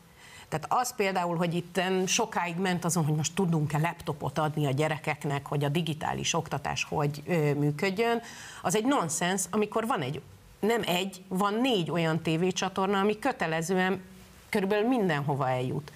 Tehát 0.49 0.67
az 0.69 0.95
például, 0.95 1.37
hogy 1.37 1.55
itt 1.55 1.81
sokáig 2.07 2.57
ment 2.57 2.85
azon, 2.85 3.05
hogy 3.05 3.15
most 3.15 3.35
tudunk-e 3.35 3.79
laptopot 3.79 4.39
adni 4.39 4.67
a 4.67 4.71
gyerekeknek, 4.71 5.47
hogy 5.47 5.65
a 5.65 5.69
digitális 5.69 6.35
oktatás 6.35 6.85
hogy 6.85 7.23
működjön, 7.59 8.21
az 8.63 8.77
egy 8.77 8.85
nonsens, 8.85 9.45
amikor 9.51 9.87
van 9.87 10.01
egy, 10.01 10.21
nem 10.61 10.83
egy, 10.87 11.23
van 11.29 11.55
négy 11.55 11.91
olyan 11.91 12.23
tévécsatorna, 12.23 12.99
ami 12.99 13.19
kötelezően 13.19 14.03
körülbelül 14.49 14.89
mindenhova 14.89 15.49
eljut. 15.49 15.93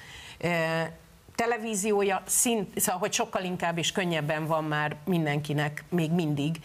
Televíziója 1.35 2.23
szint, 2.27 2.81
szóval, 2.81 3.01
hogy 3.01 3.13
sokkal 3.13 3.43
inkább 3.45 3.79
és 3.79 3.93
könnyebben 3.93 4.47
van 4.47 4.65
már 4.65 4.97
mindenkinek 5.05 5.85
még 5.89 6.11
mindig, 6.11 6.57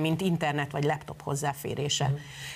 mint 0.00 0.20
internet 0.20 0.70
vagy 0.70 0.84
laptop 0.84 1.22
hozzáférése. 1.22 2.10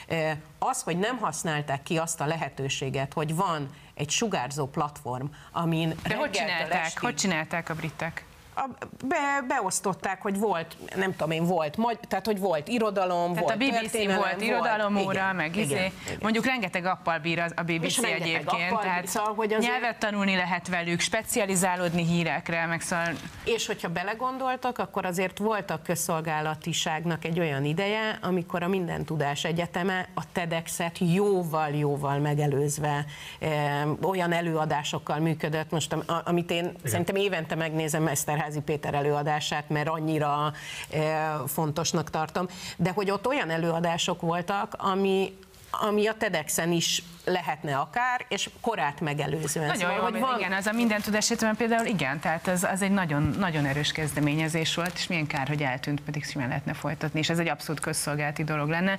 Eh, 0.07 0.37
Az, 0.59 0.83
hogy 0.83 0.99
nem 0.99 1.19
használták 1.19 1.83
ki 1.83 1.99
azt 1.99 2.21
a 2.21 2.27
lehetőséget, 2.27 3.13
hogy 3.13 3.35
van 3.35 3.69
egy 3.95 4.11
sugárzó 4.11 4.67
platform, 4.67 5.27
amin 5.53 5.95
De 6.09 6.15
hogy 6.17 6.31
csinálták? 6.31 6.85
estig- 6.85 6.99
Hogy 7.03 7.15
csinálták 7.15 7.69
a 7.69 7.75
britek? 7.75 8.25
A, 8.63 8.69
be, 9.07 9.45
beosztották, 9.49 10.23
hogy 10.23 10.39
volt, 10.39 10.77
nem 10.97 11.11
tudom 11.11 11.31
én, 11.31 11.45
volt, 11.45 11.77
magy, 11.77 11.99
tehát 12.09 12.27
hogy 12.27 12.39
volt 12.39 12.69
irodalom, 12.69 13.33
Tehát 13.35 13.39
volt 13.59 13.73
a 13.75 13.81
BBC 13.81 14.15
volt 14.17 14.41
irodalomóra, 14.43 15.13
igen, 15.13 15.35
meg 15.37 15.57
igen, 15.57 15.65
izé. 15.65 15.75
igen. 16.07 16.19
Mondjuk 16.21 16.45
rengeteg 16.47 16.85
appal 16.85 17.19
bír 17.19 17.39
az- 17.39 17.53
a 17.57 17.63
És 17.67 17.77
BBC 17.79 18.01
rengeteg 18.01 18.27
egyébként, 18.29 18.71
appal, 18.71 18.83
tehát 18.83 19.07
szóval, 19.07 19.35
hogy 19.35 19.53
azért- 19.53 19.73
nyelvet 19.73 19.99
tanulni 19.99 20.35
lehet 20.37 20.69
velük, 20.69 21.01
specializálódni 21.01 22.05
hírekre, 22.05 22.67
meg 22.67 22.81
szóval 22.81 23.13
És 23.45 23.67
hogyha 23.67 23.89
belegondoltak, 23.89 24.79
akkor 24.79 25.05
azért 25.05 25.39
volt 25.39 25.71
a 25.71 25.81
közszolgálatiságnak 25.85 27.25
egy 27.25 27.39
olyan 27.41 27.65
ideje, 27.65 28.19
amikor 28.23 28.63
a 28.63 28.69
Minden 28.69 29.05
Tudás 29.05 29.45
Egyeteme 29.45 30.09
a 30.15 30.33
TEDx-et 30.33 30.99
jóval-jóval 30.99 32.19
megelőzve 32.19 33.05
e, 33.41 33.85
olyan 34.03 34.33
előadásokkal 34.33 35.19
működött, 35.19 35.71
most 35.71 35.97
amit 36.25 36.51
én 36.51 36.65
Igen. 36.65 36.75
szerintem 36.85 37.15
évente 37.17 37.55
megnézem 37.55 38.03
Eszterházi 38.51 38.61
Péter 38.61 38.95
előadását, 38.95 39.69
mert 39.69 39.89
annyira 39.89 40.53
e, 40.91 41.33
fontosnak 41.47 42.11
tartom, 42.11 42.47
de 42.77 42.91
hogy 42.91 43.11
ott 43.11 43.27
olyan 43.27 43.51
előadások 43.51 44.21
voltak, 44.21 44.75
ami 44.79 45.39
ami 45.73 46.07
a 46.07 46.15
TEDx-en 46.15 46.73
is 46.73 47.03
lehetne 47.25 47.77
akár, 47.77 48.25
és 48.29 48.51
korát 48.61 49.01
megelőzően. 49.01 49.67
Nagyon 49.67 49.81
Szóval, 49.81 49.97
jó, 49.97 50.03
hogy 50.03 50.21
van, 50.21 50.39
igen, 50.39 50.53
az 50.53 50.67
a 50.67 50.73
minden 50.73 51.01
tudás 51.01 51.31
egyetemen 51.31 51.57
például 51.57 51.87
igen, 51.87 52.21
tehát 52.21 52.49
ez, 52.49 52.65
az 52.65 52.83
egy 52.83 52.91
nagyon, 52.91 53.23
nagyon 53.39 53.65
erős 53.65 53.93
kezdeményezés 53.93 54.75
volt, 54.75 54.93
és 54.95 55.07
milyen 55.07 55.27
kár, 55.27 55.49
hogy 55.49 55.63
eltűnt, 55.63 56.01
pedig 56.01 56.25
simán 56.25 56.49
lehetne 56.49 56.75
folytatni, 56.75 57.19
és 57.19 57.29
ez 57.29 57.39
egy 57.39 57.49
abszolút 57.49 57.81
közszolgálati 57.81 58.45
dolog 58.45 58.69
lenne. 58.69 58.99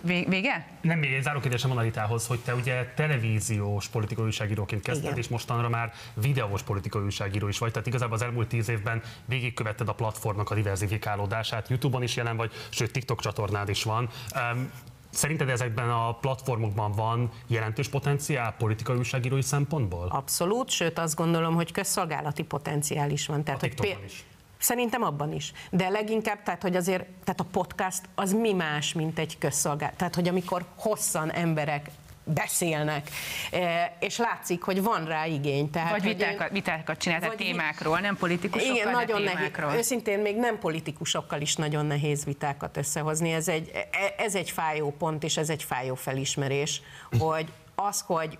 Vé- 0.00 0.28
Vége? 0.28 0.66
Nem, 0.80 0.98
még 0.98 1.12
egy 1.12 1.22
záró 1.22 1.40
kérdésem 1.40 1.68
van 1.68 1.78
Alitához, 1.78 2.26
hogy 2.26 2.38
te 2.38 2.54
ugye 2.54 2.92
televíziós 2.94 3.88
politikai 3.88 4.24
újságíróként 4.24 4.82
kezdted, 4.82 5.04
Igen. 5.04 5.18
és 5.18 5.28
mostanra 5.28 5.68
már 5.68 5.92
videós 6.14 6.62
politikai 6.62 7.02
újságíró 7.02 7.48
is 7.48 7.58
vagy, 7.58 7.72
tehát 7.72 7.86
igazából 7.86 8.14
az 8.14 8.22
elmúlt 8.22 8.48
tíz 8.48 8.68
évben 8.68 9.02
végigkövetted 9.24 9.88
a 9.88 9.92
platformnak 9.92 10.50
a 10.50 10.54
diversifikálódását, 10.54 11.68
YouTube-on 11.68 12.02
is 12.02 12.16
jelen 12.16 12.36
vagy, 12.36 12.52
sőt 12.68 12.92
TikTok 12.92 13.20
csatornád 13.20 13.68
is 13.68 13.82
van. 13.82 14.08
Um, 14.52 14.70
Szerinted 15.10 15.48
ezekben 15.48 15.90
a 15.90 16.12
platformokban 16.12 16.92
van 16.92 17.30
jelentős 17.46 17.88
potenciál 17.88 18.54
politikai 18.58 18.96
újságírói 18.96 19.42
szempontból? 19.42 20.08
Abszolút, 20.10 20.70
sőt 20.70 20.98
azt 20.98 21.14
gondolom, 21.16 21.54
hogy 21.54 21.72
közszolgálati 21.72 22.42
potenciál 22.42 23.10
is 23.10 23.26
van. 23.26 23.44
Tehát, 23.44 23.62
A 23.62 23.66
hogy 23.66 23.98
is. 24.06 24.24
Szerintem 24.58 25.02
abban 25.02 25.32
is. 25.32 25.52
De 25.70 25.88
leginkább, 25.88 26.42
tehát, 26.42 26.62
hogy 26.62 26.76
azért, 26.76 27.04
tehát 27.24 27.40
a 27.40 27.46
podcast 27.52 28.00
az 28.14 28.32
mi 28.32 28.52
más, 28.52 28.92
mint 28.92 29.18
egy 29.18 29.38
közszolgálat. 29.38 29.96
Tehát, 29.96 30.14
hogy 30.14 30.28
amikor 30.28 30.64
hosszan 30.76 31.30
emberek 31.32 31.90
beszélnek, 32.34 33.10
eh, 33.50 33.90
és 34.00 34.16
látszik, 34.16 34.62
hogy 34.62 34.82
van 34.82 35.04
rá 35.04 35.26
igény. 35.26 35.70
Tehát, 35.70 35.90
Vagy 35.90 36.02
vitákat, 36.02 36.50
vitákat 36.50 36.98
csinál, 36.98 37.18
tehát 37.20 37.34
vagy 37.36 37.44
vi- 37.46 37.50
témákról, 37.52 37.98
nem 37.98 38.16
politikusokkal, 38.16 38.74
igen, 38.76 38.90
nagyon 38.90 39.24
témákról. 39.24 39.66
nehéz. 39.66 39.80
Őszintén 39.80 40.18
még 40.18 40.36
nem 40.36 40.58
politikusokkal 40.58 41.40
is 41.40 41.56
nagyon 41.56 41.86
nehéz 41.86 42.24
vitákat 42.24 42.76
összehozni. 42.76 43.32
Ez 43.32 43.48
egy, 43.48 43.70
e- 43.74 44.14
ez 44.24 44.34
egy 44.34 44.50
fájó 44.50 44.94
pont, 44.98 45.24
és 45.24 45.36
ez 45.36 45.48
egy 45.50 45.62
fájó 45.62 45.94
felismerés, 45.94 46.82
hogy 47.18 47.46
az, 47.74 48.00
hogy 48.06 48.38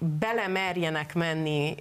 belemerjenek 0.00 1.14
menni 1.14 1.74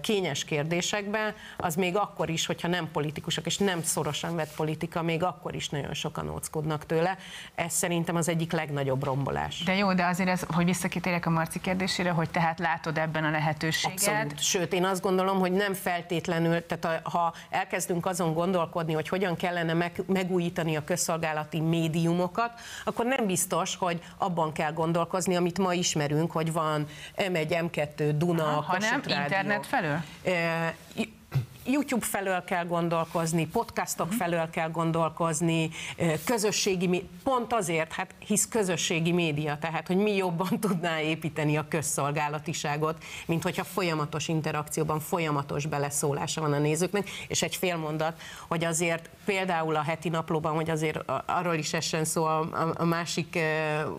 kényes 0.00 0.44
kérdésekbe, 0.44 1.34
az 1.56 1.74
még 1.74 1.96
akkor 1.96 2.28
is, 2.30 2.46
hogyha 2.46 2.68
nem 2.68 2.88
politikusok, 2.92 3.46
és 3.46 3.58
nem 3.58 3.82
szorosan 3.82 4.36
vett 4.36 4.54
politika, 4.54 5.02
még 5.02 5.22
akkor 5.22 5.54
is 5.54 5.68
nagyon 5.68 5.94
sokan 5.94 6.28
óckodnak 6.30 6.86
tőle. 6.86 7.16
Ez 7.54 7.72
szerintem 7.72 8.16
az 8.16 8.28
egyik 8.28 8.52
legnagyobb 8.52 9.04
rombolás. 9.04 9.62
De 9.62 9.74
jó, 9.74 9.92
de 9.92 10.04
azért 10.04 10.28
ez, 10.28 10.42
hogy 10.48 10.64
visszakitérjek 10.64 11.26
a 11.26 11.30
Marci 11.30 11.60
kérdésére, 11.60 12.10
hogy 12.10 12.30
tehát 12.30 12.58
látod 12.58 12.98
ebben 12.98 13.24
a 13.24 13.30
lehetőséget. 13.30 13.92
Abszolút. 13.98 14.40
Sőt, 14.42 14.72
én 14.72 14.84
azt 14.84 15.02
gondolom, 15.02 15.38
hogy 15.38 15.52
nem 15.52 15.74
feltétlenül, 15.74 16.66
tehát 16.66 17.02
a- 17.04 17.10
ha 17.10 17.34
elkezdünk 17.50 18.06
azon 18.06 18.34
gondolkodni, 18.34 18.92
hogy 18.92 19.08
hogyan 19.08 19.36
kellene 19.36 19.72
meg, 19.72 20.02
megújítani 20.06 20.76
a 20.76 20.84
közszolgálati 20.84 21.60
médiumokat, 21.60 22.50
akkor 22.84 23.04
nem 23.06 23.26
biztos, 23.26 23.76
hogy 23.76 24.00
abban 24.18 24.52
kell 24.52 24.72
gondolkozni, 24.72 25.36
amit 25.36 25.58
ma 25.58 25.72
ismerünk, 25.72 26.30
hogy 26.30 26.52
van 26.52 26.86
M1, 27.16 27.53
M2, 27.62 28.14
Duna, 28.16 28.42
Hanem 28.42 28.80
Kossuth 28.80 29.08
Rádió. 29.08 29.22
internet 29.22 29.66
felől? 29.66 30.02
YouTube 31.66 32.04
felől 32.04 32.44
kell 32.44 32.64
gondolkozni, 32.64 33.46
podcastok 33.46 34.12
felől 34.12 34.50
kell 34.50 34.70
gondolkozni, 34.70 35.70
közösségi, 36.24 37.08
pont 37.22 37.52
azért, 37.52 37.92
hát 37.92 38.14
hisz 38.18 38.48
közösségi 38.48 39.12
média, 39.12 39.58
tehát 39.58 39.86
hogy 39.86 39.96
mi 39.96 40.16
jobban 40.16 40.60
tudná 40.60 41.00
építeni 41.00 41.56
a 41.56 41.68
közszolgálatiságot, 41.68 43.04
mint 43.26 43.42
hogyha 43.42 43.64
folyamatos 43.64 44.28
interakcióban, 44.28 45.00
folyamatos 45.00 45.66
beleszólása 45.66 46.40
van 46.40 46.52
a 46.52 46.58
nézőknek, 46.58 47.10
és 47.28 47.42
egy 47.42 47.56
fél 47.56 47.76
mondat, 47.76 48.20
hogy 48.48 48.64
azért 48.64 49.10
például 49.24 49.76
a 49.76 49.82
heti 49.82 50.08
naplóban, 50.08 50.54
hogy 50.54 50.70
azért 50.70 51.12
arról 51.26 51.54
is 51.54 51.72
essen 51.72 52.04
szó 52.04 52.24
a, 52.24 52.38
a, 52.40 52.74
a 52.76 52.84
másik 52.84 53.38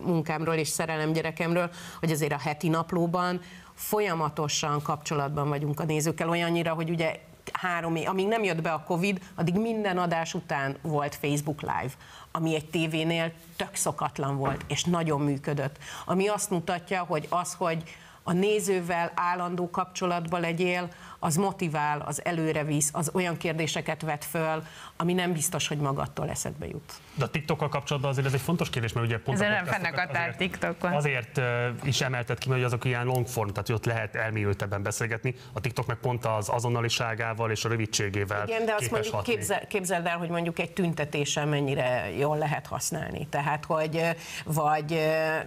munkámról 0.04 0.54
és 0.54 0.68
szerelem 0.68 1.12
gyerekemről, 1.12 1.70
hogy 2.00 2.10
azért 2.10 2.32
a 2.32 2.38
heti 2.38 2.68
naplóban 2.68 3.40
folyamatosan 3.74 4.82
kapcsolatban 4.82 5.48
vagyunk 5.48 5.80
a 5.80 5.84
nézőkkel, 5.84 6.28
olyannyira, 6.28 6.72
hogy 6.72 6.90
ugye 6.90 7.20
három 7.52 7.96
év, 7.96 8.08
amíg 8.08 8.26
nem 8.26 8.44
jött 8.44 8.62
be 8.62 8.72
a 8.72 8.82
Covid, 8.82 9.20
addig 9.34 9.54
minden 9.54 9.98
adás 9.98 10.34
után 10.34 10.76
volt 10.82 11.14
Facebook 11.14 11.60
Live, 11.60 11.92
ami 12.32 12.54
egy 12.54 12.70
tévénél 12.70 13.32
tök 13.56 13.74
szokatlan 13.74 14.36
volt, 14.36 14.64
és 14.68 14.84
nagyon 14.84 15.20
működött. 15.20 15.78
Ami 16.04 16.28
azt 16.28 16.50
mutatja, 16.50 17.02
hogy 17.02 17.26
az, 17.30 17.54
hogy 17.54 17.82
a 18.28 18.32
nézővel 18.32 19.12
állandó 19.14 19.70
kapcsolatban 19.70 20.40
legyél, 20.40 20.88
az 21.18 21.36
motivál, 21.36 22.00
az 22.06 22.24
előre 22.24 22.64
visz, 22.64 22.90
az 22.92 23.10
olyan 23.14 23.36
kérdéseket 23.36 24.02
vet 24.02 24.24
föl, 24.24 24.62
ami 24.96 25.12
nem 25.12 25.32
biztos, 25.32 25.68
hogy 25.68 25.78
magadtól 25.78 26.28
eszedbe 26.30 26.66
jut. 26.66 26.92
De 27.14 27.24
a 27.24 27.28
TikTokkal 27.30 27.68
kapcsolatban 27.68 28.10
azért 28.10 28.26
ez 28.26 28.32
egy 28.32 28.40
fontos 28.40 28.70
kérdés, 28.70 28.92
mert 28.92 29.06
ugye 29.06 29.18
pont 29.18 29.38
Ezzel 29.38 29.52
a 29.52 29.54
nem 29.54 29.64
fennakadtál 29.64 30.22
azért- 30.22 30.36
TikTokon. 30.36 30.92
Azért 30.92 31.40
is 31.82 32.00
emelted 32.00 32.38
ki, 32.38 32.48
mert 32.48 32.60
hogy 32.60 32.70
azok 32.72 32.84
ilyen 32.84 33.04
long 33.04 33.26
form, 33.26 33.48
tehát 33.48 33.66
hogy 33.66 33.76
ott 33.76 33.84
lehet 33.84 34.14
elmélyültebben 34.14 34.82
beszélgetni. 34.82 35.34
A 35.52 35.60
TikTok 35.60 35.86
meg 35.86 35.96
pont 35.96 36.24
az 36.24 36.48
azonnaliságával 36.48 37.50
és 37.50 37.64
a 37.64 37.68
rövidségével 37.68 38.46
Igen, 38.46 38.64
de 38.64 38.72
azt 38.72 38.80
képes 38.80 38.90
mondjuk 38.92 39.14
hatni. 39.14 39.32
képzel, 39.34 39.66
képzeld 39.66 40.06
el, 40.06 40.16
hogy 40.18 40.28
mondjuk 40.28 40.58
egy 40.58 40.72
tüntetésen 40.72 41.48
mennyire 41.48 42.10
jól 42.18 42.38
lehet 42.38 42.66
használni. 42.66 43.26
Tehát, 43.26 43.64
hogy, 43.64 44.02
vagy, 44.44 44.86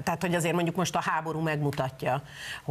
tehát, 0.04 0.22
hogy 0.22 0.36
azért 0.36 0.54
mondjuk 0.54 0.76
most 0.76 0.96
a 0.96 1.02
háború 1.02 1.40
megmutatja, 1.40 2.22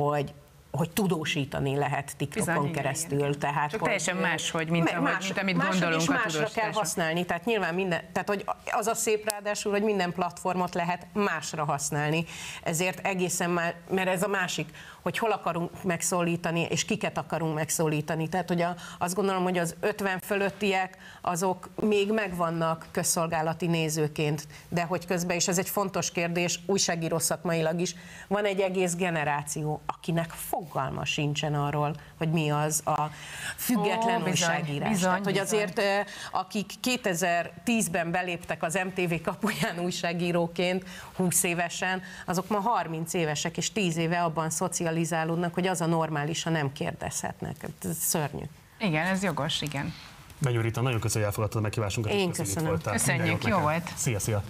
hogy 0.07 0.35
hogy 0.71 0.91
tudósítani 0.91 1.77
lehet 1.77 2.17
TikTokon 2.17 2.55
Bizony, 2.55 2.73
keresztül. 2.73 3.19
igen. 3.19 3.39
Tehát, 3.39 3.71
Csak 3.71 3.81
hogy, 3.81 3.89
teljesen 3.89 4.17
máshogy, 4.17 4.69
mint 4.69 4.91
ahogy- 4.91 5.23
mint 5.23 5.39
amit 5.39 5.57
gondolunk 5.57 6.03
és 6.03 6.09
a 6.09 6.13
másra 6.13 6.49
kell 6.55 6.73
használni. 6.73 7.25
Tehát 7.25 7.45
nyilván 7.45 7.75
minden, 7.75 8.01
tehát 8.13 8.29
hogy 8.29 8.45
az 8.71 8.87
a 8.87 8.95
szép 8.95 9.31
ráadásul, 9.31 9.73
hogy 9.73 9.83
minden 9.83 10.13
platformot 10.13 10.75
lehet 10.75 11.07
másra 11.13 11.65
használni. 11.65 12.25
Ezért 12.63 13.07
egészen 13.07 13.51
már, 13.51 13.75
mert 13.91 14.09
ez 14.09 14.23
a 14.23 14.29
másik, 14.29 14.69
hogy 15.03 15.19
hol 15.19 15.31
akarunk 15.31 15.83
megszólítani, 15.83 16.67
és 16.71 16.85
kiket 16.85 17.19
akarunk 17.19 17.55
megszólítani. 17.55 18.29
Tehát, 18.29 18.49
hogy 18.49 18.63
a, 18.63 18.77
azt 18.99 19.15
gondolom, 19.15 19.43
hogy 19.43 19.59
az 19.59 19.75
50 19.81 20.19
fölöttiek, 20.21 20.97
azok 21.21 21.69
még 21.81 22.13
megvannak 22.13 22.87
közszolgálati 22.91 23.67
nézőként, 23.67 24.47
de 24.69 24.83
hogy 24.83 25.07
közben, 25.07 25.37
és 25.37 25.49
ez 25.49 25.59
egy 25.59 25.69
fontos 25.69 26.11
kérdés, 26.11 26.61
újságíró 26.67 27.19
szakmailag 27.19 27.81
is, 27.81 27.95
van 28.29 28.45
egy 28.45 28.61
egész 28.61 28.95
generáció, 28.95 29.81
akinek 29.87 30.31
fogalma 30.31 31.05
sincsen 31.05 31.55
arról, 31.55 31.95
hogy 32.19 32.31
mi 32.31 32.51
az 32.51 32.83
a 32.85 33.11
független 33.57 34.21
Ó, 34.21 34.25
bizony, 34.25 34.31
újságírás. 34.31 34.89
bizony, 34.89 35.09
Tehát, 35.09 35.25
hogy 35.25 35.33
bizony. 35.33 35.47
azért 35.47 35.79
ö, 35.79 36.01
akik 36.33 36.71
2010-ben 36.83 38.11
beléptek 38.11 38.63
az 38.63 38.79
MTV 38.85 39.15
kapuján 39.23 39.79
újságíróként 39.79 40.85
20 41.17 41.43
évesen, 41.43 42.03
azok 42.27 42.49
ma 42.49 42.61
30 42.61 43.15
évesek 43.15 43.57
és 43.57 43.73
10 43.73 43.97
éve 43.97 44.23
abban 44.23 44.51
szocializálódnak, 44.89 45.55
hogy 45.55 45.67
az 45.67 45.81
a 45.81 45.87
normális, 45.87 46.43
ha 46.43 46.51
nem 46.51 46.73
kérdezhetnek. 46.73 47.57
Ez 47.83 47.97
szörnyű. 47.97 48.43
Igen, 48.81 49.07
ez 49.07 49.23
jogos, 49.23 49.63
igen. 49.63 49.93
Benyúr 50.39 50.63
Rita, 50.63 50.81
nagyon 50.81 51.01
köszönjük, 51.01 51.15
hogy 51.15 51.23
elfogadtad 51.25 51.61
a 51.61 51.63
meghívásunkat. 51.63 52.13
Én 52.13 52.33
köszönjük, 52.33 52.83
köszönöm. 52.83 52.97
Köszönjük, 52.97 53.45
jó 53.45 53.59
volt. 53.59 53.93
Szia, 53.97 54.19
szia. 54.19 54.43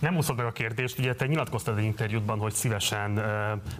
Nem 0.00 0.16
úszod 0.16 0.36
meg 0.36 0.46
a 0.46 0.52
kérdést, 0.52 0.98
ugye 0.98 1.14
te 1.14 1.26
nyilatkoztad 1.26 1.78
egy 1.78 1.84
interjútban, 1.84 2.38
hogy 2.38 2.52
szívesen 2.52 3.10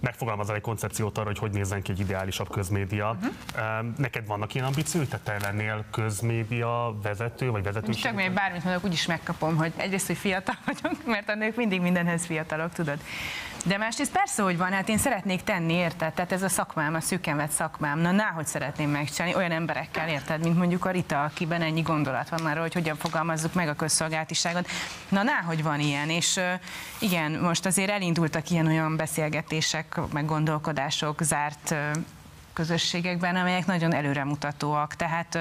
megfogalmazol 0.00 0.54
egy 0.54 0.60
koncepciót 0.60 1.18
arra, 1.18 1.26
hogy 1.26 1.38
hogy 1.38 1.50
nézzen 1.50 1.82
ki 1.82 1.90
egy 1.90 2.00
ideálisabb 2.00 2.50
közmédia. 2.50 3.16
Mhm. 3.20 3.26
Uh, 3.54 3.96
neked 3.96 4.26
vannak 4.26 4.54
ilyen 4.54 4.66
ambíciói, 4.66 5.06
te 5.06 5.18
te 5.18 5.36
lennél 5.42 5.84
közmédia 5.90 6.96
vezető, 7.02 7.50
vagy 7.50 7.62
vezetőség? 7.62 8.02
Csak 8.02 8.14
még 8.14 8.30
bármit 8.30 8.64
mondok, 8.64 8.84
úgyis 8.84 9.06
megkapom, 9.06 9.56
hogy 9.56 9.72
egyrészt, 9.76 10.06
hogy 10.06 10.16
fiatal 10.16 10.54
vagyok, 10.66 11.06
mert 11.06 11.28
a 11.28 11.34
nők 11.34 11.56
mindig 11.56 11.80
mindenhez 11.80 12.26
fiatalok, 12.26 12.72
tudod. 12.72 12.98
De 13.64 13.76
másrészt 13.76 14.12
persze, 14.12 14.42
hogy 14.42 14.56
van, 14.56 14.72
hát 14.72 14.88
én 14.88 14.98
szeretnék 14.98 15.42
tenni, 15.42 15.72
érted? 15.72 16.12
Tehát 16.12 16.32
ez 16.32 16.42
a 16.42 16.48
szakmám, 16.48 16.94
a 16.94 17.00
szűken 17.00 17.36
vett 17.36 17.50
szakmám. 17.50 17.98
Na, 17.98 18.10
náhogy 18.10 18.46
szeretném 18.46 18.90
megcsinálni 18.90 19.36
olyan 19.36 19.50
emberekkel, 19.50 20.08
érted, 20.08 20.42
mint 20.42 20.56
mondjuk 20.56 20.84
a 20.84 20.90
Rita, 20.90 21.22
akiben 21.22 21.62
ennyi 21.62 21.80
gondolat 21.80 22.28
van 22.28 22.46
arról, 22.46 22.60
hogy 22.60 22.74
hogyan 22.74 22.96
fogalmazzuk 22.96 23.54
meg 23.54 23.68
a 23.68 23.74
közszolgáltiságot. 23.74 24.68
Na, 25.08 25.22
náhogy 25.22 25.62
van 25.62 25.80
ilyen, 25.80 26.09
és 26.10 26.40
igen, 26.98 27.32
most 27.32 27.66
azért 27.66 27.90
elindultak 27.90 28.50
ilyen-olyan 28.50 28.96
beszélgetések, 28.96 30.00
meg 30.12 30.24
gondolkodások 30.24 31.22
zárt 31.22 31.74
közösségekben, 32.52 33.36
amelyek 33.36 33.66
nagyon 33.66 33.94
előremutatóak. 33.94 34.94
Tehát 34.94 35.38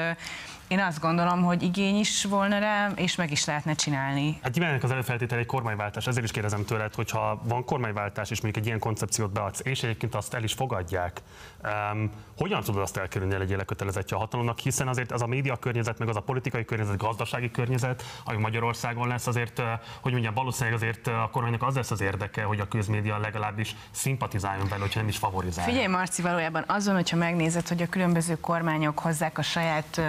én 0.69 0.79
azt 0.79 0.99
gondolom, 0.99 1.43
hogy 1.43 1.63
igény 1.63 1.95
is 1.95 2.23
volna 2.23 2.59
rá, 2.59 2.89
és 2.95 3.15
meg 3.15 3.31
is 3.31 3.45
lehetne 3.45 3.73
csinálni. 3.73 4.39
Hát 4.41 4.53
nyilván 4.53 4.79
az 4.81 4.91
előfeltétele 4.91 5.41
egy 5.41 5.47
kormányváltás, 5.47 6.07
ezért 6.07 6.25
is 6.25 6.31
kérdezem 6.31 6.65
tőled, 6.65 6.95
hogy 6.95 7.09
ha 7.09 7.41
van 7.43 7.65
kormányváltás, 7.65 8.29
és 8.29 8.41
mondjuk 8.41 8.63
egy 8.63 8.69
ilyen 8.69 8.79
koncepciót 8.79 9.31
beadsz, 9.31 9.59
és 9.63 9.83
egyébként 9.83 10.15
azt 10.15 10.33
el 10.33 10.43
is 10.43 10.53
fogadják, 10.53 11.21
um, 11.63 12.11
hogyan 12.37 12.63
tudod 12.63 12.81
azt 12.81 12.97
elkerülni, 12.97 13.33
hogy 13.33 13.41
legyél 13.41 13.57
lekötelezettje 13.57 14.17
a 14.17 14.19
hatalomnak, 14.19 14.59
hiszen 14.59 14.87
azért 14.87 15.11
az 15.11 15.21
a 15.21 15.27
média 15.27 15.55
környezet, 15.55 15.99
meg 15.99 16.09
az 16.09 16.15
a 16.15 16.21
politikai 16.21 16.65
környezet, 16.65 16.97
gazdasági 16.97 17.51
környezet, 17.51 18.03
ami 18.23 18.37
Magyarországon 18.37 19.07
lesz, 19.07 19.27
azért, 19.27 19.61
hogy 20.01 20.11
mondjam, 20.11 20.33
valószínűleg 20.33 20.73
azért 20.73 21.07
a 21.07 21.29
kormánynak 21.31 21.63
az 21.63 21.75
lesz 21.75 21.91
az 21.91 22.01
érdeke, 22.01 22.43
hogy 22.43 22.59
a 22.59 22.67
közmédia 22.67 23.17
legalábbis 23.17 23.75
szimpatizáljon 23.91 24.67
vele, 24.67 24.81
hogyha 24.81 24.99
nem 24.99 25.09
is 25.09 25.17
favorizál. 25.17 25.65
Figyelj, 25.65 25.87
Marci, 25.87 26.21
valójában 26.21 26.63
azon, 26.67 26.95
hogyha 26.95 27.17
megnézed, 27.17 27.67
hogy 27.67 27.81
a 27.81 27.87
különböző 27.87 28.39
kormányok 28.39 28.99
hozzák 28.99 29.37
a 29.37 29.41
saját 29.41 30.01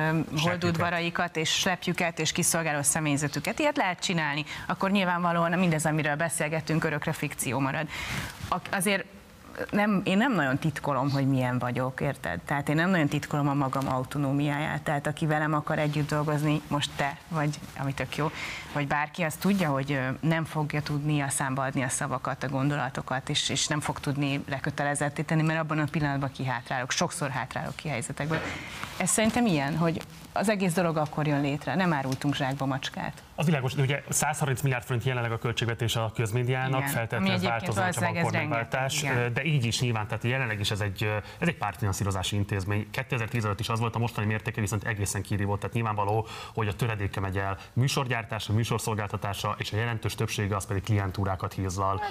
holdudvaraikat 0.50 1.36
és 1.36 1.50
slepjüket 1.50 2.18
és 2.18 2.32
kiszolgáló 2.32 2.82
személyzetüket, 2.82 3.58
ilyet 3.58 3.76
lehet 3.76 4.00
csinálni, 4.00 4.44
akkor 4.66 4.90
nyilvánvalóan 4.90 5.58
mindez, 5.58 5.86
amiről 5.86 6.16
beszélgettünk, 6.16 6.84
örökre 6.84 7.12
fikció 7.12 7.58
marad. 7.58 7.88
Azért 8.70 9.04
nem, 9.70 10.00
én 10.04 10.16
nem 10.16 10.32
nagyon 10.32 10.58
titkolom, 10.58 11.10
hogy 11.10 11.26
milyen 11.28 11.58
vagyok, 11.58 12.00
érted? 12.00 12.40
Tehát 12.40 12.68
én 12.68 12.74
nem 12.74 12.90
nagyon 12.90 13.08
titkolom 13.08 13.48
a 13.48 13.54
magam 13.54 13.88
autonómiáját. 13.88 14.82
Tehát 14.82 15.06
aki 15.06 15.26
velem 15.26 15.54
akar 15.54 15.78
együtt 15.78 16.08
dolgozni, 16.08 16.60
most 16.68 16.90
te, 16.96 17.16
vagy 17.28 17.58
ami 17.78 17.94
tök 17.94 18.16
jó, 18.16 18.30
vagy 18.72 18.86
bárki, 18.86 19.22
az 19.22 19.34
tudja, 19.34 19.68
hogy 19.70 20.00
nem 20.20 20.44
fogja 20.44 20.82
tudni 20.82 21.20
a 21.20 21.28
számba 21.28 21.62
adni 21.62 21.82
a 21.82 21.88
szavakat, 21.88 22.42
a 22.42 22.48
gondolatokat, 22.48 23.28
és, 23.28 23.48
és 23.48 23.66
nem 23.66 23.80
fog 23.80 24.00
tudni 24.00 24.44
lekötelezetté 24.48 25.22
tenni, 25.22 25.42
mert 25.42 25.60
abban 25.60 25.78
a 25.78 25.84
pillanatban 25.90 26.32
kihátrálok, 26.32 26.90
sokszor 26.90 27.30
hátrálok 27.30 27.76
ki 27.76 27.88
helyzetekből. 27.88 28.40
Ez 28.96 29.10
szerintem 29.10 29.46
ilyen, 29.46 29.76
hogy 29.76 30.02
az 30.32 30.48
egész 30.48 30.72
dolog 30.72 30.96
akkor 30.96 31.26
jön 31.26 31.40
létre, 31.40 31.74
nem 31.74 31.92
árultunk 31.92 32.34
zsákba 32.34 32.66
macskát. 32.66 33.22
Az 33.34 33.46
világos, 33.46 33.74
de 33.74 33.82
ugye 33.82 34.02
130 34.08 34.60
milliárd 34.60 34.84
forint 34.84 35.04
jelenleg 35.04 35.32
a 35.32 35.38
költségvetés 35.38 35.96
a 35.96 36.12
közmédiának, 36.14 36.86
feltétlenül 36.86 37.38
változna 37.38 37.92
csak 37.92 38.02
a 38.02 38.20
kormányváltás, 38.20 39.04
de 39.32 39.44
így 39.44 39.64
is 39.64 39.80
nyilván, 39.80 40.06
tehát 40.06 40.24
jelenleg 40.24 40.60
is 40.60 40.70
ez 40.70 40.80
egy, 40.80 41.12
ez 41.38 41.48
egy 41.48 41.56
pártfinanszírozási 41.56 42.36
intézmény. 42.36 42.90
2010 42.90 43.48
is 43.58 43.68
az 43.68 43.80
volt, 43.80 43.94
a 43.94 43.98
mostani 43.98 44.26
mértéke 44.26 44.60
viszont 44.60 44.84
egészen 44.84 45.22
kirívó, 45.22 45.56
tehát 45.56 45.74
nyilvánvaló, 45.74 46.26
hogy 46.54 46.68
a 46.68 46.74
töredéke 46.74 47.20
megy 47.20 47.36
el 47.36 47.56
műsorgyártásra, 47.72 48.54
műsorszolgáltatásra, 48.54 49.54
és 49.58 49.72
a 49.72 49.76
jelentős 49.76 50.14
többsége 50.14 50.56
az 50.56 50.66
pedig 50.66 50.82
klientúrákat 50.82 51.52
hízlal. 51.52 52.02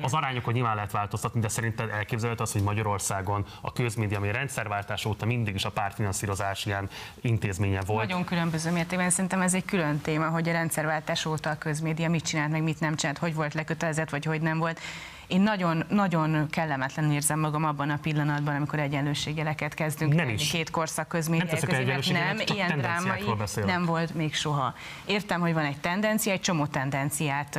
Az 0.00 0.14
arányokon 0.14 0.52
nyilván 0.52 0.74
lehet 0.74 0.90
változtatni, 0.90 1.40
de 1.40 1.48
szerinted 1.48 1.90
elképzelhető 1.90 2.42
az, 2.42 2.52
hogy 2.52 2.62
Magyarországon 2.62 3.44
a 3.60 3.72
közmédia, 3.72 4.18
ami 4.18 4.32
rendszerváltás 4.32 5.04
óta 5.04 5.26
mindig 5.26 5.54
is 5.54 5.64
a 5.64 5.70
pártfinanszírozás 5.70 6.66
ilyen 6.66 6.88
intézménye 7.20 7.80
volt. 7.80 8.08
Nagyon 8.08 8.24
különböző 8.24 8.70
mértékben. 8.70 9.10
Szerintem 9.10 9.40
ez 9.40 9.54
egy 9.54 9.64
külön 9.64 10.00
téma, 10.00 10.28
hogy 10.28 10.48
a 10.48 10.52
rendszerváltás 10.52 11.24
óta 11.24 11.50
a 11.50 11.58
közmédia 11.58 12.10
mit 12.10 12.24
csinált, 12.24 12.50
meg 12.50 12.62
mit 12.62 12.80
nem 12.80 12.96
csinált, 12.96 13.18
hogy 13.18 13.34
volt 13.34 13.54
lekötelezett, 13.54 14.10
vagy 14.10 14.24
hogy 14.24 14.40
nem 14.40 14.58
volt. 14.58 14.80
Én 15.26 15.40
nagyon, 15.40 15.84
nagyon 15.88 16.46
kellemetlenül 16.50 17.12
érzem 17.12 17.38
magam 17.38 17.64
abban 17.64 17.90
a 17.90 17.98
pillanatban, 18.02 18.54
amikor 18.54 18.78
egyenlőségjeleket 18.78 19.74
kezdünk 19.74 20.14
nem 20.14 20.28
is. 20.28 20.50
két 20.50 20.70
korszak 20.70 21.08
közmédia 21.08 21.58
közé, 21.60 22.12
nem, 22.12 22.38
ilyen 22.54 22.78
drámai 22.78 23.24
nem 23.66 23.84
volt 23.84 24.14
még 24.14 24.34
soha. 24.34 24.74
Értem, 25.04 25.40
hogy 25.40 25.52
van 25.52 25.64
egy 25.64 25.80
tendencia, 25.80 26.32
egy 26.32 26.40
csomó 26.40 26.66
tendenciát 26.66 27.58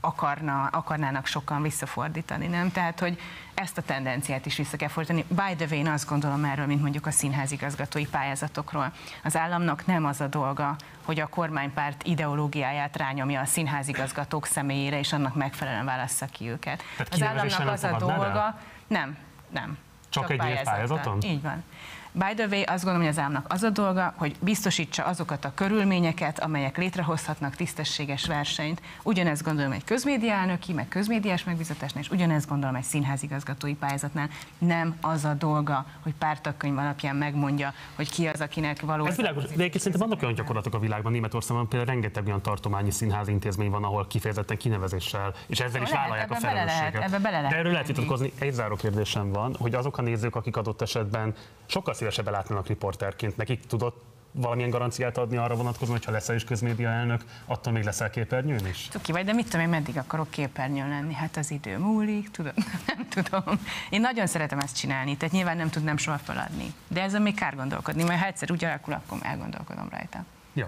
akarna, 0.00 0.66
akarnának 0.66 1.26
sokan 1.26 1.62
visszafordítani, 1.62 2.46
nem? 2.46 2.72
Tehát, 2.72 3.00
hogy 3.00 3.18
ezt 3.54 3.78
a 3.78 3.82
tendenciát 3.82 4.46
is 4.46 4.56
vissza 4.56 4.76
kell 4.76 4.88
fordítani. 4.88 5.24
By 5.28 5.54
the 5.56 5.66
way, 5.70 5.78
én 5.78 5.86
azt 5.86 6.08
gondolom 6.08 6.44
erről, 6.44 6.66
mint 6.66 6.80
mondjuk 6.80 7.06
a 7.06 7.10
színházigazgatói 7.10 8.06
pályázatokról. 8.06 8.92
Az 9.24 9.36
államnak 9.36 9.86
nem 9.86 10.04
az 10.04 10.20
a 10.20 10.26
dolga, 10.26 10.76
hogy 11.04 11.20
a 11.20 11.26
kormánypárt 11.26 12.02
ideológiáját 12.02 12.96
rányomja 12.96 13.40
a 13.40 13.44
színházigazgatók 13.44 14.46
személyére, 14.46 14.98
és 14.98 15.12
annak 15.12 15.34
megfelelően 15.34 15.84
válassza 15.84 16.26
ki 16.26 16.48
őket. 16.48 16.82
Tehát 16.96 17.12
az 17.12 17.22
államnak 17.22 17.68
az 17.68 17.84
a 17.84 17.96
dolga, 17.98 18.44
el? 18.44 18.60
nem, 18.86 19.16
nem. 19.48 19.78
Csak, 20.08 20.22
csak 20.22 20.30
egy 20.30 20.38
pályázaton? 20.64 21.18
Így 21.22 21.42
van. 21.42 21.64
By 22.12 22.34
the 22.34 22.46
way, 22.50 22.62
azt 22.66 22.84
gondolom, 22.84 23.00
hogy 23.00 23.10
az 23.10 23.18
államnak 23.18 23.46
az 23.48 23.62
a 23.62 23.70
dolga, 23.70 24.14
hogy 24.16 24.36
biztosítsa 24.40 25.04
azokat 25.04 25.44
a 25.44 25.52
körülményeket, 25.54 26.40
amelyek 26.40 26.76
létrehozhatnak 26.78 27.56
tisztességes 27.56 28.26
versenyt. 28.26 28.82
Ugyanezt 29.02 29.44
gondolom 29.44 29.72
egy 29.72 29.84
közmédia 29.84 30.32
elnöki, 30.32 30.72
meg 30.72 30.88
közmédiás 30.88 31.44
megbizatásnál, 31.44 32.02
és 32.02 32.10
ugyanezt 32.10 32.48
gondolom 32.48 32.74
egy 32.74 32.82
színházigazgatói 32.82 33.74
pályázatnál. 33.74 34.28
Nem 34.58 34.96
az 35.00 35.24
a 35.24 35.34
dolga, 35.34 35.86
hogy 36.02 36.14
pártakkönyv 36.14 36.78
alapján 36.78 37.16
megmondja, 37.16 37.72
hogy 37.96 38.10
ki 38.10 38.26
az, 38.26 38.40
akinek 38.40 38.80
való. 38.80 39.06
Ez 39.06 39.16
világos, 39.16 39.42
de 39.42 39.50
egyébként 39.52 39.82
szerintem 39.82 40.08
vannak 40.08 40.22
olyan 40.22 40.34
gyakorlatok 40.34 40.74
a 40.74 40.78
világban, 40.78 41.12
Németországban 41.12 41.68
például 41.68 41.90
rengeteg 41.90 42.26
olyan 42.26 42.42
tartományi 42.42 42.90
színházi 42.90 43.30
intézmény 43.30 43.70
van, 43.70 43.84
ahol 43.84 44.06
kifejezetten 44.06 44.56
kinevezéssel, 44.56 45.34
és 45.46 45.60
ezzel 45.60 45.82
is 45.82 45.90
vállalják 45.90 46.30
a 46.30 46.34
felelősséget. 46.34 46.92
Bele 46.92 47.06
lehet, 47.06 47.22
bele 47.22 47.36
lehet 47.36 47.50
de 47.50 47.56
erről 47.56 47.72
lehet 47.72 47.86
vitatkozni. 47.86 48.32
Egy 48.38 48.52
záró 48.52 48.74
kérdésem 48.74 49.32
van, 49.32 49.54
hogy 49.58 49.74
azok 49.74 49.98
a 49.98 50.02
nézők, 50.02 50.36
akik 50.36 50.56
adott 50.56 50.82
esetben 50.82 51.34
sokkal 51.66 51.94
szívesebben 52.00 52.32
látnának 52.32 52.66
riporterként. 52.66 53.36
Nekik 53.36 53.66
tudott 53.66 54.02
valamilyen 54.32 54.70
garanciát 54.70 55.18
adni 55.18 55.36
arra 55.36 55.54
vonatkozóan, 55.54 55.96
hogy 55.96 56.06
ha 56.06 56.12
leszel 56.12 56.34
is 56.34 56.44
közmédia 56.44 56.88
elnök, 56.88 57.24
attól 57.46 57.72
még 57.72 57.84
leszel 57.84 58.10
képernyőn 58.10 58.66
is? 58.66 58.88
Tuki 58.88 59.12
vagy, 59.12 59.24
de 59.24 59.32
mit 59.32 59.44
tudom 59.44 59.60
én, 59.60 59.68
meddig 59.68 59.96
akarok 59.96 60.30
képernyőn 60.30 60.88
lenni? 60.88 61.14
Hát 61.14 61.36
az 61.36 61.50
idő 61.50 61.78
múlik, 61.78 62.30
tudod, 62.30 62.54
nem 62.96 63.08
tudom. 63.08 63.60
Én 63.90 64.00
nagyon 64.00 64.26
szeretem 64.26 64.58
ezt 64.58 64.76
csinálni, 64.76 65.16
tehát 65.16 65.34
nyilván 65.34 65.56
nem 65.56 65.70
tudnám 65.70 65.96
soha 65.96 66.18
feladni. 66.18 66.72
De 66.88 67.02
ezzel 67.02 67.20
még 67.20 67.34
kár 67.34 67.56
gondolkodni, 67.56 68.02
mert 68.02 68.20
ha 68.20 68.26
egyszer 68.26 68.50
úgy 68.50 68.64
alakul, 68.64 68.92
akkor 68.92 69.18
elgondolkodom 69.22 69.88
rajta. 69.90 70.24
Jó. 70.52 70.66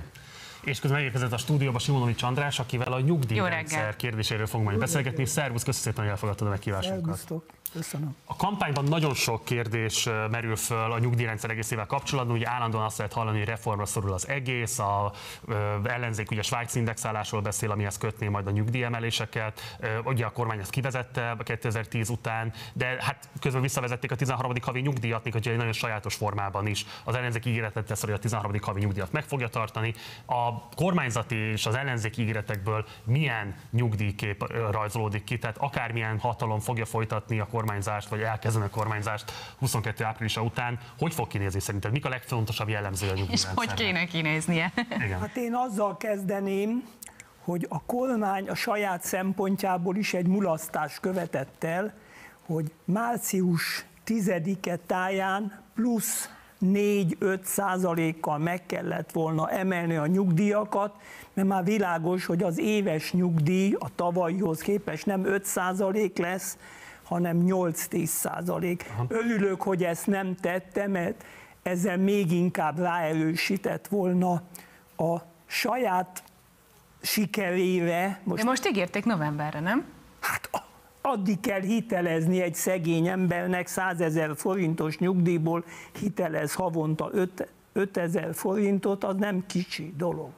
És 0.65 0.81
közben 0.81 0.99
megérkezett 0.99 1.33
a 1.33 1.37
stúdióba 1.37 1.79
Simonovics 1.79 2.23
András, 2.23 2.59
akivel 2.59 2.93
a 2.93 3.01
nyugdíjrendszer 3.01 3.97
kérdéséről 3.97 4.47
fogunk 4.47 4.69
majd 4.69 4.81
beszélgetni. 4.81 5.27
Szervusz, 5.27 5.63
köszönöm 5.63 5.87
szépen, 5.87 6.03
hogy 6.03 6.13
elfogadtad 6.13 6.47
a 6.47 6.51
meghívásunkat. 6.51 7.43
Köszönöm. 7.73 8.16
A 8.24 8.36
kampányban 8.36 8.85
nagyon 8.85 9.15
sok 9.15 9.44
kérdés 9.44 10.09
merül 10.31 10.57
föl 10.57 10.93
a 10.93 10.99
nyugdíjrendszer 10.99 11.51
egészével 11.51 11.86
kapcsolatban. 11.86 12.36
Ugye 12.36 12.49
állandóan 12.49 12.85
azt 12.85 12.99
lehet 12.99 13.12
hallani, 13.12 13.39
hogy 13.39 13.47
reformra 13.47 13.86
szorul 13.86 14.12
az 14.12 14.28
egész, 14.28 14.78
a 14.78 15.12
ellenzék 15.85 16.31
ugye 16.31 16.43
Svájc 16.43 16.74
indexálásról 16.74 17.40
beszél, 17.40 17.70
amihez 17.70 17.99
kötné 17.99 18.28
majd 18.28 18.47
a 18.47 18.51
nyugdíjemeléseket. 18.51 19.78
Ugye 20.05 20.24
a 20.24 20.31
kormány 20.31 20.59
ezt 20.59 20.70
kivezette 20.70 21.36
2010 21.44 22.09
után, 22.09 22.53
de 22.73 22.97
hát 23.01 23.28
közben 23.40 23.62
visszavezették 23.62 24.11
a 24.11 24.16
13. 24.16 24.53
havi 24.62 24.81
nyugdíjat, 24.81 25.24
még 25.24 25.32
hogy 25.32 25.49
egy 25.49 25.57
nagyon 25.57 25.73
sajátos 25.73 26.15
formában 26.15 26.66
is. 26.66 26.86
Az 27.05 27.15
ellenzék 27.15 27.44
ígéretet 27.44 27.86
tesz, 27.86 28.01
hogy 28.01 28.12
a 28.12 28.19
13. 28.19 28.53
havi 28.62 28.81
nyugdíjat 28.81 29.12
meg 29.12 29.24
fogja 29.24 29.49
tartani. 29.49 29.94
A 30.27 30.69
kormányzati 30.69 31.36
és 31.36 31.66
az 31.66 31.74
ellenzék 31.74 32.16
ígéretekből 32.16 32.86
milyen 33.05 33.55
nyugdíjkép 33.70 34.53
rajzolódik 34.70 35.24
ki, 35.24 35.39
tehát 35.39 35.59
akármilyen 35.59 36.19
hatalom 36.19 36.61
fogja 36.61 36.85
folytatni 36.85 37.40
a 37.40 37.47
kormányzást, 37.63 38.09
vagy 38.09 38.21
elkezdeni 38.21 38.65
a 38.65 38.69
kormányzást 38.69 39.33
22. 39.59 40.05
áprilisa 40.05 40.43
után, 40.43 40.79
hogy 40.99 41.15
fog 41.15 41.29
kinézni 41.29 41.61
szerinted? 41.61 41.93
Mik 41.93 42.05
a 42.05 42.09
legfontosabb 42.09 42.69
jellemző 42.69 43.09
a 43.09 43.13
És 43.31 43.45
hogy 43.55 43.75
kéne 43.75 44.05
kinéznie? 44.05 44.73
Igen. 45.05 45.21
Hát 45.21 45.37
én 45.37 45.55
azzal 45.55 45.97
kezdeném, 45.97 46.85
hogy 47.45 47.67
a 47.69 47.83
kormány 47.83 48.49
a 48.49 48.55
saját 48.55 49.03
szempontjából 49.03 49.97
is 49.97 50.15
egy 50.15 50.27
mulasztás 50.27 51.01
követett 51.01 51.65
el, 51.65 51.95
hogy 52.47 52.73
március 52.85 53.85
10-e 54.07 54.77
táján 54.77 55.63
plusz 55.75 56.31
4-5 56.65 57.43
százalékkal 57.43 58.39
meg 58.39 58.67
kellett 58.67 59.11
volna 59.11 59.51
emelni 59.51 59.97
a 59.97 60.07
nyugdíjakat, 60.07 60.95
mert 61.35 61.49
már 61.49 61.65
világos, 61.65 62.27
hogy 62.27 62.43
az 62.43 62.59
éves 62.59 63.13
nyugdíj 63.13 63.77
a 63.79 63.95
tavalyhoz 63.95 64.61
képest 64.61 65.07
nem 65.07 65.25
5 65.25 65.45
százalék 65.45 66.19
lesz, 66.19 66.57
hanem 67.13 67.45
8-10 67.47 68.05
százalék. 68.05 68.91
Örülök, 69.09 69.63
hogy 69.63 69.85
ezt 69.85 70.07
nem 70.07 70.37
tette, 70.37 70.87
mert 70.87 71.25
ezzel 71.63 71.97
még 71.97 72.33
inkább 72.33 72.79
ráerősített 72.79 73.87
volna 73.89 74.43
a 74.97 75.17
saját 75.47 76.23
sikerére. 77.01 78.21
Most, 78.25 78.43
De 78.43 78.49
most 78.49 78.67
ígérték 78.67 79.05
novemberre, 79.05 79.61
nem? 79.61 79.85
Hát 80.21 80.51
addig 81.01 81.41
kell 81.41 81.61
hitelezni 81.61 82.41
egy 82.41 82.55
szegény 82.55 83.07
embernek 83.07 83.67
100 83.67 84.01
ezer 84.01 84.31
forintos 84.37 84.99
nyugdíjból 84.99 85.65
hitelez 86.01 86.55
havonta 86.55 87.11
5 87.73 87.97
ezer 87.97 88.35
forintot, 88.35 89.05
az 89.05 89.17
nem 89.17 89.47
kicsi 89.47 89.95
dolog. 89.97 90.31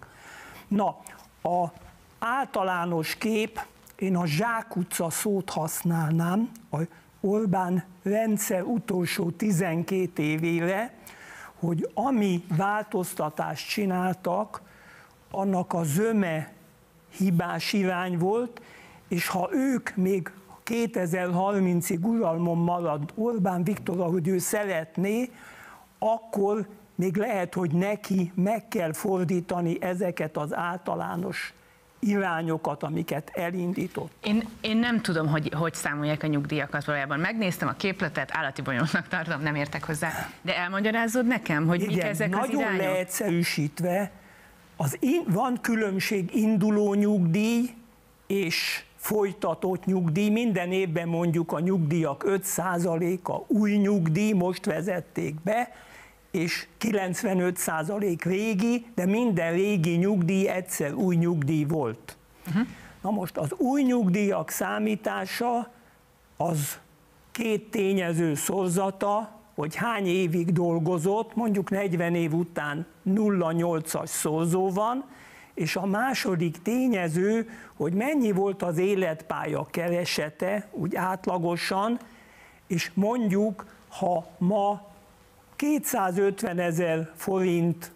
Na, 0.69 0.97
a 1.43 1.73
általános 2.19 3.17
kép 3.17 3.61
én 4.05 4.17
a 4.17 4.27
zsákutca 4.27 5.11
szót 5.11 5.51
használnám, 5.51 6.51
a 6.71 6.79
Orbán 7.21 7.85
rendszer 8.03 8.63
utolsó 8.63 9.31
12 9.31 10.23
évére, 10.23 10.95
hogy 11.59 11.91
ami 11.95 12.45
változtatást 12.57 13.69
csináltak, 13.69 14.63
annak 15.31 15.73
a 15.73 15.83
zöme 15.85 16.53
hibás 17.17 17.73
irány 17.73 18.19
volt, 18.19 18.61
és 19.09 19.29
ha 19.29 19.49
ők 19.53 19.97
még 19.97 20.33
2030-ig 20.65 22.01
uralmon 22.01 22.59
marad 22.59 23.13
Orbán 23.15 23.65
Viktor, 23.65 24.01
ahogy 24.01 24.29
ő 24.29 24.39
szeretné, 24.39 25.31
akkor 25.99 26.69
még 26.95 27.17
lehet, 27.17 27.55
hogy 27.55 27.71
neki 27.71 28.33
meg 28.35 28.69
kell 28.69 28.93
fordítani 28.93 29.83
ezeket 29.83 30.37
az 30.37 30.55
általános 30.55 31.55
irányokat, 32.09 32.83
amiket 32.83 33.31
elindított. 33.35 34.13
Én, 34.23 34.49
én 34.61 34.77
nem 34.77 35.01
tudom, 35.01 35.29
hogy 35.29 35.53
hogy 35.55 35.75
számolják 35.75 36.23
a 36.23 36.27
nyugdíjakat 36.27 36.85
valójában. 36.85 37.21
Megnéztem 37.21 37.69
a 37.69 37.73
képletet, 37.73 38.31
állati 38.33 38.63
bonyolultnak 38.63 39.09
tartom, 39.09 39.43
nem 39.43 39.55
értek 39.55 39.85
hozzá. 39.85 40.29
De 40.43 40.57
elmagyarázod 40.57 41.27
nekem, 41.27 41.67
hogy 41.67 41.83
Igen, 41.83 41.95
mik 41.95 42.03
ezek 42.03 42.31
nagyon 42.31 42.45
az 42.45 42.61
irányok? 42.61 42.81
leegyszerűsítve, 42.81 44.11
az 44.77 44.97
in, 45.01 45.23
van 45.29 45.59
különbség 45.61 46.35
induló 46.35 46.95
nyugdíj 46.95 47.75
és 48.27 48.85
folytatott 48.97 49.85
nyugdíj. 49.85 50.29
Minden 50.29 50.73
évben 50.73 51.09
mondjuk 51.09 51.53
a 51.53 51.61
nyugdíjak 51.61 52.25
5%-a 52.29 53.45
új 53.47 53.73
nyugdíj, 53.73 54.33
most 54.33 54.65
vezették 54.65 55.35
be, 55.43 55.73
és 56.35 56.67
95% 56.81 58.21
régi, 58.25 58.87
de 58.95 59.07
minden 59.07 59.53
régi 59.53 59.97
nyugdíj 59.97 60.49
egyszer 60.49 60.95
új 60.95 61.17
nyugdíj 61.17 61.65
volt. 61.65 62.17
Uh-huh. 62.47 62.67
Na 63.03 63.11
most 63.11 63.37
az 63.37 63.53
új 63.53 63.83
nyugdíjak 63.83 64.51
számítása 64.51 65.71
az 66.37 66.79
két 67.31 67.71
tényező 67.71 68.35
szorzata, 68.35 69.41
hogy 69.55 69.75
hány 69.75 70.07
évig 70.07 70.53
dolgozott, 70.53 71.35
mondjuk 71.35 71.71
40 71.71 72.15
év 72.15 72.35
után 72.35 72.87
0,8-as 73.07 74.07
szorzó 74.07 74.71
van, 74.71 75.05
és 75.55 75.77
a 75.77 75.87
második 75.87 76.63
tényező, 76.63 77.49
hogy 77.77 77.93
mennyi 77.93 78.33
volt 78.33 78.63
az 78.63 78.79
életpálya 78.79 79.67
keresete, 79.71 80.69
úgy 80.71 80.97
átlagosan, 80.97 81.99
és 82.67 82.91
mondjuk, 82.95 83.67
ha 83.89 84.27
ma 84.39 84.94
250 85.57 86.59
ezer 86.59 87.11
forint 87.15 87.93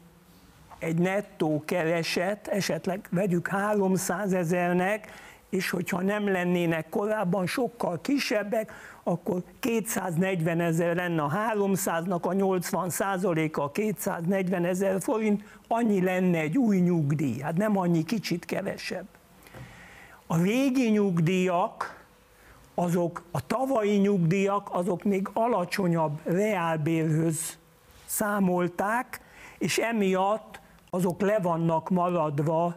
egy 0.78 0.98
nettó 0.98 1.62
kereset, 1.66 2.47
esetleg 2.47 3.09
vegyük 3.10 3.48
300 3.48 4.32
ezernek, 4.32 5.26
és 5.51 5.70
hogyha 5.70 6.02
nem 6.02 6.28
lennének 6.28 6.89
korábban 6.89 7.47
sokkal 7.47 8.01
kisebbek, 8.01 8.72
akkor 9.02 9.43
240 9.60 10.60
ezer 10.60 10.97
lenne 10.97 11.22
a 11.22 11.32
300-nak, 11.55 12.20
a 12.20 12.32
80 12.32 12.90
százaléka 12.90 13.70
240 13.70 14.64
ezer 14.64 15.01
forint, 15.01 15.44
annyi 15.68 16.02
lenne 16.02 16.39
egy 16.39 16.59
új 16.59 16.78
nyugdíj, 16.78 17.40
hát 17.40 17.56
nem 17.56 17.78
annyi, 17.78 18.05
kicsit 18.05 18.44
kevesebb. 18.44 19.06
A 20.26 20.36
régi 20.36 20.90
nyugdíjak, 20.90 21.98
azok 22.79 23.23
a 23.31 23.47
tavalyi 23.47 23.97
nyugdíjak, 23.97 24.69
azok 24.73 25.05
még 25.05 25.29
alacsonyabb 25.33 26.21
reálbérhöz 26.25 27.59
számolták, 28.05 29.21
és 29.59 29.79
emiatt 29.79 30.61
azok 30.91 31.21
le 31.21 31.39
vannak 31.39 31.91
maradva 31.91 32.77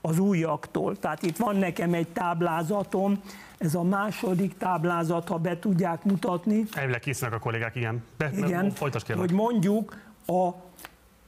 az 0.00 0.18
újaktól. 0.18 0.98
Tehát 0.98 1.22
itt 1.22 1.36
van 1.36 1.56
nekem 1.56 1.94
egy 1.94 2.08
táblázatom, 2.08 3.20
ez 3.58 3.74
a 3.74 3.82
második 3.82 4.56
táblázat, 4.56 5.28
ha 5.28 5.36
be 5.36 5.58
tudják 5.58 6.04
mutatni. 6.04 6.64
Elvileg 6.72 7.00
készülnek 7.00 7.38
a 7.38 7.40
kollégák, 7.40 7.76
igen. 7.76 8.04
De, 8.16 8.30
igen, 8.36 8.72
kérlek. 8.74 9.16
hogy 9.16 9.32
mondjuk 9.32 9.96
a 10.26 10.48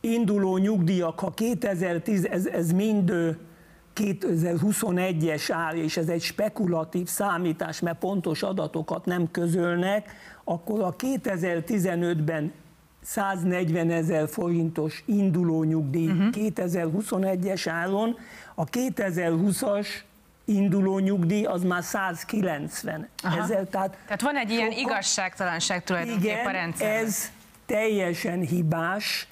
induló 0.00 0.56
nyugdíjak, 0.56 1.20
ha 1.20 1.30
2010, 1.30 2.24
ez, 2.24 2.46
ez 2.46 2.72
mind 2.72 3.36
2021-es 3.96 5.48
áll, 5.52 5.74
és 5.74 5.96
ez 5.96 6.08
egy 6.08 6.22
spekulatív 6.22 7.06
számítás, 7.06 7.80
mert 7.80 7.98
pontos 7.98 8.42
adatokat 8.42 9.04
nem 9.04 9.30
közölnek, 9.30 10.12
akkor 10.44 10.80
a 10.80 10.96
2015-ben 10.96 12.52
140 13.02 13.90
ezer 13.90 14.28
forintos 14.28 15.02
induló 15.06 15.62
nyugdíj 15.62 16.06
uh-huh. 16.10 16.28
2021-es 16.34 17.66
áron, 17.70 18.16
a 18.54 18.64
2020-as 18.64 19.86
induló 20.44 20.98
nyugdíj 20.98 21.44
az 21.44 21.62
már 21.62 21.82
190 21.82 23.08
Aha. 23.22 23.42
ezer. 23.42 23.66
Tehát, 23.66 23.96
Tehát 24.04 24.22
van 24.22 24.36
egy 24.36 24.50
ilyen 24.50 24.70
sokkal- 24.70 24.90
igazságtalanság 24.90 25.84
tulajdonképpen 25.84 26.36
a 26.36 26.40
igen, 26.40 26.52
rendszerben. 26.52 27.04
ez 27.04 27.30
teljesen 27.66 28.40
hibás. 28.40 29.26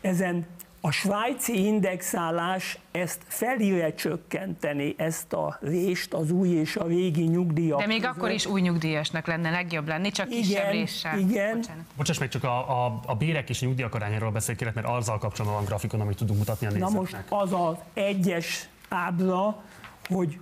Ezen 0.00 0.46
a 0.82 0.90
svájci 0.90 1.64
indexálás 1.66 2.78
ezt 2.90 3.20
felire 3.26 3.94
csökkenteni, 3.94 4.94
ezt 4.96 5.32
a 5.32 5.58
rést, 5.60 6.14
az 6.14 6.30
új 6.30 6.48
és 6.48 6.76
a 6.76 6.86
régi 6.86 7.22
nyugdíjak 7.22 7.80
De 7.80 7.86
még 7.86 8.00
között. 8.00 8.16
akkor 8.16 8.30
is 8.30 8.46
új 8.46 8.60
nyugdíjasnak 8.60 9.26
lenne 9.26 9.50
legjobb 9.50 9.88
lenni, 9.88 10.10
csak 10.10 10.28
kisebb 10.28 10.50
Igen, 10.50 10.70
réssel. 10.70 11.18
igen. 11.18 11.56
Bocsánat. 11.56 11.84
Bocsáss 11.96 12.18
meg, 12.18 12.28
csak 12.28 12.44
a, 12.44 12.84
a, 12.86 13.00
a 13.06 13.14
bérek 13.14 13.48
és 13.48 13.62
a 13.62 13.66
nyugdíjak 13.66 13.94
arányáról 13.94 14.30
beszél 14.30 14.56
kérlek, 14.56 14.74
mert 14.74 14.86
azzal 14.86 15.18
kapcsolatban 15.18 15.58
van 15.58 15.68
grafikon, 15.68 16.00
amit 16.00 16.16
tudunk 16.16 16.38
mutatni 16.38 16.66
a 16.66 16.70
Na 16.70 16.76
nézőknek. 16.76 17.30
most 17.30 17.42
az 17.42 17.52
az 17.52 17.76
egyes 17.94 18.68
ábra, 18.88 19.62
hogy 20.08 20.38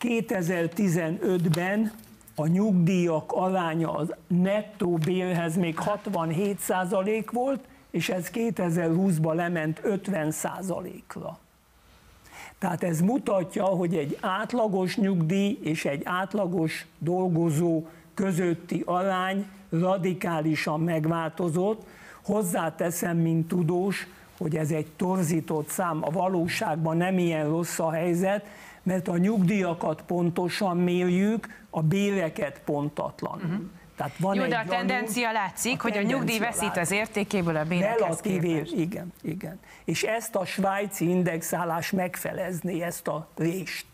2015-ben 0.00 1.92
a 2.34 2.46
nyugdíjak 2.46 3.32
aránya 3.32 3.92
az 3.92 4.14
nettó 4.26 4.96
bérhez 4.96 5.56
még 5.56 5.78
67% 6.04 7.26
volt, 7.32 7.64
és 7.96 8.08
ez 8.08 8.30
2020-ban 8.34 9.34
lement 9.34 9.80
50%-ra. 9.84 11.38
Tehát 12.58 12.82
ez 12.82 13.00
mutatja, 13.00 13.64
hogy 13.64 13.94
egy 13.94 14.18
átlagos 14.20 14.96
nyugdíj 14.96 15.58
és 15.62 15.84
egy 15.84 16.02
átlagos 16.04 16.86
dolgozó 16.98 17.86
közötti 18.14 18.82
arány 18.86 19.46
radikálisan 19.70 20.80
megváltozott. 20.80 21.86
Hozzáteszem, 22.22 23.16
mint 23.16 23.48
tudós, 23.48 24.06
hogy 24.38 24.56
ez 24.56 24.70
egy 24.70 24.86
torzított 24.96 25.68
szám, 25.68 25.98
a 26.02 26.10
valóságban 26.10 26.96
nem 26.96 27.18
ilyen 27.18 27.48
rossz 27.48 27.78
a 27.78 27.90
helyzet, 27.90 28.46
mert 28.82 29.08
a 29.08 29.16
nyugdíjakat 29.16 30.02
pontosan 30.06 30.76
mérjük, 30.76 31.48
a 31.70 31.82
béreket 31.82 32.60
pontatlanul. 32.64 33.44
Uh-huh. 33.44 33.64
Tehát 33.96 34.12
van 34.18 34.34
Jó, 34.34 34.42
egy 34.42 34.48
de 34.48 34.56
a 34.56 34.62
gyanú- 34.64 34.76
tendencia 34.86 35.32
látszik, 35.32 35.80
hogy 35.80 35.96
a 35.96 36.02
nyugdíj 36.02 36.38
veszít 36.38 36.60
látszik. 36.62 36.80
az 36.82 36.90
értékéből 36.90 37.56
a 37.56 37.64
bérekhez 37.64 38.20
képest. 38.20 38.72
igen, 38.72 39.12
igen. 39.22 39.60
És 39.84 40.02
ezt 40.02 40.34
a 40.34 40.44
svájci 40.44 41.08
indexálás 41.08 41.90
megfelezni, 41.90 42.82
ezt 42.82 43.08
a 43.08 43.28
rést. 43.36 43.86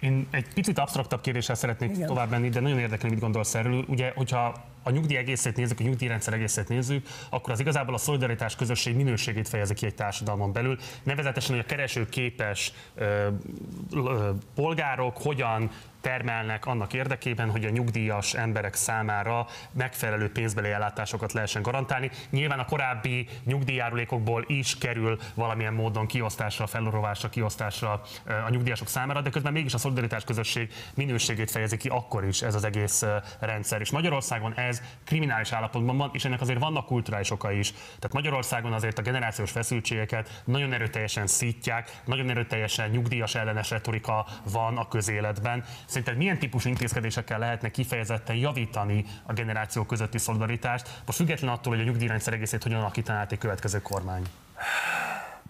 Én 0.00 0.26
egy 0.30 0.46
picit 0.54 0.78
absztraktabb 0.78 1.20
kérdéssel 1.20 1.54
szeretnék 1.54 1.88
Igen. 1.88 2.00
Igen. 2.02 2.14
tovább 2.14 2.30
menni, 2.30 2.48
de 2.48 2.60
nagyon 2.60 2.78
érdekel, 2.78 3.10
mit 3.10 3.20
gondolsz 3.20 3.54
erről. 3.54 3.84
Ugye, 3.88 4.12
hogyha 4.14 4.54
a 4.82 4.90
nyugdíj 4.90 5.16
egészét 5.16 5.56
nézzük, 5.56 5.80
a 5.80 5.82
nyugdíjrendszer 5.82 6.32
egészét 6.34 6.68
nézzük, 6.68 7.06
akkor 7.30 7.52
az 7.52 7.60
igazából 7.60 7.94
a 7.94 7.98
szolidaritás 7.98 8.56
közösség 8.56 8.96
minőségét 8.96 9.48
fejezi 9.48 9.74
ki 9.74 9.86
egy 9.86 9.94
társadalmon 9.94 10.52
belül. 10.52 10.78
Nevezetesen, 11.02 11.54
hogy 11.54 11.64
a 11.64 11.68
keresőképes 11.68 12.72
ö, 12.94 13.28
ö, 13.92 14.30
polgárok 14.54 15.16
hogyan 15.22 15.70
termelnek 16.06 16.66
annak 16.66 16.92
érdekében, 16.92 17.50
hogy 17.50 17.64
a 17.64 17.70
nyugdíjas 17.70 18.34
emberek 18.34 18.74
számára 18.74 19.46
megfelelő 19.72 20.32
pénzbeli 20.32 20.70
ellátásokat 20.70 21.32
lehessen 21.32 21.62
garantálni. 21.62 22.10
Nyilván 22.30 22.58
a 22.58 22.64
korábbi 22.64 23.28
nyugdíjjárulékokból 23.44 24.44
is 24.46 24.78
kerül 24.78 25.18
valamilyen 25.34 25.74
módon 25.74 26.06
kiosztásra, 26.06 26.66
felrovásra, 26.66 27.28
kiosztásra 27.28 28.02
a 28.46 28.50
nyugdíjasok 28.50 28.88
számára, 28.88 29.20
de 29.20 29.30
közben 29.30 29.52
mégis 29.52 29.74
a 29.74 29.78
szolidaritás 29.78 30.24
közösség 30.24 30.72
minőségét 30.94 31.50
fejezi 31.50 31.76
ki 31.76 31.88
akkor 31.88 32.24
is 32.24 32.42
ez 32.42 32.54
az 32.54 32.64
egész 32.64 33.04
rendszer. 33.38 33.80
És 33.80 33.90
Magyarországon 33.90 34.54
ez 34.54 34.82
kriminális 35.04 35.52
állapotban 35.52 35.96
van, 35.96 36.10
és 36.12 36.24
ennek 36.24 36.40
azért 36.40 36.58
vannak 36.58 36.86
kulturális 36.86 37.30
okai 37.30 37.58
is. 37.58 37.70
Tehát 37.72 38.12
Magyarországon 38.12 38.72
azért 38.72 38.98
a 38.98 39.02
generációs 39.02 39.50
feszültségeket 39.50 40.42
nagyon 40.44 40.72
erőteljesen 40.72 41.26
szítják, 41.26 42.00
nagyon 42.04 42.30
erőteljesen 42.30 42.90
nyugdíjas 42.90 43.34
ellenes 43.34 43.70
retorika 43.70 44.26
van 44.50 44.76
a 44.76 44.88
közéletben. 44.88 45.64
Szerinted 45.96 46.20
milyen 46.20 46.38
típusú 46.38 46.68
intézkedésekkel 46.68 47.38
lehetne 47.38 47.70
kifejezetten 47.70 48.36
javítani 48.36 49.04
a 49.26 49.32
generáció 49.32 49.84
közötti 49.84 50.18
szolidaritást, 50.18 51.02
most 51.06 51.18
független 51.18 51.50
attól, 51.50 51.72
hogy 51.72 51.82
a 51.82 51.84
nyugdíjrendszer 51.84 52.32
egészét 52.32 52.62
hogyan 52.62 52.80
alakítaná 52.80 53.26
egy 53.30 53.38
következő 53.38 53.82
kormány? 53.82 54.22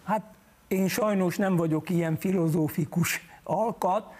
Hát 0.04 0.22
én 0.68 0.88
sajnos 0.88 1.36
nem 1.36 1.56
vagyok 1.56 1.90
ilyen 1.90 2.16
filozófikus 2.18 3.20
alkat. 3.42 4.12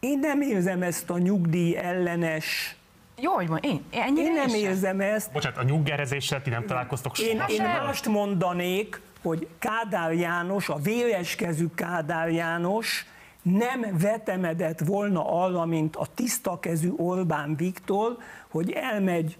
Én 0.00 0.18
nem 0.18 0.40
érzem 0.40 0.82
ezt 0.82 1.10
a 1.10 1.18
nyugdíj 1.18 1.76
ellenes, 1.76 2.76
Jó, 3.20 3.32
hogy 3.32 3.48
van, 3.48 3.58
én, 3.62 3.84
ennyire 3.90 4.26
én 4.28 4.32
nem 4.32 4.48
sem. 4.48 4.58
érzem 4.58 5.00
ezt. 5.00 5.32
Bocsánat, 5.32 5.58
a 5.58 5.62
nyuggerezéssel 5.62 6.42
ti 6.42 6.50
nem 6.50 6.66
találkoztok 6.66 7.18
Én, 7.18 7.36
soha 7.36 7.48
én 7.48 7.56
sem? 7.56 7.66
mást 7.66 8.06
mondanék, 8.06 9.00
hogy 9.22 9.48
Kádár 9.58 10.12
János, 10.12 10.68
a 10.68 10.76
véreskezű 10.76 11.66
Kádár 11.74 12.30
János 12.30 13.06
nem 13.52 13.96
vetemedett 14.00 14.80
volna 14.80 15.44
arra, 15.44 15.64
mint 15.64 15.96
a 15.96 16.06
tisztakezű 16.14 16.92
Orbán 16.96 17.56
Viktor, 17.56 18.16
hogy 18.48 18.70
elmegy 18.70 19.38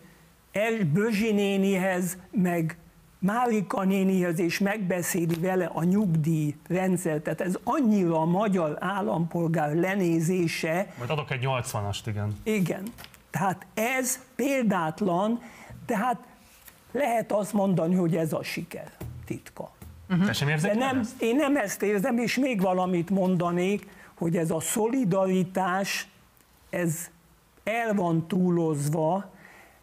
el 0.52 0.84
Bözsi 0.92 1.32
nénihez, 1.32 2.18
meg 2.30 2.76
Márika 3.18 3.84
nénihez, 3.84 4.38
és 4.38 4.58
megbeszéli 4.58 5.34
vele 5.40 5.70
a 5.72 5.82
nyugdíjrendszert. 5.82 7.22
Tehát 7.22 7.40
ez 7.40 7.58
annyira 7.64 8.20
a 8.20 8.24
magyar 8.24 8.76
állampolgár 8.80 9.74
lenézése, 9.74 10.86
Majd 10.98 11.10
adok 11.10 11.30
egy 11.30 11.44
80-ast, 11.46 12.00
igen. 12.06 12.36
igen. 12.42 12.82
Tehát 13.30 13.66
ez 13.74 14.20
példátlan, 14.34 15.40
tehát 15.86 16.18
lehet 16.92 17.32
azt 17.32 17.52
mondani, 17.52 17.94
hogy 17.94 18.16
ez 18.16 18.32
a 18.32 18.42
siker. 18.42 18.90
titka. 19.24 19.70
Érzed 20.48 20.70
De 20.72 20.74
nem, 20.78 20.98
ezt? 20.98 21.22
én 21.22 21.36
nem 21.36 21.56
ezt 21.56 21.82
érzem, 21.82 22.18
és 22.18 22.36
még 22.38 22.60
valamit 22.60 23.10
mondanék, 23.10 23.86
hogy 24.18 24.36
ez 24.36 24.50
a 24.50 24.60
szolidaritás, 24.60 26.08
ez 26.70 27.10
el 27.64 27.94
van 27.94 28.28
túlozva, 28.28 29.30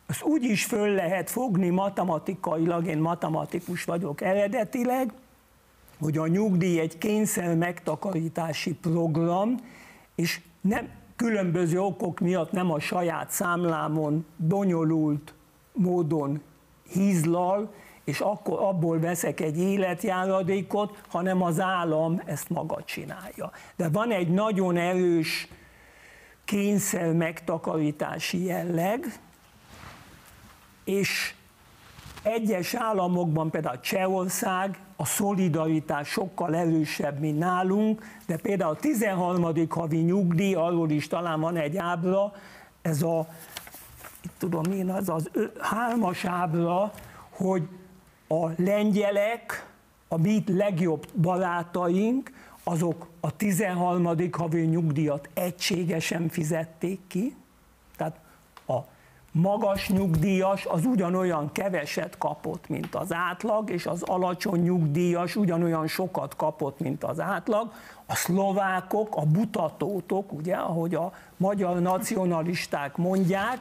ezt 0.07 0.23
úgy 0.23 0.43
is 0.43 0.65
föl 0.65 0.89
lehet 0.89 1.29
fogni 1.29 1.69
matematikailag, 1.69 2.85
én 2.85 2.97
matematikus 2.97 3.83
vagyok 3.83 4.21
eredetileg, 4.21 5.13
hogy 5.99 6.17
a 6.17 6.27
nyugdíj 6.27 6.79
egy 6.79 6.97
kényszer 6.97 7.55
megtakarítási 7.55 8.73
program, 8.73 9.55
és 10.15 10.41
nem 10.61 10.89
különböző 11.15 11.79
okok 11.79 12.19
miatt 12.19 12.51
nem 12.51 12.71
a 12.71 12.79
saját 12.79 13.31
számlámon 13.31 14.25
bonyolult 14.35 15.33
módon 15.73 16.41
hízlal, 16.91 17.73
és 18.03 18.19
akkor 18.19 18.59
abból 18.59 18.99
veszek 18.99 19.39
egy 19.39 19.57
életjáradékot, 19.57 21.01
hanem 21.07 21.41
az 21.41 21.59
állam 21.59 22.21
ezt 22.25 22.49
maga 22.49 22.83
csinálja. 22.83 23.51
De 23.75 23.89
van 23.89 24.11
egy 24.11 24.29
nagyon 24.29 24.77
erős 24.77 25.47
kényszer 26.45 27.13
megtakarítási 27.13 28.43
jelleg, 28.43 29.19
és 30.83 31.33
egyes 32.23 32.73
államokban, 32.73 33.49
például 33.49 33.79
Csehország, 33.79 34.79
a 34.95 35.05
szolidaritás 35.05 36.07
sokkal 36.07 36.55
erősebb, 36.55 37.19
mint 37.19 37.39
nálunk, 37.39 38.05
de 38.27 38.37
például 38.37 38.71
a 38.71 38.79
13. 38.79 39.67
havi 39.69 39.97
nyugdíj, 39.97 40.53
arról 40.53 40.89
is 40.89 41.07
talán 41.07 41.39
van 41.39 41.55
egy 41.55 41.77
ábra, 41.77 42.33
ez 42.81 43.01
a, 43.01 43.27
itt 44.23 44.33
tudom 44.37 44.63
én, 44.63 44.89
az 44.89 45.09
az 45.09 45.29
hármas 45.59 46.25
ábra, 46.25 46.91
hogy 47.29 47.67
a 48.27 48.61
lengyelek, 48.61 49.71
a 50.07 50.17
mi 50.17 50.43
legjobb 50.47 51.07
barátaink, 51.15 52.31
azok 52.63 53.07
a 53.19 53.35
13. 53.35 54.17
havi 54.31 54.61
nyugdíjat 54.61 55.29
egységesen 55.33 56.29
fizették 56.29 56.99
ki, 57.07 57.35
tehát 57.97 58.19
a 58.67 58.77
magas 59.31 59.89
nyugdíjas 59.89 60.65
az 60.65 60.85
ugyanolyan 60.85 61.51
keveset 61.51 62.17
kapott, 62.17 62.69
mint 62.69 62.95
az 62.95 63.13
átlag, 63.13 63.69
és 63.69 63.85
az 63.85 64.01
alacsony 64.01 64.61
nyugdíjas 64.61 65.35
ugyanolyan 65.35 65.87
sokat 65.87 66.35
kapott, 66.35 66.79
mint 66.79 67.03
az 67.03 67.19
átlag. 67.19 67.73
A 68.05 68.15
szlovákok, 68.15 69.15
a 69.15 69.25
butatótok, 69.25 70.31
ugye, 70.31 70.55
ahogy 70.55 70.95
a 70.95 71.13
magyar 71.37 71.79
nacionalisták 71.79 72.97
mondják, 72.97 73.59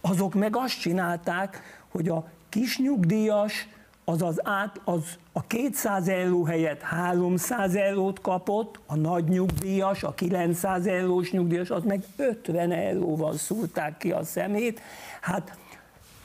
azok 0.00 0.34
meg 0.34 0.56
azt 0.56 0.80
csinálták, 0.80 1.62
hogy 1.88 2.08
a 2.08 2.28
kis 2.48 2.78
nyugdíjas 2.78 3.68
az, 4.04 4.22
az, 4.22 4.40
át, 4.42 4.80
az 4.84 5.18
a 5.32 5.46
200 5.46 6.08
euró 6.08 6.44
helyett 6.44 6.80
300 6.80 7.74
eurót 7.74 8.20
kapott, 8.20 8.80
a 8.86 8.96
nagy 8.96 9.24
nyugdíjas, 9.24 10.02
a 10.02 10.14
900 10.14 10.86
eurós 10.86 11.30
nyugdíjas, 11.30 11.70
az 11.70 11.84
meg 11.84 12.04
50 12.16 12.72
euróval 12.72 13.36
szúrták 13.36 13.96
ki 13.96 14.12
a 14.12 14.24
szemét. 14.24 14.80
Hát 15.20 15.58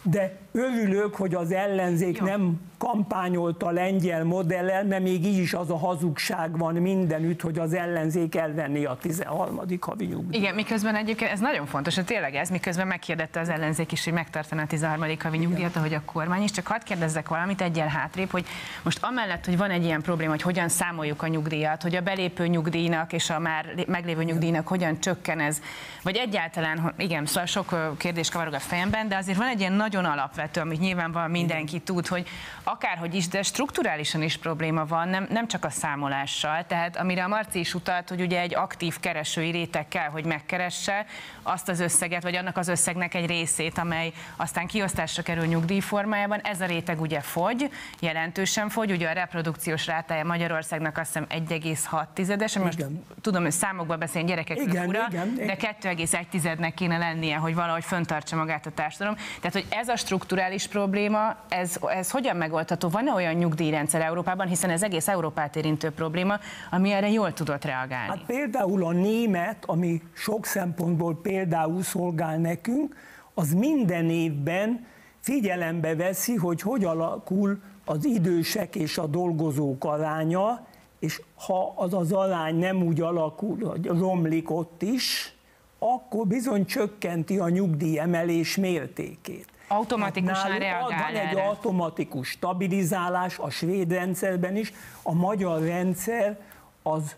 de 0.04 0.38
örülök, 0.52 1.16
hogy 1.16 1.36
az 1.36 1.52
ellenzék 1.52 2.18
Jó. 2.18 2.26
nem 2.26 2.69
kampányolta 2.80 3.66
a 3.66 3.72
lengyel 3.72 4.24
modellel, 4.24 4.84
mert 4.86 5.04
még 5.04 5.26
így 5.26 5.38
is 5.38 5.54
az 5.54 5.70
a 5.70 5.78
hazugság 5.78 6.58
van 6.58 6.76
mindenütt, 6.76 7.42
hogy 7.42 7.60
az 7.60 7.74
ellenzék 7.74 8.36
elvenni 8.36 8.86
a 8.86 8.98
13. 9.02 9.62
havi 9.80 10.06
nyugdíjat. 10.06 10.36
Igen, 10.36 10.56
miközben 10.56 10.96
egyébként 10.96 11.32
ez 11.32 11.40
nagyon 11.40 11.66
fontos, 11.66 11.96
hogy 11.96 12.06
tényleg 12.06 12.36
ez, 12.36 12.50
miközben 12.50 12.88
megkérdette 12.88 13.40
az 13.40 13.50
ellenzék 13.50 13.92
is, 13.92 14.04
hogy 14.04 14.14
megtartaná 14.14 14.64
a 14.64 14.68
13. 14.68 15.16
havi 15.20 15.38
nyugdíjat, 15.38 15.76
ahogy 15.76 15.94
a 15.94 16.02
kormány 16.06 16.44
is, 16.44 16.52
csak 16.52 16.68
hadd 16.68 16.80
kérdezzek 16.84 17.28
valamit 17.28 17.62
egyel 17.62 17.88
hátrébb, 17.88 18.30
hogy 18.30 18.46
most 18.84 19.04
amellett, 19.04 19.46
hogy 19.46 19.58
van 19.58 19.70
egy 19.70 19.84
ilyen 19.84 20.02
probléma, 20.02 20.32
hogy 20.32 20.42
hogyan 20.42 20.70
számoljuk 20.70 21.22
a 21.22 21.28
nyugdíjat, 21.28 21.82
hogy 21.82 21.96
a 21.96 22.02
belépő 22.02 22.48
nyugdíjnak 22.48 23.14
és 23.14 23.30
a 23.30 23.40
már 23.40 23.66
meglévő 23.88 24.24
nyugdíjnak 24.24 24.68
hogyan 24.68 25.00
csökken 25.00 25.40
ez, 25.40 25.62
vagy 26.04 26.16
egyáltalán, 26.16 26.94
igen, 26.98 27.26
szóval 27.26 27.46
sok 27.46 27.98
kérdés 27.98 28.30
kavarog 28.30 28.54
a 28.54 28.60
fejemben, 28.60 29.08
de 29.08 29.18
azért 29.18 29.38
van 29.38 29.48
egy 29.48 29.60
ilyen 29.60 29.74
nagyon 29.74 30.06
alapvető, 30.06 30.62
amit 30.62 30.80
nyilvánvalóan 30.80 31.32
mindenki 31.32 31.80
tud, 31.80 32.08
hogy 32.08 32.28
akárhogy 32.70 33.16
is, 33.16 33.28
de 33.28 33.44
strukturálisan 33.44 34.22
is 34.22 34.38
probléma 34.38 34.86
van, 34.86 35.08
nem, 35.08 35.28
nem 35.30 35.48
csak 35.48 35.66
a 35.66 35.70
számolással. 35.70 36.66
Tehát 36.68 36.98
amire 36.98 37.24
a 37.24 37.28
Marci 37.28 37.60
is 37.60 37.74
utalt, 37.74 38.10
hogy 38.10 38.22
ugye 38.22 38.40
egy 38.40 38.56
aktív 38.56 39.00
keresői 39.00 39.52
réteg 39.52 39.88
kell, 39.88 40.10
hogy 40.10 40.26
megkeresse 40.26 41.06
azt 41.50 41.70
az 41.70 41.80
összeget, 41.80 42.24
vagy 42.24 42.36
annak 42.36 42.58
az 42.58 42.68
összegnek 42.68 43.14
egy 43.14 43.26
részét, 43.26 43.78
amely 43.78 44.12
aztán 44.36 44.68
kiosztásra 44.68 45.24
kerül 45.24 45.46
nyugdíj 45.46 45.80
formájában. 45.80 46.40
Ez 46.40 46.62
a 46.62 46.66
réteg 46.66 47.02
ugye 47.02 47.20
fogy, 47.20 47.70
jelentősen 48.00 48.70
fogy, 48.70 48.92
ugye 48.92 49.10
a 49.10 49.14
reprodukciós 49.14 49.86
rátája 49.86 50.26
Magyarországnak 50.26 50.98
azt 50.98 51.08
hiszem 51.14 51.46
1,6-es, 51.48 52.64
most 52.64 52.80
igen. 52.80 53.04
tudom, 53.22 53.42
hogy 53.42 53.52
számokban 53.52 54.00
beszélni 54.00 54.28
gyerekek 54.28 54.58
igen, 54.58 54.86
fura, 54.86 55.08
igen, 55.10 55.36
de 55.36 55.56
2,1-nek 55.82 56.72
kéne 56.76 56.98
lennie, 56.98 57.36
hogy 57.36 57.56
valahogy 57.56 57.84
föntartsa 57.84 58.36
magát 58.36 58.66
a 58.66 58.72
társadalom. 58.72 59.16
Tehát, 59.16 59.54
hogy 59.54 59.66
ez 59.70 59.88
a 59.88 59.96
strukturális 59.96 60.68
probléma, 60.68 61.36
ez, 61.50 61.78
ez 61.88 62.12
hogyan 62.12 62.36
megoldható? 62.36 62.90
Van-e 62.90 63.14
olyan 63.14 63.34
nyugdíjrendszer 63.34 64.02
Európában, 64.02 64.48
hiszen 64.48 64.70
ez 64.70 64.84
egész 64.84 65.08
Európát 65.08 65.56
érintő 65.56 65.90
probléma, 65.90 66.40
ami 66.70 66.92
erre 66.92 67.10
jól 67.10 67.34
tudott 67.34 67.66
reagálni? 67.66 68.10
Hát 68.10 68.26
például 68.26 68.86
a 68.86 68.92
német, 68.92 69.64
ami 69.66 70.02
sok 70.14 70.46
szempontból 70.46 71.20
például 71.22 71.38
szolgál 71.82 72.38
nekünk, 72.38 72.96
az 73.34 73.54
minden 73.54 74.10
évben 74.10 74.86
figyelembe 75.20 75.96
veszi, 75.96 76.36
hogy 76.36 76.62
hogy 76.62 76.84
alakul 76.84 77.62
az 77.86 78.06
idősek 78.06 78.76
és 78.76 78.98
a 78.98 79.08
dolgozók 79.08 79.84
aránya, 79.84 80.68
és 81.00 81.22
ha 81.36 81.74
az 81.76 81.94
az 81.94 82.12
arány 82.12 82.56
nem 82.56 82.84
úgy 82.84 83.02
alakul, 83.02 83.66
hogy 83.66 83.86
romlik 83.86 84.52
ott 84.52 84.82
is, 84.82 85.34
akkor 85.80 86.28
bizony 86.28 86.66
csökkenti 86.66 87.40
a 87.40 87.50
nyugdíjemelés 87.50 88.56
mértékét. 88.58 89.48
Automatikusan 89.68 90.52
hát 90.52 90.60
reagál 90.60 91.12
Van 91.12 91.22
egy 91.22 91.36
erre. 91.36 91.42
automatikus 91.42 92.28
stabilizálás 92.28 93.40
a 93.40 93.50
svéd 93.50 93.92
rendszerben 93.92 94.56
is, 94.56 94.74
a 95.04 95.14
magyar 95.14 95.62
rendszer 95.62 96.40
az 96.84 97.16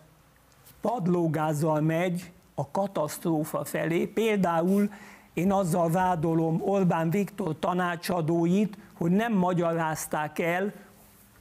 padlógázzal 0.82 1.82
megy 1.82 2.32
a 2.62 2.68
katasztrófa 2.72 3.64
felé. 3.64 4.06
Például 4.06 4.90
én 5.34 5.52
azzal 5.52 5.90
vádolom 5.90 6.62
Orbán 6.62 7.10
Viktor 7.10 7.56
tanácsadóit, 7.60 8.78
hogy 8.98 9.12
nem 9.12 9.34
magyarázták 9.34 10.40
el 10.40 10.74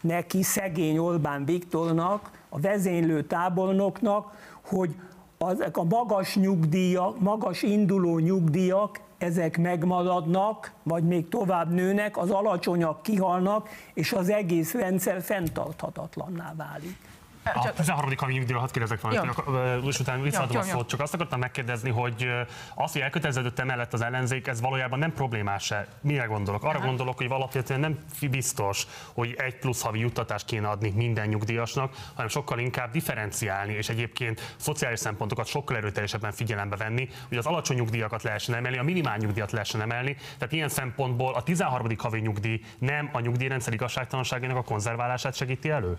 neki, 0.00 0.42
szegény 0.42 0.98
Orbán 0.98 1.44
Viktornak, 1.44 2.30
a 2.48 2.60
vezénylő 2.60 3.24
tábornoknak, 3.24 4.32
hogy 4.64 4.94
ezek 5.38 5.76
a 5.76 5.84
magas 5.84 6.36
nyugdíjak, 6.36 7.20
magas 7.20 7.62
induló 7.62 8.18
nyugdíjak, 8.18 9.00
ezek 9.18 9.58
megmaradnak, 9.58 10.72
vagy 10.82 11.02
még 11.02 11.28
tovább 11.28 11.70
nőnek, 11.70 12.16
az 12.16 12.30
alacsonyak 12.30 13.02
kihalnak, 13.02 13.68
és 13.94 14.12
az 14.12 14.28
egész 14.28 14.72
rendszer 14.72 15.22
fenntarthatatlanná 15.22 16.54
válik. 16.56 17.09
A 17.42 17.72
13. 17.72 18.10
havi 18.16 18.32
nyugdíjra 18.32 18.58
hadd 18.58 18.72
kérdezek 18.72 19.00
valamit, 19.00 19.86
és 19.86 19.98
utána 19.98 20.22
visszaadom 20.22 20.56
a 20.56 20.62
szót. 20.62 20.88
Csak 20.88 21.00
azt 21.00 21.14
akartam 21.14 21.38
megkérdezni, 21.38 21.90
hogy 21.90 22.28
az, 22.74 22.92
hogy 22.92 23.00
elköteleződött 23.00 23.58
emellett 23.58 23.92
az 23.92 24.00
ellenzék, 24.00 24.46
ez 24.46 24.60
valójában 24.60 24.98
nem 24.98 25.12
problémás-e? 25.12 25.86
Mire 26.00 26.24
gondolok? 26.24 26.64
Arra 26.64 26.78
gondolok, 26.78 27.16
hogy 27.16 27.26
alapvetően 27.30 27.80
nem 27.80 27.98
biztos, 28.30 28.86
hogy 29.12 29.34
egy 29.38 29.56
plusz 29.56 29.82
havi 29.82 29.98
juttatást 29.98 30.46
kéne 30.46 30.68
adni 30.68 30.90
minden 30.90 31.28
nyugdíjasnak, 31.28 31.94
hanem 32.14 32.28
sokkal 32.28 32.58
inkább 32.58 32.90
differenciálni, 32.90 33.72
és 33.72 33.88
egyébként 33.88 34.54
szociális 34.56 34.98
szempontokat 34.98 35.46
sokkal 35.46 35.76
erőteljesebben 35.76 36.32
figyelembe 36.32 36.76
venni, 36.76 37.08
hogy 37.28 37.36
az 37.36 37.46
alacsony 37.46 37.76
nyugdíjakat 37.76 38.22
lehessen 38.22 38.54
emelni, 38.54 38.78
a 38.78 38.82
minimál 38.82 39.16
nyugdíjat 39.16 39.52
lehessen 39.52 39.80
emelni. 39.80 40.16
Tehát 40.38 40.52
ilyen 40.52 40.68
szempontból 40.68 41.34
a 41.34 41.42
13. 41.42 41.88
havi 41.98 42.20
nyugdíj 42.20 42.60
nem 42.78 43.10
a 43.12 43.20
nyugdíjrendszer 43.20 43.72
igazságtalanságának 43.72 44.56
a 44.56 44.62
konzerválását 44.62 45.34
segíti 45.34 45.70
elő? 45.70 45.96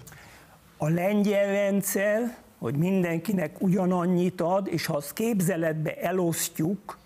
A 0.84 0.90
lengyel 0.90 1.46
rendszer, 1.46 2.38
hogy 2.60 2.76
mindenkinek 2.76 3.62
ugyanannyit 3.62 4.42
ad, 4.42 4.68
és 4.68 4.86
ha 4.86 4.96
azt 4.96 5.14
képzeletbe 5.14 5.96
elosztjuk 5.96 6.98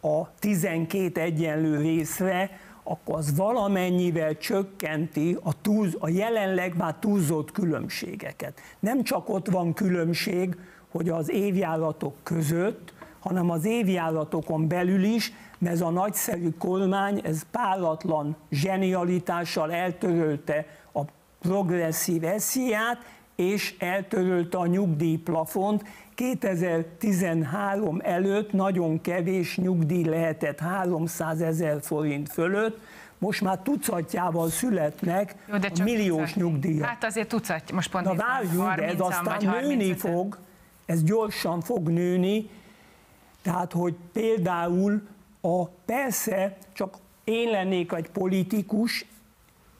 a 0.00 0.34
12 0.38 1.20
egyenlő 1.20 1.76
részre, 1.76 2.50
akkor 2.82 3.14
az 3.16 3.36
valamennyivel 3.36 4.36
csökkenti 4.36 5.38
a, 5.42 5.60
túl, 5.60 5.88
a 5.98 6.08
jelenleg 6.08 6.76
már 6.76 6.94
túlzott 6.94 7.52
különbségeket. 7.52 8.60
Nem 8.78 9.02
csak 9.02 9.28
ott 9.28 9.48
van 9.48 9.72
különbség, 9.72 10.56
hogy 10.88 11.08
az 11.08 11.30
évjáratok 11.30 12.14
között, 12.22 12.94
hanem 13.20 13.50
az 13.50 13.64
évjáratokon 13.64 14.68
belül 14.68 15.04
is, 15.04 15.32
mert 15.58 15.74
ez 15.74 15.80
a 15.80 15.90
nagyszerű 15.90 16.50
kormány, 16.58 17.20
ez 17.24 17.42
páratlan 17.50 18.36
zsenialitással 18.50 19.72
eltörölte 19.72 20.66
a 20.92 21.00
progresszív 21.40 22.24
esziát, 22.24 22.98
és 23.36 23.74
eltörölte 23.78 24.58
a 24.58 24.66
nyugdíjplafont. 24.66 25.84
2013 26.14 28.00
előtt 28.02 28.52
nagyon 28.52 29.00
kevés 29.00 29.56
nyugdíj 29.56 30.04
lehetett 30.04 30.58
300 30.58 31.40
ezer 31.40 31.78
forint 31.82 32.32
fölött, 32.32 32.80
most 33.18 33.40
már 33.40 33.58
tucatjával 33.58 34.50
születnek 34.50 35.34
Jó, 35.50 35.56
de 35.56 35.70
a 35.80 35.82
milliós 35.82 36.32
tucatnyi. 36.32 36.42
nyugdíjak. 36.42 36.88
Hát 36.88 37.04
azért 37.04 37.28
tucat, 37.28 37.72
most 37.72 37.90
pont 37.90 38.04
Na 38.04 38.14
várjunk, 38.14 38.78
ez 38.80 38.94
30-an 38.98 39.00
aztán 39.00 39.62
nőni 39.62 39.94
35-en. 39.94 39.96
fog, 39.98 40.38
ez 40.86 41.02
gyorsan 41.02 41.60
fog 41.60 41.88
nőni, 41.88 42.48
tehát 43.42 43.72
hogy 43.72 43.94
például 44.12 45.02
a 45.40 45.64
persze 45.66 46.56
csak 46.72 46.94
én 47.24 47.50
lennék 47.50 47.92
egy 47.92 48.10
politikus, 48.10 49.06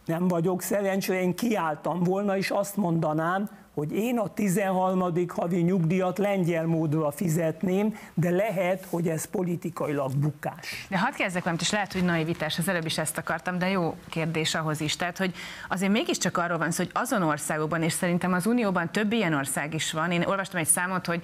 nem 0.04 0.28
vagyok 0.28 0.62
szerencsére, 0.62 1.20
én 1.20 1.34
kiálltam 1.34 2.02
volna, 2.02 2.36
és 2.36 2.50
azt 2.50 2.76
mondanám, 2.76 3.48
hogy 3.74 3.92
én 3.92 4.18
a 4.18 4.28
13. 4.28 5.28
havi 5.28 5.60
nyugdíjat 5.60 6.18
lengyel 6.18 6.66
módra 6.66 7.10
fizetném, 7.10 7.94
de 8.14 8.30
lehet, 8.30 8.86
hogy 8.90 9.08
ez 9.08 9.24
politikailag 9.24 10.16
bukás. 10.16 10.86
De 10.88 10.98
hadd 10.98 11.12
kezdek 11.12 11.42
valamit, 11.42 11.62
és 11.62 11.70
lehet, 11.70 11.92
hogy 11.92 12.04
naivitás, 12.04 12.58
az 12.58 12.68
előbb 12.68 12.84
is 12.86 12.98
ezt 12.98 13.18
akartam, 13.18 13.58
de 13.58 13.68
jó 13.68 13.94
kérdés 14.08 14.54
ahhoz 14.54 14.80
is. 14.80 14.96
Tehát, 14.96 15.18
hogy 15.18 15.34
azért 15.68 15.92
mégiscsak 15.92 16.36
arról 16.36 16.58
van 16.58 16.70
szó, 16.70 16.82
hogy 16.82 16.92
azon 16.94 17.22
országokban, 17.22 17.82
és 17.82 17.92
szerintem 17.92 18.32
az 18.32 18.46
Unióban 18.46 18.92
több 18.92 19.12
ilyen 19.12 19.34
ország 19.34 19.74
is 19.74 19.92
van. 19.92 20.10
Én 20.10 20.22
olvastam 20.22 20.60
egy 20.60 20.66
számot, 20.66 21.06
hogy 21.06 21.22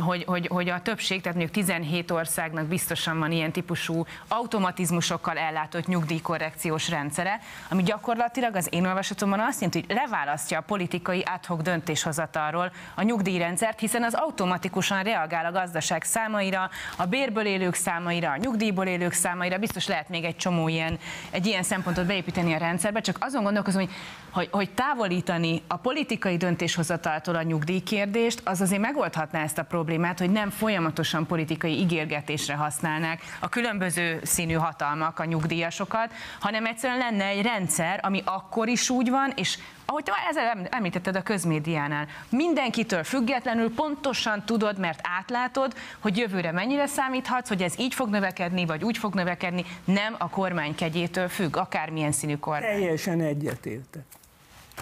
hogy, 0.00 0.24
hogy, 0.24 0.46
hogy 0.46 0.68
a 0.68 0.82
többség, 0.82 1.20
tehát 1.20 1.38
mondjuk 1.38 1.64
17 1.66 2.10
országnak 2.10 2.66
biztosan 2.66 3.18
van 3.18 3.32
ilyen 3.32 3.52
típusú 3.52 4.04
automatizmusokkal 4.28 5.38
ellátott 5.38 5.86
nyugdíjkorrekciós 5.86 6.88
rendszere, 6.88 7.40
ami 7.70 7.82
gyakorlatilag 7.82 8.56
az 8.56 8.68
én 8.70 8.86
olvasatomban 8.86 9.40
azt 9.40 9.60
jelenti, 9.60 9.84
hogy 9.86 9.96
leválasztja 9.96 10.58
a 10.58 10.62
politikai 10.62 11.22
adhok 11.34 11.62
döntéshozatalról 11.62 12.72
a 12.94 13.02
nyugdíjrendszert, 13.02 13.80
hiszen 13.80 14.02
az 14.02 14.14
automatikusan 14.14 15.02
reagál 15.02 15.46
a 15.46 15.52
gazdaság 15.52 16.02
számaira, 16.02 16.70
a 16.96 17.06
bérből 17.06 17.46
élők 17.46 17.74
számaira, 17.74 18.30
a 18.30 18.36
nyugdíjból 18.36 18.86
élők 18.86 19.12
számaira, 19.12 19.58
biztos 19.58 19.86
lehet 19.86 20.08
még 20.08 20.24
egy 20.24 20.36
csomó 20.36 20.68
ilyen, 20.68 20.98
egy 21.30 21.46
ilyen 21.46 21.62
szempontot 21.62 22.06
beépíteni 22.06 22.54
a 22.54 22.58
rendszerbe, 22.58 23.00
csak 23.00 23.16
azon 23.20 23.42
gondolkozom, 23.42 23.80
hogy, 23.80 23.90
hogy, 24.30 24.48
hogy 24.50 24.70
távolítani 24.70 25.62
a 25.66 25.76
politikai 25.76 26.36
döntéshozataltól 26.36 27.34
a 27.34 27.42
nyugdíjkérdést, 27.42 28.40
az 28.44 28.60
azért 28.60 28.80
megoldhatná 28.80 29.42
ezt 29.42 29.58
a 29.58 29.62
problémát, 29.62 29.81
hogy 30.18 30.30
nem 30.30 30.50
folyamatosan 30.50 31.26
politikai 31.26 31.78
ígérgetésre 31.78 32.54
használnák 32.54 33.22
a 33.40 33.48
különböző 33.48 34.20
színű 34.22 34.54
hatalmak 34.54 35.18
a 35.18 35.24
nyugdíjasokat, 35.24 36.12
hanem 36.40 36.66
egyszerűen 36.66 36.98
lenne 36.98 37.24
egy 37.24 37.42
rendszer, 37.42 38.00
ami 38.02 38.22
akkor 38.24 38.68
is 38.68 38.90
úgy 38.90 39.10
van, 39.10 39.32
és 39.36 39.58
ahogy 39.86 40.02
te 40.04 40.12
ezzel 40.28 40.46
em- 40.46 40.74
említetted 40.74 41.16
a 41.16 41.22
közmédiánál, 41.22 42.06
mindenkitől 42.28 43.04
függetlenül 43.04 43.74
pontosan 43.74 44.44
tudod, 44.44 44.78
mert 44.78 45.00
átlátod, 45.18 45.74
hogy 45.98 46.16
jövőre 46.16 46.52
mennyire 46.52 46.86
számíthatsz, 46.86 47.48
hogy 47.48 47.62
ez 47.62 47.78
így 47.78 47.94
fog 47.94 48.08
növekedni, 48.08 48.64
vagy 48.64 48.84
úgy 48.84 48.98
fog 48.98 49.14
növekedni, 49.14 49.64
nem 49.84 50.14
a 50.18 50.28
kormány 50.28 50.74
kegyétől 50.74 51.28
függ, 51.28 51.56
akármilyen 51.56 52.12
színű 52.12 52.36
kormány. 52.36 52.62
Teljesen 52.62 53.20
egyetértek. 53.20 54.02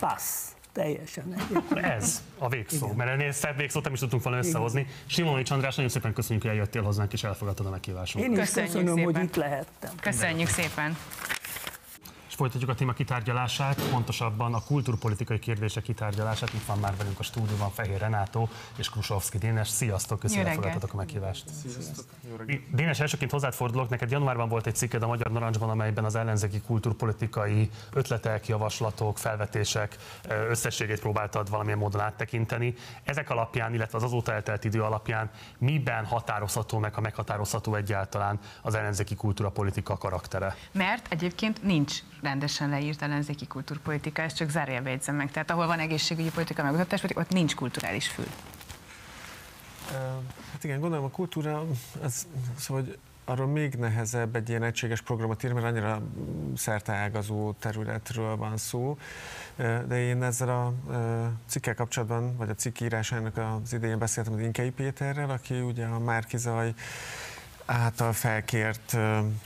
Passz. 0.01 0.60
Teljesen 0.73 1.35
egyetértek. 1.35 1.85
Ez 1.85 2.23
a 2.39 2.49
végszó, 2.49 2.93
mert 2.93 3.11
ennél 3.11 3.33
szebb 3.33 3.57
végszót 3.57 3.85
nem 3.85 3.93
is 3.93 3.99
tudtunk 3.99 4.23
volna 4.23 4.39
összehozni. 4.39 4.87
Simonics 5.07 5.51
András, 5.51 5.75
nagyon 5.75 5.91
szépen 5.91 6.13
köszönjük, 6.13 6.43
hogy 6.43 6.51
eljöttél 6.55 6.83
hozzánk 6.83 7.13
és 7.13 7.25
elfogadtad 7.25 7.67
a 7.67 7.71
meghívásunkat. 7.71 8.31
Én 8.31 8.37
is 8.37 8.45
Köszönjük 8.45 8.73
köszönöm, 8.73 8.97
szépen. 8.97 9.15
hogy 9.15 9.25
itt 9.25 9.37
lehettem. 9.37 9.91
Köszönjük 10.01 10.49
szépen! 10.49 10.97
Folytatjuk 12.41 12.71
a 12.71 12.75
téma 12.75 12.93
kitárgyalását, 12.93 13.83
pontosabban 13.91 14.55
a 14.55 14.61
kultúrpolitikai 14.61 15.39
kérdések 15.39 15.83
kitárgyalását. 15.83 16.53
Itt 16.53 16.65
van 16.65 16.79
már 16.79 16.97
velünk 16.97 17.19
a 17.19 17.23
stúdióban 17.23 17.71
Fehér 17.71 17.99
Renátó 17.99 18.49
és 18.77 18.91
Krusovszki 18.91 19.39
Dénes. 19.39 19.69
Sziasztok, 19.69 20.19
köszönöm, 20.19 20.45
hogy 20.45 20.53
elfogadtatok 20.53 20.93
a 20.93 20.97
meghívást. 20.97 21.45
Dénes, 22.73 23.01
elsőként 23.01 23.31
hozzád 23.31 23.55
fordulok, 23.55 23.89
neked 23.89 24.11
januárban 24.11 24.49
volt 24.49 24.67
egy 24.67 24.75
cikked 24.75 25.03
a 25.03 25.07
Magyar 25.07 25.33
Narancsban, 25.33 25.71
amelyben 25.71 26.05
az 26.05 26.15
ellenzéki 26.15 26.61
kultúrpolitikai 26.61 27.71
ötletek, 27.93 28.47
javaslatok, 28.47 29.19
felvetések 29.19 29.97
összességét 30.29 31.01
próbáltad 31.01 31.51
valamilyen 31.51 31.79
módon 31.79 32.01
áttekinteni. 32.01 32.75
Ezek 33.05 33.31
alapján, 33.31 33.75
illetve 33.75 33.99
az 33.99 34.05
azóta 34.05 34.33
eltelt 34.33 34.65
idő 34.65 34.83
alapján 34.83 35.31
miben 35.59 36.05
határozható 36.05 36.79
meg, 36.79 36.95
ha 36.95 37.01
meghatározható 37.01 37.75
egyáltalán 37.75 38.39
az 38.63 38.75
ellenzéki 38.75 39.15
kultúrapolitika 39.15 39.97
karaktere? 39.97 40.57
Mert 40.73 41.13
egyébként 41.13 41.63
nincs 41.63 41.99
rendesen 42.31 42.69
leírt 42.69 43.03
ellenzéki 43.03 43.47
kultúrpolitika, 43.47 44.23
ezt 44.23 44.37
csak 44.37 44.51
zárjelbe 44.51 44.91
jegyzem 44.91 45.15
meg. 45.15 45.31
Tehát 45.31 45.51
ahol 45.51 45.67
van 45.67 45.79
egészségügyi 45.79 46.31
politika, 46.31 46.63
meg 46.63 46.73
oktatáspolitika, 46.73 47.21
ott 47.21 47.31
nincs 47.31 47.55
kulturális 47.55 48.09
fül. 48.09 48.27
Hát 50.53 50.65
igen, 50.65 50.81
gondolom 50.81 51.05
a 51.05 51.11
kultúra, 51.11 51.65
az, 52.03 52.27
szóval, 52.57 52.83
hogy 52.83 52.99
arról 53.25 53.47
még 53.47 53.75
nehezebb 53.75 54.37
egy 54.37 54.49
ilyen 54.49 54.63
egységes 54.63 55.01
programot 55.01 55.45
írni, 55.45 55.61
mert 55.61 55.73
annyira 55.73 56.03
szerteágazó 56.57 57.53
területről 57.53 58.37
van 58.37 58.57
szó. 58.57 58.99
De 59.57 59.99
én 59.99 60.23
ezzel 60.23 60.49
a 60.49 60.73
cikkel 61.47 61.75
kapcsolatban, 61.75 62.37
vagy 62.37 62.49
a 62.49 62.55
cikk 62.55 62.81
írásának 62.81 63.37
az 63.37 63.73
idején 63.73 63.99
beszéltem 63.99 64.33
az 64.33 64.41
Inkei 64.41 64.71
Péterrel, 64.71 65.31
aki 65.31 65.61
ugye 65.61 65.87
a 65.87 65.99
Márkizaj 65.99 66.75
által 67.71 68.13
felkért 68.13 68.97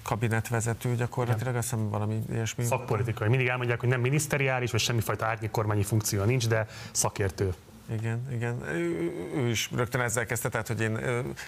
kabinetvezető 0.02 0.94
gyakorlatilag, 0.94 1.56
azt 1.56 1.70
hiszem 1.70 1.88
valami 1.88 2.22
ilyesmi. 2.30 2.64
Szakpolitikai. 2.64 3.28
Mindig 3.28 3.46
elmondják, 3.46 3.80
hogy 3.80 3.88
nem 3.88 4.00
miniszteriális, 4.00 4.70
vagy 4.70 4.80
semmifajta 4.80 5.26
árnyék 5.26 5.50
kormányi 5.50 5.82
funkció 5.82 6.24
nincs, 6.24 6.48
de 6.48 6.66
szakértő. 6.92 7.54
Igen, 7.92 8.28
igen. 8.32 8.62
Ő, 8.68 9.12
ő 9.36 9.48
is 9.48 9.70
rögtön 9.74 10.00
ezzel 10.00 10.26
kezdte, 10.26 10.48
tehát 10.48 10.66
hogy 10.66 10.80
én 10.80 10.98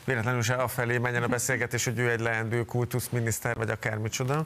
véletlenül 0.04 0.42
se 0.42 0.54
afelé 0.54 0.98
menjen 0.98 1.22
a 1.22 1.28
beszélgetés, 1.28 1.84
hogy 1.84 1.98
ő 1.98 2.10
egy 2.10 2.20
leendő 2.20 2.64
kultuszminiszter, 2.64 3.56
vagy 3.56 3.70
akármicsoda, 3.70 4.44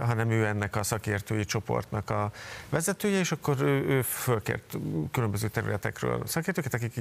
hanem 0.00 0.30
ő 0.30 0.46
ennek 0.46 0.76
a 0.76 0.82
szakértői 0.82 1.44
csoportnak 1.44 2.10
a 2.10 2.32
vezetője, 2.68 3.18
és 3.18 3.32
akkor 3.32 3.60
ő, 3.60 3.84
ő 3.88 4.02
fölkért 4.02 4.76
különböző 5.12 5.48
területekről 5.48 6.22
szakértőket, 6.26 6.74
akik 6.74 7.00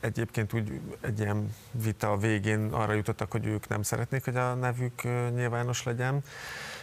egyébként 0.00 0.52
úgy 0.52 0.80
egy 1.00 1.18
ilyen 1.18 1.54
vita 1.70 2.16
végén 2.16 2.72
arra 2.72 2.92
jutottak, 2.92 3.30
hogy 3.30 3.46
ők 3.46 3.68
nem 3.68 3.82
szeretnék, 3.82 4.24
hogy 4.24 4.36
a 4.36 4.54
nevük 4.54 5.02
nyilvános 5.34 5.82
legyen. 5.82 6.22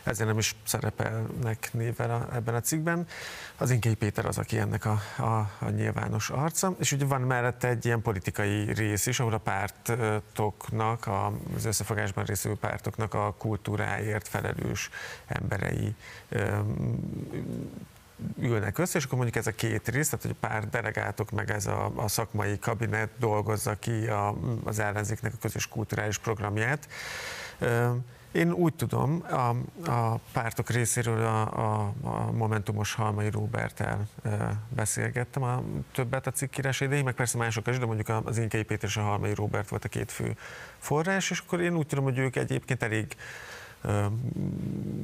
Ezért 0.04 0.28
nem 0.28 0.38
is 0.38 0.56
szerepelnek 0.64 1.70
néven 1.74 2.10
a, 2.10 2.28
ebben 2.36 2.56
a 2.56 2.62
cikkben. 2.62 3.08
Az 3.58 3.72
Inkei 3.72 3.96
Péter 3.96 4.26
az, 4.26 4.38
aki 4.38 4.58
ennek 4.58 4.86
a, 4.86 5.00
a, 5.18 5.50
a 5.60 5.70
nyilvános 5.70 6.30
arca, 6.30 6.76
és 6.80 6.92
ugye 6.92 7.06
van 7.06 7.22
mellette 7.22 7.68
egy 7.68 7.86
ilyen 7.86 8.02
politikai 8.02 8.74
rész 8.74 9.06
is, 9.06 9.20
ahol 9.20 9.34
a 9.34 9.38
pártoknak, 9.38 11.08
az 11.56 11.66
összefogásban 11.66 12.24
részvevő 12.24 12.56
pártoknak 12.56 13.14
a 13.14 13.36
kultúráért 13.38 14.28
felelős 14.28 14.90
emberei 15.28 15.96
ülnek 18.40 18.78
össze, 18.78 18.98
és 18.98 19.06
akkor 19.06 19.18
mondjuk 19.18 19.38
ez 19.38 19.48
a 19.48 19.56
két 19.56 19.88
rész, 19.88 20.10
tehát 20.10 20.26
hogy 20.26 20.36
pár 20.40 20.70
delegátok, 20.70 21.32
meg 21.32 21.52
ez 21.52 21.66
a, 21.66 21.92
a 21.96 22.08
szakmai 22.08 22.60
kabinet 22.60 23.10
dolgozza 23.20 23.76
ki 23.76 24.08
a, 24.08 24.36
az 24.64 24.80
ellenzéknek 24.80 25.34
a 25.34 25.38
közös 25.42 25.68
kulturális 25.68 26.18
programját. 26.18 26.88
Én 28.32 28.52
úgy 28.52 28.74
tudom, 28.74 29.24
a, 29.30 29.50
a 29.92 30.20
pártok 30.32 30.70
részéről 30.70 31.26
a, 31.26 31.42
a, 31.42 31.94
a 32.02 32.32
Momentumos 32.32 32.94
Halmai 32.94 33.30
Róbertel 33.30 34.08
beszélgettem 34.70 35.44
a, 35.44 35.64
többet 35.92 36.28
a 36.28 36.32
cikkírás 36.32 36.82
idején, 36.82 37.04
meg 37.04 37.14
persze 37.14 37.38
mások 37.38 37.68
is, 37.68 37.78
de 37.78 37.86
mondjuk 37.86 38.22
az 38.24 38.38
Inkei 38.38 38.64
Péter 38.64 38.90
és 38.90 38.98
a 38.98 39.02
Halmai 39.02 39.34
Róbert 39.34 39.70
volt 39.70 39.86
a 39.86 39.88
két 39.88 40.12
fő 40.12 40.38
forrás, 40.78 41.30
és 41.30 41.40
akkor 41.40 41.62
én 41.62 41.76
úgy 41.76 41.88
tudom, 41.88 42.04
hogy 42.04 42.18
ők 42.18 42.36
egyébként 42.36 42.84
elég 42.84 43.16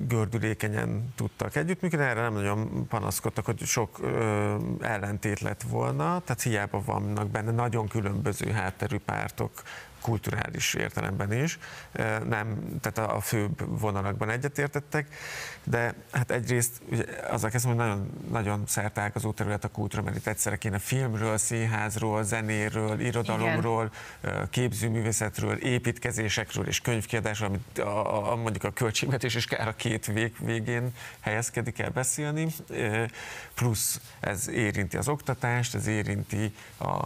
gördülékenyen 0.08 1.14
tudtak 1.16 1.56
együttműködni, 1.56 2.06
erre 2.06 2.22
nem 2.22 2.34
nagyon 2.34 2.88
panaszkodtak, 2.88 3.46
hogy 3.46 3.60
sok 3.60 4.00
ellentét 4.80 5.40
lett 5.40 5.62
volna, 5.62 6.22
tehát 6.26 6.42
hiába 6.42 6.82
vannak 6.86 7.30
benne 7.30 7.52
nagyon 7.52 7.88
különböző 7.88 8.52
hátterű 8.52 8.98
pártok, 8.98 9.52
kulturális 10.02 10.74
értelemben 10.74 11.34
is, 11.34 11.60
nem, 12.28 12.80
tehát 12.82 13.12
a 13.12 13.20
főbb 13.20 13.80
vonalakban 13.80 14.30
egyetértettek, 14.30 15.08
de 15.64 15.94
hát 16.12 16.32
egyrészt 16.32 16.82
ugye 16.92 17.04
azzal 17.30 17.50
kezdem, 17.50 17.72
hogy 17.72 17.80
nagyon, 17.80 18.10
nagyon 18.32 18.64
szertágazó 18.68 19.32
terület 19.32 19.64
a 19.64 19.68
kultúra, 19.68 20.02
mert 20.04 20.16
itt 20.16 20.28
egyszerre 20.28 20.56
kéne 20.58 20.80
filmről, 20.80 21.38
színházról, 21.38 22.24
zenéről, 22.24 23.00
irodalomról, 23.00 23.92
ö, 24.22 24.44
képzőművészetről, 24.50 25.58
építkezésekről 25.58 26.68
és 26.68 26.80
könyvkiadásról, 26.80 27.50
amit 27.50 27.80
a, 27.80 28.32
a, 28.32 28.36
mondjuk 28.36 28.64
a 28.64 28.72
költségvetés 28.72 29.36
is 29.36 29.46
kár 29.46 29.68
a 29.68 29.76
két 29.76 30.06
vég, 30.06 30.36
végén 30.40 30.94
helyezkedik 31.20 31.80
el 31.80 31.90
beszélni, 31.90 32.48
plusz 33.54 34.02
ez 34.20 34.50
érinti 34.50 34.98
az 34.98 35.08
oktatást, 35.08 35.76
ez 35.76 35.88
érinti 35.88 36.54
a 36.80 37.06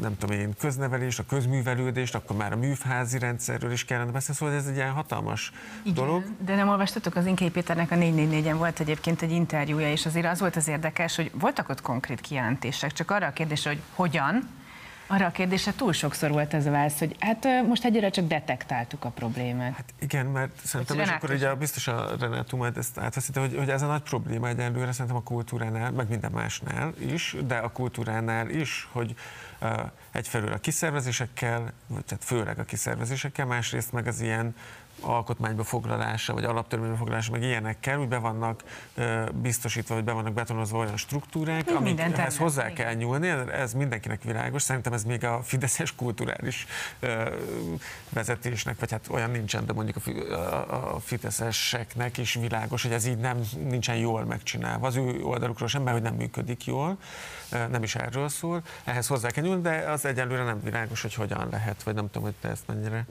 nem 0.00 0.16
tudom 0.18 0.38
én, 0.38 0.54
köznevelést, 0.58 1.18
a 1.18 1.24
közművelődést, 1.28 2.14
akkor 2.14 2.36
már 2.36 2.52
a 2.52 2.56
műfházi 2.56 3.18
rendszerről 3.18 3.72
is 3.72 3.84
kellene 3.84 4.10
beszélni, 4.10 4.36
szóval 4.40 4.54
ez 4.54 4.66
egy 4.66 4.76
ilyen 4.76 4.92
hatalmas 4.92 5.52
dolog. 5.84 6.24
De 6.44 6.54
nem 6.54 6.68
olvastatok, 6.68 7.16
az 7.16 7.26
Inkei 7.40 7.62
Péternek 7.62 7.90
a 7.90 7.94
444-en 7.94 8.54
volt 8.56 8.80
egyébként 8.80 9.22
egy 9.22 9.30
interjúja, 9.30 9.90
és 9.90 10.06
azért 10.06 10.26
az 10.26 10.40
volt 10.40 10.56
az 10.56 10.68
érdekes, 10.68 11.16
hogy 11.16 11.30
voltak 11.34 11.68
ott 11.68 11.80
konkrét 11.80 12.20
kijelentések, 12.20 12.92
csak 12.92 13.10
arra 13.10 13.26
a 13.26 13.32
kérdésre, 13.32 13.70
hogy 13.70 13.80
hogyan, 13.94 14.48
Arra 15.10 15.26
a 15.26 15.30
kérdésre 15.30 15.72
túl 15.76 15.92
sokszor 15.92 16.30
volt 16.30 16.54
ez 16.54 16.66
a 16.66 16.70
válasz, 16.70 16.98
hogy 16.98 17.16
hát 17.18 17.46
most 17.66 17.84
egyre 17.84 18.10
csak 18.10 18.26
detektáltuk 18.26 19.04
a 19.04 19.08
problémát. 19.08 19.74
Hát 19.74 19.94
igen, 19.98 20.26
mert 20.26 20.50
szerintem, 20.64 20.98
és 20.98 21.08
akkor 21.08 21.30
ugye 21.30 21.54
biztos 21.54 21.88
a 21.88 22.16
Renátú 22.20 22.56
majd 22.56 22.76
ezt 22.76 22.98
átveszíte, 22.98 23.40
hogy, 23.40 23.56
hogy 23.56 23.68
ez 23.68 23.82
a 23.82 23.86
nagy 23.86 24.02
probléma 24.02 24.48
egyenlőre 24.48 24.92
szerintem 24.92 25.16
a 25.16 25.22
kultúránál, 25.22 25.90
meg 25.90 26.08
minden 26.08 26.30
másnál 26.30 26.92
is, 26.98 27.36
de 27.46 27.56
a 27.56 27.68
kultúránál 27.72 28.48
is, 28.48 28.88
hogy 28.92 29.14
uh, 29.60 29.70
egyfelől 30.12 30.52
a 30.52 30.58
kiszervezésekkel, 30.58 31.72
vagy 31.86 32.04
tehát 32.04 32.24
főleg 32.24 32.58
a 32.58 32.64
kiszervezésekkel, 32.64 33.46
másrészt 33.46 33.92
meg 33.92 34.06
az 34.06 34.20
ilyen 34.20 34.54
alkotmányba 35.00 35.64
foglalása, 35.64 36.32
vagy 36.32 36.44
alaptörvénybe 36.44 36.96
foglalása, 36.96 37.30
meg 37.30 37.42
ilyenekkel 37.42 37.98
úgy 37.98 38.08
be 38.08 38.18
vannak 38.18 38.62
biztosítva, 39.32 39.94
vagy 39.94 40.04
be 40.04 40.12
vannak 40.12 40.32
betonozva 40.32 40.78
olyan 40.78 40.96
struktúrák, 40.96 41.70
amikhez 41.74 42.36
hozzá 42.36 42.62
igen. 42.62 42.74
kell 42.74 42.94
nyúlni, 42.94 43.28
ez 43.52 43.72
mindenkinek 43.72 44.22
világos. 44.22 44.62
Szerintem 44.62 44.92
ez 44.92 45.04
még 45.04 45.24
a 45.24 45.42
fideszes 45.42 45.94
kulturális 45.94 46.66
vezetésnek, 48.08 48.78
vagy 48.78 48.90
hát 48.90 49.06
olyan 49.10 49.30
nincsen, 49.30 49.66
de 49.66 49.72
mondjuk 49.72 49.96
a 50.70 51.00
fideszeseknek 51.00 52.18
is 52.18 52.34
világos, 52.34 52.82
hogy 52.82 52.92
ez 52.92 53.06
így 53.06 53.18
nem 53.18 53.40
nincsen 53.68 53.96
jól 53.96 54.24
megcsinálva. 54.24 54.86
Az 54.86 54.96
ő 54.96 55.22
oldalukról 55.22 55.68
sem, 55.68 55.82
mert 55.82 55.96
hogy 55.96 56.04
nem 56.04 56.14
működik 56.14 56.64
jól, 56.64 56.98
nem 57.70 57.82
is 57.82 57.94
erről 57.94 58.28
szól. 58.28 58.62
Ehhez 58.84 59.06
hozzá 59.06 59.30
kell 59.30 59.44
nyúlni, 59.44 59.62
de 59.62 59.70
az 59.70 60.04
egyelőre 60.04 60.44
nem 60.44 60.62
világos, 60.62 61.02
hogy 61.02 61.14
hogyan 61.14 61.48
lehet, 61.50 61.82
vagy 61.82 61.94
nem 61.94 62.06
tudom, 62.06 62.22
hogy 62.22 62.34
te 62.40 62.48
ezt 62.48 62.66
mennyire 62.66 63.06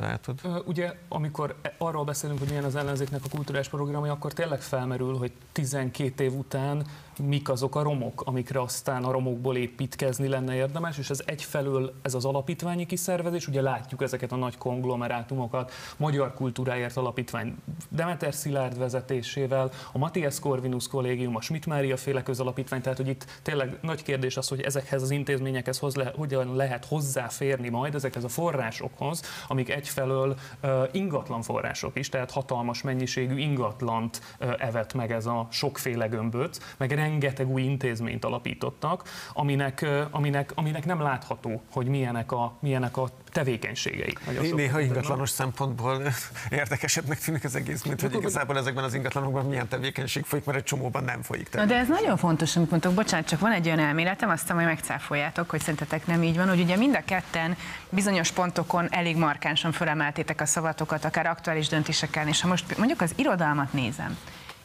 látod? 0.00 0.40
Ugye, 0.64 0.94
amikor 1.08 1.56
e- 1.62 1.74
arról 1.78 2.04
beszélünk, 2.04 2.38
hogy 2.38 2.48
milyen 2.48 2.64
az 2.64 2.76
ellenzéknek 2.76 3.20
a 3.24 3.28
kulturális 3.30 3.68
programja, 3.68 4.12
akkor 4.12 4.32
tényleg 4.32 4.60
felmerül, 4.60 5.16
hogy 5.16 5.32
12 5.52 6.24
év 6.24 6.34
után 6.34 6.86
mik 7.22 7.48
azok 7.48 7.74
a 7.74 7.82
romok, 7.82 8.22
amikre 8.24 8.60
aztán 8.60 9.04
a 9.04 9.10
romokból 9.10 9.56
építkezni 9.56 10.28
lenne 10.28 10.54
érdemes, 10.54 10.98
és 10.98 11.10
ez 11.10 11.22
egyfelől 11.24 11.92
ez 12.02 12.14
az 12.14 12.24
alapítványi 12.24 12.86
kiszervezés, 12.86 13.48
ugye 13.48 13.60
látjuk 13.60 14.02
ezeket 14.02 14.32
a 14.32 14.36
nagy 14.36 14.58
konglomerátumokat, 14.58 15.72
Magyar 15.96 16.34
Kultúráért 16.34 16.96
Alapítvány 16.96 17.54
Demeter 17.88 18.34
Szilárd 18.34 18.78
vezetésével, 18.78 19.70
a 19.92 19.98
Matthias 19.98 20.40
Corvinus 20.40 20.88
kollégium, 20.88 21.36
a 21.36 21.40
Schmidt 21.40 21.66
Mária 21.66 21.96
féle 21.96 22.22
közalapítvány, 22.22 22.80
tehát 22.80 22.98
hogy 22.98 23.08
itt 23.08 23.26
tényleg 23.42 23.78
nagy 23.82 24.02
kérdés 24.02 24.36
az, 24.36 24.48
hogy 24.48 24.60
ezekhez 24.60 25.02
az 25.02 25.10
intézményekhez 25.10 25.78
hoz 25.78 25.94
le, 25.94 26.12
hogyan 26.16 26.56
lehet 26.56 26.84
hozzáférni 26.84 27.68
majd 27.68 27.94
ezekhez 27.94 28.24
a 28.24 28.28
forrásokhoz, 28.28 29.22
amik 29.48 29.70
egyfelől 29.70 30.36
uh, 30.62 30.88
ingatlan 30.92 31.42
források 31.42 31.98
is, 31.98 32.08
tehát 32.08 32.30
hatalmas 32.30 32.82
mennyiségű 32.82 33.38
ingatlant 33.38 34.20
uh, 34.40 34.54
evet 34.58 34.94
meg 34.94 35.12
ez 35.12 35.26
a 35.26 35.46
sokféle 35.50 36.06
gömböt, 36.06 36.60
meg 36.76 36.92
rengeteg 37.06 37.48
új 37.48 37.62
intézményt 37.62 38.24
alapítottak, 38.24 39.08
aminek, 39.32 39.86
aminek, 40.10 40.52
aminek 40.54 40.84
nem 40.84 41.00
látható, 41.00 41.62
hogy 41.70 41.86
milyenek 41.86 42.32
a, 42.32 42.56
milyenek 42.60 42.96
a 42.96 43.08
tevékenységei. 43.32 44.16
Néha 44.52 44.80
ingatlanos 44.80 45.30
szempontból 45.30 46.02
érdekesebbnek 46.50 47.18
tűnik 47.18 47.44
az 47.44 47.56
egész, 47.56 47.82
mint 47.82 48.00
hogy 48.00 48.14
igazából 48.14 48.58
ezekben 48.58 48.84
az 48.84 48.94
ingatlanokban 48.94 49.46
milyen 49.46 49.68
tevékenység 49.68 50.24
folyik, 50.24 50.44
mert 50.44 50.58
egy 50.58 50.64
csomóban 50.64 51.04
nem 51.04 51.22
folyik. 51.22 51.54
Na, 51.54 51.64
de 51.64 51.76
ez 51.76 51.88
nagyon 51.88 52.16
fontos, 52.16 52.56
amit 52.56 52.70
mondtok, 52.70 52.94
bocsánat, 52.94 53.26
csak 53.26 53.40
van 53.40 53.52
egy 53.52 53.66
olyan 53.66 53.78
elméletem, 53.78 54.30
aztán 54.30 54.56
majd 54.56 54.68
megcáfoljátok, 54.68 55.50
hogy 55.50 55.60
szerintetek 55.60 56.06
nem 56.06 56.22
így 56.22 56.36
van, 56.36 56.48
hogy 56.48 56.60
ugye 56.60 56.76
mind 56.76 56.94
a 56.94 57.02
ketten 57.04 57.56
bizonyos 57.88 58.30
pontokon 58.30 58.86
elég 58.90 59.16
markánsan 59.16 59.72
fölemeltétek 59.72 60.40
a 60.40 60.46
szavatokat, 60.46 61.04
akár 61.04 61.26
aktuális 61.26 61.68
döntéseken, 61.68 62.28
és 62.28 62.40
ha 62.40 62.48
most 62.48 62.78
mondjuk 62.78 63.00
az 63.00 63.12
irodalmat 63.16 63.72
nézem, 63.72 64.16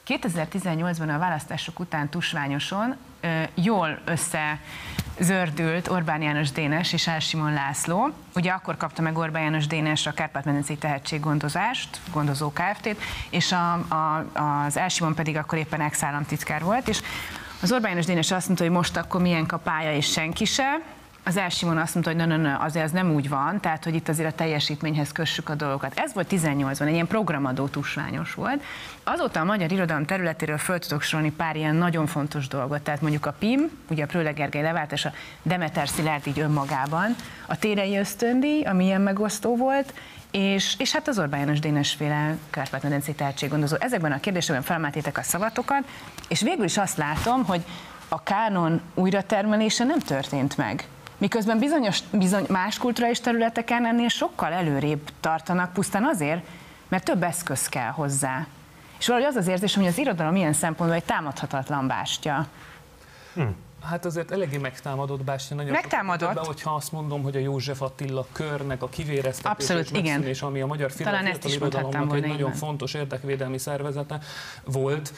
2018-ban 0.07 1.15
a 1.15 1.17
választások 1.17 1.79
után 1.79 2.09
tusványoson 2.09 2.95
jól 3.53 3.99
összezördült 4.05 5.87
Orbán 5.87 6.21
János 6.21 6.51
Dénes 6.51 6.93
és 6.93 7.07
Elsimon 7.07 7.53
László. 7.53 8.09
Ugye 8.35 8.51
akkor 8.51 8.77
kapta 8.77 9.01
meg 9.01 9.17
Orbán 9.17 9.43
János 9.43 9.67
Dénes 9.67 10.05
a 10.05 10.11
Kárpát-medencei 10.11 10.77
tehetséggondozást, 10.77 11.99
gondozó 12.11 12.51
Kft. 12.51 12.95
és 13.29 13.51
a, 13.51 13.73
a, 13.73 14.25
az 14.65 14.77
Elsimon 14.77 15.15
pedig 15.15 15.37
akkor 15.37 15.57
éppen 15.57 15.81
ex-államtitkár 15.81 16.63
volt, 16.63 16.87
és 16.87 17.01
az 17.61 17.71
Orbán 17.71 17.89
János 17.89 18.05
Dénes 18.05 18.31
azt 18.31 18.45
mondta, 18.45 18.63
hogy 18.63 18.73
most 18.73 18.97
akkor 18.97 19.21
milyen 19.21 19.45
kapája 19.45 19.93
és 19.95 20.11
senki 20.11 20.45
se, 20.45 20.81
az 21.23 21.37
Elsimon 21.37 21.77
azt 21.77 21.93
mondta, 21.93 22.11
hogy 22.11 22.19
ne, 22.19 22.35
ne, 22.35 22.37
ne, 22.37 22.57
azért 22.59 22.85
ez 22.85 22.91
nem 22.91 23.13
úgy 23.13 23.29
van, 23.29 23.59
tehát 23.59 23.83
hogy 23.83 23.95
itt 23.95 24.09
azért 24.09 24.31
a 24.31 24.35
teljesítményhez 24.35 25.11
kössük 25.11 25.49
a 25.49 25.55
dolgokat. 25.55 25.99
Ez 25.99 26.13
volt 26.13 26.27
18-ban, 26.31 26.87
egy 26.87 26.93
ilyen 26.93 27.07
programadó 27.07 27.67
tusványos 27.67 28.33
volt. 28.33 28.63
Azóta 29.03 29.39
a 29.39 29.43
magyar 29.43 29.71
irodalom 29.71 30.05
területéről 30.05 30.57
föl 30.57 30.79
tudok 30.79 31.01
sorolni 31.01 31.31
pár 31.31 31.55
ilyen 31.55 31.75
nagyon 31.75 32.07
fontos 32.07 32.47
dolgot, 32.47 32.81
tehát 32.81 33.01
mondjuk 33.01 33.25
a 33.25 33.35
PIM, 33.39 33.69
ugye 33.89 34.03
a 34.03 34.07
Prőle 34.07 34.31
Gergely 34.31 34.61
leváltás, 34.61 35.05
a 35.05 35.11
Demeter 35.41 35.87
Szilárd 35.87 36.27
így 36.27 36.39
önmagában, 36.39 37.15
a 37.47 37.57
Térei 37.57 37.97
Ösztöndi, 37.97 38.61
ami 38.61 38.85
ilyen 38.85 39.01
megosztó 39.01 39.55
volt, 39.55 39.93
és, 40.31 40.75
és 40.77 40.91
hát 40.91 41.07
az 41.07 41.19
Orbán 41.19 41.39
János 41.39 41.59
Dénes 41.59 41.93
féle 41.93 42.37
Kárpát-medencei 42.49 43.13
tehetséggondozó. 43.13 43.75
Ezekben 43.79 44.11
a 44.11 44.19
kérdésekben 44.19 44.63
felmátétek 44.63 45.17
a 45.17 45.23
szavatokat, 45.23 45.83
és 46.27 46.41
végül 46.41 46.65
is 46.65 46.77
azt 46.77 46.97
látom, 46.97 47.45
hogy 47.45 47.61
a 48.07 48.23
kánon 48.23 48.81
újratermelése 48.93 49.83
nem 49.83 49.99
történt 49.99 50.57
meg. 50.57 50.87
Miközben 51.21 51.59
bizonyos, 51.59 51.99
bizony, 52.11 52.45
más 52.49 52.77
kulturális 52.77 53.19
területeken 53.19 53.85
ennél 53.85 54.07
sokkal 54.07 54.51
előrébb 54.51 55.09
tartanak 55.19 55.73
pusztán 55.73 56.03
azért, 56.03 56.45
mert 56.87 57.03
több 57.03 57.23
eszköz 57.23 57.67
kell 57.69 57.89
hozzá. 57.89 58.45
És 58.99 59.07
valahogy 59.07 59.27
az 59.27 59.35
az 59.35 59.47
érzés, 59.47 59.75
hogy 59.75 59.85
az 59.85 59.97
irodalom 59.97 60.35
ilyen 60.35 60.53
szempontból 60.53 60.97
egy 60.97 61.03
támadhatatlan 61.03 61.87
bástya. 61.87 62.47
Hm. 63.33 63.41
Hát 63.83 64.05
azért 64.05 64.31
eléggé 64.31 64.57
megtámadott 64.57 65.23
Bástya 65.23 65.55
nagyon 65.55 65.71
Megtámadott. 65.71 66.33
Be, 66.33 66.41
hogyha 66.45 66.75
azt 66.75 66.91
mondom, 66.91 67.23
hogy 67.23 67.35
a 67.35 67.39
József 67.39 67.81
Attila 67.81 68.25
körnek 68.31 68.81
a 68.83 68.89
kivéreztetés 68.89 69.51
Abszolút, 69.51 69.91
és 69.91 69.97
igen. 69.97 70.23
és 70.23 70.41
ami 70.41 70.61
a 70.61 70.65
magyar 70.65 70.91
fiatal 70.91 71.35
irodalomnak 71.43 72.15
egy 72.15 72.27
nagyon 72.27 72.51
fontos 72.51 72.93
érdekvédelmi 72.93 73.57
szervezete 73.57 74.19
volt, 74.65 75.13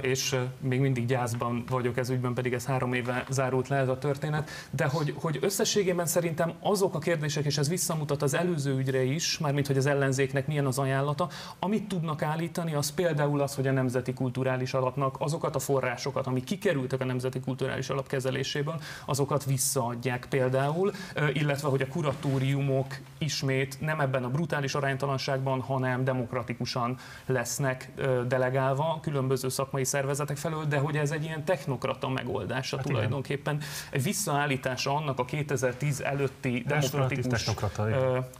és 0.00 0.36
még 0.60 0.80
mindig 0.80 1.06
gyászban 1.06 1.64
vagyok 1.68 1.96
ez 1.96 2.10
ügyben, 2.10 2.34
pedig 2.34 2.52
ez 2.52 2.66
három 2.66 2.92
éve 2.92 3.24
zárult 3.30 3.68
le 3.68 3.76
ez 3.76 3.88
a 3.88 3.98
történet, 3.98 4.50
de 4.70 4.84
hogy, 4.84 5.14
hogy 5.20 5.38
összességében 5.40 6.06
szerintem 6.06 6.52
azok 6.60 6.94
a 6.94 6.98
kérdések, 6.98 7.44
és 7.44 7.58
ez 7.58 7.68
visszamutat 7.68 8.22
az 8.22 8.34
előző 8.34 8.76
ügyre 8.76 9.02
is, 9.02 9.38
mármint 9.38 9.66
hogy 9.66 9.76
az 9.76 9.86
ellenzéknek 9.86 10.46
milyen 10.46 10.66
az 10.66 10.78
ajánlata, 10.78 11.28
amit 11.58 11.88
tudnak 11.88 12.22
állítani, 12.22 12.74
az 12.74 12.90
például 12.90 13.40
az, 13.40 13.54
hogy 13.54 13.66
a 13.66 13.72
Nemzeti 13.72 14.12
Kulturális 14.12 14.74
Alapnak 14.74 15.16
azokat 15.18 15.54
a 15.54 15.58
forrásokat, 15.58 16.26
amik 16.26 16.44
kikerültek 16.44 17.00
a 17.00 17.04
Nemzeti 17.04 17.40
Kulturális 17.40 17.88
Alap 18.00 18.12
alapkezeléséből, 18.12 18.80
azokat 19.04 19.44
visszaadják 19.44 20.26
például, 20.28 20.92
illetve 21.32 21.68
hogy 21.68 21.82
a 21.82 21.86
kuratóriumok 21.86 22.86
ismét 23.18 23.80
nem 23.80 24.00
ebben 24.00 24.24
a 24.24 24.28
brutális 24.28 24.74
aránytalanságban, 24.74 25.60
hanem 25.60 26.04
demokratikusan 26.04 26.96
lesznek 27.26 27.90
delegálva 28.28 28.98
különböző 29.02 29.48
szakmai 29.48 29.84
szervezetek 29.84 30.36
felől, 30.36 30.64
de 30.64 30.78
hogy 30.78 30.96
ez 30.96 31.10
egy 31.10 31.24
ilyen 31.24 31.44
technokrata 31.44 32.08
megoldása 32.08 32.76
hát 32.76 32.86
tulajdonképpen. 32.86 33.54
Igen. 33.54 33.66
Egy 33.90 34.02
visszaállítása 34.02 34.94
annak 34.94 35.18
a 35.18 35.24
2010 35.24 36.00
előtti 36.00 36.64
demokratikus 36.66 37.50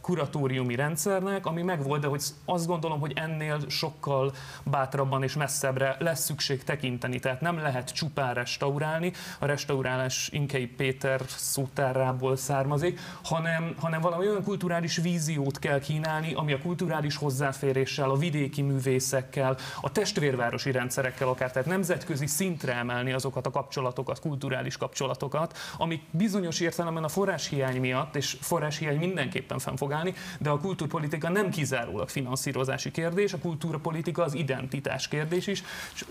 kuratóriumi 0.00 0.74
rendszernek, 0.74 1.46
ami 1.46 1.62
megvolt, 1.62 2.00
de 2.00 2.06
hogy 2.06 2.22
azt 2.44 2.66
gondolom, 2.66 3.00
hogy 3.00 3.12
ennél 3.14 3.58
sokkal 3.68 4.32
bátrabban 4.62 5.22
és 5.22 5.34
messzebbre 5.34 5.96
lesz 5.98 6.24
szükség 6.24 6.64
tekinteni. 6.64 7.18
Tehát 7.18 7.40
nem 7.40 7.58
lehet 7.58 7.92
csupán 7.92 8.34
restaurálni, 8.34 9.12
a 9.38 9.46
restaurálás 9.50 10.28
Inkei 10.32 10.66
Péter 10.66 11.20
szótárából 11.26 12.36
származik, 12.36 13.00
hanem, 13.22 13.74
hanem 13.78 14.00
valami 14.00 14.26
olyan 14.26 14.42
kulturális 14.42 14.96
víziót 14.96 15.58
kell 15.58 15.80
kínálni, 15.80 16.32
ami 16.34 16.52
a 16.52 16.60
kulturális 16.60 17.16
hozzáféréssel, 17.16 18.10
a 18.10 18.16
vidéki 18.16 18.62
művészekkel, 18.62 19.56
a 19.80 19.92
testvérvárosi 19.92 20.70
rendszerekkel 20.70 21.28
akár, 21.28 21.52
tehát 21.52 21.68
nemzetközi 21.68 22.26
szintre 22.26 22.74
emelni 22.74 23.12
azokat 23.12 23.46
a 23.46 23.50
kapcsolatokat, 23.50 24.20
kulturális 24.20 24.76
kapcsolatokat, 24.76 25.58
amik 25.78 26.02
bizonyos 26.10 26.60
értelemben 26.60 27.04
a 27.04 27.08
forráshiány 27.08 27.80
miatt, 27.80 28.16
és 28.16 28.36
forráshiány 28.40 28.98
mindenképpen 28.98 29.58
fenn 29.58 29.76
fog 29.76 29.92
állni, 29.92 30.14
de 30.38 30.50
a 30.50 30.58
kulturpolitika 30.58 31.28
nem 31.28 31.50
kizárólag 31.50 32.08
finanszírozási 32.08 32.90
kérdés, 32.90 33.32
a 33.32 33.38
kulturpolitika 33.38 34.22
az 34.22 34.34
identitás 34.34 35.08
kérdés 35.08 35.46
is. 35.46 35.62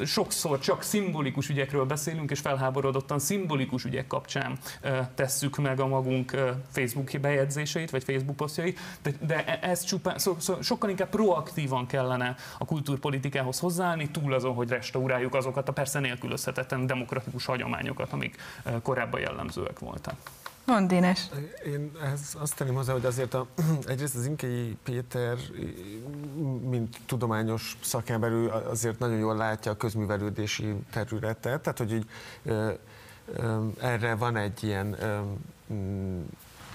Sokszor 0.05 0.59
csak 0.59 0.83
szimbolikus 0.83 1.49
ügyekről 1.49 1.85
beszélünk, 1.85 2.31
és 2.31 2.39
felháborodottan 2.39 3.19
szimbolikus 3.29 3.83
ügyek 3.83 4.07
kapcsán 4.07 4.57
tesszük 5.15 5.57
meg 5.57 5.79
a 5.79 5.87
magunk 5.87 6.31
Facebook 6.71 7.11
bejegyzéseit, 7.21 7.89
vagy 7.89 8.03
Facebook 8.03 8.35
posztjait, 8.35 8.79
de, 9.01 9.13
de 9.19 9.45
e, 9.45 9.69
ez 9.69 9.83
csupán, 9.83 10.17
szó, 10.17 10.35
szó, 10.39 10.61
sokkal 10.61 10.89
inkább 10.89 11.09
proaktívan 11.09 11.87
kellene 11.87 12.35
a 12.57 12.65
kulturpolitikához 12.65 13.59
hozzáállni, 13.59 14.09
túl 14.11 14.33
azon, 14.33 14.53
hogy 14.53 14.69
restauráljuk 14.69 15.35
azokat 15.35 15.69
a 15.69 15.71
persze 15.71 15.99
nélkülözhetetlen 15.99 16.85
demokratikus 16.85 17.45
hagyományokat, 17.45 18.13
amik 18.13 18.37
korábban 18.83 19.19
jellemzőek 19.19 19.79
voltak. 19.79 20.15
Mondd, 20.65 20.87
Dénes. 20.87 21.29
Én 21.65 21.91
ehhez 22.01 22.35
azt 22.39 22.55
tenném 22.55 22.73
hozzá, 22.73 22.93
hogy 22.93 23.05
azért 23.05 23.33
a, 23.33 23.47
egyrészt 23.87 24.15
az 24.15 24.25
Inkei 24.25 24.77
Péter, 24.83 25.37
mint 26.69 26.97
tudományos 27.05 27.77
szakember, 27.81 28.31
azért 28.69 28.99
nagyon 28.99 29.17
jól 29.17 29.35
látja 29.35 29.71
a 29.71 29.77
közművelődési 29.77 30.75
területet, 30.91 31.61
tehát 31.61 31.77
hogy 31.77 31.93
így 31.93 32.05
erre 33.81 34.15
van 34.15 34.35
egy 34.35 34.63
ilyen 34.63 34.95
mm, 35.73 36.21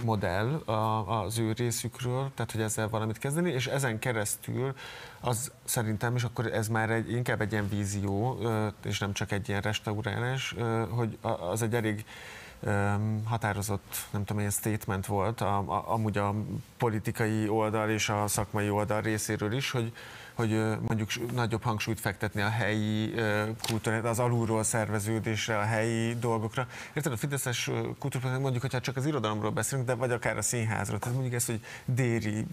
modell 0.03 0.63
az 1.07 1.39
ő 1.39 1.53
részükről, 1.53 2.31
tehát 2.35 2.53
hogy 2.53 2.61
ezzel 2.61 2.89
valamit 2.89 3.19
kezdeni, 3.19 3.51
és 3.51 3.67
ezen 3.67 3.99
keresztül 3.99 4.75
az 5.21 5.53
szerintem, 5.65 6.17
és 6.17 6.25
akkor 6.25 6.47
ez 6.47 6.69
már 6.69 6.91
egy, 6.91 7.13
inkább 7.13 7.41
egy 7.41 7.53
ilyen 7.53 7.69
vízió, 7.69 8.39
és 8.85 8.99
nem 8.99 9.13
csak 9.13 9.33
egy 9.33 9.49
ilyen 9.49 9.61
restaurálás, 9.61 10.55
hogy 10.91 11.19
az 11.21 11.63
egy 11.63 11.75
elég 11.75 12.05
határozott, 13.25 13.97
nem 14.11 14.25
tudom, 14.25 14.39
ilyen 14.39 14.51
statement 14.51 15.07
volt 15.07 15.41
a, 15.41 15.59
a, 15.59 15.93
amúgy 15.93 16.19
a 16.19 16.35
politikai 16.77 17.49
oldal 17.49 17.91
és 17.91 18.09
a 18.09 18.27
szakmai 18.27 18.71
oldal 18.71 19.01
részéről 19.01 19.53
is, 19.53 19.71
hogy, 19.71 19.93
hogy 20.35 20.78
mondjuk 20.81 21.32
nagyobb 21.32 21.62
hangsúlyt 21.62 22.01
fektetni 22.01 22.40
a 22.43 22.48
helyi 22.48 23.15
kultúrát, 23.69 24.05
az 24.05 24.19
alulról 24.19 24.62
szerveződésre, 24.62 25.59
a 25.59 25.62
helyi 25.62 26.15
dolgokra. 26.15 26.66
Érted, 26.94 27.12
a 27.12 27.16
Fideszes 27.16 27.65
kultúrpolitika 27.98 28.40
mondjuk, 28.40 28.62
hogyha 28.62 28.81
csak 28.81 28.97
az 28.97 29.06
irodalomról 29.06 29.51
beszélünk, 29.51 29.86
de 29.86 29.94
vagy 29.94 30.11
akár 30.11 30.36
a 30.36 30.43
színházról. 30.43 30.98
Tehát 30.98 31.15
mondjuk 31.15 31.35
ezt, 31.35 31.47
hogy 31.47 31.61
déri 31.85 32.47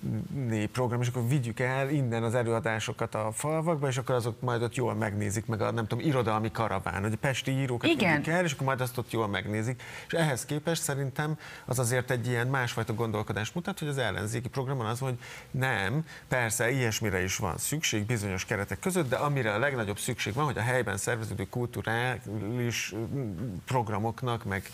program, 0.72 1.02
és 1.02 1.08
akkor 1.08 1.28
vigyük 1.28 1.60
el 1.60 1.90
innen 1.90 2.24
az 2.24 2.36
előadásokat 2.36 3.16
a 3.16 3.32
falvakba, 3.34 3.88
és 3.88 3.98
akkor 3.98 4.16
azok 4.16 4.42
majd 4.42 4.62
ott 4.62 4.76
jól 4.76 4.96
megnézik, 4.96 5.46
meg 5.46 5.62
a 5.62 5.72
nem 5.72 5.88
tudom, 5.88 6.06
irodalmi 6.06 6.52
karaván, 6.52 7.02
hogy 7.02 7.14
a 7.14 7.18
pesti 7.18 7.52
írókat 7.52 7.90
Igen. 7.90 8.24
el, 8.26 8.44
és 8.44 8.54
akkor 8.54 8.66
majd 8.66 8.82
azt 8.82 8.98
ott 8.98 9.12
jól 9.12 9.28
megnézik. 9.28 9.82
És 10.08 10.14
ehhez 10.14 10.46
képest 10.46 10.82
szerintem 10.82 11.38
az 11.66 11.80
azért 11.80 12.12
egy 12.12 12.28
ilyen 12.28 12.48
másfajta 12.48 12.94
gondolkodás 12.94 13.52
mutat, 13.52 13.80
hogy 13.80 13.88
az 13.88 13.98
ellenzéki 13.98 14.50
programon 14.50 14.86
az, 14.86 15.00
hogy 15.00 15.18
nem, 15.52 16.06
persze 16.28 16.72
ilyesmire 16.72 17.24
is 17.24 17.38
van 17.38 17.58
szükség 17.58 17.71
bizonyos 18.06 18.46
keretek 18.46 18.80
között, 18.80 19.10
de 19.10 19.16
amire 19.16 19.54
a 19.54 19.60
legnagyobb 19.60 20.00
szükség 20.00 20.34
van, 20.34 20.46
hogy 20.46 20.58
a 20.58 20.62
helyben 20.62 20.98
szerveződő 20.98 21.48
kulturális 21.50 22.94
programoknak, 23.66 24.44
meg 24.44 24.70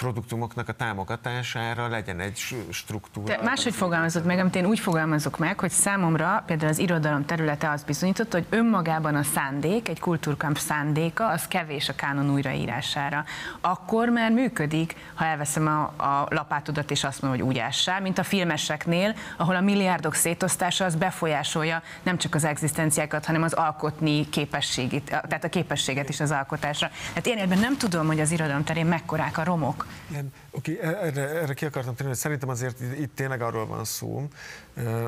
produktumoknak 0.00 0.68
a 0.68 0.72
támogatására 0.72 1.88
legyen 1.88 2.20
egy 2.20 2.38
struktúra. 2.70 3.36
Te 3.36 3.42
máshogy 3.42 3.74
fogalmazott 3.74 4.24
meg, 4.24 4.38
amit 4.38 4.54
én 4.54 4.66
úgy 4.66 4.78
fogalmazok 4.78 5.38
meg, 5.38 5.60
hogy 5.60 5.70
számomra 5.70 6.42
például 6.46 6.70
az 6.70 6.78
irodalom 6.78 7.24
területe 7.24 7.70
azt 7.70 7.86
bizonyította, 7.86 8.36
hogy 8.36 8.46
önmagában 8.50 9.14
a 9.14 9.22
szándék, 9.22 9.88
egy 9.88 10.00
kultúrkamp 10.00 10.58
szándéka, 10.58 11.28
az 11.28 11.48
kevés 11.48 11.88
a 11.88 11.94
kánon 11.94 12.30
újraírására. 12.30 13.24
Akkor 13.60 14.08
már 14.08 14.30
működik, 14.30 14.96
ha 15.14 15.24
elveszem 15.24 15.66
a, 15.66 15.80
a 16.04 16.26
lapátodat 16.30 16.90
és 16.90 17.04
azt 17.04 17.22
mondom, 17.22 17.40
hogy 17.40 17.48
úgy 17.48 17.58
ássál, 17.58 18.00
mint 18.00 18.18
a 18.18 18.22
filmeseknél, 18.22 19.14
ahol 19.36 19.56
a 19.56 19.60
milliárdok 19.60 20.14
szétosztása 20.14 20.84
az 20.84 20.94
befolyásolja 20.94 21.82
nem 22.02 22.18
csak 22.18 22.34
az 22.34 22.44
egzisztenciákat, 22.44 23.24
hanem 23.24 23.42
az 23.42 23.52
alkotni 23.52 24.28
képességét, 24.28 25.04
tehát 25.04 25.44
a 25.44 25.48
képességet 25.48 26.08
is 26.08 26.20
az 26.20 26.30
alkotásra. 26.30 26.90
Hát 27.14 27.26
én 27.26 27.38
ebben 27.38 27.58
nem 27.58 27.76
tudom, 27.76 28.06
hogy 28.06 28.20
az 28.20 28.30
irodalom 28.30 28.64
terén 28.64 28.86
mekkorák 28.86 29.38
a 29.38 29.44
romok. 29.44 29.86
Igen, 30.10 30.32
oké, 30.50 30.78
erre, 30.82 31.28
erre 31.28 31.54
ki 31.54 31.64
akartam 31.64 31.94
tenni, 31.94 32.08
hogy 32.08 32.18
szerintem 32.18 32.48
azért 32.48 32.80
itt 32.80 33.14
tényleg 33.14 33.42
arról 33.42 33.66
van 33.66 33.84
szó, 33.84 34.28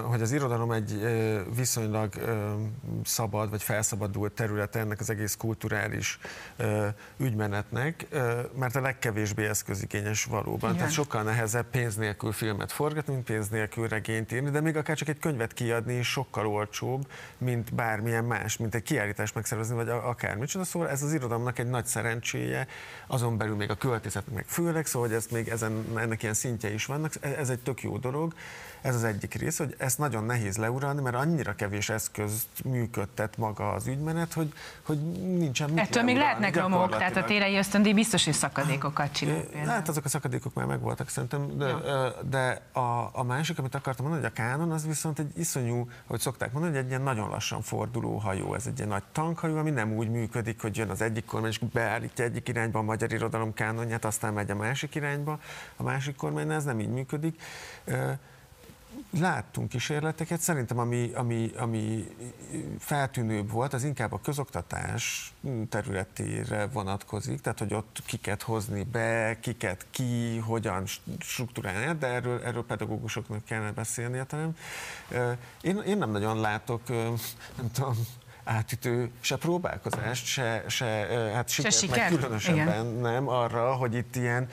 hogy 0.05 0.23
az 0.23 0.33
irodalom 0.33 0.73
egy 0.73 1.01
viszonylag 1.57 2.15
szabad 3.05 3.51
vagy 3.51 3.63
felszabadult 3.63 4.33
területe 4.33 4.79
ennek 4.79 5.01
az 5.01 5.11
egész 5.11 5.37
kulturális 5.37 6.19
ügymenetnek, 7.17 8.07
mert 8.59 8.77
a 8.77 8.81
legkevésbé 8.81 9.47
eszközigényes 9.47 10.25
valóban. 10.25 10.59
Igen. 10.61 10.77
Tehát 10.77 10.93
sokkal 10.93 11.23
nehezebb 11.23 11.67
pénz 11.71 11.97
nélkül 11.97 12.33
filmet 12.33 12.73
forgatni, 12.73 13.13
mint 13.13 13.25
pénz 13.25 13.49
nélkül 13.49 13.89
regényt 13.89 14.33
írni, 14.33 14.51
de 14.51 14.61
még 14.61 14.77
akár 14.77 14.97
csak 14.97 15.09
egy 15.09 15.19
könyvet 15.19 15.53
kiadni 15.53 16.03
sokkal 16.03 16.47
olcsóbb, 16.47 17.07
mint 17.39 17.75
bármilyen 17.75 18.25
más, 18.25 18.57
mint 18.57 18.75
egy 18.75 18.83
kiállítást 18.83 19.35
megszervezni, 19.35 19.75
vagy 19.75 19.89
akármicsoda. 19.89 20.65
Szóval 20.65 20.89
ez 20.89 21.03
az 21.03 21.13
irodalomnak 21.13 21.59
egy 21.59 21.69
nagy 21.69 21.87
szerencséje, 21.87 22.67
azon 23.07 23.37
belül 23.37 23.57
még 23.57 23.71
a 23.71 23.75
költészetnek 23.75 24.35
meg 24.35 24.45
főleg, 24.47 24.87
szóval 24.87 25.09
hogy 25.09 25.17
ezt 25.17 25.31
még 25.31 25.49
ezen, 25.49 25.85
ennek 25.97 26.23
ilyen 26.23 26.35
szintje 26.35 26.73
is 26.73 26.87
vannak, 26.87 27.13
ez 27.21 27.51
egy 27.51 27.61
tök 27.61 27.83
jó 27.83 27.99
dolog. 27.99 28.35
Ez 28.83 28.95
az 28.95 29.05
egyik 29.05 29.35
rész, 29.35 29.59
hogy 29.59 29.75
ezt 29.79 29.99
nagyon 29.99 30.25
nehéz 30.25 30.57
leuralni, 30.57 31.01
mert 31.01 31.17
annyira 31.17 31.55
kevés 31.55 31.89
eszközt 31.89 32.65
működtet 32.65 33.37
maga 33.37 33.73
az 33.73 33.87
ügymenet, 33.87 34.33
hogy, 34.33 34.53
hogy 34.83 34.99
nincsen 35.37 35.71
mit 35.71 35.79
Ettől 35.79 36.03
még 36.03 36.17
lehetnek 36.17 36.57
romok, 36.57 36.91
tehát 36.91 37.17
a 37.17 37.25
térei 37.25 37.57
ösztöndíj 37.57 37.93
biztos, 37.93 38.25
hogy 38.25 38.33
szakadékokat 38.33 39.13
csinál. 39.13 39.45
Hát 39.67 39.89
azok 39.89 40.05
a 40.05 40.09
szakadékok 40.09 40.55
már 40.55 40.67
megvoltak 40.67 41.09
szerintem, 41.09 41.59
de, 41.59 41.67
ja. 41.67 42.13
de 42.31 42.63
a, 42.73 43.11
a 43.13 43.23
másik, 43.23 43.59
amit 43.59 43.75
akartam 43.75 44.07
mondani, 44.07 44.27
hogy 44.27 44.35
a 44.37 44.43
kánon, 44.43 44.71
az 44.73 44.87
viszont 44.87 45.19
egy 45.19 45.39
iszonyú, 45.39 45.89
hogy 46.07 46.21
szokták 46.21 46.53
mondani, 46.53 46.75
hogy 46.75 46.85
egy 46.85 46.91
ilyen 46.91 47.03
nagyon 47.03 47.29
lassan 47.29 47.63
forduló 47.63 48.17
hajó. 48.17 48.55
Ez 48.55 48.67
egy 48.67 48.77
ilyen 48.77 48.89
nagy 48.89 49.03
tankhajó, 49.13 49.57
ami 49.57 49.71
nem 49.71 49.93
úgy 49.93 50.09
működik, 50.11 50.61
hogy 50.61 50.77
jön 50.77 50.91
az 50.91 51.03
egyik 51.03 51.25
kormány, 51.25 51.51
és 51.51 51.59
beállítja 51.59 52.25
egyik 52.25 52.49
irányba 52.49 52.79
a 52.79 52.83
magyar 52.83 53.13
irodalom 53.13 53.55
kánonját, 53.55 54.05
aztán 54.05 54.33
megy 54.33 54.51
a 54.51 54.55
másik 54.55 54.95
irányba, 54.95 55.39
a 55.77 55.83
másik 55.83 56.17
kormány, 56.17 56.51
ez 56.51 56.65
nem 56.65 56.81
így 56.81 56.91
működik 56.91 57.41
láttunk 59.11 59.69
kísérleteket, 59.69 60.41
szerintem 60.41 60.79
ami, 60.79 61.11
ami, 61.15 61.51
ami 61.57 62.17
feltűnőbb 62.79 63.51
volt, 63.51 63.73
az 63.73 63.85
inkább 63.85 64.13
a 64.13 64.21
közoktatás 64.21 65.33
területére 65.69 66.67
vonatkozik, 66.67 67.41
tehát 67.41 67.59
hogy 67.59 67.75
ott 67.75 68.03
kiket 68.07 68.43
hozni 68.43 68.83
be, 68.83 69.39
kiket 69.41 69.87
ki, 69.91 70.39
hogyan 70.39 70.85
struktúrálni, 71.19 71.99
de 71.99 72.07
erről, 72.07 72.43
erről 72.45 72.65
pedagógusoknak 72.65 73.45
kellene 73.45 73.73
beszélni 73.73 74.23
talán. 74.27 74.57
Én, 75.61 75.79
én 75.87 75.99
nem 75.99 76.11
nagyon 76.11 76.41
látok, 76.41 76.89
nem 77.57 77.71
tudom, 77.73 77.95
átütő 78.45 79.11
se 79.21 79.37
próbálkozást, 79.37 80.27
se, 80.27 80.65
se, 80.69 80.87
hát 81.35 81.49
sikert, 81.49 81.75
se 81.79 81.87
meg 81.91 82.09
különösebben 82.09 82.87
Igen. 82.87 83.01
nem 83.01 83.29
arra, 83.29 83.75
hogy 83.75 83.95
itt 83.95 84.17
ilyen 84.17 84.49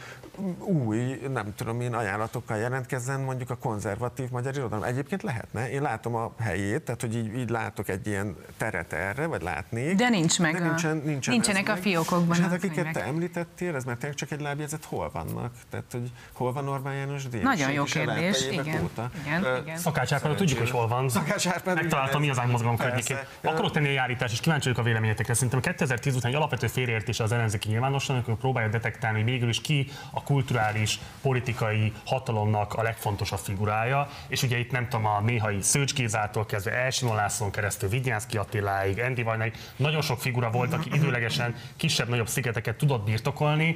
új, 0.60 1.20
nem 1.34 1.54
tudom 1.56 1.82
én, 1.82 1.94
ajánlatokkal 1.94 2.58
jelentkezzen 2.58 3.20
mondjuk 3.20 3.50
a 3.50 3.56
konzervatív 3.56 4.30
magyar 4.30 4.56
irodalom. 4.56 4.84
Egyébként 4.84 5.24
lehetne, 5.24 5.72
én 5.72 5.82
látom 5.82 6.16
a 6.16 6.34
helyét, 6.40 6.82
tehát 6.82 7.02
hogy 7.02 7.16
így, 7.16 7.38
így 7.38 7.50
látok 7.50 7.90
egy 7.90 8.08
ilyen 8.08 8.36
teret 8.58 8.94
erre, 8.94 9.26
vagy 9.26 9.42
látnék. 9.42 9.96
De 9.96 10.10
nincs 10.10 10.40
meg. 10.40 10.54
De 10.54 10.60
nincsen, 10.60 11.02
nincsen 11.06 11.34
nincsenek 11.34 11.70
a 11.70 11.72
meg. 11.72 11.82
fiókokban. 11.82 12.38
És 12.38 12.44
hát 12.44 12.54
akiket 12.54 12.92
te 12.92 13.04
említettél, 13.04 13.76
ez 13.76 13.84
mert 13.84 14.16
csak 14.16 14.32
egy 14.32 14.42
lábjegyzet, 14.42 14.86
hol 14.86 15.10
vannak? 15.14 15.54
Tehát, 15.70 15.86
hogy 15.92 16.12
hol 16.34 16.54
van 16.54 16.68
Orbán 16.68 16.94
János 16.94 17.28
Díj? 17.28 17.42
Nagyon 17.42 17.72
jó 17.72 17.84
kérdés, 17.84 18.48
igen. 18.52 18.84
Óta. 18.84 19.12
igen, 19.26 19.42
uh, 19.42 19.62
igen. 19.62 19.78
Szakács 19.78 20.14
Árpád, 20.14 20.36
tudjuk, 20.36 20.60
hogy 20.60 20.70
hol 20.70 20.88
van. 20.88 21.10
Szakács 21.10 21.48
Árpád, 21.48 21.76
Megtaláltam 21.76 22.22
mi 22.22 22.30
az 22.30 22.42
mozgalom 22.48 22.78
környékén. 22.78 23.18
Akarok 23.44 23.72
tenni 23.72 23.88
egy 23.88 23.94
járítás, 23.94 24.32
és 24.32 24.40
kíváncsi 24.40 24.64
vagyok 24.64 24.80
a 24.80 24.88
véleményetekre. 24.88 25.34
Szerintem 25.34 25.60
2010 25.60 26.16
után 26.16 26.32
egy 26.32 26.38
alapvető 26.38 26.68
félreértés 26.68 27.20
az 27.20 27.32
ellenzéki 27.32 27.70
nyilvánosságnak, 27.70 28.28
amikor 28.28 28.42
próbálja 28.42 28.70
detektálni, 28.70 29.22
hogy 29.22 29.32
mégis 29.32 29.62
ki 29.62 29.88
a 30.12 30.24
kulturális 30.30 31.00
politikai 31.22 31.94
hatalomnak 32.06 32.74
a 32.74 32.82
legfontosabb 32.82 33.40
figurája, 33.40 34.08
és 34.28 34.44
ugye 34.44 34.58
itt 34.58 34.72
nem 34.72 34.88
tudom, 34.90 35.06
a 35.06 35.22
néhai 35.22 35.62
Szőcs 35.62 35.94
Gézától 35.94 36.46
kezdve 36.46 36.72
Elsimon 36.72 37.16
Lászlón 37.16 37.52
keresztül 37.52 37.90
Vigyánszki 37.90 38.38
Attiláig, 38.38 39.00
Endi 39.00 39.24
Vajnáig, 39.24 39.54
nagyon 39.76 40.02
sok 40.02 40.20
figura 40.20 40.50
volt, 40.50 40.74
aki 40.74 40.90
időlegesen 40.94 41.56
kisebb-nagyobb 41.76 42.28
szigeteket 42.28 42.76
tudott 42.76 43.04
birtokolni, 43.06 43.76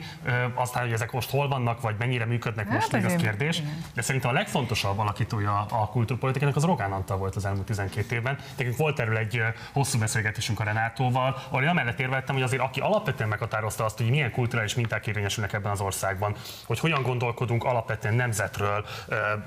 aztán, 0.53 0.84
hogy 0.84 0.91
ezek 0.91 1.11
most 1.11 1.30
hol 1.30 1.47
vannak, 1.47 1.81
vagy 1.81 1.95
mennyire 1.97 2.25
működnek 2.25 2.67
hát 2.67 2.75
most, 2.75 2.91
még 2.91 3.05
az 3.05 3.15
kérdés. 3.15 3.61
De 3.93 4.01
szerintem 4.01 4.30
a 4.30 4.34
legfontosabb 4.34 4.99
alakítója 4.99 5.65
a 5.69 5.88
kultúrpolitikának 5.88 6.55
az 6.55 6.63
Rogán 6.63 6.91
Antal 6.91 7.17
volt 7.17 7.35
az 7.35 7.45
elmúlt 7.45 7.65
12 7.65 8.15
évben. 8.15 8.38
Nekünk 8.57 8.77
volt 8.77 8.99
erről 8.99 9.17
egy 9.17 9.41
hosszú 9.71 9.99
beszélgetésünk 9.99 10.59
a 10.59 10.63
Renátóval, 10.63 11.41
ahol 11.47 11.63
én 11.63 11.69
amellett 11.69 11.99
érveltem, 11.99 12.35
hogy 12.35 12.43
azért 12.43 12.61
aki 12.61 12.80
alapvetően 12.80 13.30
meghatározta 13.30 13.85
azt, 13.85 13.97
hogy 13.97 14.09
milyen 14.09 14.31
kulturális 14.31 14.75
minták 14.75 15.07
érvényesülnek 15.07 15.53
ebben 15.53 15.71
az 15.71 15.81
országban, 15.81 16.35
hogy 16.65 16.80
hogyan 16.80 17.02
gondol 17.02 17.24
gondolkodunk 17.24 17.64
alapvetően 17.64 18.14
nemzetről, 18.14 18.86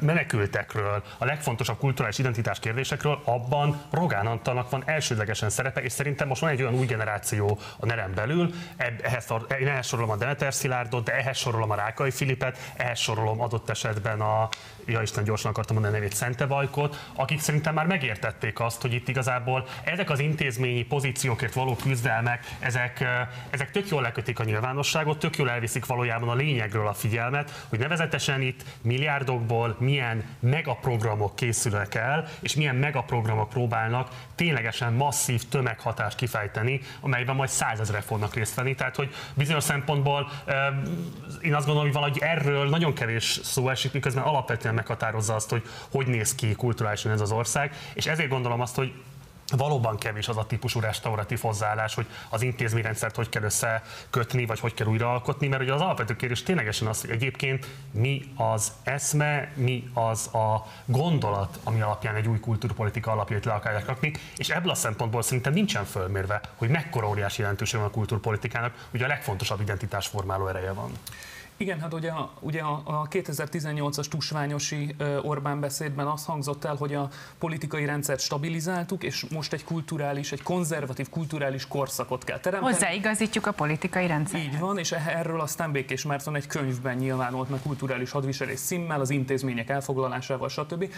menekültekről, 0.00 1.02
a 1.18 1.24
legfontosabb 1.24 1.78
kulturális 1.78 2.18
identitás 2.18 2.58
kérdésekről, 2.58 3.20
abban 3.24 3.82
Rogán 3.90 4.26
Antalnak 4.26 4.70
van 4.70 4.82
elsődlegesen 4.86 5.50
szerepe, 5.50 5.82
és 5.82 5.92
szerintem 5.92 6.28
most 6.28 6.40
van 6.40 6.50
egy 6.50 6.62
olyan 6.62 6.74
új 6.74 6.86
generáció 6.86 7.58
a 7.78 7.86
nerem 7.86 8.14
belül, 8.14 8.54
ehhez, 8.76 9.26
ehhez 9.48 9.86
sorolom 9.86 10.10
a 10.10 10.16
Demeter 10.16 10.54
Szilárdot, 10.54 11.04
de 11.04 11.12
ehhez 11.12 11.36
sorolom 11.36 11.70
a 11.70 11.74
Rákai 11.74 12.10
Filipet, 12.10 12.58
ehhez 12.76 12.98
sorolom 12.98 13.40
adott 13.40 13.70
esetben 13.70 14.20
a, 14.20 14.48
ja 14.86 15.02
Isten 15.02 15.24
gyorsan 15.24 15.50
akartam 15.50 15.74
mondani 15.74 15.96
a 15.96 15.98
nevét, 15.98 16.16
Szente 16.16 16.46
Vajkot, 16.46 17.10
akik 17.14 17.40
szerintem 17.40 17.74
már 17.74 17.86
megértették 17.86 18.60
azt, 18.60 18.82
hogy 18.82 18.92
itt 18.92 19.08
igazából 19.08 19.66
ezek 19.84 20.10
az 20.10 20.18
intézményi 20.18 20.84
pozíciókért 20.84 21.54
való 21.54 21.76
küzdelmek, 21.76 22.56
ezek, 22.58 23.04
ezek 23.50 23.70
tök 23.70 23.88
jól 23.88 24.02
lekötik 24.02 24.38
a 24.38 24.44
nyilvánosságot, 24.44 25.18
tök 25.18 25.36
jól 25.36 25.50
elviszik 25.50 25.86
valójában 25.86 26.28
a 26.28 26.34
lényegről 26.34 26.86
a 26.86 26.92
figyelmet, 26.92 27.64
hogy 27.68 27.78
nevezetesen 27.78 28.42
itt 28.42 28.64
milliárdokból 28.82 29.76
milyen 29.78 30.24
megaprogramok 30.40 31.36
készülnek 31.36 31.94
el, 31.94 32.28
és 32.40 32.54
milyen 32.54 32.76
megaprogramok 32.76 33.48
próbálnak 33.48 34.08
ténylegesen 34.34 34.92
masszív 34.92 35.48
tömeghatást 35.48 36.16
kifejteni, 36.16 36.80
amelyben 37.00 37.36
majd 37.36 37.48
százezre 37.48 38.00
fognak 38.00 38.34
részt 38.34 38.54
venni. 38.54 38.74
Tehát, 38.74 38.96
hogy 38.96 39.14
bizonyos 39.34 39.64
szempontból 39.64 40.30
én 41.40 41.54
azt 41.54 41.66
gondolom, 41.66 41.90
hogy 41.90 41.92
valahogy 41.92 42.18
erről 42.20 42.68
nagyon 42.68 42.92
kevés 42.92 43.40
szó 43.42 43.68
esik, 43.68 43.92
miközben 43.92 44.24
alapvetően 44.24 44.75
meghatározza 44.76 45.34
azt, 45.34 45.50
hogy 45.50 45.62
hogy 45.90 46.06
néz 46.06 46.34
ki 46.34 46.54
kulturálisan 46.54 47.12
ez 47.12 47.20
az 47.20 47.32
ország, 47.32 47.72
és 47.94 48.06
ezért 48.06 48.28
gondolom 48.28 48.60
azt, 48.60 48.74
hogy 48.74 48.92
valóban 49.50 49.96
kevés 49.96 50.28
az 50.28 50.36
a 50.36 50.46
típusú 50.46 50.80
restauratív 50.80 51.40
hozzáállás, 51.40 51.94
hogy 51.94 52.06
az 52.28 52.42
intézményrendszert 52.42 53.16
hogy 53.16 53.28
kell 53.28 53.42
összekötni, 53.42 54.46
vagy 54.46 54.60
hogy 54.60 54.74
kell 54.74 54.86
újraalkotni, 54.86 55.48
mert 55.48 55.62
ugye 55.62 55.72
az 55.72 55.80
alapvető 55.80 56.16
kérdés 56.16 56.42
ténylegesen 56.42 56.88
az, 56.88 57.00
hogy 57.00 57.10
egyébként 57.10 57.66
mi 57.90 58.22
az 58.36 58.72
eszme, 58.82 59.52
mi 59.54 59.90
az 59.94 60.34
a 60.34 60.66
gondolat, 60.84 61.58
ami 61.64 61.80
alapján 61.80 62.14
egy 62.14 62.28
új 62.28 62.40
kultúrpolitika 62.40 63.10
alapjait 63.10 63.44
le 63.44 63.52
akarják 63.52 63.86
rakni, 63.86 64.12
és 64.36 64.48
ebből 64.48 64.70
a 64.70 64.74
szempontból 64.74 65.22
szerintem 65.22 65.52
nincsen 65.52 65.84
fölmérve, 65.84 66.40
hogy 66.56 66.68
mekkora 66.68 67.08
óriási 67.08 67.40
jelentőség 67.40 67.80
van 67.80 67.88
a 67.88 67.92
kultúrpolitikának, 67.92 68.86
ugye 68.92 69.04
a 69.04 69.08
legfontosabb 69.08 69.60
identitásformáló 69.60 70.46
ereje 70.46 70.72
van. 70.72 70.90
Igen, 71.56 71.80
hát 71.80 71.94
ugye, 71.94 72.10
ugye 72.40 72.60
a, 72.60 72.82
a 72.84 73.08
2018-as 73.08 74.08
tusványosi 74.08 74.94
Orbán 75.22 75.60
beszédben 75.60 76.06
az 76.06 76.24
hangzott 76.24 76.64
el, 76.64 76.74
hogy 76.74 76.94
a 76.94 77.08
politikai 77.38 77.84
rendszert 77.84 78.20
stabilizáltuk, 78.20 79.02
és 79.02 79.26
most 79.30 79.52
egy 79.52 79.64
kulturális, 79.64 80.32
egy 80.32 80.42
konzervatív 80.42 81.08
kulturális 81.08 81.66
korszakot 81.68 82.24
kell 82.24 82.38
teremteni. 82.38 82.72
Hozzáigazítjuk 82.72 83.46
a 83.46 83.52
politikai 83.52 84.06
rendszert. 84.06 84.44
Így 84.44 84.58
van, 84.58 84.78
és 84.78 84.92
erről 84.92 85.40
aztán 85.40 85.72
Békés 85.72 86.04
Márton 86.04 86.34
egy 86.34 86.46
könyvben 86.46 86.96
nyilvánult 86.96 87.50
meg 87.50 87.60
kulturális 87.62 88.10
hadviselés 88.10 88.60
címmel, 88.60 89.00
az 89.00 89.10
intézmények 89.10 89.68
elfoglalásával, 89.68 90.48
stb 90.48 90.92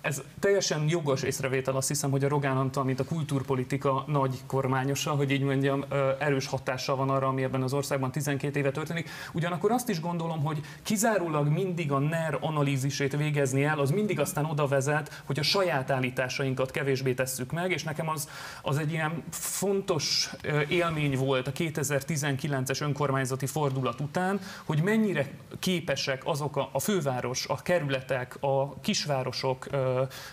ez 0.00 0.22
teljesen 0.38 0.88
jogos 0.88 1.22
észrevétel, 1.22 1.76
azt 1.76 1.88
hiszem, 1.88 2.10
hogy 2.10 2.24
a 2.24 2.28
Rogán 2.28 2.56
Antal, 2.56 2.84
mint 2.84 3.00
a 3.00 3.04
kultúrpolitika 3.04 4.04
nagy 4.06 4.40
kormányosa, 4.46 5.10
hogy 5.10 5.30
így 5.30 5.42
mondjam, 5.42 5.84
erős 6.18 6.46
hatással 6.46 6.96
van 6.96 7.10
arra, 7.10 7.26
ami 7.26 7.42
ebben 7.42 7.62
az 7.62 7.72
országban 7.72 8.12
12 8.12 8.58
éve 8.58 8.70
történik. 8.70 9.10
Ugyanakkor 9.32 9.70
azt 9.70 9.88
is 9.88 10.00
gondolom, 10.00 10.44
hogy 10.44 10.60
kizárólag 10.82 11.48
mindig 11.48 11.92
a 11.92 11.98
NER 11.98 12.38
analízisét 12.40 13.16
végezni 13.16 13.64
el, 13.64 13.78
az 13.78 13.90
mindig 13.90 14.20
aztán 14.20 14.44
oda 14.44 14.66
vezet, 14.66 15.22
hogy 15.26 15.38
a 15.38 15.42
saját 15.42 15.90
állításainkat 15.90 16.70
kevésbé 16.70 17.12
tesszük 17.12 17.52
meg, 17.52 17.70
és 17.70 17.82
nekem 17.82 18.08
az, 18.08 18.28
az 18.62 18.78
egy 18.78 18.92
ilyen 18.92 19.22
fontos 19.30 20.30
élmény 20.68 21.16
volt 21.16 21.46
a 21.46 21.52
2019-es 21.52 22.82
önkormányzati 22.82 23.46
fordulat 23.46 24.00
után, 24.00 24.40
hogy 24.64 24.82
mennyire 24.82 25.30
képesek 25.58 26.22
azok 26.24 26.56
a, 26.56 26.68
a 26.72 26.80
főváros, 26.80 27.46
a 27.46 27.62
kerületek, 27.62 28.36
a 28.40 28.80
kisvárosok, 28.80 29.66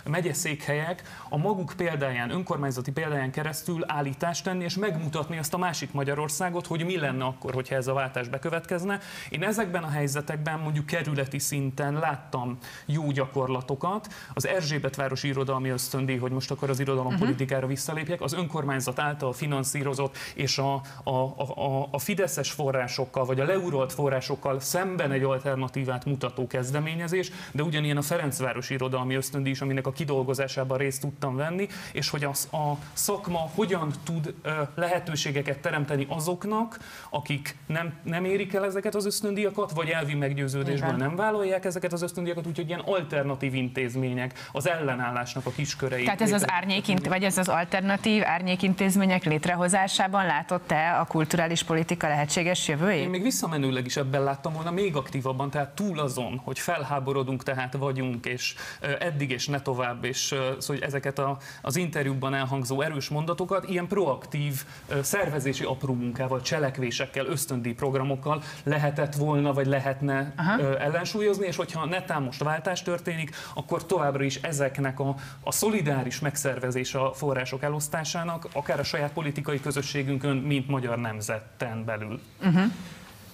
megyeszékhelyek 0.04 1.04
a 1.30 1.38
maguk 1.38 1.74
példáján, 1.78 2.30
önkormányzati 2.30 2.92
példáján 2.92 3.32
keresztül 3.32 3.84
állítást 3.88 4.44
tenni, 4.44 4.64
és 4.64 4.78
megmutatni 4.78 5.38
azt 5.38 5.54
a 5.54 5.58
másik 5.58 5.92
Magyarországot, 5.92 6.68
hogy 6.68 6.86
mi 6.86 6.98
lenne 6.98 7.24
akkor, 7.24 7.54
hogyha 7.54 7.76
ez 7.76 7.88
a 7.88 7.94
váltás 7.94 8.28
bekövetkezne. 8.28 9.00
Én 9.30 9.44
ezekben 9.44 9.84
a 9.84 9.90
helyzetekben 9.90 10.60
mondjuk 10.60 10.86
kerületi 10.86 11.40
szinten 11.40 11.94
láttam 11.94 12.58
jó 12.86 13.12
gyakorlatokat. 13.12 14.08
Az 14.34 14.48
Erzsébet 14.48 14.96
városi 14.96 15.28
irodalmi 15.28 15.70
ösztöndíj, 15.70 16.18
hogy 16.18 16.32
most 16.32 16.52
akkor 16.52 16.70
az 16.70 16.80
irodalompolitikára 16.80 17.62
mhm. 17.62 17.70
visszalépjek, 17.70 18.22
az 18.22 18.34
önkormányzat 18.34 19.00
által 19.00 19.34
finanszírozott 19.34 20.18
és 20.36 20.58
a, 20.58 20.82
a, 21.04 21.10
a, 21.10 21.88
a 21.92 22.00
fideszes 22.00 22.52
forrásokkal, 22.52 23.26
vagy 23.26 23.40
a 23.40 23.46
leurolt 23.46 23.94
forrásokkal 23.94 24.60
szemben 24.60 25.12
egy 25.12 25.24
alternatívát 25.24 26.06
mutató 26.06 26.48
kezdeményezés, 26.48 27.32
de 27.52 27.64
ugyanilyen 27.64 27.98
a 27.98 28.02
Ferencvárosi 28.02 28.74
irodalmi 28.74 29.16
ösztöndíj 29.16 29.45
is, 29.50 29.62
aminek 29.62 29.88
a 29.88 29.92
kidolgozásában 29.92 30.78
részt 30.78 31.02
tudtam 31.02 31.36
venni, 31.36 31.68
és 31.92 32.10
hogy 32.10 32.24
az, 32.24 32.48
a 32.52 32.74
szakma 32.94 33.50
hogyan 33.56 33.92
tud 34.04 34.34
lehetőségeket 34.76 35.60
teremteni 35.60 36.06
azoknak, 36.10 36.80
akik 37.10 37.56
nem, 37.66 37.94
nem 38.04 38.26
érik 38.26 38.54
el 38.54 38.66
ezeket 38.66 38.96
az 38.96 39.06
ösztöndíjakat, 39.06 39.72
vagy 39.72 39.90
elvi 39.90 40.14
meggyőződésből 40.14 40.90
Igen. 40.90 41.00
nem 41.00 41.16
vállalják 41.16 41.66
ezeket 41.66 41.94
az 41.94 42.02
ösztöndíjakat, 42.02 42.48
úgyhogy 42.48 42.68
ilyen 42.68 42.80
alternatív 42.80 43.54
intézmények, 43.54 44.50
az 44.52 44.68
ellenállásnak 44.68 45.46
a 45.46 45.52
kiskörei. 45.52 46.04
Tehát 46.04 46.22
ez 46.22 46.32
az 46.32 46.52
árnyék, 46.52 47.08
vagy 47.08 47.24
ez 47.24 47.38
az 47.38 47.48
alternatív 47.48 48.24
árnyékintézmények 48.24 49.24
létrehozásában 49.24 50.26
látott-e 50.26 51.00
a 51.00 51.06
kulturális 51.06 51.64
politika 51.64 52.08
lehetséges 52.08 52.68
jövőjét? 52.68 53.04
Én 53.04 53.10
még 53.10 53.24
visszamenőleg 53.24 53.86
is 53.86 53.98
ebben 53.98 54.24
láttam 54.24 54.54
volna 54.54 54.72
még 54.72 54.96
aktívabban, 54.96 55.50
tehát 55.50 55.70
túl 55.70 56.00
azon, 56.00 56.42
hogy 56.44 56.60
felháborodunk, 56.60 57.44
tehát 57.44 57.74
vagyunk, 57.74 58.26
és 58.26 58.56
eddig 59.00 59.32
és 59.36 59.48
ne 59.48 59.62
tovább, 59.62 60.04
és 60.04 60.26
szóval 60.28 60.60
hogy 60.68 60.82
ezeket 60.82 61.20
a, 61.20 61.38
az 61.62 61.76
interjúkban 61.76 62.34
elhangzó 62.34 62.82
erős 62.82 63.10
mondatokat 63.10 63.70
ilyen 63.70 63.88
proaktív 63.88 64.64
szervezési 65.02 65.64
apró 65.64 65.94
munkával, 65.94 66.42
cselekvésekkel, 66.42 67.26
ösztöndi 67.26 67.74
programokkal 67.74 68.44
lehetett 68.64 69.16
volna, 69.16 69.54
vagy 69.54 69.66
lehetne 69.66 70.34
Aha. 70.38 70.80
ellensúlyozni, 70.80 71.46
és 71.46 71.56
hogyha 71.56 71.86
netán 71.86 72.22
most 72.22 72.44
váltás 72.44 72.82
történik, 72.82 73.36
akkor 73.54 73.86
továbbra 73.86 74.24
is 74.24 74.36
ezeknek 74.36 75.00
a, 75.00 75.16
a 75.44 75.52
szolidáris 75.52 76.20
megszervezése 76.20 77.00
a 77.00 77.14
források 77.14 77.64
elosztásának, 77.64 78.48
akár 78.54 78.80
a 78.80 78.84
saját 78.84 79.12
politikai 79.12 79.60
közösségünkön, 79.60 80.38
mint 80.38 80.68
magyar 80.68 80.98
nemzetten 80.98 81.86
belül. 81.86 82.20
Uh-huh. 82.40 82.64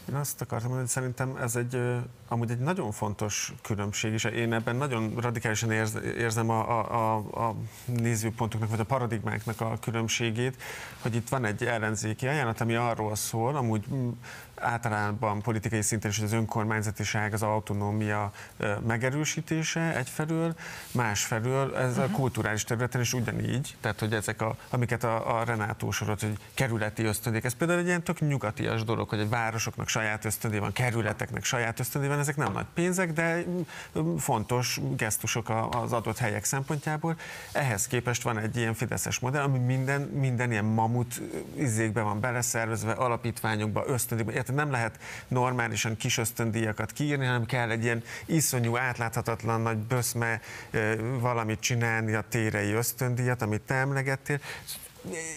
Én 0.10 0.16
azt 0.16 0.42
akartam 0.42 0.70
mondani, 0.70 0.90
hogy 0.94 1.02
szerintem 1.02 1.36
ez 1.42 1.56
egy 1.56 1.78
amúgy 2.32 2.52
egy 2.52 2.60
nagyon 2.60 2.92
fontos 2.92 3.54
különbség, 3.62 4.14
és 4.14 4.24
én 4.24 4.54
ebben 4.54 4.76
nagyon 4.76 5.14
radikálisan 5.18 5.72
érz, 5.72 5.98
érzem 6.18 6.50
a, 6.50 6.80
a, 6.92 7.16
a, 7.16 7.56
nézőpontoknak, 7.86 8.70
vagy 8.70 8.80
a 8.80 8.84
paradigmáknak 8.84 9.62
a 9.62 9.78
különbségét, 9.82 10.62
hogy 11.02 11.16
itt 11.16 11.30
van 11.30 11.46
egy 11.46 11.64
ellenzéki 11.64 12.28
ajánlat, 12.28 12.62
ami 12.62 12.76
arról 12.76 13.16
szól, 13.16 13.56
amúgy 13.56 13.86
általában 14.62 15.42
politikai 15.42 15.82
szinten 15.82 16.12
is 16.12 16.20
az 16.20 16.32
önkormányzatiság, 16.32 17.34
az 17.34 17.42
autonómia 17.44 18.32
megerősítése 18.88 19.96
egyfelől, 19.96 20.56
másfelől 20.92 21.76
ez 21.76 21.98
a 21.98 22.04
mhm. 22.06 22.14
kulturális 22.14 22.64
területen 22.64 23.02
is 23.02 23.14
ugyanígy, 23.14 23.76
tehát 23.80 24.00
hogy 24.00 24.14
ezek, 24.14 24.42
a, 24.42 24.56
amiket 24.70 25.04
a, 25.04 25.40
a 25.40 25.44
Renátó 25.44 25.92
sorot, 25.92 26.22
hogy 26.22 26.38
kerületi 26.54 27.04
ösztöndék, 27.04 27.44
ez 27.44 27.54
például 27.54 27.80
egy 27.80 27.86
ilyen 27.86 28.04
tök 28.04 28.20
nyugatias 28.20 28.84
dolog, 28.84 29.10
hogy 29.10 29.20
egy 29.20 29.30
városoknak 29.30 29.88
saját 29.88 30.26
ösztöndé 30.26 30.58
van, 30.58 30.72
kerületeknek 30.72 31.44
saját 31.44 31.80
ösztöndé 31.80 32.08
van, 32.08 32.20
ezek 32.22 32.36
nem 32.36 32.52
nagy 32.52 32.66
pénzek, 32.74 33.14
de 33.14 33.44
fontos 34.18 34.80
gesztusok 34.98 35.50
az 35.72 35.94
adott 35.94 36.18
helyek 36.18 36.44
szempontjából. 36.44 37.18
Ehhez 37.52 37.88
képest 37.88 38.22
van 38.22 38.38
egy 38.38 38.58
ilyen 38.58 38.74
fideszes 38.74 39.20
modell, 39.20 39.44
ami 39.44 39.58
minden, 39.58 40.02
minden 40.02 40.52
ilyen 40.52 40.66
mamut 40.66 41.22
izékbe 41.56 42.02
van 42.02 42.20
beleszervezve, 42.20 42.92
alapítványokba, 42.92 43.84
ösztöndíjba, 43.88 44.54
nem 44.54 44.72
lehet 44.72 45.00
normálisan 45.28 45.98
kis 45.98 46.18
ösztöndíjakat 46.18 46.92
kiírni, 46.92 47.26
hanem 47.26 47.46
kell 47.46 47.70
egy 47.70 47.84
ilyen 47.84 48.04
iszonyú, 48.26 48.78
átláthatatlan 48.78 49.62
nagy 49.62 49.78
böszme 49.78 50.42
valamit 51.20 51.60
csinálni 51.60 52.14
a 52.14 52.24
térei 52.30 52.72
ösztöndíjat, 52.72 53.42
amit 53.42 53.62
te 53.62 53.74
emlegettél 53.74 54.40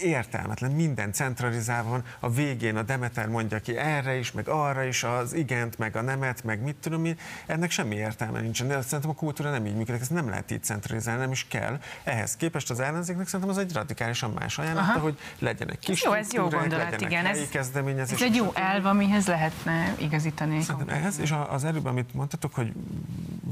értelmetlen, 0.03 0.71
minden 0.71 1.13
centralizálva 1.13 1.91
van, 1.91 2.05
a 2.21 2.31
végén 2.31 2.77
a 2.77 2.83
Demeter 2.83 3.29
mondja 3.29 3.59
ki 3.59 3.77
erre 3.77 4.17
is, 4.17 4.33
meg 4.33 4.49
arra 4.49 4.83
is, 4.83 5.05
az 5.05 5.33
igent, 5.33 5.79
meg 5.79 5.97
a 5.97 6.01
nemet, 6.01 6.45
meg 6.45 6.63
mit 6.63 6.77
tudom 6.77 7.05
én, 7.05 7.19
ennek 7.47 7.71
semmi 7.71 7.95
értelme 7.95 8.41
nincsen, 8.41 8.69
de 8.69 8.81
szerintem 8.81 9.11
a 9.11 9.15
kultúra 9.15 9.51
nem 9.51 9.67
így 9.67 9.77
működik, 9.77 10.01
ez 10.01 10.09
nem 10.09 10.29
lehet 10.29 10.51
így 10.51 10.63
centralizálni, 10.63 11.21
nem 11.21 11.31
is 11.31 11.47
kell. 11.49 11.79
Ehhez 12.05 12.37
képest 12.37 12.71
az 12.71 12.81
ellenzéknek 12.81 13.27
szerintem 13.27 13.49
az 13.49 13.59
egy 13.59 13.73
radikálisan 13.73 14.31
más 14.31 14.59
ajánlata, 14.59 14.99
hogy 14.99 15.19
legyenek 15.39 15.79
kis 15.79 16.03
jó, 16.03 16.13
ez 16.13 16.33
jó 16.33 16.49
gondolat, 16.49 17.01
igen. 17.01 17.27
Ez, 17.27 17.39
ez 17.55 18.23
egy 18.23 18.35
jó 18.35 18.51
elv, 18.55 18.87
amihez 18.87 19.27
lehetne 19.27 19.95
igazítani. 19.99 20.63
Szerintem 20.63 20.97
ehhez, 20.97 21.19
és 21.19 21.35
az 21.49 21.65
előbb, 21.65 21.85
amit 21.85 22.15
mondtatok, 22.15 22.55
hogy 22.55 22.73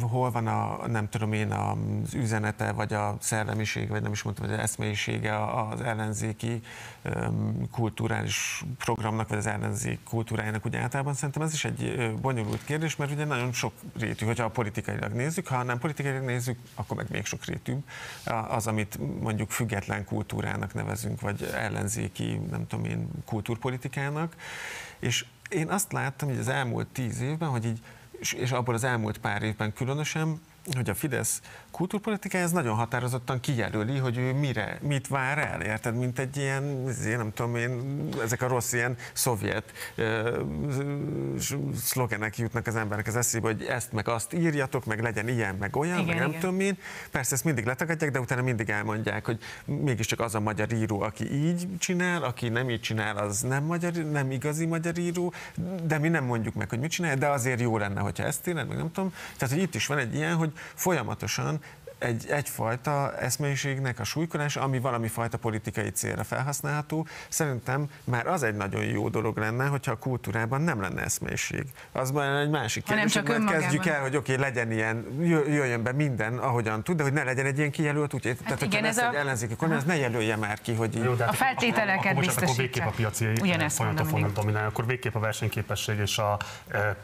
hol 0.01 0.31
van 0.31 0.47
a, 0.47 0.87
nem 0.87 1.09
tudom 1.09 1.33
én, 1.33 1.53
az 1.53 2.15
üzenete, 2.15 2.73
vagy 2.73 2.93
a 2.93 3.17
szellemiség, 3.21 3.89
vagy 3.89 4.03
nem 4.03 4.13
is 4.13 4.23
mondtam, 4.23 4.47
hogy 4.47 4.55
az 4.55 4.61
eszmélyisége 4.61 5.45
az 5.45 5.81
ellen 5.81 6.02
ellenzéki 6.03 6.61
kulturális 7.71 8.65
programnak, 8.79 9.29
vagy 9.29 9.39
az 9.39 9.47
ellenzék 9.47 10.03
kultúrájának 10.05 10.67
úgy 10.67 10.77
általában. 10.77 11.15
Szerintem 11.15 11.43
ez 11.43 11.53
is 11.53 11.65
egy 11.65 12.13
bonyolult 12.21 12.65
kérdés, 12.65 12.97
mert 12.97 13.11
ugye 13.11 13.25
nagyon 13.25 13.53
sok 13.53 13.73
rétű, 13.99 14.27
hogyha 14.27 14.45
a 14.45 14.51
politikailag 14.51 15.13
nézzük, 15.13 15.47
ha 15.47 15.63
nem 15.63 15.79
politikailag 15.79 16.25
nézzük, 16.25 16.59
akkor 16.75 16.97
meg 16.97 17.07
még 17.11 17.25
sok 17.25 17.45
rétű 17.45 17.77
az, 18.49 18.67
amit 18.67 18.99
mondjuk 19.21 19.51
független 19.51 20.05
kultúrának 20.05 20.75
nevezünk, 20.75 21.21
vagy 21.21 21.43
ellenzéki, 21.55 22.41
nem 22.51 22.67
tudom 22.67 22.85
én, 22.85 23.09
kultúrpolitikának. 23.25 24.37
És 24.99 25.25
én 25.49 25.69
azt 25.69 25.93
láttam, 25.93 26.29
hogy 26.29 26.39
az 26.39 26.49
elmúlt 26.49 26.87
tíz 26.87 27.21
évben, 27.21 27.49
hogy 27.49 27.65
így 27.65 27.81
és 28.37 28.53
abból 28.53 28.75
az 28.75 28.85
elmúlt 28.85 29.19
pár 29.19 29.43
évben 29.43 29.73
különösen, 29.73 30.41
hogy 30.75 30.91
a 30.91 30.95
Fidesz 30.95 31.41
kultúrpolitikája 31.73 32.45
ez 32.45 32.53
nagyon 32.53 32.75
határozottan 32.75 33.41
kijelöli, 33.41 33.99
hogy 33.99 34.19
ő 34.19 34.33
mire, 34.33 34.79
mit 34.83 35.09
vár 35.09 35.39
el, 35.39 35.61
érted, 35.61 35.97
mint 35.97 36.19
egy 36.19 36.37
ilyen, 36.37 36.65
én 37.07 37.17
nem 37.17 37.33
tudom 37.33 37.57
én, 37.57 38.09
ezek 38.23 38.43
a 38.43 38.49
rossz 38.49 38.73
ilyen 38.73 38.97
szovjet 39.13 39.73
szlogenek 41.77 42.39
jutnak 42.39 42.67
az 42.67 42.77
emberek 42.77 43.07
az 43.07 43.17
eszébe, 43.17 43.47
hogy 43.47 43.63
ezt 43.63 43.93
meg 43.93 44.09
azt 44.09 44.33
írjatok, 44.33 44.85
meg 44.85 45.03
legyen 45.03 45.29
ilyen, 45.29 45.55
meg 45.55 45.77
olyan, 45.77 45.99
igen, 45.99 46.07
meg 46.07 46.19
nem 46.19 46.29
igen. 46.29 46.41
tudom 46.41 46.61
én. 46.61 46.79
Persze 47.11 47.35
ezt 47.35 47.45
mindig 47.45 47.65
letagadják, 47.65 48.11
de 48.11 48.21
utána 48.21 48.43
mindig 48.43 48.71
elmondják, 48.71 49.25
hogy 49.25 49.39
mégiscsak 49.65 50.21
az 50.21 50.35
a 50.35 50.41
magyar 50.41 50.73
író, 50.73 51.01
aki 51.01 51.33
így 51.33 51.69
csinál, 51.79 52.23
aki 52.23 52.49
nem 52.49 52.71
így 52.71 52.81
csinál, 52.81 53.17
az 53.17 53.41
nem, 53.41 53.65
magyar, 53.65 53.93
nem 53.93 54.31
igazi 54.31 54.67
magyar 54.67 54.99
író, 54.99 55.33
de 55.85 55.99
mi 55.99 56.09
nem 56.09 56.25
mondjuk 56.25 56.55
meg, 56.55 56.69
hogy 56.69 56.79
mit 56.79 56.91
csinál, 56.91 57.17
de 57.17 57.29
azért 57.29 57.61
jó 57.61 57.79
lenne, 57.79 58.01
hogyha 58.01 58.25
ezt 58.25 58.47
írned, 58.47 58.69
meg 58.69 58.77
nem 58.77 58.93
tudom. 58.93 59.15
Tehát, 59.37 59.55
hogy 59.55 59.63
itt 59.63 59.75
is 59.75 59.87
van 59.87 59.99
egy 59.99 60.15
ilyen, 60.15 60.35
hogy 60.35 60.53
folyamatosan 60.75 61.61
egy, 62.03 62.27
egyfajta 62.29 63.17
eszmélyiségnek 63.19 63.99
a 63.99 64.05
súlykolás, 64.05 64.57
ami 64.57 64.79
valami 64.79 65.09
fajta 65.09 65.39
politikai 65.39 65.91
célra 65.91 66.25
felhasználható. 66.25 67.07
Szerintem 67.29 67.91
már 68.05 68.27
az 68.27 68.43
egy 68.43 68.55
nagyon 68.55 68.85
jó 68.85 69.09
dolog 69.09 69.39
lenne, 69.39 69.67
hogyha 69.67 69.93
a 69.93 69.99
kultúrában 69.99 70.61
nem 70.61 70.81
lenne 70.81 71.03
eszmélység. 71.03 71.65
Az 71.93 72.11
már 72.11 72.41
egy 72.41 72.51
másik 72.51 72.85
kérdés, 72.85 73.15
hogy 73.15 73.25
majd 73.25 73.49
kezdjük 73.51 73.87
el, 73.87 74.01
hogy 74.01 74.17
oké, 74.17 74.33
okay, 74.33 74.45
legyen 74.45 74.73
ilyen, 74.73 75.07
jöjjön 75.47 75.83
be 75.83 75.93
minden, 75.93 76.39
ahogyan 76.39 76.83
tud, 76.83 76.97
de 76.97 77.03
hogy 77.03 77.13
ne 77.13 77.25
legyen 77.25 77.47
egy 77.47 77.59
ilyen 77.59 77.71
kijelölt 77.71 78.15
úgy. 78.15 78.27
Hát 78.27 78.37
Tehát, 78.37 78.63
igen, 78.63 78.85
hogyha 78.85 79.03
lesz 79.03 79.13
egy 79.13 79.21
ellenzéki 79.21 79.57
kormány, 79.57 79.79
az 79.79 79.85
ne 79.85 79.97
jelölje 79.97 80.37
már 80.37 80.61
ki, 80.61 80.75
hogy 80.75 80.95
Jó, 80.95 81.13
a 81.13 81.33
feltételeket 81.33 82.19
biztosítja. 82.19 82.43
Akkor 82.43 82.57
végképp 82.57 82.87
a 82.87 82.91
piaci 82.91 83.69
folyamatok 83.69 84.07
fognak 84.07 84.33
dominálni, 84.33 84.69
akkor 84.69 84.87
végképp 84.87 85.15
a 85.15 85.19
versenyképesség 85.19 85.99
és 85.99 86.19
a 86.19 86.39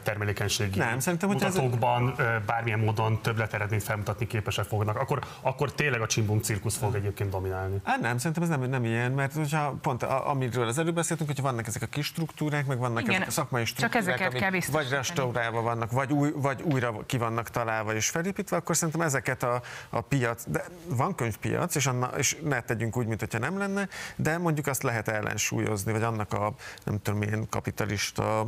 termelékenységi 0.03 0.79
nem, 0.79 0.99
szerintem, 0.99 1.29
hogy 1.29 1.37
mutatókban 1.41 2.15
ez... 2.17 2.25
bármilyen 2.45 2.79
módon 2.79 3.21
többlet 3.21 3.53
eredményt 3.53 3.83
felmutatni 3.83 4.27
képesek 4.27 4.65
fognak, 4.65 4.88
akkor, 4.97 5.23
akkor 5.41 5.71
tényleg 5.71 6.01
a 6.01 6.07
csimbum 6.07 6.39
cirkusz 6.39 6.77
fog 6.77 6.95
egyébként 6.95 7.29
dominálni. 7.29 7.81
Hát 7.83 7.99
nem, 7.99 8.17
szerintem 8.17 8.43
ez 8.43 8.49
nem, 8.49 8.69
nem 8.69 8.85
ilyen, 8.85 9.11
mert 9.11 9.33
hogyha 9.33 9.77
pont 9.81 10.03
amiről 10.03 10.67
az 10.67 10.77
előbb 10.77 10.95
beszéltünk, 10.95 11.29
hogyha 11.29 11.43
vannak 11.43 11.67
ezek 11.67 11.81
a 11.81 11.85
kis 11.85 12.05
struktúrák, 12.05 12.65
meg 12.65 12.77
vannak 12.77 13.01
Igen, 13.01 13.15
ezek 13.15 13.27
a 13.27 13.31
szakmai 13.31 13.65
struktúrák, 13.65 14.05
csak 14.05 14.15
ezeket 14.17 14.33
kell 14.33 14.59
vagy 14.71 14.89
restaurálva 14.89 15.61
vannak, 15.61 15.91
vagy, 15.91 16.11
új, 16.11 16.31
vagy 16.35 16.61
újra 16.61 17.05
ki 17.05 17.17
vannak 17.17 17.49
találva 17.49 17.93
és 17.93 18.09
felépítve, 18.09 18.57
akkor 18.57 18.75
szerintem 18.75 19.01
ezeket 19.01 19.43
a, 19.43 19.61
a 19.89 20.01
piac, 20.01 20.43
de 20.47 20.65
van 20.87 21.15
könyvpiac, 21.15 21.75
és, 21.75 21.87
anna, 21.87 22.07
és 22.17 22.37
ne 22.43 22.61
tegyünk 22.61 22.97
úgy, 22.97 23.05
mintha 23.05 23.39
nem 23.39 23.57
lenne, 23.57 23.87
de 24.15 24.37
mondjuk 24.37 24.67
azt 24.67 24.83
lehet 24.83 25.07
ellensúlyozni, 25.07 25.91
vagy 25.91 26.03
annak 26.03 26.33
a 26.33 26.53
nem 26.83 27.01
tudom 27.01 27.19
milyen 27.19 27.47
kapitalista 27.49 28.45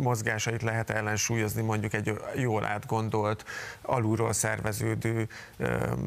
mozgásait 0.00 0.62
lehet 0.62 0.90
ellensúlyozni 0.90 1.62
mondjuk 1.62 1.92
egy 1.92 2.20
jól 2.34 2.64
átgondolt, 2.64 3.44
alulról 3.82 4.32
szerveződő, 4.32 5.28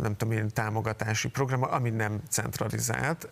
nem 0.01 0.15
tudom 0.17 0.37
én, 0.37 0.49
támogatási 0.53 1.29
program, 1.29 1.63
ami 1.63 1.89
nem 1.89 2.21
centralizált 2.29 3.29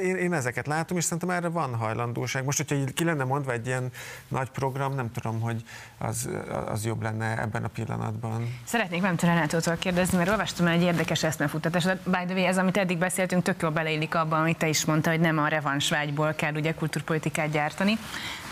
én, 0.00 0.16
én 0.16 0.32
ezeket 0.32 0.66
látom, 0.66 0.96
és 0.96 1.04
szerintem 1.04 1.30
erre 1.30 1.48
van 1.48 1.74
hajlandóság. 1.74 2.44
Most, 2.44 2.58
hogyha 2.58 2.84
ki 2.94 3.04
lenne 3.04 3.24
mondva 3.24 3.52
egy 3.52 3.66
ilyen 3.66 3.90
nagy 4.28 4.50
program, 4.50 4.94
nem 4.94 5.12
tudom, 5.12 5.40
hogy 5.40 5.62
az, 5.98 6.28
az 6.66 6.84
jobb 6.84 7.02
lenne 7.02 7.40
ebben 7.40 7.64
a 7.64 7.68
pillanatban. 7.68 8.58
Szeretnék 8.64 9.02
nem 9.02 9.16
Renátótól 9.20 9.76
kérdezni, 9.76 10.16
mert 10.16 10.30
olvastam 10.30 10.66
egy 10.66 10.82
érdekes 10.82 11.22
eszmefuttatást. 11.22 11.96
By 11.96 12.24
the 12.26 12.34
way, 12.34 12.44
ez, 12.44 12.58
amit 12.58 12.76
eddig 12.76 12.98
beszéltünk, 12.98 13.42
tök 13.42 13.62
jól 13.62 13.70
beleillik 13.70 14.14
abban, 14.14 14.40
amit 14.40 14.58
te 14.58 14.68
is 14.68 14.84
mondta, 14.84 15.10
hogy 15.10 15.20
nem 15.20 15.38
a 15.38 15.48
revansvágyból 15.48 16.32
kell 16.32 16.54
ugye 16.54 16.74
kulturpolitikát 16.74 17.50
gyártani. 17.50 17.98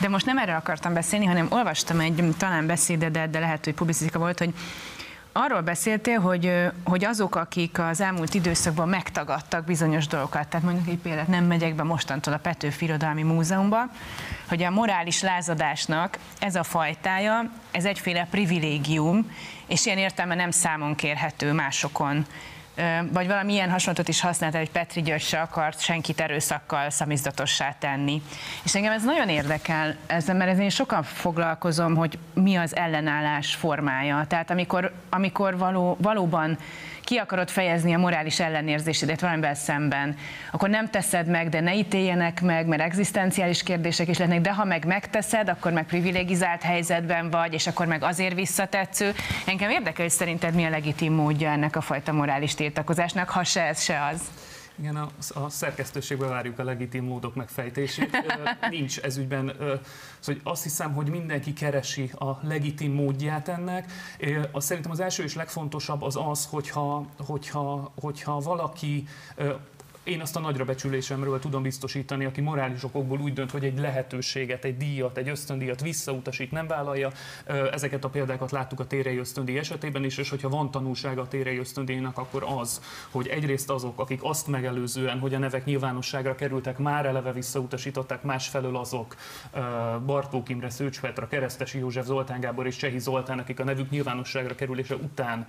De 0.00 0.08
most 0.08 0.26
nem 0.26 0.38
erről 0.38 0.56
akartam 0.56 0.92
beszélni, 0.92 1.24
hanem 1.24 1.46
olvastam 1.50 2.00
egy 2.00 2.34
talán 2.38 2.66
beszédedet, 2.66 3.30
de 3.30 3.38
lehet, 3.38 3.64
hogy 3.64 3.74
publicistika 3.74 4.18
volt, 4.18 4.38
hogy 4.38 4.54
arról 5.36 5.60
beszéltél, 5.60 6.20
hogy, 6.20 6.52
hogy 6.84 7.04
azok, 7.04 7.36
akik 7.36 7.78
az 7.78 8.00
elmúlt 8.00 8.34
időszakban 8.34 8.88
megtagadtak 8.88 9.64
bizonyos 9.64 10.06
dolgokat, 10.06 10.48
tehát 10.48 10.66
mondjuk 10.66 10.88
egy 10.88 10.98
példát, 10.98 11.28
nem 11.28 11.44
megyek 11.44 11.74
be 11.74 11.82
mostantól 11.82 12.32
a 12.32 12.38
Petőfi 12.38 12.84
Irodalmi 12.84 13.22
Múzeumba, 13.22 13.90
hogy 14.48 14.62
a 14.62 14.70
morális 14.70 15.22
lázadásnak 15.22 16.18
ez 16.38 16.54
a 16.54 16.62
fajtája, 16.62 17.50
ez 17.70 17.84
egyféle 17.84 18.26
privilégium, 18.30 19.30
és 19.66 19.86
ilyen 19.86 19.98
értelme 19.98 20.34
nem 20.34 20.50
számon 20.50 20.94
kérhető 20.94 21.52
másokon 21.52 22.26
vagy 23.12 23.26
valami 23.26 23.52
ilyen 23.52 23.70
hasonlatot 23.70 24.08
is 24.08 24.20
használta, 24.20 24.58
hogy 24.58 24.70
Petri 24.70 25.02
György 25.02 25.22
se 25.22 25.40
akart 25.40 25.80
senkit 25.80 26.20
erőszakkal 26.20 26.90
szamizdatossá 26.90 27.74
tenni. 27.78 28.22
És 28.64 28.74
engem 28.74 28.92
ez 28.92 29.04
nagyon 29.04 29.28
érdekel, 29.28 29.96
ezzel, 30.06 30.34
mert 30.34 30.58
én 30.58 30.70
sokan 30.70 31.02
foglalkozom, 31.02 31.94
hogy 31.94 32.18
mi 32.34 32.56
az 32.56 32.76
ellenállás 32.76 33.54
formája. 33.54 34.24
Tehát 34.28 34.50
amikor, 34.50 34.92
amikor 35.10 35.58
való, 35.58 35.96
valóban 36.00 36.58
ki 37.04 37.16
akarod 37.16 37.50
fejezni 37.50 37.94
a 37.94 37.98
morális 37.98 38.40
ellenérzésedet 38.40 39.20
valamivel 39.20 39.54
szemben, 39.54 40.16
akkor 40.52 40.68
nem 40.68 40.90
teszed 40.90 41.26
meg, 41.26 41.48
de 41.48 41.60
ne 41.60 41.74
ítéljenek 41.74 42.40
meg, 42.40 42.66
mert 42.66 42.82
egzisztenciális 42.82 43.62
kérdések 43.62 44.08
is 44.08 44.18
lennek, 44.18 44.40
de 44.40 44.52
ha 44.52 44.64
meg 44.64 44.84
megteszed, 44.84 45.48
akkor 45.48 45.72
meg 45.72 45.86
privilegizált 45.86 46.62
helyzetben 46.62 47.30
vagy, 47.30 47.52
és 47.52 47.66
akkor 47.66 47.86
meg 47.86 48.02
azért 48.02 48.34
visszatetsző. 48.34 49.12
Engem 49.46 49.70
érdekel, 49.70 50.04
hogy 50.04 50.14
szerinted 50.14 50.54
mi 50.54 50.64
a 50.64 50.70
legitim 50.70 51.12
módja 51.12 51.50
ennek 51.50 51.76
a 51.76 51.80
fajta 51.80 52.12
morális 52.12 52.54
tiltakozásnak, 52.54 53.28
ha 53.28 53.44
se 53.44 53.62
ez, 53.62 53.82
se 53.82 54.10
az. 54.12 54.20
Igen, 54.78 54.96
a, 54.96 55.08
a 55.34 55.48
szerkesztőségbe 55.48 56.26
várjuk 56.26 56.58
a 56.58 56.64
legitim 56.64 57.04
módok 57.04 57.34
megfejtését. 57.34 58.16
Nincs 58.70 58.98
ez 58.98 59.16
ügyben, 59.16 59.52
szóval 60.20 60.40
azt 60.44 60.62
hiszem, 60.62 60.92
hogy 60.92 61.08
mindenki 61.08 61.52
keresi 61.52 62.10
a 62.18 62.38
legitim 62.42 62.92
módját 62.92 63.48
ennek. 63.48 63.92
Azt 64.50 64.66
szerintem 64.66 64.92
az 64.92 65.00
első 65.00 65.22
és 65.22 65.34
legfontosabb 65.34 66.02
az 66.02 66.16
az, 66.16 66.46
hogyha, 66.46 67.06
hogyha, 67.18 67.92
hogyha 68.00 68.40
valaki 68.40 69.06
én 70.04 70.20
azt 70.20 70.36
a 70.36 70.40
nagyra 70.40 70.64
becsülésemről 70.64 71.38
tudom 71.38 71.62
biztosítani, 71.62 72.24
aki 72.24 72.40
morális 72.40 72.84
okokból 72.84 73.18
úgy 73.18 73.32
dönt, 73.32 73.50
hogy 73.50 73.64
egy 73.64 73.78
lehetőséget, 73.78 74.64
egy 74.64 74.76
díjat, 74.76 75.16
egy 75.16 75.28
ösztöndíjat 75.28 75.80
visszautasít, 75.80 76.50
nem 76.50 76.66
vállalja. 76.66 77.10
Ezeket 77.72 78.04
a 78.04 78.08
példákat 78.08 78.50
láttuk 78.50 78.80
a 78.80 78.86
térei 78.86 79.16
ösztöndíj 79.16 79.58
esetében 79.58 80.04
is, 80.04 80.18
és 80.18 80.30
hogyha 80.30 80.48
van 80.48 80.70
tanulsága 80.70 81.22
a 81.22 81.28
térei 81.28 81.58
ösztöndíjnak, 81.58 82.18
akkor 82.18 82.44
az, 82.58 82.80
hogy 83.10 83.26
egyrészt 83.26 83.70
azok, 83.70 84.00
akik 84.00 84.20
azt 84.22 84.46
megelőzően, 84.46 85.18
hogy 85.18 85.34
a 85.34 85.38
nevek 85.38 85.64
nyilvánosságra 85.64 86.34
kerültek, 86.34 86.78
már 86.78 87.06
eleve 87.06 87.32
visszautasították, 87.32 88.22
másfelől 88.22 88.76
azok 88.76 89.16
Bartók 90.06 90.48
Imre, 90.48 90.70
Szőcs 90.70 91.00
Petra, 91.00 91.28
Keresztesi 91.28 91.78
József, 91.78 92.04
Zoltán 92.04 92.40
Gábor 92.40 92.66
és 92.66 92.76
Csehi 92.76 92.98
Zoltán, 92.98 93.38
akik 93.38 93.60
a 93.60 93.64
nevük 93.64 93.90
nyilvánosságra 93.90 94.54
kerülése 94.54 94.94
után 94.94 95.46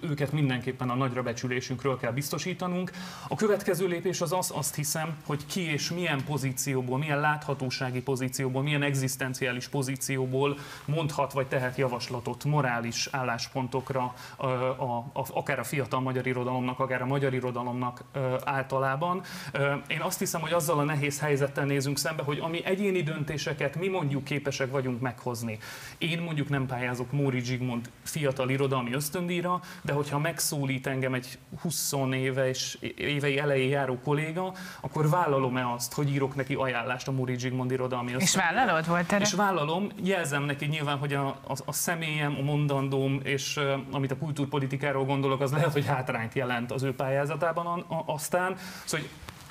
őket 0.00 0.32
mindenképpen 0.32 0.90
a 0.90 0.94
nagyra 0.94 1.22
becsülésünkről 1.22 1.98
kell 1.98 2.12
biztosítanunk. 2.12 2.90
A 3.28 3.34
a 3.36 3.38
következő 3.38 3.86
lépés 3.86 4.20
az 4.20 4.32
az, 4.32 4.52
azt 4.54 4.74
hiszem, 4.74 5.16
hogy 5.26 5.46
ki 5.46 5.60
és 5.60 5.90
milyen 5.90 6.24
pozícióból, 6.24 6.98
milyen 6.98 7.20
láthatósági 7.20 8.02
pozícióból, 8.02 8.62
milyen 8.62 8.82
egzisztenciális 8.82 9.68
pozícióból 9.68 10.58
mondhat 10.84 11.32
vagy 11.32 11.46
tehet 11.46 11.76
javaslatot 11.76 12.44
morális 12.44 13.08
álláspontokra, 13.10 14.14
a, 14.36 14.46
a, 14.46 14.96
a, 15.12 15.24
akár 15.32 15.58
a 15.58 15.64
fiatal 15.64 16.00
magyar 16.00 16.26
irodalomnak, 16.26 16.78
akár 16.78 17.02
a 17.02 17.06
magyar 17.06 17.34
irodalomnak 17.34 18.04
általában. 18.44 19.22
Én 19.86 20.00
azt 20.00 20.18
hiszem, 20.18 20.40
hogy 20.40 20.52
azzal 20.52 20.78
a 20.78 20.84
nehéz 20.84 21.20
helyzettel 21.20 21.64
nézünk 21.64 21.98
szembe, 21.98 22.22
hogy 22.22 22.38
ami 22.38 22.64
egyéni 22.64 23.02
döntéseket 23.02 23.76
mi 23.76 23.88
mondjuk 23.88 24.24
képesek 24.24 24.70
vagyunk 24.70 25.00
meghozni. 25.00 25.58
Én 25.98 26.20
mondjuk 26.20 26.48
nem 26.48 26.66
pályázok 26.66 27.12
Móri 27.12 27.40
Zsigmond 27.40 27.90
fiatal 28.02 28.50
irodalmi 28.50 28.92
ösztöndíjra, 28.92 29.60
de 29.82 29.92
hogyha 29.92 30.18
megszólít 30.18 30.86
engem 30.86 31.14
egy 31.14 31.38
20 31.60 31.92
éve 32.12 32.48
és 32.48 32.78
éve 32.96 33.25
évei 33.26 33.38
elején 33.38 33.68
járó 33.68 33.98
kolléga, 34.04 34.52
akkor 34.80 35.08
vállalom-e 35.08 35.72
azt, 35.72 35.94
hogy 35.94 36.10
írok 36.10 36.34
neki 36.34 36.54
ajánlást 36.54 37.08
a 37.08 37.12
Muri 37.12 37.38
Zsigmond 37.38 37.70
irodalmi 37.70 38.12
És 38.18 38.34
vállalod? 38.34 38.86
Volt 38.86 39.12
erre? 39.12 39.24
És 39.24 39.32
vállalom, 39.32 39.88
jelzem 40.02 40.42
neki 40.42 40.66
nyilván, 40.66 40.98
hogy 40.98 41.12
a, 41.12 41.26
a, 41.26 41.54
a 41.64 41.72
személyem, 41.72 42.36
a 42.38 42.42
mondandóm, 42.42 43.20
és 43.22 43.56
uh, 43.56 43.72
amit 43.90 44.10
a 44.10 44.16
kultúrpolitikáról 44.16 45.04
gondolok, 45.04 45.40
az 45.40 45.52
lehet, 45.52 45.72
hogy 45.72 45.86
hátrányt 45.86 46.34
jelent 46.34 46.72
az 46.72 46.82
ő 46.82 46.94
pályázatában 46.94 47.66
a, 47.66 47.94
a, 47.94 48.04
aztán. 48.06 48.56
Szóval, 48.84 49.06
hogy 49.06 49.08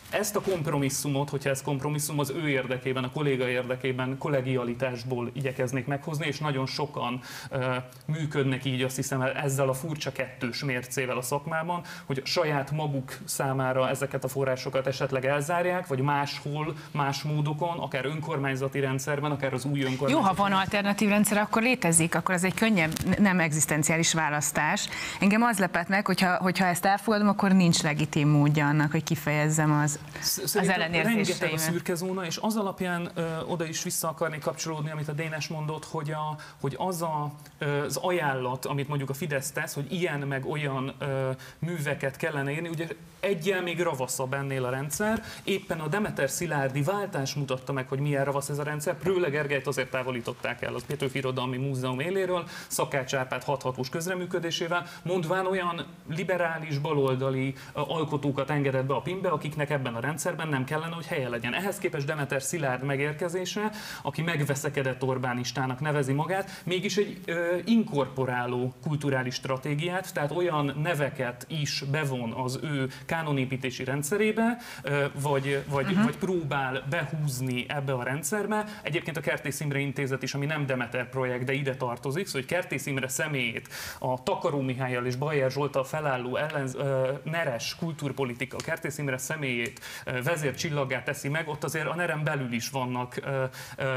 ezt 0.10 0.36
a 0.36 0.42
kompromisszumot, 0.42 1.30
hogyha 1.30 1.50
ez 1.50 1.62
kompromisszum, 1.62 2.20
az 2.20 2.30
ő 2.30 2.50
érdekében, 2.50 3.04
a 3.04 3.12
kolléga 3.12 3.48
érdekében, 3.48 4.18
kollegialitásból 4.18 5.30
igyekeznék 5.34 5.86
meghozni, 5.86 6.26
és 6.28 6.40
nagyon 6.40 6.66
sokan 6.66 7.20
uh, 7.52 7.66
működnek 8.06 8.66
így, 8.66 8.82
azt 8.82 8.96
hiszem, 8.96 9.22
ezzel 9.22 9.70
a 9.70 9.74
furcsa 9.74 10.12
kettős 10.12 10.64
mércével 10.64 11.18
a 11.18 11.22
szakmában, 11.22 11.82
hogy 12.06 12.22
saját 12.26 12.72
maguk 12.72 13.18
számára 13.26 13.90
ezeket 13.90 14.24
a 14.24 14.28
forrásokat 14.28 14.88
esetleg 14.88 15.26
elzárják, 15.26 15.88
vagy 15.88 16.02
máshol, 16.02 16.76
más 16.92 17.22
módokon, 17.22 17.80
akár 17.80 18.06
önkormányzati 18.06 18.80
rendszerben, 18.80 19.32
akár 19.32 19.54
az 19.54 19.66
új 19.66 19.82
önkormányzati 19.82 20.12
Jó, 20.12 20.20
ha 20.20 20.34
van 20.34 20.52
alternatív 20.52 21.10
rendszer, 21.10 21.38
akkor 21.38 21.62
létezik, 21.62 22.16
akkor 22.16 22.36
ez 22.36 22.44
egy 22.44 22.54
könnyebb, 22.54 23.20
nem 23.20 23.40
egzisztenciális 23.40 24.14
választás. 24.14 24.90
Engem 25.20 25.42
az 25.42 25.60
lepett 25.60 25.88
meg, 25.88 26.06
hogyha, 26.06 26.38
hogyha 26.38 26.66
ezt 26.66 26.86
elfogadom, 26.86 27.28
akkor 27.28 27.52
nincs 27.52 27.82
legitim 27.82 28.30
módja 28.30 28.68
annak, 28.68 28.92
hogy 28.92 29.04
kifejezzem 29.04 29.72
az 29.72 29.95
az 30.44 30.54
rengeteg 30.54 31.54
a 31.54 31.58
szürke 31.58 31.96
zóna, 31.96 32.26
és 32.26 32.38
az 32.42 32.56
alapján 32.56 33.12
ö, 33.14 33.40
oda 33.48 33.66
is 33.66 33.84
vissza 33.84 34.08
akarnék 34.08 34.40
kapcsolódni, 34.40 34.92
amit 34.92 35.08
a 35.08 35.14
Dénes 35.14 35.48
mondott, 35.48 35.86
hogy, 35.86 36.12
a, 36.12 36.38
hogy 36.62 36.76
az 36.78 37.02
a, 37.02 37.32
ö, 37.58 37.84
az 37.84 37.98
ajánlat, 37.98 38.66
amit 38.66 38.88
mondjuk 38.88 39.10
a 39.10 39.14
Fidesz 39.14 39.52
tesz, 39.52 39.74
hogy 39.74 39.92
ilyen 39.94 40.20
meg 40.20 40.46
olyan 40.46 40.94
ö, 41.00 41.30
műveket 41.60 42.18
kellene 42.18 42.52
írni, 42.52 42.68
ugye 42.68 42.88
egyel 43.20 43.62
még 43.62 43.82
ravaszabb 43.82 44.34
ennél 44.34 44.66
a 44.66 44.70
rendszer, 44.70 45.24
éppen 45.44 45.80
a 45.80 45.88
Demeter 45.88 46.30
Szilárdi 46.30 46.82
váltás 46.82 47.34
mutatta 47.34 47.74
meg, 47.74 47.88
hogy 47.88 48.00
milyen 48.00 48.26
ravasz 48.26 48.50
ez 48.50 48.60
a 48.60 48.64
rendszer, 48.64 48.98
Prőle 48.98 49.30
Gergelyt 49.30 49.68
azért 49.68 49.90
távolították 49.90 50.62
el 50.62 50.76
az 50.76 50.86
Petőfi 50.86 51.18
Irodalmi 51.18 51.58
Múzeum 51.58 52.00
éléről, 52.00 52.48
Szakács 52.68 53.14
Árpád 53.14 53.44
hathatós 53.44 53.90
közreműködésével, 53.90 54.86
mondván 55.04 55.48
olyan 55.48 55.86
liberális, 56.10 56.78
baloldali 56.78 57.54
alkotókat 57.74 58.50
engedett 58.50 58.86
be 58.86 58.94
a 58.94 59.02
PIM-be, 59.02 59.30
akiknek 59.30 59.70
ebben 59.70 59.85
ebben 59.86 59.98
a 59.98 60.06
rendszerben 60.06 60.48
nem 60.48 60.64
kellene, 60.64 60.94
hogy 60.94 61.06
helye 61.06 61.30
legyen. 61.30 61.54
Ehhez 61.54 61.78
képest 61.78 62.06
Demeter 62.06 62.42
Szilárd 62.42 62.84
megérkezése, 62.84 63.72
aki 64.02 64.22
megveszekedett 64.22 65.04
Orbánistának 65.04 65.80
nevezi 65.80 66.14
magát, 66.14 66.62
mégis 66.64 66.98
egy 66.98 67.20
ö, 67.26 67.58
inkorporáló 67.66 68.74
kulturális 68.84 69.34
stratégiát, 69.34 70.14
tehát 70.14 70.32
olyan 70.32 70.80
neveket 70.84 71.46
is 71.50 71.84
bevon 71.92 72.32
az 72.32 72.60
ő 72.64 72.90
kánonépítési 73.06 73.84
rendszerébe, 73.84 74.58
ö, 74.84 75.06
vagy, 75.22 75.64
vagy, 75.70 75.86
uh-huh. 75.86 76.04
vagy 76.04 76.18
próbál 76.18 76.84
behúzni 76.90 77.66
ebbe 77.68 77.94
a 77.94 78.04
rendszerbe. 78.04 78.66
Egyébként 78.82 79.18
a 79.18 79.22
Kertész 79.22 79.60
Imre 79.60 79.80
Intézet 79.80 80.24
is, 80.24 80.34
ami 80.34 80.46
nem 80.46 80.66
Demeter 80.66 81.10
projekt, 81.10 81.46
de 81.46 81.54
ide 81.54 81.76
tartozik, 81.76 82.26
szóval 82.26 82.42
hogy 82.42 82.50
Kertész 82.50 82.86
Imre 82.86 83.08
személyét 83.08 83.70
a 84.00 84.24
Takaró 84.24 84.62
Mihályjal 84.62 85.06
és 85.06 85.16
Bajer 85.16 85.52
Zsoltal 85.52 85.84
felálló 85.84 86.36
ellen, 86.36 86.70
ö, 86.76 87.12
neres 87.24 87.76
kulturpolitika, 87.76 88.58
Kertész 88.58 88.98
Imre 88.98 89.18
személyét 89.18 89.75
vezércsillaggá 90.24 91.04
teszi 91.04 91.30
meg, 91.30 91.48
ott 91.48 91.64
azért 91.64 91.88
a 91.88 91.96
nerem 91.96 92.24
belül 92.24 92.54
is 92.54 92.70
vannak 92.70 93.20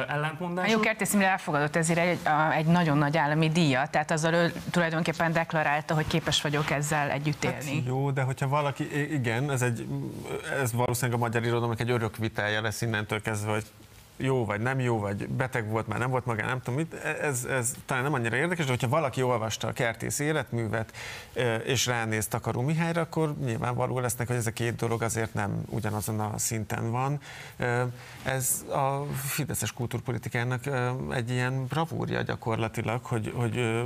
ellentmondások. 0.08 0.72
Jó, 0.72 0.80
Kertész 0.80 1.12
Imre 1.12 1.28
elfogadott 1.28 1.76
ezért 1.76 1.98
egy, 1.98 2.18
a, 2.24 2.52
egy 2.52 2.66
nagyon 2.66 2.98
nagy 2.98 3.16
állami 3.16 3.48
díjat, 3.48 3.90
tehát 3.90 4.10
azzal 4.10 4.32
ő 4.32 4.52
tulajdonképpen 4.70 5.32
deklarálta, 5.32 5.94
hogy 5.94 6.06
képes 6.06 6.42
vagyok 6.42 6.70
ezzel 6.70 7.10
együtt 7.10 7.44
hát 7.44 7.62
élni. 7.62 7.76
Hát 7.76 7.86
jó, 7.86 8.10
de 8.10 8.22
hogyha 8.22 8.48
valaki, 8.48 9.12
igen, 9.12 9.50
ez, 9.50 9.62
egy, 9.62 9.86
ez 10.60 10.72
valószínűleg 10.72 11.20
a 11.20 11.22
magyar 11.22 11.42
irodalomnak 11.42 11.80
egy 11.80 11.90
örök 11.90 12.16
vitája 12.16 12.62
lesz 12.62 12.82
innentől 12.82 13.22
kezdve, 13.22 13.52
hogy 13.52 13.64
jó 14.18 14.44
vagy 14.44 14.60
nem 14.60 14.80
jó, 14.80 14.98
vagy 14.98 15.28
beteg 15.28 15.68
volt, 15.68 15.86
már 15.86 15.98
nem 15.98 16.10
volt 16.10 16.26
maga, 16.26 16.46
nem 16.46 16.60
tudom 16.62 16.74
mit, 16.74 16.94
ez, 16.94 17.44
ez 17.44 17.74
talán 17.86 18.02
nem 18.02 18.12
annyira 18.12 18.36
érdekes, 18.36 18.64
de 18.64 18.70
hogyha 18.70 18.88
valaki 18.88 19.22
olvasta 19.22 19.68
a 19.68 19.72
kertész 19.72 20.18
életművet, 20.18 20.92
és 21.64 21.86
ránéz 21.86 22.26
Takaró 22.26 22.60
Mihályra, 22.60 23.00
akkor 23.00 23.34
nyilvánvaló 23.44 23.98
lesznek, 23.98 24.26
hogy 24.26 24.36
ez 24.36 24.46
a 24.46 24.50
két 24.50 24.76
dolog 24.76 25.02
azért 25.02 25.34
nem 25.34 25.62
ugyanazon 25.68 26.20
a 26.20 26.38
szinten 26.38 26.90
van. 26.90 27.20
Ez 28.22 28.64
a 28.68 29.06
fideszes 29.14 29.72
kultúrpolitikának 29.72 30.62
egy 31.10 31.30
ilyen 31.30 31.66
bravúrja 31.66 32.22
gyakorlatilag, 32.22 33.04
hogy, 33.04 33.32
hogy 33.36 33.84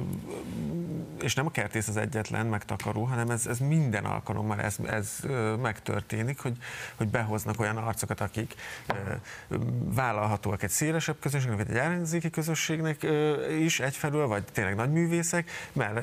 és 1.21 1.35
nem 1.35 1.47
a 1.47 1.51
kertész 1.51 1.89
az 1.89 1.97
egyetlen, 1.97 2.47
meg 2.47 2.65
Takaró, 2.65 3.03
hanem 3.03 3.31
ez, 3.31 3.47
ez 3.47 3.59
minden 3.59 4.05
alkalommal 4.05 4.61
ez, 4.61 4.77
ez 4.87 5.19
megtörténik, 5.63 6.41
hogy, 6.41 6.57
hogy 6.97 7.09
behoznak 7.09 7.61
olyan 7.61 7.77
arcokat, 7.77 8.21
akik 8.21 8.55
vállalják 9.85 10.21
vállalhatóak 10.23 10.63
egy 10.63 10.71
szélesebb 10.71 11.17
közönségnek, 11.21 11.59
vagy 11.59 11.71
egy 11.71 11.83
ellenzéki 11.83 12.31
közösségnek 12.31 13.07
is 13.61 13.81
egyfelől, 13.81 14.27
vagy 14.27 14.45
tényleg 14.53 14.75
nagy 14.75 14.93
művészek, 14.93 15.51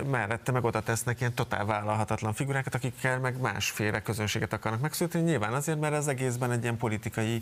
mellette 0.09 0.51
meg 0.51 0.63
oda 0.63 0.81
tesznek 0.81 1.19
ilyen 1.19 1.33
totál 1.33 1.65
vállalhatatlan 1.65 2.33
figurákat, 2.33 2.75
akikkel 2.75 3.19
meg 3.19 3.39
másféle 3.39 4.01
közönséget 4.01 4.53
akarnak 4.53 4.81
megszületni. 4.81 5.19
Nyilván 5.19 5.53
azért, 5.53 5.79
mert 5.79 5.93
az 5.93 6.07
egészben 6.07 6.51
egy 6.51 6.61
ilyen 6.61 6.77
politikai 6.77 7.41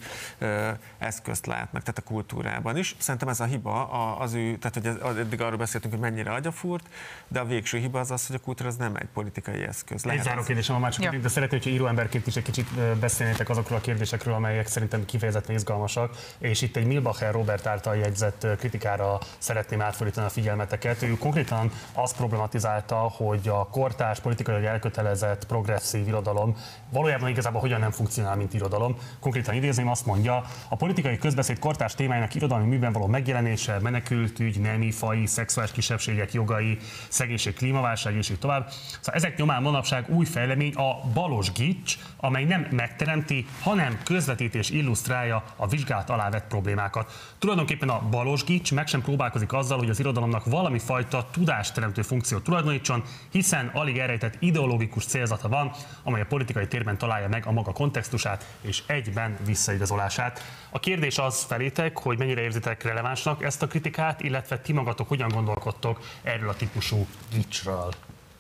eszközt 0.98 1.46
látnak, 1.46 1.82
tehát 1.82 1.98
a 1.98 2.02
kultúrában 2.02 2.78
is. 2.78 2.96
Szerintem 2.98 3.30
ez 3.30 3.40
a 3.40 3.46
hiba 3.46 3.90
az 4.20 4.34
ő, 4.34 4.58
tehát 4.58 5.00
hogy 5.02 5.18
eddig 5.20 5.42
arról 5.42 5.58
beszéltünk, 5.58 5.94
hogy 5.94 6.02
mennyire 6.02 6.32
agyafúrt, 6.32 6.86
de 7.28 7.40
a 7.40 7.46
végső 7.46 7.78
hiba 7.78 8.00
az 8.00 8.12
az, 8.12 8.28
hogy 8.28 8.36
a 8.36 8.40
kultúra 8.40 8.70
az 8.70 8.76
nem 8.76 8.96
egy 8.96 9.08
politikai 9.14 9.64
eszköz. 9.64 10.04
Lehet 10.04 10.20
egy 10.20 10.26
záró 10.26 10.42
kérdésem 10.42 10.76
a 10.76 10.80
másik, 10.80 11.04
ja. 11.04 11.12
de 11.12 11.28
szeretném, 11.28 11.60
hogy 11.64 11.72
íróemberként 11.72 12.28
is 12.28 12.36
egy 12.36 12.44
kicsit 12.44 12.70
beszélnétek 13.00 13.50
azokról 13.50 13.78
a 13.78 13.82
kérdésekről, 13.82 14.34
amelyek 14.34 14.68
szerintem 14.68 15.06
kifejezetten 15.06 15.56
izgalmasak, 15.56 16.16
és 16.38 16.62
itt 16.68 16.76
egy 16.76 16.86
Milbacher 16.86 17.34
Robert 17.34 17.66
által 17.66 17.96
jegyzett 17.96 18.48
kritikára 18.58 19.20
szeretném 19.38 19.82
átfordítani 19.82 20.26
a 20.26 20.30
figyelmeteket. 20.30 21.02
Ő 21.02 21.18
konkrétan 21.18 21.72
azt 21.94 22.16
problematizálta, 22.16 22.96
hogy 22.96 23.48
a 23.48 23.68
kortárs 23.72 24.20
politikai 24.20 24.66
elkötelezett 24.66 25.46
progresszív 25.46 26.08
irodalom 26.08 26.56
valójában 26.90 27.30
igazából 27.30 27.62
hogyan 27.62 27.80
nem 27.80 27.92
funkcionál, 27.92 28.36
mint 28.36 28.54
irodalom. 28.54 28.98
Konkrétan 29.20 29.56
idézném, 29.56 29.90
azt 29.90 30.06
mondja, 30.06 30.44
a 30.70 30.76
politikai 30.76 31.18
közbeszéd 31.18 31.60
kortárs 31.60 31.96
témájának 31.96 32.36
irodalmi 32.36 32.68
műben 32.68 32.92
való 32.92 33.08
megjelenése, 33.08 33.80
menekültügy, 33.80 34.60
nemi, 34.60 34.92
fai, 34.92 35.26
szexuális 35.26 35.72
kisebbségek 35.72 36.34
jogai, 36.34 36.78
szegénység, 37.10 37.54
klímaválság 37.54 38.16
és 38.16 38.30
így 38.30 38.40
tovább. 38.40 38.70
Szóval 38.70 39.16
ezek 39.16 39.38
nyomán 39.38 39.62
manapság 39.62 40.10
új 40.10 40.26
fejlemény 40.26 40.74
a 40.74 41.08
balos 41.14 41.52
gics, 41.52 41.98
amely 42.18 42.44
nem 42.44 42.68
megteremti, 42.72 43.46
hanem 43.62 44.00
közvetítés 44.04 44.70
illusztrálja 44.70 45.44
a 45.56 45.68
vizsgálat 45.68 46.10
alá 46.10 46.30
vett 46.30 46.48
problémákat. 46.58 47.12
Tulajdonképpen 47.40 47.90
a 47.90 48.02
balos 48.10 48.44
gics 48.44 48.74
meg 48.74 48.88
sem 48.88 49.02
próbálkozik 49.02 49.54
azzal, 49.54 49.78
hogy 49.78 49.90
az 49.90 50.00
irodalomnak 50.00 50.46
valami 50.46 50.80
fajta 50.80 51.28
tudásteremtő 51.32 52.02
funkciót 52.02 52.44
tulajdonítson, 52.44 53.04
hiszen 53.32 53.72
alig 53.74 53.98
elrejtett 53.98 54.36
ideológikus 54.40 55.06
célzata 55.06 55.50
van, 55.50 55.72
amely 56.04 56.22
a 56.22 56.26
politikai 56.26 56.68
térben 56.68 56.98
találja 56.98 57.28
meg 57.28 57.46
a 57.46 57.52
maga 57.52 57.72
kontextusát 57.72 58.46
és 58.62 58.84
egyben 58.86 59.38
visszaigazolását. 59.46 60.42
A 60.70 60.80
kérdés 60.80 61.18
az 61.18 61.44
felétek, 61.44 61.98
hogy 61.98 62.18
mennyire 62.18 62.42
érzitek 62.42 62.84
relevánsnak 62.84 63.44
ezt 63.44 63.62
a 63.62 63.68
kritikát, 63.68 64.22
illetve 64.22 64.60
ti 64.60 64.74
magatok 64.74 65.08
hogyan 65.08 65.30
gondolkodtok 65.30 66.00
erről 66.24 66.50
a 66.50 66.56
típusú 66.56 67.08
gicsről. 67.34 67.94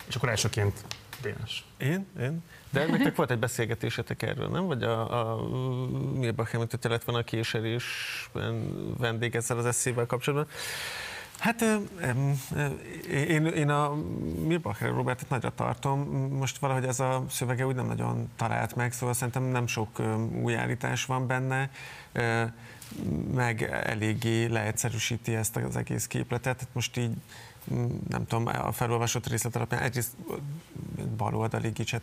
És 0.08 0.16
akkor 0.16 0.30
elsőként 0.30 0.84
Dénes. 1.22 1.64
Én? 1.78 2.08
Én? 2.20 2.44
De 2.78 2.86
nektek 2.86 3.16
volt 3.16 3.32
egy 3.32 3.40
beszélgetésetek 3.40 4.22
erről, 4.22 4.48
nem? 4.48 4.66
Vagy 4.66 4.84
a, 4.84 5.32
a 5.32 5.48
Mirbach 6.14 6.56
említette 6.56 6.90
lett 6.90 7.04
volna 7.04 7.22
a 7.22 7.24
késerésben 7.24 8.74
vendég 8.98 9.36
ezzel 9.36 9.58
az 9.58 9.66
eszével 9.66 10.06
kapcsolatban. 10.06 10.56
Hát 11.40 11.66
én, 13.12 13.46
én 13.46 13.70
a 13.70 13.96
Mirbacher 14.46 14.90
Robertet 14.90 15.30
nagyra 15.30 15.52
tartom, 15.56 16.00
most 16.32 16.58
valahogy 16.58 16.84
ez 16.84 17.00
a 17.00 17.24
szövege 17.30 17.66
úgy 17.66 17.76
nem 17.76 17.86
nagyon 17.86 18.30
talált 18.36 18.76
meg, 18.76 18.94
szóval 18.94 19.14
szerintem 19.16 19.44
nem 19.44 19.68
sok 19.68 20.02
új 20.42 20.56
állítás 20.56 21.06
van 21.06 21.28
benne, 21.28 21.70
meg 23.34 23.62
eléggé 23.84 24.46
leegyszerűsíti 24.46 25.36
ezt 25.36 25.56
az 25.56 25.76
egész 25.76 26.08
képletet. 26.08 26.68
Most 26.72 26.98
így 26.98 27.12
nem 28.08 28.26
tudom, 28.28 28.48
a 28.48 28.72
felolvasott 28.72 29.28
részlet 29.28 29.56
alapján 29.56 29.82
egyrészt 29.82 30.12
baloldali 31.18 31.70
gicset, 31.70 32.02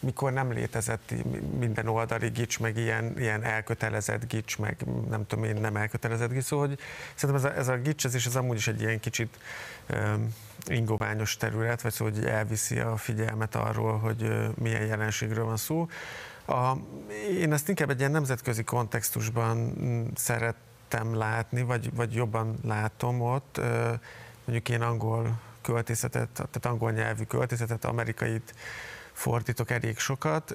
mikor 0.00 0.32
nem 0.32 0.52
létezett 0.52 1.14
minden 1.58 1.88
oldali 1.88 2.28
gics, 2.28 2.58
meg 2.58 2.76
ilyen, 2.76 3.18
ilyen 3.18 3.42
elkötelezett 3.42 4.28
gics, 4.28 4.58
meg 4.58 4.76
nem 5.08 5.26
tudom 5.26 5.44
én, 5.44 5.60
nem 5.60 5.76
elkötelezett 5.76 6.32
gics, 6.32 6.44
szóval 6.44 6.66
hogy 6.66 6.78
szerintem 7.14 7.44
ez 7.44 7.56
a, 7.56 7.58
ez 7.58 7.68
a 7.68 7.76
gics, 7.76 8.04
ez 8.04 8.14
is 8.14 8.26
az 8.26 8.36
amúgy 8.36 8.56
is 8.56 8.68
egy 8.68 8.80
ilyen 8.80 9.00
kicsit 9.00 9.38
um, 9.90 10.34
ingoványos 10.66 11.36
terület, 11.36 11.82
vagy 11.82 11.92
szóval, 11.92 12.14
hogy 12.14 12.24
elviszi 12.24 12.78
a 12.78 12.96
figyelmet 12.96 13.54
arról, 13.54 13.98
hogy 13.98 14.22
uh, 14.22 14.46
milyen 14.54 14.86
jelenségről 14.86 15.44
van 15.44 15.56
szó. 15.56 15.88
A, 16.46 16.72
én 17.38 17.52
ezt 17.52 17.68
inkább 17.68 17.90
egy 17.90 17.98
ilyen 17.98 18.10
nemzetközi 18.10 18.64
kontextusban 18.64 19.74
szerettem 20.14 21.14
látni, 21.14 21.62
vagy, 21.62 21.94
vagy 21.94 22.14
jobban 22.14 22.58
látom 22.62 23.20
ott. 23.20 23.58
Uh, 23.58 23.92
mondjuk 24.50 24.68
én 24.68 24.82
angol 24.82 25.40
költészetet, 25.62 26.28
tehát 26.28 26.66
angol 26.66 26.90
nyelvű 26.90 27.22
költészetet, 27.22 27.84
amerikait 27.84 28.54
fordítok 29.12 29.70
elég 29.70 29.98
sokat, 29.98 30.54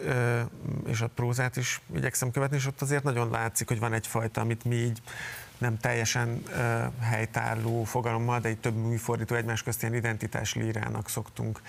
és 0.85 1.01
a 1.01 1.07
prózát 1.07 1.55
is 1.57 1.81
igyekszem 1.95 2.31
követni, 2.31 2.55
és 2.55 2.67
ott 2.67 2.81
azért 2.81 3.03
nagyon 3.03 3.29
látszik, 3.29 3.67
hogy 3.67 3.79
van 3.79 3.93
egyfajta, 3.93 4.41
amit 4.41 4.63
mi 4.63 4.75
így 4.75 5.01
nem 5.57 5.77
teljesen 5.77 6.43
helytálló 6.99 7.83
fogalommal, 7.83 8.39
de 8.39 8.49
egy 8.49 8.59
több 8.59 8.75
műfordító 8.75 9.35
egymás 9.35 9.63
közt 9.63 9.81
ilyen 9.81 9.95
identitás 9.95 10.53
lírának 10.53 11.09
szoktunk 11.09 11.61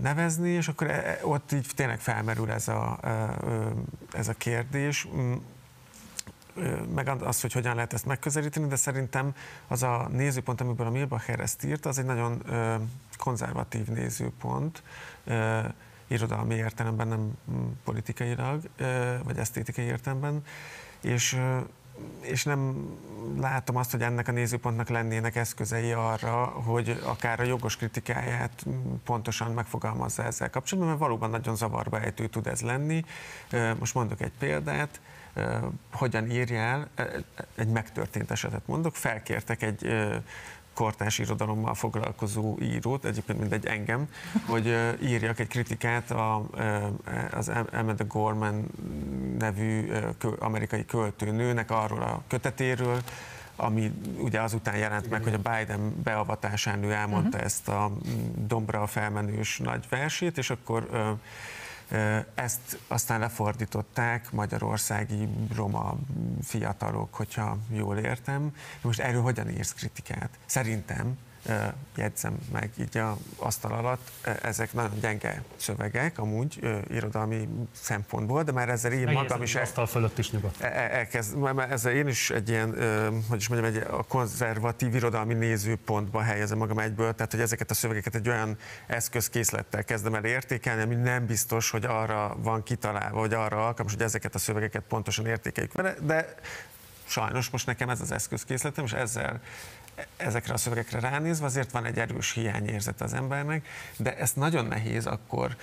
nevezni, 0.00 0.50
és 0.50 0.68
akkor 0.68 0.90
e, 0.90 1.18
ott 1.22 1.52
így 1.52 1.66
tényleg 1.74 2.00
felmerül 2.00 2.50
ez 2.50 2.68
a, 2.68 2.98
ez 4.12 4.28
a 4.28 4.32
kérdés 4.32 5.08
meg 6.94 7.08
az, 7.08 7.40
hogy 7.40 7.52
hogyan 7.52 7.74
lehet 7.74 7.92
ezt 7.92 8.06
megközelíteni, 8.06 8.66
de 8.66 8.76
szerintem 8.76 9.34
az 9.68 9.82
a 9.82 10.08
nézőpont, 10.12 10.60
amiből 10.60 10.86
a 10.86 10.90
Milbacher 10.90 11.40
ezt 11.40 11.64
írt, 11.64 11.86
az 11.86 11.98
egy 11.98 12.04
nagyon 12.04 12.42
konzervatív 13.18 13.86
nézőpont, 13.86 14.82
irodalmi 16.06 16.54
értelemben, 16.54 17.08
nem 17.08 17.38
politikailag, 17.84 18.62
vagy 19.24 19.38
esztétikai 19.38 19.84
értelemben, 19.84 20.42
és 21.00 21.40
és 22.20 22.44
nem 22.44 22.90
látom 23.40 23.76
azt, 23.76 23.90
hogy 23.90 24.02
ennek 24.02 24.28
a 24.28 24.32
nézőpontnak 24.32 24.88
lennének 24.88 25.36
eszközei 25.36 25.92
arra, 25.92 26.44
hogy 26.44 27.00
akár 27.04 27.40
a 27.40 27.44
jogos 27.44 27.76
kritikáját 27.76 28.66
pontosan 29.04 29.52
megfogalmazza 29.52 30.24
ezzel 30.24 30.50
kapcsolatban, 30.50 30.92
mert 30.92 31.04
valóban 31.04 31.30
nagyon 31.30 31.56
zavarba 31.56 32.00
ejtő 32.00 32.26
tud 32.26 32.46
ez 32.46 32.60
lenni. 32.60 33.04
Most 33.78 33.94
mondok 33.94 34.20
egy 34.20 34.32
példát 34.38 35.00
hogyan 35.92 36.30
írja 36.30 36.58
el, 36.58 36.88
egy 37.54 37.68
megtörtént 37.68 38.30
esetet 38.30 38.66
mondok, 38.66 38.96
felkértek 38.96 39.62
egy 39.62 39.86
kortás 40.78 41.18
irodalommal 41.18 41.74
foglalkozó 41.74 42.56
írót, 42.60 43.04
egyébként 43.04 43.38
mindegy 43.38 43.66
engem, 43.66 44.08
hogy 44.46 44.76
írjak 45.02 45.38
egy 45.38 45.48
kritikát 45.48 46.10
a, 46.10 46.46
az 47.30 47.50
Emma 47.72 47.94
Gorman 48.08 48.66
nevű 49.38 49.92
amerikai 50.38 50.84
költőnőnek 50.84 51.70
arról 51.70 52.02
a 52.02 52.22
kötetéről, 52.28 53.02
ami 53.56 53.92
ugye 54.18 54.40
azután 54.40 54.76
jelent 54.76 55.10
meg, 55.10 55.22
hogy 55.22 55.34
a 55.34 55.50
Biden 55.50 56.02
beavatásán 56.02 56.84
ő 56.84 56.92
elmondta 56.92 57.28
uh-huh. 57.28 57.44
ezt 57.44 57.68
a 57.68 57.92
dombra 58.46 58.86
felmenős 58.86 59.58
nagy 59.58 59.84
versét, 59.88 60.38
és 60.38 60.50
akkor 60.50 60.88
Ezt 62.34 62.78
aztán 62.88 63.20
lefordították 63.20 64.32
magyarországi 64.32 65.28
roma 65.54 65.96
fiatalok, 66.42 67.14
hogyha 67.14 67.58
jól 67.72 67.96
értem. 67.96 68.54
Most 68.82 69.00
erről 69.00 69.22
hogyan 69.22 69.50
írsz 69.50 69.72
kritikát? 69.72 70.30
Szerintem 70.46 71.18
jegyzem 71.96 72.38
meg 72.52 72.70
így 72.80 72.98
a 72.98 73.16
asztal 73.36 73.72
alatt, 73.72 74.10
ezek 74.42 74.72
nagyon 74.72 75.00
gyenge 75.00 75.42
szövegek, 75.56 76.18
amúgy 76.18 76.60
irodalmi 76.90 77.48
szempontból, 77.72 78.42
de 78.42 78.52
már 78.52 78.68
ezzel 78.68 78.92
én 78.92 79.02
Egész 79.02 79.14
magam 79.14 79.42
is... 79.42 79.54
Asztal 79.54 79.86
fölött 79.86 80.18
is 80.18 80.30
nyugodt. 80.30 80.60
E, 80.60 80.66
e, 80.66 80.96
elkezd, 80.96 81.36
ezzel 81.70 81.92
én 81.92 82.08
is 82.08 82.30
egy 82.30 82.48
ilyen, 82.48 82.74
hogy 83.28 83.38
is 83.38 83.48
mondjam, 83.48 83.74
egy 83.74 83.86
a 83.90 84.02
konzervatív 84.02 84.94
irodalmi 84.94 85.34
nézőpontba 85.34 86.22
helyezem 86.22 86.58
magam 86.58 86.78
egyből, 86.78 87.14
tehát 87.14 87.30
hogy 87.30 87.40
ezeket 87.40 87.70
a 87.70 87.74
szövegeket 87.74 88.14
egy 88.14 88.28
olyan 88.28 88.56
eszközkészlettel 88.86 89.84
kezdem 89.84 90.14
el 90.14 90.24
értékelni, 90.24 90.82
ami 90.82 90.94
nem 90.94 91.26
biztos, 91.26 91.70
hogy 91.70 91.84
arra 91.84 92.36
van 92.38 92.62
kitalálva, 92.62 93.18
vagy 93.18 93.34
arra 93.34 93.66
alkalmas, 93.66 93.92
hogy 93.92 94.02
ezeket 94.02 94.34
a 94.34 94.38
szövegeket 94.38 94.82
pontosan 94.88 95.26
értékeljük 95.26 95.72
vele, 95.72 95.94
de 96.02 96.34
sajnos 97.06 97.50
most 97.50 97.66
nekem 97.66 97.88
ez 97.88 98.00
az 98.00 98.12
eszközkészletem, 98.12 98.84
és 98.84 98.92
ezzel 98.92 99.40
ezekre 100.16 100.52
a 100.54 100.56
szövegekre 100.56 101.00
ránézve 101.00 101.46
azért 101.46 101.70
van 101.70 101.84
egy 101.84 101.98
erős 101.98 102.32
hiányérzet 102.32 103.00
az 103.00 103.14
embernek, 103.14 103.66
de 103.96 104.16
ezt 104.16 104.36
nagyon 104.36 104.66
nehéz 104.66 105.06
akkor 105.06 105.56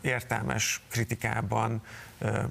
értelmes 0.00 0.82
kritikában 0.90 1.82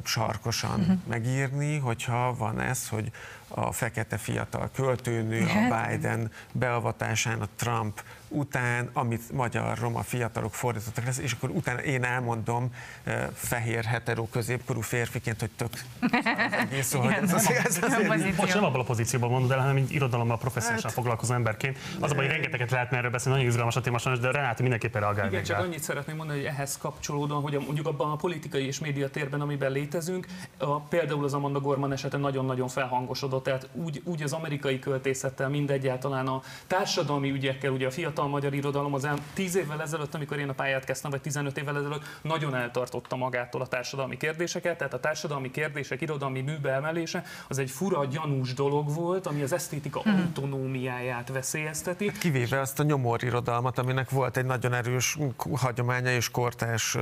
sarkosan 0.04 0.80
uh-huh. 0.80 0.98
megírni, 1.08 1.78
hogyha 1.78 2.36
van 2.36 2.60
ez, 2.60 2.88
hogy 2.90 3.12
a 3.48 3.72
fekete 3.72 4.18
fiatal 4.18 4.70
költőnő, 4.74 5.42
a 5.42 5.88
Biden 5.88 6.32
beavatásán, 6.52 7.42
a 7.42 7.48
Trump 7.56 8.04
után, 8.28 8.90
amit 8.94 9.32
magyar 9.32 9.78
roma 9.78 10.02
fiatalok 10.02 10.54
fordítottak 10.54 11.06
lesz, 11.06 11.18
és 11.18 11.32
akkor 11.32 11.50
utána 11.50 11.80
én 11.80 12.04
elmondom 12.04 12.74
fehér, 13.34 13.84
hetero, 13.84 14.28
középkorú 14.28 14.82
férfiként, 14.82 15.40
hogy 15.40 15.50
tök 15.56 15.70
egész, 16.52 16.86
szóval 16.92 17.14
ez, 17.14 17.34
az, 17.34 17.52
ez, 17.52 17.80
az, 17.82 18.24
Most 18.38 18.54
nem 18.54 18.64
abban 18.64 18.80
a 18.80 18.84
pozícióban 18.84 19.30
mondod 19.30 19.52
el, 19.52 19.60
hanem 19.60 19.74
mint 19.74 19.92
irodalommal 19.92 20.38
professzionálisan 20.38 20.90
hát. 20.90 21.00
foglalkozó 21.00 21.34
emberként. 21.34 21.78
Az 22.00 22.12
a 22.12 22.16
baj, 22.16 22.26
hogy 22.26 22.34
rengeteget 22.34 22.72
lehetne 22.72 22.98
erről 22.98 23.12
beszélni, 23.12 23.38
nagyon 23.38 23.52
izgalmas 23.52 23.76
a 23.76 23.82
téma 23.82 23.98
sajnos, 23.98 24.22
de 24.22 24.32
Renáti 24.32 24.62
mindenképpen 24.62 25.02
reagál. 25.02 25.28
Igen, 25.28 25.44
csak 25.44 25.60
annyit 25.60 25.84
szeretném 25.84 26.16
mondani, 26.16 26.40
hogy 26.40 26.48
ehhez 26.48 26.78
kapcsolódóan, 26.78 27.42
hogy 27.42 27.60
mondjuk 27.66 27.88
abban 27.88 28.12
a 28.12 28.16
politikai 28.16 28.66
és 28.66 28.80
média 28.80 29.10
térben, 29.10 29.42
amiben 29.42 29.72
létezünk, 29.72 30.28
a, 30.58 30.80
például 30.80 31.24
az 31.24 31.34
Amanda 31.34 31.60
Gorman 31.60 31.92
esete 31.92 32.18
nagyon-nagyon 32.18 32.68
felhangosodott, 32.68 33.44
tehát 33.44 33.70
úgy, 33.74 34.02
úgy 34.04 34.24
az 34.24 34.34
amerikai 34.34 34.80
költészettel, 34.80 35.50
mind 35.50 35.70
egyáltalán 35.70 36.28
a 36.28 36.42
társadalmi 36.68 37.30
ügyekkel, 37.32 37.72
ugye 37.72 37.88
a 37.88 37.92
fiatal 37.92 38.17
fiatal 38.18 38.40
magyar 38.40 38.54
irodalom 38.54 38.94
az 38.94 39.06
el, 39.06 39.18
10 39.34 39.56
évvel 39.56 39.82
ezelőtt, 39.82 40.16
amikor 40.16 40.40
én 40.40 40.50
a 40.50 40.54
pályát 40.54 40.84
kezdtem, 40.84 41.12
vagy 41.12 41.22
15 41.22 41.58
évvel 41.58 41.78
ezelőtt, 41.78 42.04
nagyon 42.22 42.56
eltartotta 42.56 43.16
magától 43.16 43.62
a 43.62 43.68
társadalmi 43.68 44.18
kérdéseket, 44.18 44.78
tehát 44.78 44.94
a 44.94 45.00
társadalmi 45.00 45.52
kérdések 45.52 46.02
irodalmi 46.02 46.42
műbe 46.42 46.72
emelése 46.72 47.24
az 47.48 47.58
egy 47.58 47.72
fura, 47.72 48.06
gyanús 48.06 48.54
dolog 48.54 48.94
volt, 48.94 49.28
ami 49.28 49.42
az 49.42 49.54
esztétika 49.54 50.02
hmm. 50.02 50.14
autonómiáját 50.14 51.30
veszélyezteti. 51.30 52.08
Hát 52.08 52.18
kivéve 52.18 52.60
azt 52.60 52.80
a 52.80 52.84
nyomor 52.84 53.24
irodalmat, 53.24 53.78
aminek 53.78 54.10
volt 54.10 54.38
egy 54.38 54.46
nagyon 54.46 54.74
erős 54.74 55.18
hagyománya 55.56 56.12
és 56.12 56.30
kortás 56.30 56.98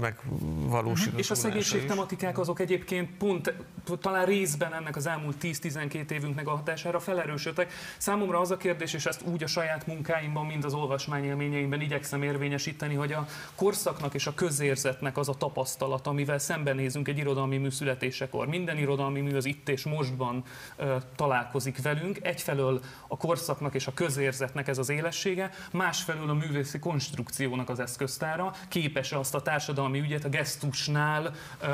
megvalósítás. 0.00 1.10
Hmm. 1.10 1.18
És 1.18 1.30
a 1.30 1.34
szegénység 1.34 1.86
tematikák 1.86 2.38
azok 2.38 2.60
egyébként 2.60 3.10
pont 3.16 3.54
talán 4.00 4.24
részben 4.24 4.74
ennek 4.74 4.96
az 4.96 5.06
elmúlt 5.06 5.36
10-12 5.42 6.10
évünknek 6.10 6.48
a 6.48 6.50
hatására 6.50 7.00
felerősödtek. 7.00 7.72
Számomra 7.98 8.40
az 8.40 8.50
a 8.50 8.56
kérdés, 8.56 8.94
és 8.94 9.06
ezt 9.06 9.22
úgy 9.24 9.42
a 9.42 9.46
saját 9.46 9.86
munkáimban 9.86 10.41
munkámban, 10.42 10.46
mind 10.46 10.64
az 10.64 10.74
olvasmányélményeimben 10.74 11.80
igyekszem 11.80 12.22
érvényesíteni, 12.22 12.94
hogy 12.94 13.12
a 13.12 13.26
korszaknak 13.54 14.14
és 14.14 14.26
a 14.26 14.34
közérzetnek 14.34 15.16
az 15.16 15.28
a 15.28 15.34
tapasztalat, 15.34 16.06
amivel 16.06 16.38
szembenézünk 16.38 17.08
egy 17.08 17.18
irodalmi 17.18 17.56
mű 17.58 17.70
születésekor. 17.70 18.46
Minden 18.46 18.78
irodalmi 18.78 19.20
mű 19.20 19.36
az 19.36 19.44
itt 19.44 19.68
és 19.68 19.84
mostban 19.84 20.44
ö, 20.76 20.96
találkozik 21.16 21.82
velünk. 21.82 22.18
Egyfelől 22.22 22.80
a 23.08 23.16
korszaknak 23.16 23.74
és 23.74 23.86
a 23.86 23.94
közérzetnek 23.94 24.68
ez 24.68 24.78
az 24.78 24.88
élessége, 24.88 25.50
másfelől 25.72 26.30
a 26.30 26.34
művészi 26.34 26.78
konstrukciónak 26.78 27.68
az 27.68 27.80
eszköztára, 27.80 28.54
képes 28.68 29.12
azt 29.12 29.34
a 29.34 29.42
társadalmi 29.42 30.00
ügyet 30.00 30.24
a 30.24 30.28
gesztusnál 30.28 31.34
ö, 31.60 31.66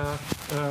ö, 0.52 0.70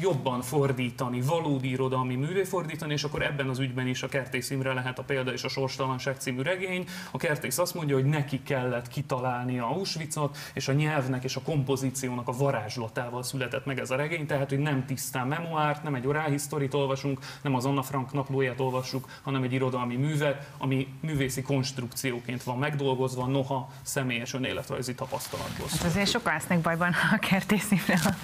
jobban 0.00 0.42
fordítani, 0.42 1.20
valódi 1.20 1.70
irodalmi 1.70 2.14
művé 2.14 2.44
fordítani, 2.44 2.92
és 2.92 3.04
akkor 3.04 3.22
ebben 3.22 3.48
az 3.48 3.58
ügyben 3.58 3.86
is 3.86 4.02
a 4.02 4.08
Kertész 4.08 4.50
Imre 4.50 4.72
lehet 4.72 4.98
a 4.98 5.02
példa 5.02 5.32
és 5.32 5.44
a 5.44 5.48
Sorstalanság 5.48 6.16
című 6.16 6.42
regény. 6.42 6.86
A 7.10 7.16
Kertész 7.16 7.58
azt 7.58 7.74
mondja, 7.74 7.94
hogy 7.94 8.04
neki 8.04 8.42
kellett 8.42 8.88
kitalálni 8.88 9.58
a 9.58 9.70
Auschwitzot, 9.70 10.36
és 10.54 10.68
a 10.68 10.72
nyelvnek 10.72 11.24
és 11.24 11.36
a 11.36 11.40
kompozíciónak 11.40 12.28
a 12.28 12.32
varázslatával 12.32 13.22
született 13.22 13.66
meg 13.66 13.78
ez 13.78 13.90
a 13.90 13.96
regény, 13.96 14.26
tehát 14.26 14.48
hogy 14.48 14.58
nem 14.58 14.86
tisztán 14.86 15.26
memoárt, 15.26 15.82
nem 15.82 15.94
egy 15.94 16.06
orálhisztorit 16.06 16.74
olvasunk, 16.74 17.18
nem 17.42 17.54
az 17.54 17.64
Anna 17.64 17.82
Frank 17.82 18.12
naplóját 18.12 18.60
olvassuk, 18.60 19.08
hanem 19.22 19.42
egy 19.42 19.52
irodalmi 19.52 19.96
művet, 19.96 20.48
ami 20.58 20.88
művészi 21.00 21.42
konstrukcióként 21.42 22.42
van 22.42 22.58
megdolgozva, 22.58 23.26
noha 23.26 23.70
személyes 23.82 24.34
önéletrajzi 24.34 24.94
tapasztalatból. 24.94 25.66
Hát 25.70 25.84
azért 25.84 26.10
sokan 26.10 26.32
lesznek 26.32 26.58
bajban, 26.58 26.94
a 27.12 27.18
Kertész 27.18 27.70
Imre 27.70 28.00
a, 28.04 28.14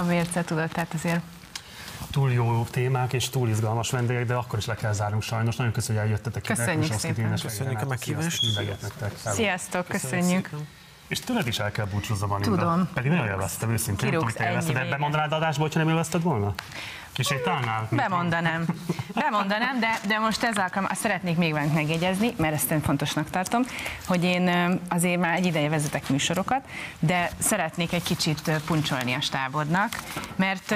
a 0.00 0.04
mérce 0.04 0.44
tudod, 0.44 0.68
tehát 0.68 0.94
azért 0.94 1.19
túl 2.10 2.32
jó 2.32 2.64
témák 2.70 3.12
és 3.12 3.28
túl 3.28 3.48
izgalmas 3.48 3.90
vendégek, 3.90 4.26
de 4.26 4.34
akkor 4.34 4.58
is 4.58 4.66
le 4.66 4.74
kell 4.74 4.92
zárnunk 4.92 5.22
sajnos. 5.22 5.56
Nagyon 5.56 5.72
köszönjük, 5.72 6.02
hogy 6.02 6.12
eljöttetek 6.12 6.44
ide. 6.44 6.54
Köszönjük 6.54 6.92
szépen. 6.92 7.38
Köszönjük 7.42 7.80
a 7.80 7.86
meghívást. 7.86 8.44
Sziasztok, 9.24 9.86
köszönjük. 9.86 10.50
És 11.08 11.20
tőled 11.20 11.46
is 11.46 11.58
el 11.58 11.70
kell 11.70 11.86
búcsúzzam, 11.86 12.30
Alinda. 12.32 12.56
Tudom. 12.56 12.88
Pedig 12.94 13.10
nagyon 13.10 13.26
élveztem 13.26 13.70
őszintén. 13.70 14.10
Kirúgsz 14.10 14.32
tudom, 14.34 14.54
hogy 14.54 14.72
te 14.74 14.84
Bemondanád 14.90 15.32
adásból, 15.32 15.66
hogyha 15.66 15.78
nem 15.78 15.88
élvezted 15.88 16.22
volna? 16.22 16.54
És 17.16 17.28
egy 17.28 17.42
találnál? 17.42 17.88
Bemondanám. 17.90 18.64
Bemondanám, 19.14 19.80
de, 19.80 19.98
de 20.06 20.18
most 20.18 20.42
ez 20.42 20.56
alkalom, 20.56 20.88
azt 20.90 21.00
szeretnék 21.00 21.36
még 21.36 21.50
valamit 21.52 21.74
megjegyezni, 21.74 22.34
mert 22.36 22.54
ezt 22.54 22.70
én 22.70 22.80
fontosnak 22.80 23.30
tartom, 23.30 23.62
hogy 24.06 24.24
én 24.24 24.50
azért 24.88 25.20
már 25.20 25.36
egy 25.36 25.46
ideje 25.46 25.68
vezetek 25.68 26.08
műsorokat, 26.08 26.64
de 26.98 27.30
szeretnék 27.38 27.92
egy 27.92 28.02
kicsit 28.02 28.50
puncsolni 28.66 29.12
a 29.12 29.20
stábodnak, 29.20 29.98
mert, 30.36 30.74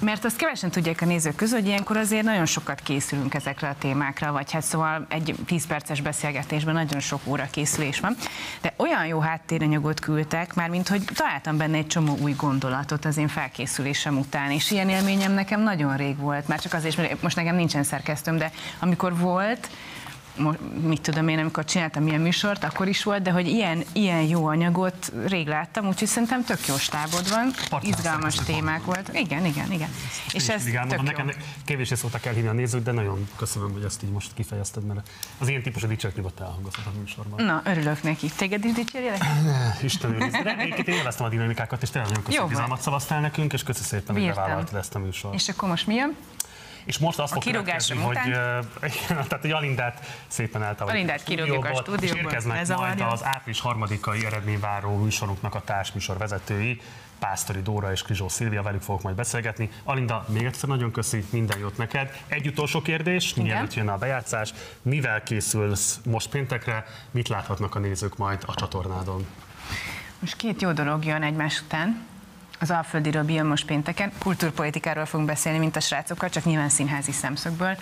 mert 0.00 0.24
azt 0.24 0.36
kevesen 0.36 0.70
tudják 0.70 1.00
a 1.00 1.04
nézők 1.04 1.34
közül, 1.34 1.58
hogy 1.58 1.66
ilyenkor 1.68 1.96
azért 1.96 2.24
nagyon 2.24 2.46
sokat 2.46 2.80
készülünk 2.80 3.34
ezekre 3.34 3.68
a 3.68 3.74
témákra, 3.78 4.32
vagy 4.32 4.52
hát 4.52 4.62
szóval 4.62 5.06
egy 5.08 5.34
10 5.46 5.66
perces 5.66 6.00
beszélgetésben 6.00 6.74
nagyon 6.74 7.00
sok 7.00 7.20
óra 7.24 7.46
készülés 7.50 8.00
van, 8.00 8.16
de 8.60 8.74
olyan 8.76 9.06
jó 9.06 9.18
háttéranyagot 9.18 10.00
küldtek, 10.00 10.54
már 10.54 10.68
mint 10.68 10.88
hogy 10.88 11.04
találtam 11.14 11.56
benne 11.56 11.76
egy 11.76 11.86
csomó 11.86 12.16
új 12.20 12.32
gondolatot 12.32 13.04
az 13.04 13.16
én 13.16 13.28
felkészülésem 13.28 14.18
után, 14.18 14.50
és 14.50 14.70
ilyen 14.70 14.88
élményem 14.88 15.32
nekem 15.32 15.60
nagyon 15.60 15.75
nagyon 15.76 15.96
rég 15.96 16.16
volt, 16.16 16.48
már 16.48 16.60
csak 16.60 16.72
azért, 16.72 16.96
mert 16.96 17.22
most 17.22 17.36
nekem 17.36 17.56
nincsen 17.56 17.82
szerkesztőm, 17.82 18.36
de 18.36 18.52
amikor 18.78 19.18
volt, 19.18 19.68
mit 20.82 21.00
tudom 21.00 21.28
én, 21.28 21.38
amikor 21.38 21.64
csináltam 21.64 22.06
ilyen 22.06 22.20
műsort, 22.20 22.64
akkor 22.64 22.88
is 22.88 23.02
volt, 23.02 23.22
de 23.22 23.30
hogy 23.30 23.46
ilyen, 23.46 23.84
ilyen 23.92 24.22
jó 24.22 24.46
anyagot 24.46 25.12
rég 25.26 25.46
láttam, 25.46 25.86
úgyhogy 25.86 26.08
szerintem 26.08 26.44
tök 26.44 26.66
jó 26.66 26.76
stábod 26.76 27.28
van, 27.28 27.52
izgalmas 27.80 28.34
témák 28.34 28.84
volt. 28.84 29.10
Igen, 29.12 29.44
igen, 29.44 29.72
igen. 29.72 29.88
És 30.32 30.48
ez 30.48 30.66
igen, 30.66 30.88
tök 30.88 31.02
nekem 31.02 31.30
kevésbé 31.64 31.94
szóltak 31.94 32.26
elhívni 32.26 32.48
a 32.48 32.52
nézők, 32.52 32.82
de 32.82 32.92
nagyon 32.92 33.28
köszönöm, 33.36 33.72
hogy 33.72 33.82
ezt 33.82 34.02
így 34.02 34.10
most 34.10 34.30
kifejezted, 34.34 34.84
mert 34.84 35.08
az 35.38 35.48
ilyen 35.48 35.62
típusú 35.62 35.86
dicsőt 35.86 36.16
nyugodt 36.16 36.40
elhangozhat 36.40 36.86
a 36.86 36.98
műsorban. 36.98 37.44
Na, 37.44 37.62
örülök 37.64 38.02
neki. 38.02 38.30
Téged 38.36 38.64
is 38.64 38.72
dicsérjelek? 38.72 39.24
Isten 39.82 40.14
őriz. 40.14 40.32
De 40.32 40.56
én 40.64 40.74
élveztem 40.84 41.26
a 41.26 41.28
dinamikákat, 41.28 41.82
és 41.82 41.90
tényleg 41.90 42.10
nagyon 42.10 42.24
köszönöm, 42.24 42.48
bizalmat 42.48 42.80
szavaztál 42.80 43.20
nekünk, 43.20 43.52
és 43.52 43.62
köszönöm 43.62 43.88
szépen, 43.88 44.14
hogy 44.14 44.26
bevállaltad 44.26 44.78
ezt 44.78 44.94
a 44.94 44.98
műsort. 44.98 45.34
És 45.34 45.48
akkor 45.48 45.68
most 45.68 45.86
mi 45.86 45.94
jön? 45.94 46.16
És 46.86 46.98
most 46.98 47.18
azt 47.18 47.32
a 47.32 47.34
fog 47.34 47.52
következni, 47.52 47.96
hogy, 47.96 48.14
tehát, 49.08 49.38
hogy 49.40 49.50
Alindát 49.50 50.06
szépen 50.26 50.62
eltávolítjuk. 50.62 51.08
Alindát 51.08 51.22
kirúgjuk 51.22 51.64
a 51.64 51.74
stúdióból. 51.74 52.02
És 52.02 52.12
érkeznek 52.12 52.76
majd 52.76 53.00
az 53.00 53.24
április 53.24 53.60
harmadikai 53.60 54.24
eredményváró 54.24 54.96
műsorunknak 54.96 55.54
a 55.54 55.60
társműsor 55.60 56.18
vezetői, 56.18 56.80
Pásztori 57.18 57.62
Dóra 57.62 57.92
és 57.92 58.02
Krizsó 58.02 58.28
Szilvia, 58.28 58.62
velük 58.62 58.82
fogok 58.82 59.02
majd 59.02 59.16
beszélgetni. 59.16 59.70
Alinda, 59.84 60.24
még 60.28 60.44
egyszer 60.44 60.68
nagyon 60.68 60.92
köszi, 60.92 61.24
minden 61.30 61.58
jót 61.58 61.76
neked. 61.76 62.22
Egy 62.26 62.46
utolsó 62.46 62.82
kérdés, 62.82 63.34
mielőtt 63.34 63.74
jön 63.74 63.88
a 63.88 63.96
bejátszás. 63.96 64.54
Mivel 64.82 65.22
készülsz 65.22 66.00
most 66.04 66.28
péntekre, 66.28 66.84
mit 67.10 67.28
láthatnak 67.28 67.74
a 67.74 67.78
nézők 67.78 68.16
majd 68.16 68.42
a 68.46 68.54
csatornádon? 68.54 69.26
Most 70.18 70.36
két 70.36 70.62
jó 70.62 70.72
dolog 70.72 71.04
jön 71.04 71.22
egymás 71.22 71.60
után 71.60 72.06
az 72.58 72.70
Alföldiről 72.70 73.30
jön 73.30 73.46
most 73.46 73.66
pénteken, 73.66 74.12
kultúrpolitikáról 74.18 75.06
fogunk 75.06 75.28
beszélni, 75.28 75.58
mint 75.58 75.76
a 75.76 75.80
srácokkal, 75.80 76.28
csak 76.28 76.44
nyilván 76.44 76.68
színházi 76.68 77.12
szemszögből, 77.12 77.76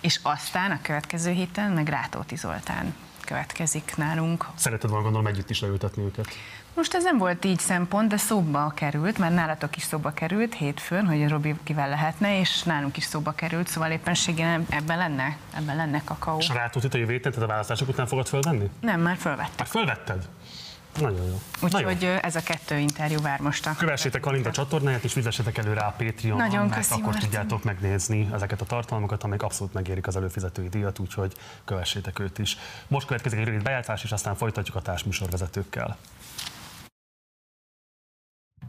és 0.00 0.20
aztán 0.22 0.70
a 0.70 0.78
következő 0.82 1.30
héten 1.30 1.72
meg 1.72 1.88
Rátóti 1.88 2.36
Zoltán 2.36 2.94
következik 3.24 3.92
nálunk. 3.96 4.46
Szereted 4.54 4.90
volna 4.90 5.04
gondolom 5.04 5.26
együtt 5.26 5.50
is 5.50 5.60
leültetni 5.60 6.02
őket? 6.02 6.26
Most 6.74 6.94
ez 6.94 7.02
nem 7.02 7.18
volt 7.18 7.44
így 7.44 7.58
szempont, 7.58 8.08
de 8.08 8.16
szóba 8.16 8.72
került, 8.74 9.18
mert 9.18 9.34
nálatok 9.34 9.76
is 9.76 9.82
szóba 9.82 10.10
került 10.10 10.54
hétfőn, 10.54 11.06
hogy 11.06 11.28
Robi 11.28 11.54
kivel 11.64 11.88
lehetne, 11.88 12.40
és 12.40 12.62
nálunk 12.62 12.96
is 12.96 13.04
szóba 13.04 13.32
került, 13.32 13.68
szóval 13.68 13.90
éppenségén 13.90 14.66
ebben 14.68 14.98
lenne, 14.98 15.36
ebben 15.56 15.76
lenne 15.76 16.02
kakaó. 16.04 16.38
És 16.38 16.48
a 16.48 16.54
Rátótit 16.54 16.94
a 16.94 16.98
jövő 16.98 17.20
tehát 17.20 17.42
a 17.42 17.46
választások 17.46 17.88
után 17.88 18.06
fogod 18.06 18.26
fölvenni? 18.26 18.70
Nem, 18.80 19.00
már 19.00 19.16
fölvettem. 19.16 19.54
Már 19.58 19.66
fölvetted? 19.66 20.28
Nagyon 21.00 21.26
jó. 21.26 21.40
Úgyhogy 21.62 22.04
ez 22.04 22.36
a 22.36 22.42
kettő 22.42 22.78
interjú 22.78 23.20
vár 23.20 23.40
most 23.40 23.66
a... 23.66 23.74
Kövessétek 23.78 24.26
a 24.26 24.30
Linda 24.30 24.50
csatornáját, 24.50 25.04
és 25.04 25.14
vizessetek 25.14 25.58
előre 25.58 25.80
a 25.80 25.94
Patreon, 25.98 26.36
Nagyon 26.36 26.62
mert 26.66 26.76
köszi, 26.76 26.92
akkor 26.92 27.04
Martin. 27.04 27.22
tudjátok 27.22 27.64
megnézni 27.64 28.28
ezeket 28.32 28.60
a 28.60 28.64
tartalmakat, 28.64 29.22
amik 29.22 29.42
abszolút 29.42 29.72
megérik 29.72 30.06
az 30.06 30.16
előfizetői 30.16 30.68
díjat, 30.68 30.98
úgyhogy 30.98 31.32
kövessétek 31.64 32.18
őt 32.18 32.38
is. 32.38 32.56
Most 32.88 33.06
következik 33.06 33.38
egy 33.38 33.44
rövid 33.44 33.62
bejátszás, 33.62 34.04
és 34.04 34.12
aztán 34.12 34.34
folytatjuk 34.34 34.76
a 34.76 34.80
társműsorvezetőkkel. 34.80 35.96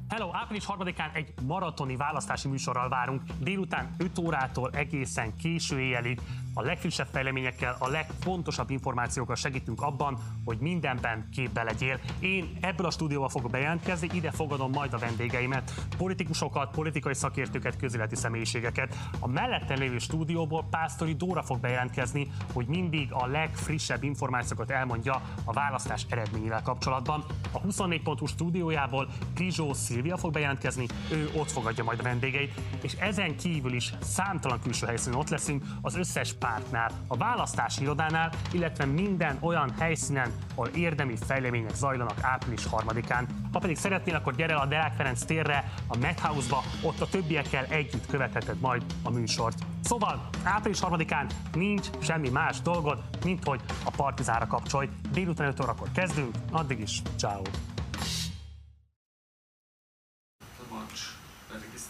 Hello! 0.10 0.30
Április 0.34 0.66
3-án 0.68 1.16
egy 1.16 1.34
maratoni 1.42 1.96
választási 1.96 2.48
műsorral 2.48 2.90
várunk. 2.90 3.22
Délután 3.40 3.96
5 3.98 4.18
órától 4.18 4.70
egészen 4.74 5.36
késő 5.36 5.80
éjjelig 5.80 6.20
a 6.54 6.62
legfrissebb 6.62 7.08
fejleményekkel, 7.12 7.76
a 7.80 7.88
legfontosabb 7.88 8.70
információkkal 8.70 9.36
segítünk 9.36 9.82
abban, 9.82 10.18
hogy 10.46 10.58
mindenben 10.58 11.30
képbe 11.32 11.64
legyél. 11.64 12.00
Én 12.20 12.58
ebből 12.62 12.86
a 12.86 12.92
stúdióba 12.92 13.30
fogok 13.30 13.52
bejelentkezni, 13.52 14.10
ide 14.14 14.32
fogadom 14.32 14.72
majd 14.72 14.94
a 14.94 14.98
vendégeimet, 14.98 15.74
politikusokat, 15.98 16.72
politikai 16.72 17.14
szakértőket, 17.14 17.78
közéleti 17.78 18.16
személyiségeket. 18.16 18.96
A 19.20 19.28
melletten 19.28 19.78
lévő 19.78 19.98
stúdióból 19.98 20.68
Pásztori 20.70 21.16
Dóra 21.16 21.44
fog 21.44 21.60
bejelentkezni, 21.60 22.32
hogy 22.54 22.66
mindig 22.66 23.12
a 23.12 23.28
legfrissebb 23.28 24.04
információkat 24.04 24.72
elmondja 24.72 25.22
a 25.44 25.54
választás 25.54 26.06
eredményével 26.10 26.62
kapcsolatban. 26.62 27.24
A 27.52 27.62
24.hu 27.62 28.26
stúdiójából 28.26 29.08
Krizsó 29.34 29.74
Szilvia 29.74 30.18
fog 30.18 30.34
bejelentkezni, 30.34 30.86
ő 31.12 31.30
ott 31.36 31.52
fogadja 31.52 31.84
majd 31.84 32.00
a 32.00 32.04
vendégeit, 32.04 32.54
és 32.82 32.94
ezen 32.94 33.36
kívül 33.36 33.74
is 33.74 33.94
számtalan 34.02 34.62
külső 34.62 34.86
helyszínen 34.86 35.20
ott 35.20 35.30
leszünk, 35.30 35.66
az 35.82 35.96
összes 35.96 36.34
pártnál, 36.40 36.92
a 37.08 37.18
választási 37.18 37.82
irodánál, 37.82 38.32
illetve 38.52 38.86
minden 38.86 39.38
olyan 39.40 39.74
helyszínen, 39.80 40.32
ahol 40.52 40.68
érdemi 40.68 41.16
fejlemények 41.26 41.76
zajlanak 41.76 42.18
április 42.22 42.64
3-án. 42.72 43.28
Ha 43.54 43.60
pedig 43.60 43.78
szeretnél, 43.78 44.16
akkor 44.16 44.36
gyere 44.36 44.54
el 44.54 44.60
a 44.60 44.66
Deák 44.66 44.94
Ferenc 44.96 45.24
térre, 45.24 45.74
a 45.88 45.98
Madhouse-ba, 45.98 46.64
ott 46.84 47.02
a 47.02 47.08
többiekkel 47.08 47.66
együtt 47.66 48.06
követheted 48.06 48.60
majd 48.60 48.84
a 49.04 49.10
műsort. 49.10 49.58
Szóval 49.84 50.30
április 50.44 50.80
3-án 50.82 51.30
nincs 51.54 51.88
semmi 52.00 52.30
más 52.30 52.62
dolgod, 52.62 53.04
mint 53.24 53.44
hogy 53.44 53.62
a 53.84 53.92
partizára 53.96 54.48
kapcsolj. 54.48 54.90
Délután 55.12 55.48
5 55.48 55.60
órakor 55.60 55.88
kezdünk, 55.92 56.36
addig 56.52 56.80
is, 56.80 57.02
ciao. 57.18 57.42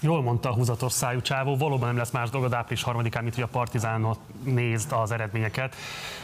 Jól 0.01 0.21
mondta 0.21 0.49
a 0.49 0.53
húzatos 0.53 0.91
szájú 0.91 1.21
csávó, 1.21 1.57
valóban 1.57 1.88
nem 1.88 1.97
lesz 1.97 2.11
más 2.11 2.30
dolgod 2.30 2.53
április 2.53 2.84
3-án, 2.88 3.21
mint 3.21 3.35
hogy 3.35 3.43
a 3.43 3.47
Partizánot 3.47 4.19
nézd 4.43 4.91
az 4.91 5.11
eredményeket. 5.11 5.76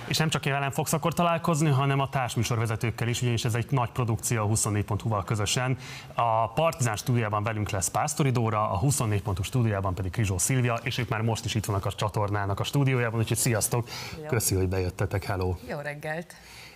És 0.07 0.17
nem 0.17 0.29
csak 0.29 0.45
én 0.45 0.53
velem 0.53 0.71
fogsz 0.71 0.93
akkor 0.93 1.13
találkozni, 1.13 1.69
hanem 1.69 1.99
a 1.99 2.09
társműsorvezetőkkel 2.09 3.07
is, 3.07 3.21
ugyanis 3.21 3.45
ez 3.45 3.55
egy 3.55 3.67
nagy 3.69 3.89
produkció 3.89 4.43
a 4.43 4.47
24.hu-val 4.47 5.23
közösen. 5.23 5.77
A 6.13 6.47
Partizán 6.47 6.95
stúdiában 6.95 7.43
velünk 7.43 7.69
lesz 7.69 7.87
Pásztori 7.87 8.29
Dóra, 8.29 8.71
a 8.71 8.79
24.hu 8.79 9.43
stúdiában 9.43 9.93
pedig 9.93 10.11
Krizsó 10.11 10.37
Szilvia, 10.37 10.79
és 10.83 10.97
ők 10.97 11.09
már 11.09 11.21
most 11.21 11.45
is 11.45 11.55
itt 11.55 11.65
vannak 11.65 11.85
a 11.85 11.91
csatornának 11.91 12.59
a 12.59 12.63
stúdiójában, 12.63 13.19
úgyhogy 13.19 13.37
sziasztok! 13.37 13.87
Jó. 14.21 14.27
Köszi, 14.27 14.55
hogy 14.55 14.67
bejöttetek, 14.67 15.23
hello! 15.23 15.55
Jó 15.69 15.79
reggelt! 15.79 16.35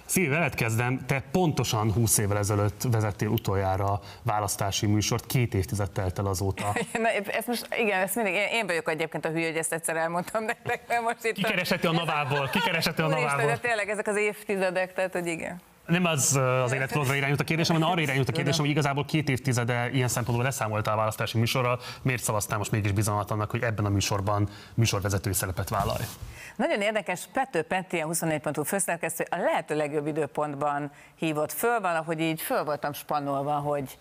Szilvi, 0.10 0.30
veled 0.30 0.56
kezdem. 0.56 1.06
Te 1.06 1.24
pontosan 1.32 1.94
20 1.94 2.18
évvel 2.18 2.38
ezelőtt 2.38 2.82
vezettél 2.92 3.28
utoljára 3.28 4.00
választási 4.24 4.86
műsort, 4.86 5.26
két 5.26 5.54
évtized 5.54 5.92
telt 5.92 6.20
el 6.20 6.26
azóta. 6.26 6.74
Na, 6.94 7.10
ezt 7.10 7.48
most, 7.48 7.68
igen, 7.78 8.02
ezt 8.02 8.16
mindig, 8.16 8.34
én 8.34 8.68
vagyok 8.68 8.90
egyébként 8.90 9.26
a 9.26 9.30
hülye, 9.30 9.48
hogy 9.48 9.58
ezt 9.58 9.74
egyszer 9.74 9.96
elmondtam 9.96 10.44
nektek, 10.44 10.88
mert 10.88 11.02
most 11.02 11.24
itt... 11.24 11.34
Kikereseti 11.34 11.88
a 11.88 11.92
navából, 11.92 12.50
kikereseti 12.52 13.02
a 13.02 13.08
navából. 13.08 13.46
De 13.46 13.58
tényleg 13.58 13.90
ezek 13.90 14.08
az 14.08 14.18
évtizedek, 14.18 14.94
tehát 14.94 15.12
hogy 15.12 15.28
igen. 15.28 15.62
Nem 15.90 16.06
az 16.06 16.40
az 16.64 16.72
életmódra 16.72 17.16
irányult 17.16 17.40
a 17.40 17.44
kérdésem, 17.44 17.76
hanem 17.76 17.92
arra 17.92 18.02
irányult 18.02 18.30
a 18.30 18.32
kérdésem, 18.32 18.60
hogy 18.60 18.70
igazából 18.70 19.06
két 19.06 19.30
évtizede 19.30 19.90
ilyen 19.90 20.08
szempontból 20.08 20.46
leszámoltál 20.46 20.94
a 20.94 20.98
választási 20.98 21.38
műsorral. 21.38 21.80
Miért 22.02 22.24
szavaztál 22.24 22.58
most 22.58 22.72
mégis 22.72 22.92
bizalmat 22.92 23.32
annak, 23.32 23.52
hogy 23.52 23.64
ebben 23.64 23.86
a 23.86 23.90
műsorban 23.90 24.50
műsorvezetői 24.74 25.34
szerepet 25.34 25.70
vállalj? 25.70 26.04
Nagyon 26.56 26.82
érdekes, 26.82 27.28
Pető 27.34 27.62
Peti, 27.62 28.00
a 28.00 28.08
24.hu 28.08 28.64
főszerkesztő, 28.64 29.26
a 29.30 29.38
lehető 29.38 29.76
legjobb 29.76 30.08
időpontban 30.08 30.92
hívott 31.16 31.52
föl, 31.52 31.80
valahogy 31.80 32.20
így 32.20 32.42
föl 32.42 32.64
voltam 32.64 32.94
spannolva, 32.94 33.54
hogy, 33.54 33.98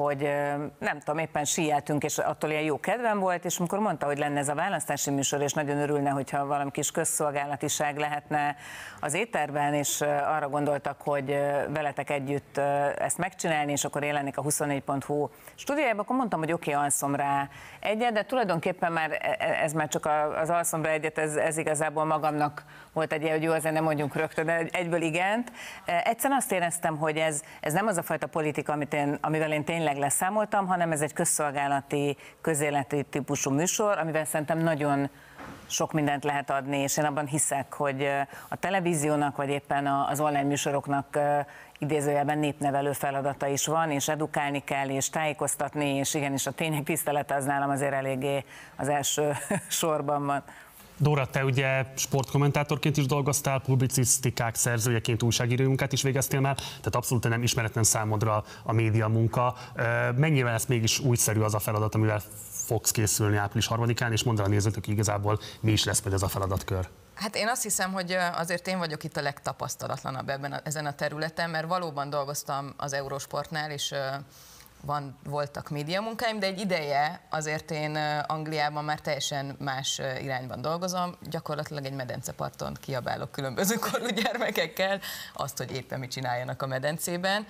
hogy 0.00 0.30
nem 0.78 0.98
tudom, 0.98 1.18
éppen 1.18 1.44
síeltünk, 1.44 2.02
és 2.02 2.18
attól 2.18 2.50
ilyen 2.50 2.62
jó 2.62 2.80
kedvem 2.80 3.18
volt, 3.18 3.44
és 3.44 3.58
amikor 3.58 3.78
mondta, 3.78 4.06
hogy 4.06 4.18
lenne 4.18 4.38
ez 4.38 4.48
a 4.48 4.54
választási 4.54 5.10
műsor, 5.10 5.40
és 5.40 5.52
nagyon 5.52 5.78
örülne, 5.78 6.10
hogyha 6.10 6.46
valami 6.46 6.70
kis 6.70 6.90
közszolgálatiság 6.90 7.98
lehetne 7.98 8.56
az 9.00 9.14
éterben, 9.14 9.74
és 9.74 10.00
arra 10.36 10.48
gondoltak, 10.48 11.00
hogy 11.02 11.26
veletek 11.68 12.10
együtt 12.10 12.58
ezt 12.98 13.18
megcsinálni, 13.18 13.72
és 13.72 13.84
akkor 13.84 14.02
én 14.02 14.12
lennék 14.12 14.38
a 14.38 14.42
24.hu 14.42 15.28
stúdiójában, 15.54 16.00
akkor 16.00 16.16
mondtam, 16.16 16.38
hogy 16.38 16.52
oké, 16.52 16.70
okay, 16.70 16.82
alszom 16.82 17.14
rá 17.14 17.48
egyet, 17.80 18.12
de 18.12 18.22
tulajdonképpen 18.22 18.92
már 18.92 19.12
e, 19.12 19.36
e, 19.38 19.62
ez 19.62 19.72
már 19.72 19.88
csak 19.88 20.08
az 20.40 20.50
alszom 20.50 20.82
rá 20.82 20.90
egyet, 20.90 21.18
ez, 21.18 21.36
ez 21.36 21.56
igazából 21.56 22.04
magamnak 22.04 22.64
volt 22.92 23.12
egy 23.12 23.22
ilyen, 23.22 23.34
hogy 23.34 23.42
jó, 23.42 23.52
azért 23.52 23.74
nem 23.74 23.84
mondjunk 23.84 24.14
rögtön, 24.14 24.46
de 24.46 24.66
egyből 24.72 25.02
igent. 25.02 25.52
Egyszerűen 25.84 26.38
azt 26.38 26.52
éreztem, 26.52 26.96
hogy 26.96 27.16
ez, 27.16 27.42
ez 27.60 27.72
nem 27.72 27.86
az 27.86 27.96
a 27.96 28.02
fajta 28.02 28.26
politika, 28.26 28.72
amit 28.72 28.94
én, 28.94 29.18
amivel 29.20 29.52
én 29.52 29.64
tényleg 29.64 29.96
leszámoltam, 29.96 30.66
hanem 30.66 30.92
ez 30.92 31.00
egy 31.00 31.12
közszolgálati, 31.12 32.16
közéleti 32.40 33.02
típusú 33.02 33.50
műsor, 33.50 33.98
amivel 33.98 34.24
szerintem 34.24 34.58
nagyon 34.58 35.10
sok 35.66 35.92
mindent 35.92 36.24
lehet 36.24 36.50
adni, 36.50 36.78
és 36.78 36.96
én 36.96 37.04
abban 37.04 37.26
hiszek, 37.26 37.72
hogy 37.72 38.10
a 38.48 38.56
televíziónak, 38.56 39.36
vagy 39.36 39.48
éppen 39.48 39.86
az 39.86 40.20
online 40.20 40.42
műsoroknak 40.42 41.18
idézőjelben 41.80 42.38
népnevelő 42.38 42.92
feladata 42.92 43.46
is 43.46 43.66
van, 43.66 43.90
és 43.90 44.08
edukálni 44.08 44.62
kell, 44.64 44.88
és 44.88 45.10
tájékoztatni, 45.10 45.94
és 45.94 46.14
igenis 46.14 46.46
a 46.46 46.50
tények 46.50 46.82
tisztelete 46.82 47.34
az 47.34 47.44
nálam 47.44 47.70
azért 47.70 47.92
eléggé 47.92 48.44
az 48.76 48.88
első 48.88 49.32
sorban 49.68 50.26
van. 50.26 50.42
Dóra, 50.96 51.26
te 51.26 51.44
ugye 51.44 51.84
sportkommentátorként 51.96 52.96
is 52.96 53.06
dolgoztál, 53.06 53.60
publicisztikák 53.60 54.54
szerzőjeként 54.54 55.22
újságíró 55.22 55.64
munkát 55.64 55.92
is 55.92 56.02
végeztél 56.02 56.40
már, 56.40 56.54
tehát 56.54 56.94
abszolút 56.94 57.28
nem 57.28 57.42
ismeretlen 57.42 57.84
számodra 57.84 58.44
a 58.62 58.72
média 58.72 59.08
munka. 59.08 59.54
Mennyivel 60.16 60.54
ez 60.54 60.66
mégis 60.66 60.98
újszerű 60.98 61.40
az 61.40 61.54
a 61.54 61.58
feladat, 61.58 61.94
amivel 61.94 62.20
fogsz 62.66 62.90
készülni 62.90 63.36
április 63.36 63.66
harmadikán, 63.66 64.12
és 64.12 64.22
mondd 64.22 64.40
a 64.40 64.48
nézőtök, 64.48 64.86
igazából 64.86 65.38
mi 65.60 65.72
is 65.72 65.84
lesz 65.84 66.02
majd 66.02 66.14
ez 66.14 66.22
a 66.22 66.28
feladatkör? 66.28 66.88
Hát 67.20 67.36
én 67.36 67.48
azt 67.48 67.62
hiszem, 67.62 67.92
hogy 67.92 68.12
azért 68.12 68.66
én 68.66 68.78
vagyok 68.78 69.04
itt 69.04 69.16
a 69.16 69.22
legtapasztalatlanabb 69.22 70.28
ebben 70.28 70.52
a, 70.52 70.60
ezen 70.64 70.86
a 70.86 70.94
területen, 70.94 71.50
mert 71.50 71.66
valóban 71.66 72.10
dolgoztam 72.10 72.74
az 72.76 72.92
Eurosportnál, 72.92 73.70
és 73.70 73.94
van, 74.82 75.18
voltak 75.24 75.70
médiamunkáim, 75.70 76.38
de 76.38 76.46
egy 76.46 76.60
ideje 76.60 77.20
azért 77.30 77.70
én 77.70 77.96
Angliában 78.26 78.84
már 78.84 79.00
teljesen 79.00 79.56
más 79.58 80.00
irányban 80.20 80.60
dolgozom. 80.60 81.16
Gyakorlatilag 81.30 81.84
egy 81.84 81.94
medenceparton 81.94 82.76
kiabálok 82.80 83.32
különböző 83.32 83.74
korú 83.90 84.06
gyermekekkel 84.06 85.00
azt, 85.34 85.58
hogy 85.58 85.72
éppen 85.72 85.98
mit 85.98 86.10
csináljanak 86.10 86.62
a 86.62 86.66
medencében. 86.66 87.46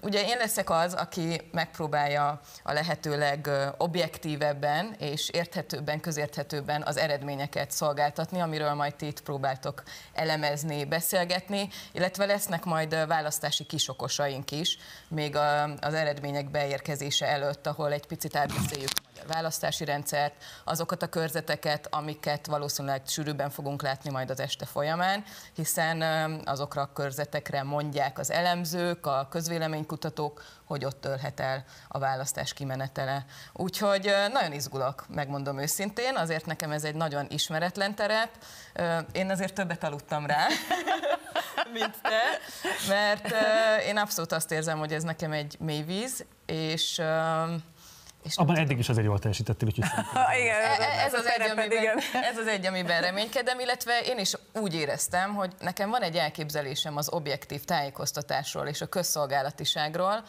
Ugye 0.00 0.26
én 0.26 0.36
leszek 0.36 0.70
az, 0.70 0.94
aki 0.94 1.40
megpróbálja 1.52 2.40
a 2.62 2.72
lehetőleg 2.72 3.50
objektívebben 3.78 4.94
és 4.98 5.28
érthetőbben, 5.28 6.00
közérthetőbben 6.00 6.82
az 6.82 6.96
eredményeket 6.96 7.70
szolgáltatni, 7.70 8.40
amiről 8.40 8.72
majd 8.74 8.94
ti 8.94 9.06
itt 9.06 9.20
próbáltok 9.22 9.82
elemezni, 10.12 10.84
beszélgetni, 10.84 11.68
illetve 11.92 12.24
lesznek 12.24 12.64
majd 12.64 13.06
választási 13.06 13.64
kisokosaink 13.64 14.50
is, 14.50 14.78
még 15.08 15.36
az 15.80 15.94
eredmények 15.94 16.50
beérkezése 16.50 17.26
előtt, 17.26 17.66
ahol 17.66 17.92
egy 17.92 18.06
picit 18.06 18.36
átbeszéljük 18.36 18.90
a 18.96 19.00
magyar 19.08 19.26
választási 19.34 19.84
rendszert, 19.84 20.34
azokat 20.64 21.02
a 21.02 21.06
körzeteket, 21.06 21.86
amiket 21.90 22.46
valószínűleg 22.46 23.02
sűrűbben 23.06 23.50
fogunk 23.50 23.82
látni 23.82 24.10
majd 24.10 24.30
az 24.30 24.40
este 24.40 24.64
folyamán, 24.64 25.24
hiszen 25.54 26.02
azokra 26.44 26.82
a 26.82 26.92
körzetekre 26.92 27.62
mondják 27.62 28.18
az 28.18 28.30
elemzők, 28.30 29.06
a 29.06 29.21
közvéleménykutatók, 29.28 30.42
hogy 30.64 30.84
ott 30.84 31.00
törhet 31.00 31.40
el 31.40 31.64
a 31.88 31.98
választás 31.98 32.52
kimenetele. 32.52 33.24
Úgyhogy 33.52 34.12
nagyon 34.32 34.52
izgulok, 34.52 35.04
megmondom 35.08 35.58
őszintén, 35.58 36.16
azért 36.16 36.46
nekem 36.46 36.70
ez 36.70 36.84
egy 36.84 36.94
nagyon 36.94 37.26
ismeretlen 37.28 37.94
terep. 37.94 38.30
Én 39.12 39.30
azért 39.30 39.54
többet 39.54 39.84
aludtam 39.84 40.26
rá, 40.26 40.46
mint 41.78 42.00
te, 42.02 42.20
mert 42.88 43.34
én 43.86 43.96
abszolút 43.96 44.32
azt 44.32 44.52
érzem, 44.52 44.78
hogy 44.78 44.92
ez 44.92 45.02
nekem 45.02 45.32
egy 45.32 45.56
mély 45.60 45.82
víz, 45.82 46.24
és 46.46 47.02
és 48.24 48.36
Abban 48.36 48.56
eddig 48.56 48.78
is 48.78 48.88
azért 48.88 49.06
jól 49.06 49.18
teljesítettél, 49.18 49.68
úgyhogy 49.68 49.84
igen, 50.42 50.60
ez, 50.60 50.78
ez, 51.06 51.14
az 51.14 51.26
egy, 51.26 51.50
amiben, 51.50 51.98
ez 52.30 52.38
az 52.38 52.46
egy, 52.46 52.66
amiben 52.66 53.00
reménykedem, 53.00 53.60
illetve 53.60 54.00
én 54.00 54.18
is 54.18 54.32
úgy 54.52 54.74
éreztem, 54.74 55.34
hogy 55.34 55.52
nekem 55.60 55.90
van 55.90 56.02
egy 56.02 56.16
elképzelésem 56.16 56.96
az 56.96 57.08
objektív 57.08 57.64
tájékoztatásról 57.64 58.66
és 58.66 58.80
a 58.80 58.86
közszolgálatiságról, 58.86 60.24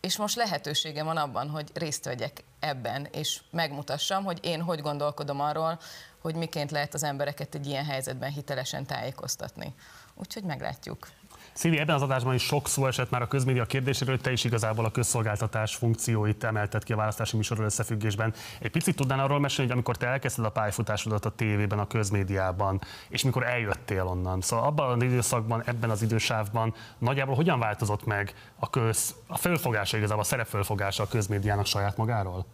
és 0.00 0.16
most 0.16 0.36
lehetősége 0.36 1.02
van 1.02 1.16
abban, 1.16 1.48
hogy 1.48 1.70
részt 1.74 2.04
vegyek 2.04 2.44
ebben, 2.60 3.08
és 3.12 3.40
megmutassam, 3.50 4.24
hogy 4.24 4.38
én 4.42 4.60
hogy 4.60 4.80
gondolkodom 4.80 5.40
arról, 5.40 5.78
hogy 6.18 6.34
miként 6.34 6.70
lehet 6.70 6.94
az 6.94 7.02
embereket 7.02 7.54
egy 7.54 7.66
ilyen 7.66 7.84
helyzetben 7.84 8.30
hitelesen 8.30 8.86
tájékoztatni. 8.86 9.74
Úgyhogy 10.14 10.42
meglátjuk. 10.42 11.08
Szívi, 11.52 11.78
ebben 11.78 11.94
az 11.94 12.02
adásban 12.02 12.34
is 12.34 12.42
sok 12.42 12.68
szó 12.68 12.86
esett 12.86 13.10
már 13.10 13.22
a 13.22 13.26
közmédia 13.26 13.64
kérdéséről, 13.64 14.20
te 14.20 14.32
is 14.32 14.44
igazából 14.44 14.84
a 14.84 14.90
közszolgáltatás 14.90 15.74
funkcióit 15.74 16.44
emelted 16.44 16.84
ki 16.84 16.92
a 16.92 16.96
választási 16.96 17.36
műsorról 17.36 17.66
összefüggésben. 17.66 18.34
Egy 18.60 18.70
picit 18.70 18.96
tudnál 18.96 19.20
arról 19.20 19.40
mesélni, 19.40 19.64
hogy 19.64 19.72
amikor 19.72 19.96
te 19.96 20.06
elkezdted 20.06 20.44
a 20.44 20.50
pályafutásodat 20.50 21.24
a 21.24 21.30
tévében, 21.30 21.78
a 21.78 21.86
közmédiában, 21.86 22.80
és 23.08 23.22
mikor 23.22 23.42
eljöttél 23.46 24.06
onnan. 24.06 24.40
Szóval 24.40 24.66
abban 24.66 24.96
az 24.96 25.02
időszakban, 25.02 25.62
ebben 25.66 25.90
az 25.90 26.02
idősávban 26.02 26.74
nagyjából 26.98 27.34
hogyan 27.34 27.58
változott 27.58 28.04
meg 28.04 28.34
a, 28.58 28.70
köz, 28.70 29.14
a 29.26 29.38
fölfogása, 29.38 29.96
igazából 29.96 30.22
a 30.22 30.26
szerepfölfogása 30.26 31.02
a 31.02 31.08
közmédiának 31.08 31.66
saját 31.66 31.96
magáról? 31.96 32.46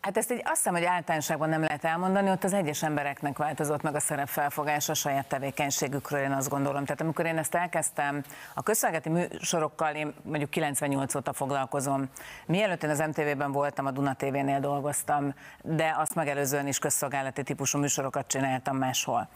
Hát 0.00 0.16
ezt 0.16 0.32
így 0.32 0.42
azt 0.44 0.56
hiszem, 0.56 0.72
hogy 0.72 0.84
általánosságban 0.84 1.48
nem 1.48 1.60
lehet 1.60 1.84
elmondani, 1.84 2.30
ott 2.30 2.44
az 2.44 2.52
egyes 2.52 2.82
embereknek 2.82 3.38
változott 3.38 3.82
meg 3.82 3.94
a 3.94 4.00
szerepfelfogása 4.00 4.92
a 4.92 4.94
saját 4.94 5.26
tevékenységükről, 5.26 6.20
én 6.20 6.32
azt 6.32 6.48
gondolom. 6.48 6.84
Tehát 6.84 7.00
amikor 7.00 7.26
én 7.26 7.38
ezt 7.38 7.54
elkezdtem, 7.54 8.22
a 8.54 8.62
közszolgálati 8.62 9.08
műsorokkal 9.08 9.94
én 9.94 10.14
mondjuk 10.22 10.50
98 10.50 11.14
óta 11.14 11.32
foglalkozom. 11.32 12.08
Mielőtt 12.46 12.82
én 12.82 12.90
az 12.90 12.98
MTV-ben 12.98 13.52
voltam, 13.52 13.86
a 13.86 13.90
Duna 13.90 14.14
TV-nél 14.14 14.60
dolgoztam, 14.60 15.34
de 15.62 15.94
azt 15.98 16.14
megelőzően 16.14 16.66
is 16.66 16.78
közszolgálati 16.78 17.42
típusú 17.42 17.78
műsorokat 17.78 18.26
csináltam 18.26 18.76
máshol. 18.76 19.28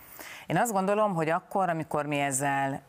Én 0.47 0.57
azt 0.57 0.73
gondolom, 0.73 1.15
hogy 1.15 1.28
akkor, 1.28 1.69
amikor 1.69 2.07
mi 2.07 2.19
ezzel 2.19 2.82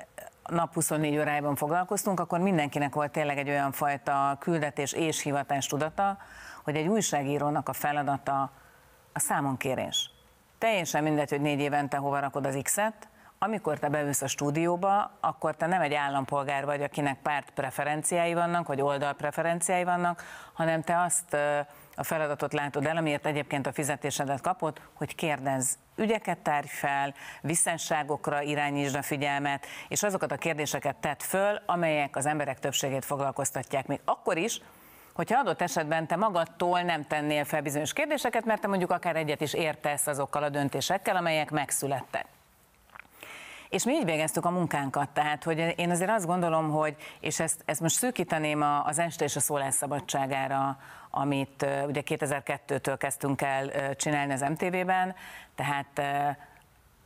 nap 0.49 0.73
24 0.73 1.17
órájában 1.17 1.55
foglalkoztunk, 1.55 2.19
akkor 2.19 2.39
mindenkinek 2.39 2.93
volt 2.93 3.11
tényleg 3.11 3.37
egy 3.37 3.49
olyan 3.49 3.71
fajta 3.71 4.37
küldetés 4.39 4.93
és 4.93 5.21
hivatás 5.21 5.67
tudata, 5.67 6.17
hogy 6.65 6.75
egy 6.75 6.87
újságírónak 6.87 7.69
a 7.69 7.73
feladata 7.73 8.51
a 9.13 9.19
számonkérés. 9.19 10.09
Teljesen 10.57 11.03
mindegy, 11.03 11.29
hogy 11.29 11.41
négy 11.41 11.59
évente 11.59 11.97
hova 11.97 12.19
rakod 12.19 12.45
az 12.45 12.59
X-et, 12.61 13.07
amikor 13.39 13.79
te 13.79 13.89
beülsz 13.89 14.21
a 14.21 14.27
stúdióba, 14.27 15.11
akkor 15.19 15.55
te 15.55 15.65
nem 15.65 15.81
egy 15.81 15.93
állampolgár 15.93 16.65
vagy, 16.65 16.81
akinek 16.81 17.21
párt 17.21 17.49
preferenciái 17.49 18.33
vannak, 18.33 18.67
vagy 18.67 18.81
oldal 18.81 19.13
preferenciái 19.13 19.83
vannak, 19.83 20.23
hanem 20.53 20.81
te 20.81 21.01
azt 21.01 21.33
a 21.95 22.03
feladatot 22.03 22.53
látod 22.53 22.85
el, 22.85 22.97
amiért 22.97 23.25
egyébként 23.25 23.67
a 23.67 23.73
fizetésedet 23.73 24.41
kapod, 24.41 24.81
hogy 24.93 25.15
kérdezz, 25.15 25.73
ügyeket 25.95 26.37
tárj 26.37 26.67
fel, 26.67 27.13
visszásságokra 27.41 28.41
irányítsd 28.41 28.95
a 28.95 29.01
figyelmet, 29.01 29.65
és 29.87 30.03
azokat 30.03 30.31
a 30.31 30.37
kérdéseket 30.37 30.95
tett 30.95 31.23
föl, 31.23 31.59
amelyek 31.65 32.15
az 32.15 32.25
emberek 32.25 32.59
többségét 32.59 33.05
foglalkoztatják 33.05 33.87
még 33.87 33.99
akkor 34.05 34.37
is, 34.37 34.61
hogyha 35.15 35.39
adott 35.39 35.61
esetben 35.61 36.07
te 36.07 36.15
magadtól 36.15 36.81
nem 36.81 37.07
tennél 37.07 37.43
fel 37.43 37.61
bizonyos 37.61 37.93
kérdéseket, 37.93 38.45
mert 38.45 38.61
te 38.61 38.67
mondjuk 38.67 38.91
akár 38.91 39.15
egyet 39.15 39.41
is 39.41 39.53
értesz 39.53 40.07
azokkal 40.07 40.43
a 40.43 40.49
döntésekkel, 40.49 41.15
amelyek 41.15 41.51
megszülettek. 41.51 42.25
És 43.69 43.83
mi 43.83 43.93
így 43.93 44.05
végeztük 44.05 44.45
a 44.45 44.49
munkánkat, 44.49 45.09
tehát 45.09 45.43
hogy 45.43 45.73
én 45.77 45.89
azért 45.89 46.09
azt 46.09 46.25
gondolom, 46.25 46.71
hogy, 46.71 46.95
és 47.19 47.39
ezt, 47.39 47.61
ezt 47.65 47.81
most 47.81 47.95
szűkíteném 47.95 48.61
az 48.85 48.99
este 48.99 49.23
és 49.23 49.35
a 49.35 49.39
szólásszabadságára, 49.39 50.77
amit 51.09 51.65
ugye 51.87 52.01
2002-től 52.05 52.95
kezdtünk 52.97 53.41
el 53.41 53.95
csinálni 53.95 54.33
az 54.33 54.41
MTV-ben, 54.41 55.15
tehát 55.55 56.01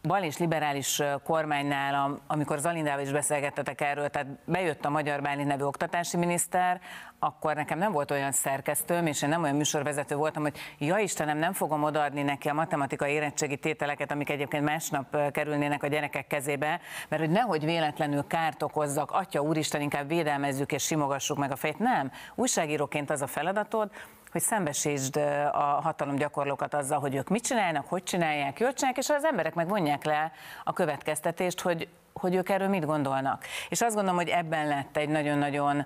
bal 0.02 0.24
és 0.24 0.38
liberális 0.38 1.02
kormánynál, 1.24 2.20
amikor 2.28 2.60
Zalindával 2.60 3.04
is 3.04 3.12
beszélgettetek 3.12 3.82
erről, 3.82 4.10
tehát 4.10 4.28
bejött 4.46 4.86
a 4.86 4.90
Magyar 4.90 5.22
Bálint 5.22 5.48
nevű 5.48 5.64
oktatási 5.64 6.18
miniszter, 6.18 6.82
akkor 7.20 7.56
nekem 7.56 7.78
nem 7.78 7.92
volt 7.92 8.12
olyan 8.12 8.32
szerkesztőm, 8.32 9.06
és 9.06 9.22
én 9.22 9.30
nem 9.30 9.44
olyan 9.44 9.56
műsorvezető 9.56 10.16
voltam, 10.16 10.42
hogy 10.42 10.58
ja 10.78 10.98
Istenem, 10.98 11.38
nem 11.38 11.54
fogom 11.54 11.84
odaadni 11.84 12.22
neki 12.22 12.50
a 12.50 12.54
matematikai 12.54 13.12
érettségi 13.12 13.58
tételeket, 13.58 14.12
amik 14.12 14.30
egyébként 14.30 14.64
másnap 14.64 15.32
kerülnének 15.32 15.84
a 15.84 15.88
gyerekek 15.88 16.28
kezébe, 16.28 16.80
mert 17.10 17.22
hogy 17.22 17.32
nehogy 17.32 17.66
véletlenül 17.66 18.28
kárt 18.28 18.64
okozzak, 18.64 19.12
atya 19.12 19.42
úristen, 19.42 19.82
inkább 19.82 20.08
védelmezzük 20.08 20.72
és 20.72 20.84
simogassuk 20.84 21.38
meg 21.38 21.52
a 21.52 21.56
fejt. 21.56 21.80
Nem, 21.80 22.12
újságíróként 22.36 23.10
az 23.10 23.22
a 23.22 23.28
feladatod, 23.28 23.92
hogy 24.32 24.42
szembesítsd 24.42 25.16
a 25.52 25.80
hatalomgyakorlókat 25.84 26.74
azzal, 26.74 27.00
hogy 27.00 27.16
ők 27.16 27.30
mit 27.30 27.44
csinálnak, 27.44 27.88
hogy 27.88 28.04
csinálják, 28.04 28.60
jól 28.60 28.74
csinálják, 28.74 29.04
és 29.04 29.10
az 29.10 29.26
emberek 29.26 29.54
megvonják 29.54 30.04
le 30.04 30.32
a 30.64 30.74
következtetést, 30.74 31.62
hogy, 31.62 31.88
hogy 32.14 32.36
ők 32.36 32.50
erről 32.50 32.68
mit 32.68 32.86
gondolnak. 32.86 33.44
És 33.70 33.82
azt 33.82 33.96
gondolom, 33.96 34.20
hogy 34.20 34.30
ebben 34.30 34.68
lett 34.68 34.98
egy 34.98 35.10
nagyon-nagyon 35.10 35.86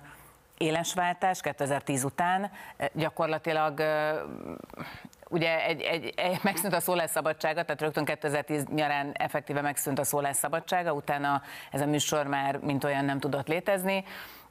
éles 0.58 0.94
váltás 0.94 1.40
2010 1.40 2.04
után. 2.04 2.50
Gyakorlatilag 2.92 3.82
ugye 5.28 5.64
egy, 5.64 5.80
egy, 5.80 6.12
egy, 6.16 6.38
megszűnt 6.42 6.74
a 6.74 6.80
szólásszabadsága, 6.80 7.62
tehát 7.62 7.80
rögtön 7.80 8.04
2010 8.04 8.64
nyarán 8.64 9.12
effektíve 9.12 9.60
megszűnt 9.60 9.98
a 9.98 10.04
szólásszabadsága, 10.04 10.92
utána 10.92 11.42
ez 11.70 11.80
a 11.80 11.86
műsor 11.86 12.26
már 12.26 12.56
mint 12.56 12.84
olyan 12.84 13.04
nem 13.04 13.20
tudott 13.20 13.48
létezni 13.48 14.04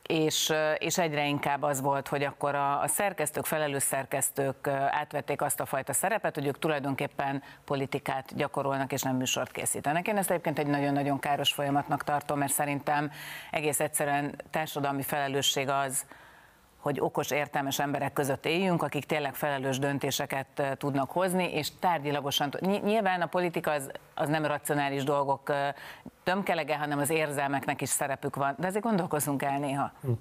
és, 0.08 0.54
és 0.78 0.98
egyre 0.98 1.26
inkább 1.26 1.62
az 1.62 1.82
volt, 1.82 2.08
hogy 2.08 2.24
akkor 2.24 2.56
a, 2.56 2.82
a 2.82 2.88
szerkesztők, 2.88 3.46
felelős 3.46 3.84
szerkesztők 3.84 4.68
átvették 4.68 5.42
azt 5.42 5.60
a 5.60 5.66
fajta 5.66 5.94
szerepet, 5.94 6.36
hogy 6.36 6.48
ők 6.48 6.60
tulajdonképpen 6.60 7.44
politikát 7.66 8.36
gyakorolnak 8.36 8.92
és 8.92 9.02
nem 9.02 9.16
műsort 9.16 9.52
készítenek. 9.52 10.08
Én 10.08 10.18
ezt 10.18 10.30
egyébként 10.30 10.60
egy 10.60 10.68
nagyon-nagyon 10.68 11.20
káros 11.20 11.54
folyamatnak 11.54 12.04
tartom, 12.04 12.38
mert 12.38 12.54
szerintem 12.54 13.12
egész 13.52 13.80
egyszerűen 13.80 14.36
társadalmi 14.50 15.02
felelősség 15.02 15.70
az, 15.70 16.06
hogy 16.84 17.00
okos, 17.00 17.32
értelmes 17.32 17.80
emberek 17.80 18.14
között 18.14 18.46
éljünk, 18.46 18.84
akik 18.84 19.06
tényleg 19.06 19.36
felelős 19.36 19.80
döntéseket 19.80 20.76
tudnak 20.78 21.12
hozni, 21.12 21.54
és 21.54 21.70
tárgyilagosan. 21.80 22.54
Nyilván 22.62 23.22
a 23.22 23.26
politika 23.26 23.72
az, 23.72 23.92
az 24.14 24.30
nem 24.30 24.46
racionális 24.46 25.04
dolgok 25.04 25.54
tömkelege, 26.24 26.78
hanem 26.78 27.00
az 27.00 27.10
érzelmeknek 27.10 27.82
is 27.82 27.90
szerepük 27.90 28.36
van, 28.36 28.56
de 28.58 28.68
azért 28.68 28.84
gondolkozunk 28.84 29.44
el 29.44 29.60
néha. 29.60 29.92
Hm. 30.02 30.12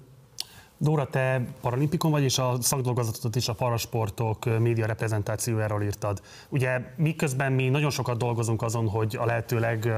Dóra, 0.83 1.07
te 1.07 1.41
paralimpikon 1.61 2.11
vagy, 2.11 2.23
és 2.23 2.37
a 2.37 2.55
szakdolgozatot 2.61 3.35
is 3.35 3.47
a 3.47 3.53
parasportok 3.53 4.59
média 4.59 4.85
reprezentációjáról 4.85 5.83
írtad. 5.83 6.21
Ugye 6.49 6.81
miközben 6.95 7.51
mi 7.51 7.69
nagyon 7.69 7.89
sokat 7.89 8.17
dolgozunk 8.17 8.61
azon, 8.61 8.87
hogy 8.87 9.17
a 9.19 9.25
lehetőleg 9.25 9.93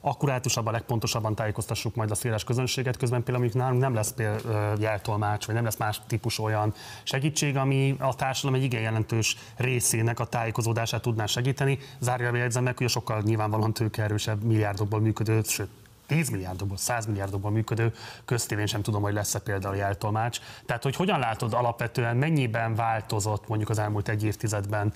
akkurátusabban, 0.00 0.72
legpontosabban 0.72 1.34
tájékoztassuk 1.34 1.94
majd 1.94 2.10
a 2.10 2.14
széles 2.14 2.44
közönséget, 2.44 2.96
közben 2.96 3.22
például 3.22 3.44
mondjuk 3.44 3.62
nálunk 3.62 3.82
nem 3.82 3.94
lesz 3.94 4.12
például 4.12 4.78
jeltolmács, 4.78 5.46
vagy 5.46 5.54
nem 5.54 5.64
lesz 5.64 5.76
más 5.76 6.00
típus 6.06 6.38
olyan 6.38 6.74
segítség, 7.02 7.56
ami 7.56 7.96
a 7.98 8.14
társadalom 8.14 8.60
egy 8.60 8.66
igen 8.66 8.80
jelentős 8.80 9.36
részének 9.56 10.20
a 10.20 10.24
tájékozódását 10.24 11.02
tudná 11.02 11.26
segíteni. 11.26 11.78
Zárja 11.98 12.36
jegyzem 12.36 12.62
meg, 12.62 12.78
hogy 12.78 12.88
sokkal 12.88 13.22
nyilvánvalóan 13.24 13.72
tőkeerősebb 13.72 14.42
milliárdokból 14.42 15.00
működő, 15.00 15.40
sőt 15.44 15.68
10 16.10 16.28
milliárdokból, 16.28 16.76
100 16.76 17.06
milliárdokból 17.06 17.50
működő 17.50 17.92
köztévén 18.24 18.66
sem 18.66 18.82
tudom, 18.82 19.02
hogy 19.02 19.12
lesz-e 19.12 19.38
például 19.38 19.76
jeltolmács. 19.76 20.40
Tehát, 20.66 20.82
hogy 20.82 20.96
hogyan 20.96 21.18
látod 21.18 21.54
alapvetően, 21.54 22.16
mennyiben 22.16 22.74
változott 22.74 23.48
mondjuk 23.48 23.70
az 23.70 23.78
elmúlt 23.78 24.08
egy 24.08 24.24
évtizedben 24.24 24.94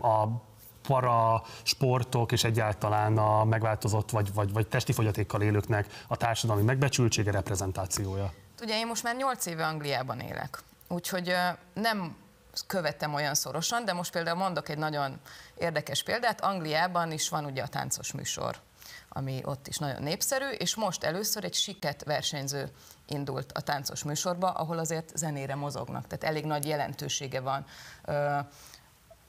a 0.00 0.26
para 0.82 1.42
sportok 1.62 2.32
és 2.32 2.44
egyáltalán 2.44 3.18
a 3.18 3.44
megváltozott 3.44 4.10
vagy, 4.10 4.34
vagy, 4.34 4.52
vagy 4.52 4.66
testi 4.66 4.92
fogyatékkal 4.92 5.42
élőknek 5.42 5.86
a 6.08 6.16
társadalmi 6.16 6.62
megbecsültsége, 6.62 7.30
reprezentációja? 7.30 8.32
Ugye 8.62 8.78
én 8.78 8.86
most 8.86 9.02
már 9.02 9.16
8 9.16 9.46
éve 9.46 9.66
Angliában 9.66 10.20
élek, 10.20 10.58
úgyhogy 10.88 11.34
nem 11.74 12.16
követtem 12.66 13.14
olyan 13.14 13.34
szorosan, 13.34 13.84
de 13.84 13.92
most 13.92 14.12
például 14.12 14.38
mondok 14.38 14.68
egy 14.68 14.78
nagyon 14.78 15.20
érdekes 15.54 16.02
példát. 16.02 16.40
Angliában 16.40 17.12
is 17.12 17.28
van 17.28 17.44
ugye 17.44 17.62
a 17.62 17.68
táncos 17.68 18.12
műsor 18.12 18.56
ami 19.12 19.40
ott 19.44 19.68
is 19.68 19.78
nagyon 19.78 20.02
népszerű, 20.02 20.48
és 20.48 20.74
most 20.74 21.04
először 21.04 21.44
egy 21.44 21.54
siket 21.54 22.04
versenyző 22.04 22.70
indult 23.06 23.52
a 23.52 23.60
táncos 23.60 24.02
műsorba, 24.04 24.50
ahol 24.50 24.78
azért 24.78 25.16
zenére 25.16 25.54
mozognak, 25.54 26.06
tehát 26.06 26.24
elég 26.24 26.44
nagy 26.44 26.66
jelentősége 26.66 27.40
van 27.40 27.66
ö, 28.04 28.38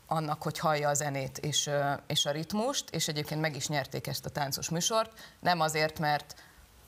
annak, 0.07 0.43
hogy 0.43 0.59
hallja 0.59 0.89
a 0.89 0.93
zenét 0.93 1.37
és, 1.37 1.67
ö, 1.67 1.93
és 2.07 2.25
a 2.25 2.31
ritmust, 2.31 2.89
és 2.89 3.07
egyébként 3.07 3.41
meg 3.41 3.55
is 3.55 3.67
nyerték 3.67 4.07
ezt 4.07 4.25
a 4.25 4.29
táncos 4.29 4.69
műsort, 4.69 5.11
nem 5.39 5.59
azért, 5.59 5.99
mert 5.99 6.35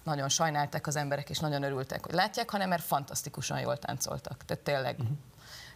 nagyon 0.04 0.30
sajnálták 0.30 0.88
az 0.88 0.96
emberek, 0.96 1.30
és 1.30 1.40
nagyon 1.40 1.64
örültek, 1.64 2.06
hogy 2.06 2.14
látják, 2.14 2.50
hanem 2.50 2.70
mert 2.70 2.84
fantasztikusan 2.84 3.60
jól 3.60 3.78
táncoltak. 3.78 4.46
Tehát 4.46 4.64
tényleg. 4.64 5.00
Uh-huh. 5.00 5.18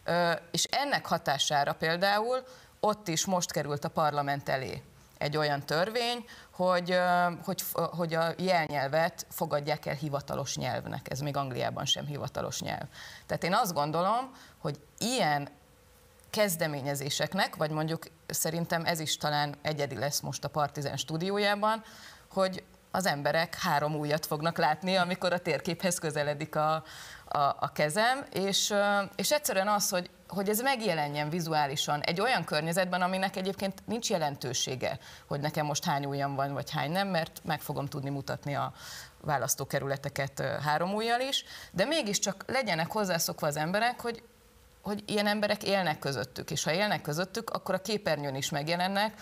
Ö, 0.03 0.31
és 0.51 0.63
ennek 0.63 1.05
hatására 1.05 1.73
például 1.73 2.43
ott 2.79 3.07
is 3.07 3.25
most 3.25 3.51
került 3.51 3.85
a 3.85 3.89
parlament 3.89 4.49
elé 4.49 4.83
egy 5.19 5.37
olyan 5.37 5.65
törvény, 5.65 6.25
hogy, 6.51 6.99
hogy, 7.43 7.63
hogy 7.73 8.13
a 8.13 8.33
jelnyelvet 8.37 9.25
fogadják 9.29 9.85
el 9.85 9.95
hivatalos 9.95 10.55
nyelvnek. 10.57 11.11
Ez 11.11 11.19
még 11.19 11.37
Angliában 11.37 11.85
sem 11.85 12.05
hivatalos 12.05 12.61
nyelv. 12.61 12.87
Tehát 13.25 13.43
én 13.43 13.53
azt 13.53 13.73
gondolom, 13.73 14.31
hogy 14.57 14.79
ilyen 14.97 15.49
kezdeményezéseknek, 16.29 17.55
vagy 17.55 17.71
mondjuk 17.71 18.03
szerintem 18.27 18.85
ez 18.85 18.99
is 18.99 19.17
talán 19.17 19.55
egyedi 19.61 19.95
lesz 19.95 20.19
most 20.19 20.43
a 20.43 20.49
Partizán 20.49 20.97
stúdiójában, 20.97 21.83
hogy 22.31 22.63
az 22.91 23.05
emberek 23.05 23.55
három 23.55 23.95
újat 23.95 24.25
fognak 24.25 24.57
látni, 24.57 24.95
amikor 24.95 25.33
a 25.33 25.39
térképhez 25.39 25.99
közeledik 25.99 26.55
a, 26.55 26.83
a, 27.25 27.37
a 27.39 27.71
kezem, 27.73 28.25
és, 28.31 28.73
és 29.15 29.31
egyszerűen 29.31 29.67
az, 29.67 29.89
hogy, 29.89 30.09
hogy 30.27 30.49
ez 30.49 30.61
megjelenjen 30.61 31.29
vizuálisan 31.29 32.01
egy 32.01 32.21
olyan 32.21 32.43
környezetben, 32.43 33.01
aminek 33.01 33.35
egyébként 33.35 33.81
nincs 33.85 34.09
jelentősége, 34.09 34.99
hogy 35.27 35.39
nekem 35.39 35.65
most 35.65 35.83
hány 35.83 36.05
ujjam 36.05 36.35
van, 36.35 36.53
vagy 36.53 36.71
hány 36.71 36.91
nem, 36.91 37.07
mert 37.07 37.41
meg 37.43 37.61
fogom 37.61 37.85
tudni 37.85 38.09
mutatni 38.09 38.55
a 38.55 38.73
választókerületeket 39.21 40.43
három 40.63 40.93
ujjal 40.93 41.19
is, 41.19 41.43
de 41.71 41.85
mégiscsak 41.85 42.43
legyenek 42.47 42.91
hozzászokva 42.91 43.47
az 43.47 43.55
emberek, 43.55 44.01
hogy 44.01 44.23
hogy 44.81 45.03
ilyen 45.05 45.27
emberek 45.27 45.63
élnek 45.63 45.99
közöttük, 45.99 46.51
és 46.51 46.63
ha 46.63 46.71
élnek 46.71 47.01
közöttük, 47.01 47.49
akkor 47.49 47.75
a 47.75 47.81
képernyőn 47.81 48.35
is 48.35 48.49
megjelennek, 48.49 49.13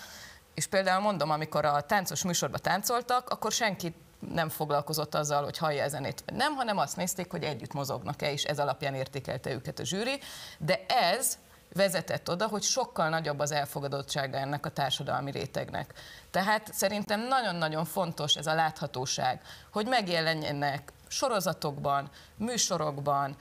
és 0.57 0.67
például 0.67 1.01
mondom, 1.01 1.29
amikor 1.29 1.65
a 1.65 1.81
táncos 1.81 2.23
műsorban 2.23 2.59
táncoltak, 2.63 3.29
akkor 3.29 3.51
senki 3.51 3.93
nem 4.19 4.49
foglalkozott 4.49 5.15
azzal, 5.15 5.43
hogy 5.43 5.57
hallja 5.57 5.83
a 5.83 5.87
zenét, 5.87 6.23
vagy 6.25 6.35
nem, 6.35 6.55
hanem 6.55 6.77
azt 6.77 6.95
nézték, 6.95 7.31
hogy 7.31 7.43
együtt 7.43 7.73
mozognak-e, 7.73 8.31
és 8.31 8.43
ez 8.43 8.59
alapján 8.59 8.93
értékelte 8.93 9.51
őket 9.51 9.79
a 9.79 9.85
zsűri. 9.85 10.19
De 10.57 10.85
ez 10.87 11.37
vezetett 11.73 12.29
oda, 12.29 12.47
hogy 12.47 12.61
sokkal 12.61 13.09
nagyobb 13.09 13.39
az 13.39 13.51
elfogadottsága 13.51 14.37
ennek 14.37 14.65
a 14.65 14.69
társadalmi 14.69 15.31
rétegnek. 15.31 15.93
Tehát 16.31 16.73
szerintem 16.73 17.27
nagyon-nagyon 17.27 17.85
fontos 17.85 18.35
ez 18.35 18.47
a 18.47 18.53
láthatóság, 18.53 19.41
hogy 19.71 19.87
megjelenjenek 19.87 20.91
sorozatokban, 21.07 22.09
műsorokban, 22.35 23.35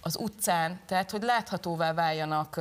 az 0.00 0.16
utcán, 0.16 0.80
tehát 0.86 1.10
hogy 1.10 1.22
láthatóvá 1.22 1.92
váljanak 1.92 2.60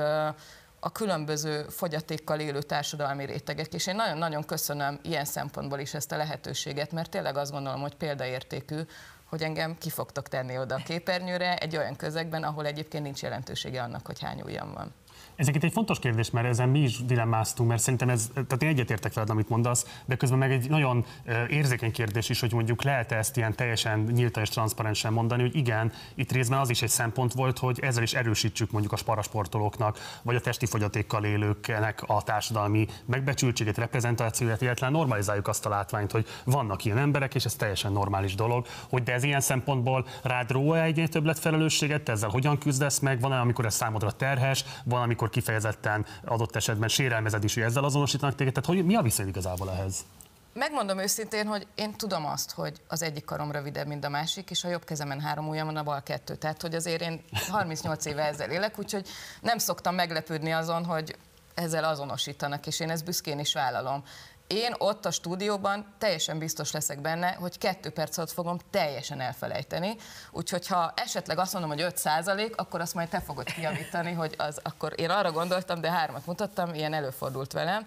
a 0.83 0.91
különböző 0.91 1.65
fogyatékkal 1.69 2.39
élő 2.39 2.61
társadalmi 2.61 3.25
rétegek. 3.25 3.73
És 3.73 3.87
én 3.87 3.95
nagyon-nagyon 3.95 4.43
köszönöm 4.43 4.99
ilyen 5.01 5.25
szempontból 5.25 5.79
is 5.79 5.93
ezt 5.93 6.11
a 6.11 6.17
lehetőséget, 6.17 6.91
mert 6.91 7.09
tényleg 7.09 7.37
azt 7.37 7.51
gondolom, 7.51 7.81
hogy 7.81 7.95
példaértékű, 7.95 8.79
hogy 9.25 9.41
engem 9.41 9.77
ki 9.77 9.89
fogtok 9.89 10.27
tenni 10.27 10.57
oda 10.57 10.75
a 10.75 10.83
képernyőre 10.83 11.57
egy 11.57 11.77
olyan 11.77 11.95
közegben, 11.95 12.43
ahol 12.43 12.65
egyébként 12.65 13.03
nincs 13.03 13.21
jelentősége 13.21 13.81
annak, 13.81 14.05
hogy 14.05 14.19
hány 14.19 14.41
ujjam 14.41 14.73
van. 14.73 14.93
Ezek 15.35 15.55
itt 15.55 15.63
egy 15.63 15.71
fontos 15.71 15.99
kérdés, 15.99 16.29
mert 16.29 16.47
ezen 16.47 16.69
mi 16.69 16.79
is 16.79 17.05
dilemmáztunk, 17.05 17.69
mert 17.69 17.81
szerintem 17.81 18.09
ez, 18.09 18.29
tehát 18.33 18.63
én 18.63 18.69
egyetértek 18.69 19.13
veled, 19.13 19.29
amit 19.29 19.49
mondasz, 19.49 20.01
de 20.05 20.15
közben 20.15 20.39
meg 20.39 20.51
egy 20.51 20.69
nagyon 20.69 21.05
érzékeny 21.49 21.91
kérdés 21.91 22.29
is, 22.29 22.39
hogy 22.39 22.53
mondjuk 22.53 22.83
lehet-e 22.83 23.15
ezt 23.15 23.37
ilyen 23.37 23.55
teljesen 23.55 23.99
nyíltan 23.99 24.43
és 24.43 24.49
transzparensen 24.49 25.13
mondani, 25.13 25.41
hogy 25.41 25.55
igen, 25.55 25.91
itt 26.15 26.31
részben 26.31 26.59
az 26.59 26.69
is 26.69 26.81
egy 26.81 26.89
szempont 26.89 27.33
volt, 27.33 27.59
hogy 27.59 27.79
ezzel 27.81 28.03
is 28.03 28.13
erősítsük 28.13 28.71
mondjuk 28.71 28.93
a 28.93 28.95
sparasportolóknak, 28.95 30.19
vagy 30.21 30.35
a 30.35 30.41
testi 30.41 30.65
fogyatékkal 30.65 31.23
élőknek 31.23 32.03
a 32.07 32.21
társadalmi 32.21 32.87
megbecsültségét, 33.05 33.77
reprezentációját, 33.77 34.61
illetve 34.61 34.89
normalizáljuk 34.89 35.47
azt 35.47 35.65
a 35.65 35.69
látványt, 35.69 36.11
hogy 36.11 36.27
vannak 36.45 36.85
ilyen 36.85 36.97
emberek, 36.97 37.35
és 37.35 37.45
ez 37.45 37.55
teljesen 37.55 37.91
normális 37.91 38.35
dolog, 38.35 38.65
hogy 38.89 39.03
de 39.03 39.13
ez 39.13 39.23
ilyen 39.23 39.41
szempontból 39.41 40.05
rád 40.23 40.51
ró 40.51 40.73
egy 40.73 41.07
többlet 41.11 41.39
felelősséget, 41.39 42.09
ezzel 42.09 42.29
hogyan 42.29 42.57
küzdesz 42.57 42.99
meg, 42.99 43.19
van 43.19 43.31
amikor 43.31 43.65
ez 43.65 43.73
számodra 43.73 44.11
terhes, 44.11 44.65
van 44.83 45.01
amikor 45.01 45.22
amikor 45.23 45.29
kifejezetten 45.29 46.05
adott 46.25 46.55
esetben 46.55 46.89
sérelmezed 46.89 47.43
is, 47.43 47.53
hogy 47.53 47.63
ezzel 47.63 47.83
azonosítanak 47.83 48.35
téged. 48.35 48.53
Tehát 48.53 48.69
hogy 48.69 48.85
mi 48.85 48.95
a 48.95 49.01
viszony 49.01 49.27
igazából 49.27 49.71
ehhez? 49.71 50.05
Megmondom 50.53 50.99
őszintén, 50.99 51.47
hogy 51.47 51.67
én 51.75 51.93
tudom 51.93 52.25
azt, 52.25 52.51
hogy 52.51 52.81
az 52.87 53.01
egyik 53.01 53.25
karom 53.25 53.51
rövidebb, 53.51 53.87
mint 53.87 54.05
a 54.05 54.09
másik, 54.09 54.49
és 54.49 54.63
a 54.63 54.69
jobb 54.69 54.83
kezemen 54.83 55.19
három 55.19 55.47
ujjam 55.47 55.65
van, 55.65 55.75
a 55.75 55.83
bal 55.83 56.03
kettő. 56.03 56.35
Tehát, 56.35 56.61
hogy 56.61 56.75
azért 56.75 57.01
én 57.01 57.21
38 57.49 58.05
éve 58.05 58.23
ezzel 58.23 58.51
élek, 58.51 58.79
úgyhogy 58.79 59.07
nem 59.41 59.57
szoktam 59.57 59.95
meglepődni 59.95 60.51
azon, 60.51 60.85
hogy 60.85 61.15
ezzel 61.53 61.83
azonosítanak, 61.83 62.67
és 62.67 62.79
én 62.79 62.89
ezt 62.89 63.05
büszkén 63.05 63.39
is 63.39 63.53
vállalom 63.53 64.03
én 64.47 64.73
ott 64.77 65.05
a 65.05 65.11
stúdióban 65.11 65.93
teljesen 65.97 66.39
biztos 66.39 66.71
leszek 66.71 67.01
benne, 67.01 67.31
hogy 67.31 67.57
kettő 67.57 67.89
perc 67.89 68.17
alatt 68.17 68.31
fogom 68.31 68.57
teljesen 68.69 69.21
elfelejteni. 69.21 69.95
Úgyhogy 70.31 70.67
ha 70.67 70.93
esetleg 70.95 71.37
azt 71.37 71.53
mondom, 71.53 71.71
hogy 71.71 71.81
5 71.81 71.97
százalék, 71.97 72.55
akkor 72.55 72.81
azt 72.81 72.93
majd 72.93 73.09
te 73.09 73.19
fogod 73.19 73.45
kiavítani, 73.45 74.11
hogy 74.11 74.35
az 74.37 74.59
akkor 74.63 74.93
én 74.95 75.09
arra 75.09 75.31
gondoltam, 75.31 75.81
de 75.81 75.91
hármat 75.91 76.25
mutattam, 76.25 76.73
ilyen 76.73 76.93
előfordult 76.93 77.51
velem. 77.51 77.85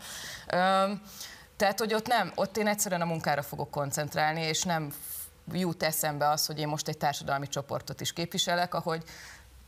Üm, 0.55 1.03
tehát, 1.57 1.79
hogy 1.79 1.95
ott 1.95 2.07
nem, 2.07 2.33
ott 2.35 2.57
én 2.57 2.67
egyszerűen 2.67 3.01
a 3.01 3.05
munkára 3.05 3.43
fogok 3.43 3.71
koncentrálni, 3.71 4.41
és 4.41 4.63
nem 4.63 4.93
jut 5.53 5.83
eszembe 5.83 6.29
az, 6.29 6.47
hogy 6.47 6.59
én 6.59 6.69
most 6.69 6.89
egy 6.89 6.99
társadalmi 6.99 7.49
csoportot 7.49 8.01
is 8.01 8.13
képviselek, 8.13 8.75
ahogy 8.75 9.03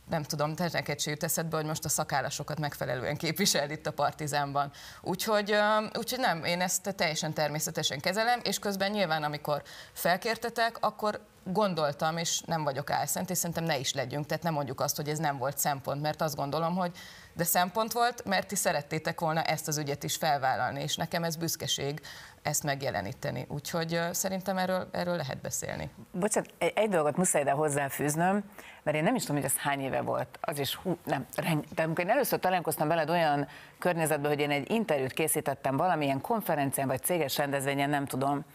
nem 0.09 0.23
tudom, 0.23 0.55
te 0.55 0.69
neked 0.71 1.01
jut 1.03 1.23
eszedbe, 1.23 1.55
hogy 1.55 1.65
most 1.65 1.85
a 1.85 1.89
szakállásokat 1.89 2.59
megfelelően 2.59 3.17
képvisel 3.17 3.69
itt 3.69 3.87
a 3.87 3.91
Partizánban. 3.91 4.71
Úgyhogy, 5.01 5.55
úgyhogy 5.97 6.19
nem, 6.19 6.43
én 6.43 6.61
ezt 6.61 6.95
teljesen 6.95 7.33
természetesen 7.33 7.99
kezelem, 7.99 8.39
és 8.43 8.59
közben 8.59 8.91
nyilván, 8.91 9.23
amikor 9.23 9.63
felkértetek, 9.93 10.77
akkor 10.79 11.19
gondoltam, 11.43 12.17
és 12.17 12.41
nem 12.41 12.63
vagyok 12.63 12.89
álszent, 12.89 13.29
és 13.29 13.37
szerintem 13.37 13.63
ne 13.63 13.77
is 13.77 13.93
legyünk, 13.93 14.25
tehát 14.25 14.43
nem 14.43 14.53
mondjuk 14.53 14.81
azt, 14.81 14.95
hogy 14.95 15.09
ez 15.09 15.17
nem 15.17 15.37
volt 15.37 15.57
szempont, 15.57 16.01
mert 16.01 16.21
azt 16.21 16.35
gondolom, 16.35 16.75
hogy 16.75 16.91
de 17.33 17.43
szempont 17.43 17.91
volt, 17.91 18.25
mert 18.25 18.47
ti 18.47 18.55
szerettétek 18.55 19.19
volna 19.19 19.41
ezt 19.41 19.67
az 19.67 19.77
ügyet 19.77 20.03
is 20.03 20.15
felvállalni, 20.15 20.81
és 20.81 20.95
nekem 20.95 21.23
ez 21.23 21.35
büszkeség 21.35 22.01
ezt 22.41 22.63
megjeleníteni. 22.63 23.45
Úgyhogy 23.49 23.99
szerintem 24.11 24.57
erről, 24.57 24.87
erről 24.91 25.15
lehet 25.15 25.41
beszélni. 25.41 25.89
Bocsánat, 26.11 26.53
egy, 26.57 26.71
egy 26.75 26.89
dolgot 26.89 27.17
muszáj 27.17 27.41
ide 27.41 27.51
hozzáfűznöm, 27.51 28.43
mert 28.83 28.97
én 28.97 29.03
nem 29.03 29.15
is 29.15 29.21
tudom, 29.21 29.41
hogy 29.41 29.45
ez 29.45 29.57
hány 29.57 29.81
éve 29.81 30.01
volt. 30.01 30.37
Az 30.41 30.59
is, 30.59 30.75
hú, 30.75 30.97
nem, 31.03 31.27
de 31.75 31.83
amikor 31.83 32.03
én 32.03 32.09
először 32.09 32.39
találkoztam 32.39 32.87
veled 32.87 33.09
olyan 33.09 33.47
környezetben, 33.79 34.31
hogy 34.31 34.39
én 34.39 34.51
egy 34.51 34.71
interjút 34.71 35.13
készítettem 35.13 35.77
valamilyen 35.77 36.21
konferencián 36.21 36.87
vagy 36.87 37.03
céges 37.03 37.37
rendezvényen, 37.37 37.89
nem 37.89 38.05
tudom, 38.05 38.45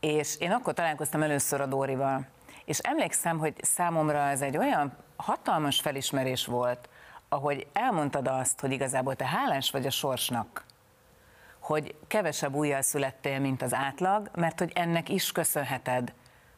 és 0.00 0.36
én 0.38 0.50
akkor 0.50 0.72
találkoztam 0.72 1.22
először 1.22 1.60
a 1.60 1.66
Dórival. 1.66 2.26
És 2.64 2.78
emlékszem, 2.78 3.38
hogy 3.38 3.54
számomra 3.62 4.18
ez 4.18 4.40
egy 4.40 4.56
olyan 4.56 4.96
hatalmas 5.16 5.80
felismerés 5.80 6.46
volt, 6.46 6.88
ahogy 7.28 7.66
elmondtad 7.72 8.28
azt, 8.28 8.60
hogy 8.60 8.72
igazából 8.72 9.14
te 9.14 9.26
hálás 9.26 9.70
vagy 9.70 9.86
a 9.86 9.90
sorsnak, 9.90 10.64
hogy 11.64 11.94
kevesebb 12.06 12.54
újjal 12.54 12.82
születtél, 12.82 13.38
mint 13.38 13.62
az 13.62 13.74
átlag, 13.74 14.30
mert 14.34 14.58
hogy 14.58 14.72
ennek 14.74 15.08
is 15.08 15.32
köszönheted, 15.32 16.12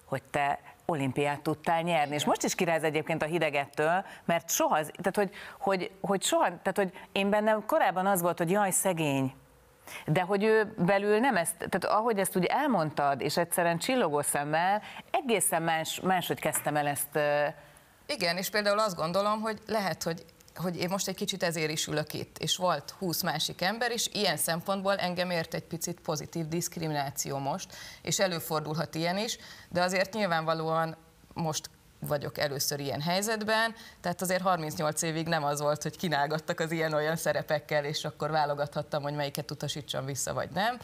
hogy 0.05 0.23
te 0.31 0.59
olimpiát 0.87 1.41
tudtál 1.41 1.83
nyerni. 1.83 2.15
És 2.15 2.25
most 2.25 2.43
is 2.43 2.55
kiráz 2.55 2.83
egyébként 2.83 3.23
a 3.23 3.27
hidegettől, 3.27 4.05
mert 4.25 4.51
soha, 4.51 4.75
tehát 4.75 5.17
hogy, 5.17 5.31
hogy, 5.59 5.91
hogy 6.01 6.23
soha, 6.23 6.45
tehát 6.45 6.77
hogy 6.77 6.93
én 7.13 7.31
bennem 7.31 7.67
korábban 7.67 8.07
az 8.07 8.21
volt, 8.21 8.39
hogy 8.39 8.51
jaj, 8.51 8.71
szegény, 8.71 9.35
de 10.07 10.21
hogy 10.21 10.45
ő 10.45 10.75
belül 10.79 11.19
nem 11.19 11.37
ezt, 11.37 11.57
tehát 11.57 11.85
ahogy 11.85 12.19
ezt 12.19 12.37
úgy 12.37 12.45
elmondtad, 12.45 13.21
és 13.21 13.37
egyszerűen 13.37 13.79
csillogó 13.79 14.23
szemmel, 14.23 14.83
egészen 15.11 15.63
más, 15.63 16.01
máshogy 16.01 16.41
kezdtem 16.41 16.77
el 16.77 16.87
ezt. 16.87 17.19
Igen, 18.07 18.37
és 18.37 18.51
például 18.51 18.79
azt 18.79 18.97
gondolom, 18.97 19.41
hogy 19.41 19.59
lehet, 19.67 20.03
hogy 20.03 20.25
hogy 20.57 20.77
én 20.77 20.89
most 20.89 21.09
egy 21.09 21.15
kicsit 21.15 21.43
ezért 21.43 21.71
is 21.71 21.87
ülök 21.87 22.13
itt, 22.13 22.39
és 22.39 22.57
volt 22.57 22.95
20 22.99 23.23
másik 23.23 23.63
ember, 23.63 23.91
és 23.91 24.09
ilyen 24.13 24.37
szempontból 24.37 24.97
engem 24.97 25.31
ért 25.31 25.55
egy 25.55 25.65
picit 25.65 26.01
pozitív 26.01 26.49
diszkrimináció 26.49 27.39
most, 27.39 27.77
és 28.03 28.19
előfordulhat 28.19 28.95
ilyen 28.95 29.19
is, 29.19 29.39
de 29.69 29.83
azért 29.83 30.15
nyilvánvalóan 30.15 30.97
most 31.35 31.71
vagyok 31.99 32.39
először 32.39 32.81
ilyen 32.81 33.01
helyzetben, 33.01 33.75
tehát 34.01 34.23
azért 34.23 34.43
38 34.43 35.03
évig 35.03 35.27
nem 35.27 35.45
az 35.45 35.61
volt, 35.61 35.83
hogy 35.83 35.97
kínálgattak 35.97 36.61
az 36.61 36.71
ilyen-olyan 36.71 37.17
szerepekkel, 37.17 37.85
és 37.85 38.05
akkor 38.05 38.31
válogathattam, 38.31 39.03
hogy 39.03 39.15
melyiket 39.15 39.51
utasítsam 39.51 40.05
vissza, 40.05 40.35
vagy 40.35 40.51
nem. 40.51 40.79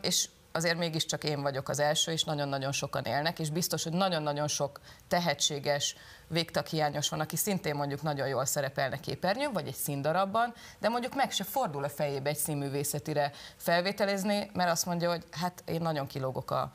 És 0.00 0.28
azért 0.56 0.78
mégiscsak 0.78 1.24
én 1.24 1.42
vagyok 1.42 1.68
az 1.68 1.78
első, 1.78 2.12
és 2.12 2.24
nagyon-nagyon 2.24 2.72
sokan 2.72 3.04
élnek, 3.04 3.38
és 3.38 3.50
biztos, 3.50 3.82
hogy 3.82 3.92
nagyon-nagyon 3.92 4.48
sok 4.48 4.80
tehetséges, 5.08 5.96
végtaghiányos 6.28 7.08
van, 7.08 7.20
aki 7.20 7.36
szintén 7.36 7.74
mondjuk 7.74 8.02
nagyon 8.02 8.28
jól 8.28 8.44
szerepelne 8.44 9.00
képernyőn, 9.00 9.52
vagy 9.52 9.66
egy 9.66 9.74
színdarabban, 9.74 10.54
de 10.78 10.88
mondjuk 10.88 11.14
meg 11.14 11.30
se 11.30 11.44
fordul 11.44 11.84
a 11.84 11.88
fejébe 11.88 12.30
egy 12.30 12.36
színművészetire 12.36 13.32
felvételizni, 13.56 14.50
mert 14.52 14.70
azt 14.70 14.86
mondja, 14.86 15.10
hogy 15.10 15.24
hát 15.30 15.62
én 15.66 15.80
nagyon 15.80 16.06
kilógok 16.06 16.50
a, 16.50 16.72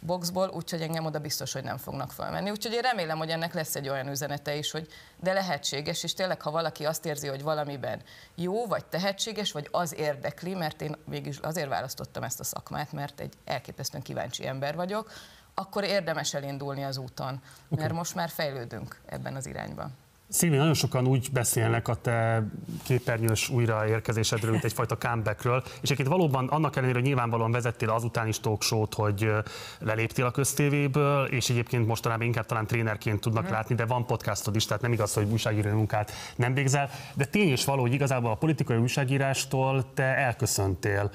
boxból, 0.00 0.48
úgyhogy 0.48 0.80
engem 0.80 1.04
oda 1.04 1.18
biztos, 1.18 1.52
hogy 1.52 1.62
nem 1.62 1.76
fognak 1.76 2.12
felmenni. 2.12 2.50
Úgyhogy 2.50 2.72
én 2.72 2.80
remélem, 2.80 3.18
hogy 3.18 3.30
ennek 3.30 3.54
lesz 3.54 3.74
egy 3.74 3.88
olyan 3.88 4.08
üzenete 4.08 4.54
is, 4.54 4.70
hogy 4.70 4.88
de 5.20 5.32
lehetséges, 5.32 6.02
és 6.02 6.14
tényleg, 6.14 6.42
ha 6.42 6.50
valaki 6.50 6.86
azt 6.86 7.06
érzi, 7.06 7.28
hogy 7.28 7.42
valamiben 7.42 8.02
jó, 8.34 8.66
vagy 8.66 8.84
tehetséges, 8.84 9.52
vagy 9.52 9.68
az 9.70 9.94
érdekli, 9.94 10.54
mert 10.54 10.80
én 10.80 10.96
végig 11.04 11.38
azért 11.42 11.68
választottam 11.68 12.22
ezt 12.22 12.40
a 12.40 12.44
szakmát, 12.44 12.92
mert 12.92 13.20
egy 13.20 13.34
elképesztően 13.44 14.02
kíváncsi 14.02 14.46
ember 14.46 14.74
vagyok, 14.74 15.12
akkor 15.54 15.84
érdemes 15.84 16.34
elindulni 16.34 16.84
az 16.84 16.96
úton, 16.96 17.42
mert 17.68 17.92
most 17.92 18.14
már 18.14 18.28
fejlődünk 18.28 19.00
ebben 19.06 19.34
az 19.34 19.46
irányban. 19.46 19.96
Szilvi, 20.32 20.56
nagyon 20.56 20.74
sokan 20.74 21.06
úgy 21.06 21.28
beszélnek 21.32 21.88
a 21.88 21.94
te 21.94 22.46
képernyős 22.84 23.48
újraérkezésedről, 23.48 24.50
mint 24.50 24.64
egyfajta 24.64 24.96
comebackről, 24.96 25.62
és 25.66 25.82
egyébként 25.82 26.08
valóban 26.08 26.48
annak 26.48 26.76
ellenére, 26.76 26.98
hogy 26.98 27.06
nyilvánvalóan 27.06 27.50
vezettél 27.50 27.90
azután 27.90 28.28
is 28.28 28.40
talk 28.40 28.62
show 28.62 28.84
hogy 28.94 29.32
leléptél 29.78 30.24
a 30.24 30.30
köztévéből, 30.30 31.24
és 31.24 31.48
egyébként 31.48 31.86
mostanában 31.86 32.26
inkább 32.26 32.46
talán 32.46 32.66
trénerként 32.66 33.20
tudnak 33.20 33.48
mm. 33.48 33.50
látni, 33.50 33.74
de 33.74 33.86
van 33.86 34.06
podcastod 34.06 34.56
is, 34.56 34.64
tehát 34.64 34.82
nem 34.82 34.92
igaz, 34.92 35.14
hogy 35.14 35.30
újságíró 35.30 35.70
munkát 35.70 36.12
nem 36.36 36.54
végzel. 36.54 36.90
De 37.14 37.24
tény 37.24 37.52
is 37.52 37.64
való, 37.64 37.80
hogy 37.80 37.92
igazából 37.92 38.30
a 38.30 38.34
politikai 38.34 38.76
újságírástól 38.76 39.92
te 39.94 40.16
elköszöntél. 40.16 41.10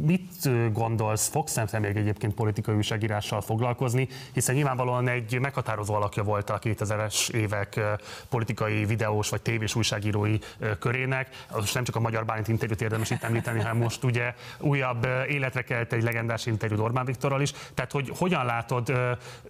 Mit 0.00 0.72
gondolsz, 0.72 1.28
fogsz 1.28 1.58
te 1.70 1.78
még 1.78 1.96
egyébként 1.96 2.34
politikai 2.34 2.74
újságírással 2.74 3.40
foglalkozni, 3.40 4.08
hiszen 4.32 4.54
nyilvánvalóan 4.54 5.08
egy 5.08 5.38
meghatározó 5.40 5.94
alakja 5.94 6.22
volt 6.22 6.50
a 6.50 6.58
2000-es 6.58 7.30
évek 7.30 7.80
politikai 8.28 8.84
videós 8.84 9.28
vagy 9.28 9.42
tévés 9.42 9.74
újságírói 9.74 10.38
körének. 10.78 11.28
Most 11.54 11.74
nem 11.74 11.84
csak 11.84 11.96
a 11.96 12.00
Magyar 12.00 12.24
Bálint 12.24 12.48
interjút 12.48 12.82
érdemes 12.82 13.10
itt 13.10 13.22
említeni, 13.22 13.58
hanem 13.58 13.76
most 13.76 14.04
ugye 14.04 14.34
újabb 14.58 15.06
életre 15.28 15.62
kelt 15.62 15.92
egy 15.92 16.02
legendás 16.02 16.46
interjú 16.46 16.82
Orbán 16.82 17.04
Viktorral 17.04 17.40
is. 17.40 17.52
Tehát, 17.74 17.92
hogy 17.92 18.12
hogyan 18.18 18.44
látod, 18.44 18.92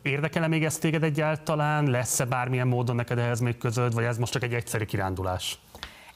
érdekele 0.03 0.49
még 0.49 0.65
ezt 0.65 0.81
téged 0.81 1.03
egyáltalán? 1.03 1.91
Lesz-e 1.91 2.25
bármilyen 2.25 2.67
módon 2.67 2.97
neked 2.97 3.19
ehhez 3.19 3.41
még 3.41 3.59
közöd, 3.59 3.95
vagy 3.95 4.05
ez 4.05 4.19
most 4.19 4.33
csak 4.33 4.43
egy 4.43 4.55
egyszerű 4.55 4.85
kirándulás? 4.85 5.59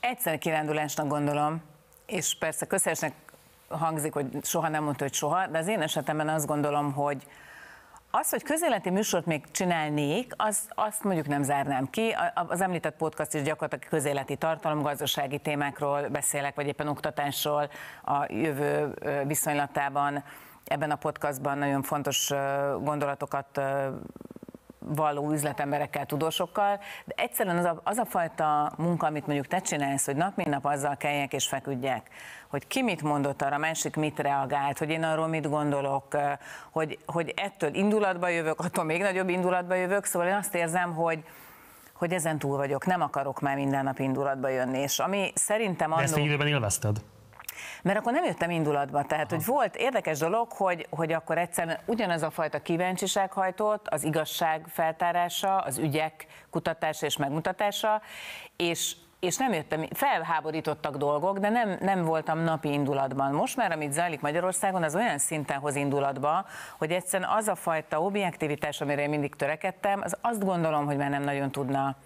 Egyszerű 0.00 0.36
kirándulásnak 0.36 1.08
gondolom, 1.08 1.62
és 2.06 2.36
persze 2.38 2.66
közhelyesnek 2.66 3.12
hangzik, 3.68 4.12
hogy 4.12 4.26
soha 4.42 4.68
nem 4.68 4.84
mondta, 4.84 5.04
hogy 5.04 5.14
soha, 5.14 5.46
de 5.46 5.58
az 5.58 5.68
én 5.68 5.80
esetemben 5.80 6.28
azt 6.28 6.46
gondolom, 6.46 6.92
hogy 6.92 7.26
az, 8.10 8.30
hogy 8.30 8.42
közéleti 8.42 8.90
műsort 8.90 9.26
még 9.26 9.50
csinálnék, 9.50 10.32
az, 10.36 10.58
azt 10.68 11.04
mondjuk 11.04 11.26
nem 11.26 11.42
zárnám 11.42 11.90
ki. 11.90 12.14
Az 12.34 12.60
említett 12.60 12.96
podcast 12.96 13.34
is 13.34 13.42
gyakorlatilag 13.42 13.88
közéleti 13.88 14.36
tartalom, 14.36 14.82
gazdasági 14.82 15.38
témákról 15.38 16.08
beszélek, 16.08 16.54
vagy 16.54 16.66
éppen 16.66 16.88
oktatásról 16.88 17.70
a 18.04 18.32
jövő 18.32 18.94
viszonylatában. 19.26 20.24
Ebben 20.64 20.90
a 20.90 20.96
podcastban 20.96 21.58
nagyon 21.58 21.82
fontos 21.82 22.32
gondolatokat 22.82 23.60
való 24.86 25.30
üzletemberekkel, 25.32 26.06
tudósokkal, 26.06 26.80
de 27.04 27.14
egyszerűen 27.16 27.56
az 27.56 27.64
a, 27.64 27.80
az 27.84 27.98
a 27.98 28.04
fajta 28.04 28.72
munka, 28.76 29.06
amit 29.06 29.26
mondjuk 29.26 29.46
te 29.46 29.60
csinálsz, 29.60 30.06
hogy 30.06 30.16
nap 30.16 30.36
mint 30.36 30.48
nap 30.48 30.64
azzal 30.64 30.96
kelljek 30.96 31.32
és 31.32 31.46
feküdjek, 31.46 32.10
hogy 32.48 32.66
ki 32.66 32.82
mit 32.82 33.02
mondott 33.02 33.42
arra, 33.42 33.58
másik 33.58 33.96
mit 33.96 34.18
reagált, 34.18 34.78
hogy 34.78 34.90
én 34.90 35.02
arról 35.02 35.26
mit 35.26 35.48
gondolok, 35.48 36.16
hogy, 36.70 36.98
hogy 37.06 37.32
ettől 37.36 37.74
indulatba 37.74 38.28
jövök, 38.28 38.60
attól 38.60 38.84
még 38.84 39.02
nagyobb 39.02 39.28
indulatba 39.28 39.74
jövök, 39.74 40.04
szóval 40.04 40.28
én 40.28 40.34
azt 40.34 40.54
érzem, 40.54 40.94
hogy, 40.94 41.24
hogy 41.92 42.12
ezen 42.12 42.38
túl 42.38 42.56
vagyok, 42.56 42.86
nem 42.86 43.00
akarok 43.00 43.40
már 43.40 43.56
minden 43.56 43.84
nap 43.84 43.98
indulatba 43.98 44.48
jönni, 44.48 44.78
és 44.78 44.98
ami 44.98 45.32
szerintem 45.34 45.92
annó... 45.92 46.00
De 46.00 46.06
ezt 46.06 46.16
időben 46.16 46.46
élvezted? 46.46 46.96
Mert 47.82 47.98
akkor 47.98 48.12
nem 48.12 48.24
jöttem 48.24 48.50
indulatba. 48.50 49.04
Tehát, 49.04 49.32
Aha. 49.32 49.34
hogy 49.34 49.44
volt 49.54 49.76
érdekes 49.76 50.18
dolog, 50.18 50.52
hogy, 50.52 50.86
hogy 50.90 51.12
akkor 51.12 51.38
egyszerűen 51.38 51.78
ugyanaz 51.84 52.22
a 52.22 52.30
fajta 52.30 52.62
kíváncsiság 52.62 53.32
hajtott, 53.32 53.88
az 53.88 54.04
igazság 54.04 54.64
feltárása, 54.68 55.58
az 55.58 55.78
ügyek 55.78 56.26
kutatása 56.50 57.06
és 57.06 57.16
megmutatása, 57.16 58.02
és 58.56 58.96
és 59.20 59.36
nem 59.36 59.52
jöttem, 59.52 59.86
felháborítottak 59.92 60.96
dolgok, 60.96 61.38
de 61.38 61.48
nem, 61.48 61.76
nem 61.80 62.04
voltam 62.04 62.38
napi 62.38 62.72
indulatban. 62.72 63.32
Most 63.32 63.56
már, 63.56 63.72
amit 63.72 63.92
zajlik 63.92 64.20
Magyarországon, 64.20 64.82
az 64.82 64.94
olyan 64.94 65.18
szinten 65.18 65.58
hoz 65.58 65.76
indulatba, 65.76 66.46
hogy 66.78 66.90
egyszerűen 66.90 67.30
az 67.30 67.48
a 67.48 67.54
fajta 67.54 68.02
objektivitás, 68.02 68.80
amire 68.80 69.02
én 69.02 69.08
mindig 69.08 69.34
törekedtem, 69.34 70.00
az 70.04 70.16
azt 70.20 70.44
gondolom, 70.44 70.86
hogy 70.86 70.96
már 70.96 71.10
nem 71.10 71.22
nagyon 71.22 71.50
tudna 71.50 71.96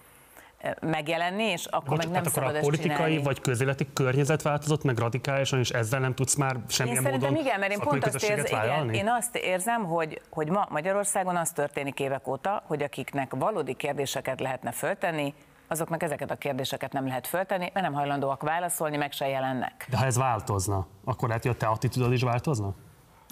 megjelenni, 0.80 1.42
és 1.44 1.64
akkor 1.64 1.96
Bocs, 1.96 2.04
meg 2.04 2.10
nem 2.10 2.24
szabad 2.24 2.56
a 2.56 2.60
politikai 2.60 2.94
csinálni. 2.94 3.22
vagy 3.22 3.40
közéleti 3.40 3.86
környezet 3.92 4.42
változott 4.42 4.82
meg 4.84 4.98
radikálisan, 4.98 5.58
és 5.58 5.70
ezzel 5.70 6.00
nem 6.00 6.14
tudsz 6.14 6.34
már 6.34 6.56
semmilyen 6.68 7.04
én 7.04 7.10
módon 7.10 7.36
igen, 7.36 7.60
mert 7.60 7.72
én 7.72 7.78
pont 7.78 8.04
azt 8.04 8.24
érzem, 8.24 8.64
igen, 8.64 8.90
én 8.94 9.08
azt 9.08 9.36
érzem, 9.36 9.84
hogy, 9.84 10.20
hogy 10.30 10.48
ma 10.48 10.66
Magyarországon 10.70 11.36
az 11.36 11.50
történik 11.50 12.00
évek 12.00 12.26
óta, 12.28 12.62
hogy 12.66 12.82
akiknek 12.82 13.34
valódi 13.34 13.74
kérdéseket 13.74 14.40
lehetne 14.40 14.72
föltenni, 14.72 15.34
azoknak 15.68 16.02
ezeket 16.02 16.30
a 16.30 16.36
kérdéseket 16.36 16.92
nem 16.92 17.06
lehet 17.06 17.26
föltenni, 17.26 17.70
mert 17.72 17.86
nem 17.86 17.94
hajlandóak 17.94 18.42
válaszolni, 18.42 18.96
meg 18.96 19.12
se 19.12 19.28
jelennek. 19.28 19.86
De 19.90 19.96
ha 19.96 20.04
ez 20.04 20.16
változna, 20.16 20.86
akkor 21.04 21.28
lehet, 21.28 21.42
hogy 21.42 21.52
a 21.52 21.56
te 21.56 21.66
attitűdöd 21.66 22.12
is 22.12 22.22
változna? 22.22 22.74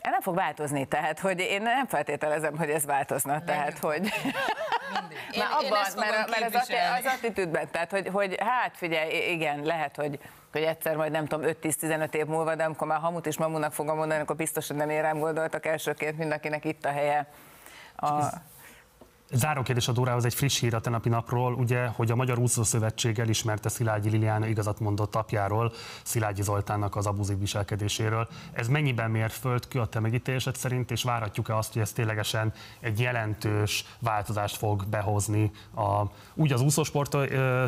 Nem 0.02 0.20
fog 0.20 0.34
változni, 0.34 0.84
tehát 0.84 1.20
hogy 1.20 1.40
én 1.40 1.62
nem 1.62 1.86
feltételezem, 1.86 2.56
hogy 2.58 2.70
ez 2.70 2.84
változna, 2.84 3.32
Nem. 3.32 3.44
tehát 3.44 3.78
hogy... 3.78 4.00
Mindig. 4.00 5.18
Én, 5.32 5.42
Már 5.42 5.50
abban, 5.52 5.64
én 5.64 5.92
mert, 5.96 6.30
mert 6.40 6.54
az, 6.54 6.70
az 6.98 7.12
attitűdben, 7.16 7.70
tehát 7.70 7.90
hogy, 7.90 8.08
hogy 8.12 8.36
hát 8.40 8.76
figyelj, 8.76 9.32
igen, 9.32 9.62
lehet, 9.62 9.96
hogy 9.96 10.18
hogy 10.52 10.62
egyszer 10.62 10.96
majd 10.96 11.12
nem 11.12 11.26
tudom 11.26 11.50
5-10-15 11.62 12.14
év 12.14 12.26
múlva, 12.26 12.54
de 12.54 12.64
amikor 12.64 12.86
már 12.86 13.00
hamut 13.00 13.26
is 13.26 13.38
mamunak 13.38 13.72
fogom 13.72 13.96
mondani, 13.96 14.20
akkor 14.20 14.36
biztos, 14.36 14.66
hogy 14.66 14.76
nem 14.76 14.90
érem 14.90 15.18
gondoltak 15.18 15.66
elsőként 15.66 16.18
mindenkinek 16.18 16.64
itt 16.64 16.84
a 16.84 16.90
helye. 16.90 17.26
A... 17.96 18.24
Záró 19.32 19.62
kérdés 19.62 19.88
a 19.88 19.92
Dórához 19.92 20.24
egy 20.24 20.34
friss 20.34 20.60
hír 20.60 20.74
a 20.74 20.80
tenapi 20.80 21.08
napról, 21.08 21.54
ugye, 21.54 21.86
hogy 21.86 22.10
a 22.10 22.16
Magyar 22.16 22.38
Úszó 22.38 22.62
Szövetség 22.62 23.18
elismerte 23.18 23.68
Szilágyi 23.68 24.10
Liliana 24.10 24.46
igazat 24.46 24.80
mondott 24.80 25.14
apjáról, 25.14 25.72
Szilágyi 26.02 26.42
Zoltánnak 26.42 26.96
az 26.96 27.06
abuzív 27.06 27.38
viselkedéséről. 27.38 28.28
Ez 28.52 28.68
mennyiben 28.68 29.10
mér 29.10 29.32
ki 29.68 29.78
a 29.78 29.84
te 29.84 30.00
megítélésed 30.00 30.56
szerint, 30.56 30.90
és 30.90 31.02
várhatjuk-e 31.02 31.56
azt, 31.56 31.72
hogy 31.72 31.82
ez 31.82 31.92
ténylegesen 31.92 32.52
egy 32.80 33.00
jelentős 33.00 33.84
változást 33.98 34.56
fog 34.56 34.86
behozni 34.86 35.50
a, 35.74 36.02
úgy 36.34 36.52
az 36.52 36.60
úszósport 36.60 37.10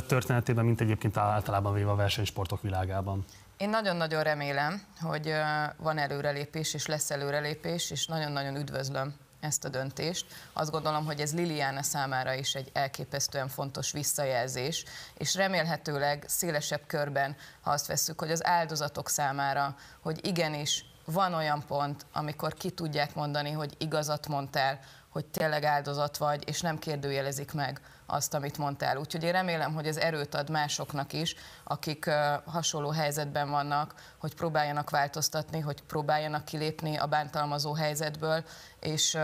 történetében, 0.07 0.65
mint 0.65 0.81
egyébként 0.81 1.17
általában 1.17 1.75
véve 1.75 1.91
a 1.91 1.95
versenysportok 1.95 2.63
világában? 2.63 3.25
Én 3.57 3.69
nagyon-nagyon 3.69 4.23
remélem, 4.23 4.83
hogy 5.01 5.33
van 5.77 5.99
előrelépés, 5.99 6.75
és 6.75 6.87
lesz 6.87 7.11
előrelépés, 7.11 7.91
és 7.91 8.07
nagyon-nagyon 8.07 8.57
üdvözlöm 8.57 9.15
ezt 9.41 9.65
a 9.65 9.69
döntést. 9.69 10.27
Azt 10.53 10.71
gondolom, 10.71 11.05
hogy 11.05 11.21
ez 11.21 11.35
Liliana 11.35 11.83
számára 11.83 12.35
is 12.35 12.55
egy 12.55 12.71
elképesztően 12.73 13.49
fontos 13.49 13.93
visszajelzés, 13.93 14.85
és 15.15 15.35
remélhetőleg 15.35 16.25
szélesebb 16.27 16.83
körben, 16.87 17.37
ha 17.61 17.71
azt 17.71 17.87
vesszük, 17.87 18.21
hogy 18.21 18.31
az 18.31 18.45
áldozatok 18.45 19.09
számára, 19.09 19.77
hogy 20.01 20.27
igenis 20.27 20.85
van 21.05 21.35
olyan 21.35 21.65
pont, 21.67 22.07
amikor 22.13 22.55
ki 22.55 22.71
tudják 22.71 23.15
mondani, 23.15 23.51
hogy 23.51 23.75
igazat 23.79 24.29
mondtál, 24.29 24.81
hogy 25.11 25.27
tényleg 25.27 25.65
áldozat 25.65 26.17
vagy, 26.17 26.49
és 26.49 26.61
nem 26.61 26.79
kérdőjelezik 26.79 27.53
meg 27.53 27.81
azt, 28.11 28.35
amit 28.35 28.59
mondtál. 28.59 28.97
Úgyhogy 28.97 29.23
én 29.23 29.33
remélem, 29.33 29.75
hogy 29.75 29.87
ez 29.87 29.97
erőt 29.97 30.35
ad 30.35 30.51
másoknak 30.51 31.13
is, 31.13 31.35
akik 31.65 32.11
hasonló 32.45 32.91
helyzetben 32.91 33.51
vannak, 33.51 33.95
hogy 34.19 34.35
próbáljanak 34.35 34.91
változtatni, 34.91 35.61
hogy 35.61 35.83
próbáljanak 35.83 36.45
kilépni 36.45 36.97
a 36.97 37.07
bántalmazó 37.07 37.75
helyzetből, 37.75 38.45
és, 38.81 39.19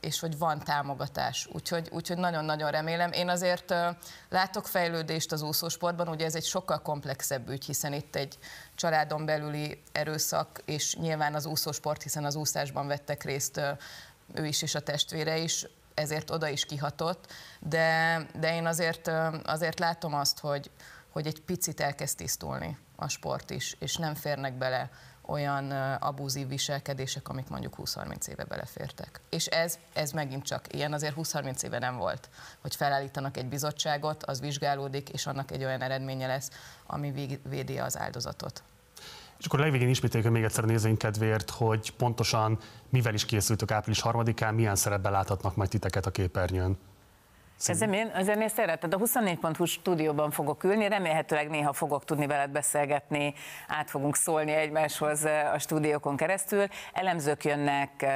és 0.00 0.20
hogy 0.20 0.38
van 0.38 0.58
támogatás. 0.58 1.48
Úgyhogy, 1.52 1.88
úgyhogy 1.92 2.18
nagyon-nagyon 2.18 2.70
remélem. 2.70 3.12
Én 3.12 3.28
azért 3.28 3.74
látok 4.28 4.66
fejlődést 4.66 5.32
az 5.32 5.42
úszósportban, 5.42 6.08
ugye 6.08 6.24
ez 6.24 6.34
egy 6.34 6.44
sokkal 6.44 6.82
komplexebb 6.82 7.48
ügy, 7.48 7.64
hiszen 7.64 7.92
itt 7.92 8.16
egy 8.16 8.38
családon 8.74 9.24
belüli 9.24 9.82
erőszak, 9.92 10.62
és 10.64 10.96
nyilván 10.96 11.34
az 11.34 11.46
úszósport, 11.46 12.02
hiszen 12.02 12.24
az 12.24 12.34
úszásban 12.34 12.86
vettek 12.86 13.24
részt 13.24 13.60
ő 14.34 14.46
is 14.46 14.62
és 14.62 14.74
a 14.74 14.80
testvére 14.80 15.38
is, 15.38 15.66
ezért 15.94 16.30
oda 16.30 16.48
is 16.48 16.64
kihatott, 16.64 17.32
de, 17.60 18.20
de 18.38 18.54
én 18.54 18.66
azért, 18.66 19.10
azért 19.44 19.78
látom 19.78 20.14
azt, 20.14 20.38
hogy, 20.38 20.70
hogy 21.08 21.26
egy 21.26 21.40
picit 21.40 21.80
elkezd 21.80 22.16
tisztulni 22.16 22.78
a 22.96 23.08
sport 23.08 23.50
is, 23.50 23.76
és 23.78 23.96
nem 23.96 24.14
férnek 24.14 24.54
bele 24.54 24.90
olyan 25.22 25.70
abúzív 26.00 26.48
viselkedések, 26.48 27.28
amik 27.28 27.48
mondjuk 27.48 27.74
20-30 27.78 28.26
éve 28.26 28.44
belefértek. 28.44 29.20
És 29.28 29.46
ez, 29.46 29.78
ez 29.92 30.10
megint 30.10 30.44
csak 30.44 30.74
ilyen 30.74 30.92
azért 30.92 31.14
20-30 31.16 31.62
éve 31.62 31.78
nem 31.78 31.96
volt, 31.96 32.28
hogy 32.60 32.74
felállítanak 32.74 33.36
egy 33.36 33.48
bizottságot, 33.48 34.24
az 34.24 34.40
vizsgálódik, 34.40 35.08
és 35.08 35.26
annak 35.26 35.50
egy 35.50 35.64
olyan 35.64 35.82
eredménye 35.82 36.26
lesz, 36.26 36.50
ami 36.86 37.38
védi 37.42 37.78
az 37.78 37.98
áldozatot. 37.98 38.62
És 39.40 39.46
akkor 39.46 39.60
a 39.60 39.62
legvégén 39.62 39.88
ismételjük 39.88 40.30
még 40.30 40.42
egyszer 40.42 40.64
a 40.64 40.66
nézőink 40.66 40.98
kedvéért, 40.98 41.50
hogy 41.50 41.90
pontosan 41.90 42.58
mivel 42.88 43.14
is 43.14 43.24
készültök 43.24 43.70
április 43.70 44.00
harmadikán, 44.00 44.54
milyen 44.54 44.76
szerepben 44.76 45.12
láthatnak 45.12 45.56
majd 45.56 45.68
titeket 45.68 46.06
a 46.06 46.10
képernyőn. 46.10 46.78
Ezért 47.66 47.94
én, 47.94 48.10
ezért 48.14 48.40
én 48.40 48.48
szereted. 48.48 48.94
A 48.94 48.98
24.hu 48.98 49.64
stúdióban 49.64 50.30
fogok 50.30 50.64
ülni, 50.64 50.88
remélhetőleg 50.88 51.50
néha 51.50 51.72
fogok 51.72 52.04
tudni 52.04 52.26
veled 52.26 52.50
beszélgetni, 52.50 53.34
át 53.68 53.90
fogunk 53.90 54.16
szólni 54.16 54.52
egymáshoz 54.52 55.24
a 55.54 55.58
stúdiókon 55.58 56.16
keresztül. 56.16 56.66
Elemzők 56.92 57.44
jönnek, 57.44 58.06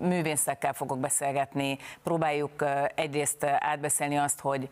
művészekkel 0.00 0.72
fogok 0.72 0.98
beszélgetni, 0.98 1.78
próbáljuk 2.02 2.64
egyrészt 2.94 3.44
átbeszélni 3.44 4.16
azt, 4.16 4.40
hogy 4.40 4.68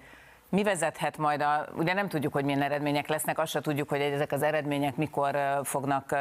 mi 0.56 0.62
vezethet 0.62 1.18
majd 1.18 1.40
a, 1.40 1.66
ugye 1.76 1.92
nem 1.92 2.08
tudjuk, 2.08 2.32
hogy 2.32 2.44
milyen 2.44 2.62
eredmények 2.62 3.08
lesznek, 3.08 3.38
azt 3.38 3.50
se 3.50 3.60
tudjuk, 3.60 3.88
hogy 3.88 4.00
ezek 4.00 4.32
az 4.32 4.42
eredmények 4.42 4.96
mikor 4.96 5.38
fognak 5.64 6.16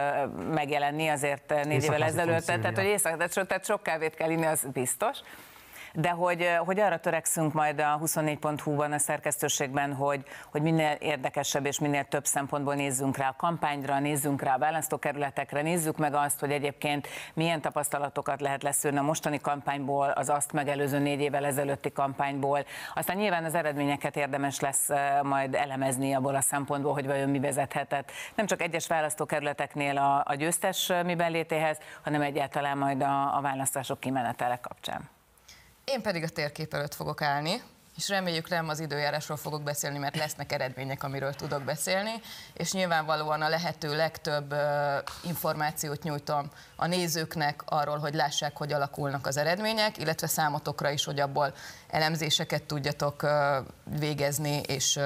megjelenni, 0.53 1.07
azért 1.07 1.53
négy 1.63 1.83
évvel 1.83 2.03
ezelőtt, 2.03 2.45
tehát 2.45 2.75
hogy 2.75 2.85
éjszaka, 2.85 3.27
tehát 3.27 3.65
sok 3.65 3.83
kávét 3.83 4.15
kell 4.15 4.29
inni, 4.29 4.45
az 4.45 4.67
biztos. 4.73 5.17
De 5.95 6.09
hogy, 6.09 6.49
hogy 6.65 6.79
arra 6.79 6.99
törekszünk 6.99 7.53
majd 7.53 7.79
a 7.79 7.99
24.hu-ban, 8.03 8.91
a 8.91 8.97
szerkesztőségben, 8.97 9.93
hogy, 9.93 10.23
hogy 10.51 10.61
minél 10.61 10.91
érdekesebb 10.99 11.65
és 11.65 11.79
minél 11.79 12.03
több 12.03 12.25
szempontból 12.25 12.75
nézzünk 12.75 13.17
rá 13.17 13.27
a 13.27 13.35
kampányra, 13.37 13.99
nézzünk 13.99 14.41
rá 14.41 14.53
a 14.53 14.57
választókerületekre, 14.57 15.61
nézzük 15.61 15.97
meg 15.97 16.13
azt, 16.13 16.39
hogy 16.39 16.51
egyébként 16.51 17.07
milyen 17.33 17.61
tapasztalatokat 17.61 18.41
lehet 18.41 18.63
leszűrni 18.63 18.97
a 18.97 19.01
mostani 19.01 19.39
kampányból, 19.39 20.09
az 20.09 20.29
azt 20.29 20.51
megelőző 20.51 20.99
négy 20.99 21.21
évvel 21.21 21.45
ezelőtti 21.45 21.91
kampányból. 21.91 22.65
Aztán 22.93 23.17
nyilván 23.17 23.43
az 23.43 23.55
eredményeket 23.55 24.15
érdemes 24.15 24.59
lesz 24.59 24.89
majd 25.23 25.55
elemezni 25.55 26.13
abból 26.13 26.35
a 26.35 26.41
szempontból, 26.41 26.93
hogy 26.93 27.05
vajon 27.05 27.29
mi 27.29 27.39
vezethetett. 27.39 28.11
Nem 28.35 28.45
csak 28.45 28.61
egyes 28.61 28.87
választókerületeknél 28.87 29.97
a, 29.97 30.23
a 30.25 30.35
győztes 30.35 30.91
miben 31.05 31.31
létéhez, 31.31 31.77
hanem 32.03 32.21
egyáltalán 32.21 32.77
majd 32.77 33.01
a, 33.01 33.37
a 33.37 33.41
választások 33.41 33.99
kimenetele 33.99 34.59
kapcsán. 34.61 35.14
Én 35.85 36.01
pedig 36.01 36.23
a 36.23 36.29
térkép 36.29 36.73
előtt 36.73 36.93
fogok 36.93 37.21
állni, 37.21 37.61
és 37.97 38.09
reméljük 38.09 38.49
nem 38.49 38.69
az 38.69 38.79
időjárásról 38.79 39.37
fogok 39.37 39.63
beszélni, 39.63 39.97
mert 39.97 40.15
lesznek 40.15 40.51
eredmények, 40.51 41.03
amiről 41.03 41.33
tudok 41.33 41.63
beszélni, 41.63 42.11
és 42.53 42.71
nyilvánvalóan 42.71 43.41
a 43.41 43.49
lehető 43.49 43.95
legtöbb 43.95 44.55
információt 45.23 46.03
nyújtom 46.03 46.49
a 46.75 46.87
nézőknek 46.87 47.63
arról, 47.65 47.97
hogy 47.97 48.13
lássák, 48.13 48.57
hogy 48.57 48.73
alakulnak 48.73 49.27
az 49.27 49.37
eredmények, 49.37 49.97
illetve 49.97 50.27
számotokra 50.27 50.89
is, 50.89 51.05
hogy 51.05 51.19
abból 51.19 51.53
elemzéseket 51.89 52.63
tudjatok 52.63 53.27
végezni, 53.99 54.61
és 54.67 54.99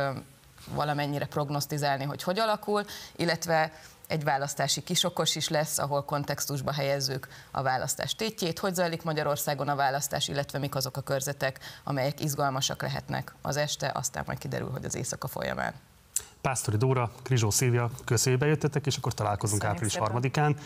valamennyire 0.67 1.25
prognosztizálni, 1.25 2.03
hogy 2.03 2.23
hogy 2.23 2.39
alakul, 2.39 2.85
illetve 3.15 3.71
egy 4.09 4.23
választási 4.23 4.83
kisokos 4.83 5.35
is 5.35 5.49
lesz, 5.49 5.77
ahol 5.77 6.03
kontextusba 6.03 6.71
helyezzük 6.71 7.27
a 7.51 7.61
választás 7.61 8.15
tétjét, 8.15 8.59
hogy 8.59 8.73
zajlik 8.73 9.03
Magyarországon 9.03 9.67
a 9.67 9.75
választás, 9.75 10.27
illetve 10.27 10.59
mik 10.59 10.75
azok 10.75 10.97
a 10.97 11.01
körzetek, 11.01 11.59
amelyek 11.83 12.19
izgalmasak 12.19 12.81
lehetnek 12.81 13.33
az 13.41 13.57
este, 13.57 13.91
aztán 13.93 14.23
majd 14.25 14.37
kiderül, 14.37 14.69
hogy 14.69 14.85
az 14.85 14.95
éjszaka 14.95 15.27
folyamán. 15.27 15.73
Pásztori 16.41 16.77
Dóra, 16.77 17.11
Krizsó 17.23 17.49
Szilvia, 17.49 17.89
köszönjük, 18.05 18.41
bejöttetek, 18.41 18.85
és 18.85 18.97
akkor 18.97 19.13
találkozunk 19.13 19.61
Köszönjük 19.61 19.83
április 19.83 19.97
harmadikán. 19.97 20.57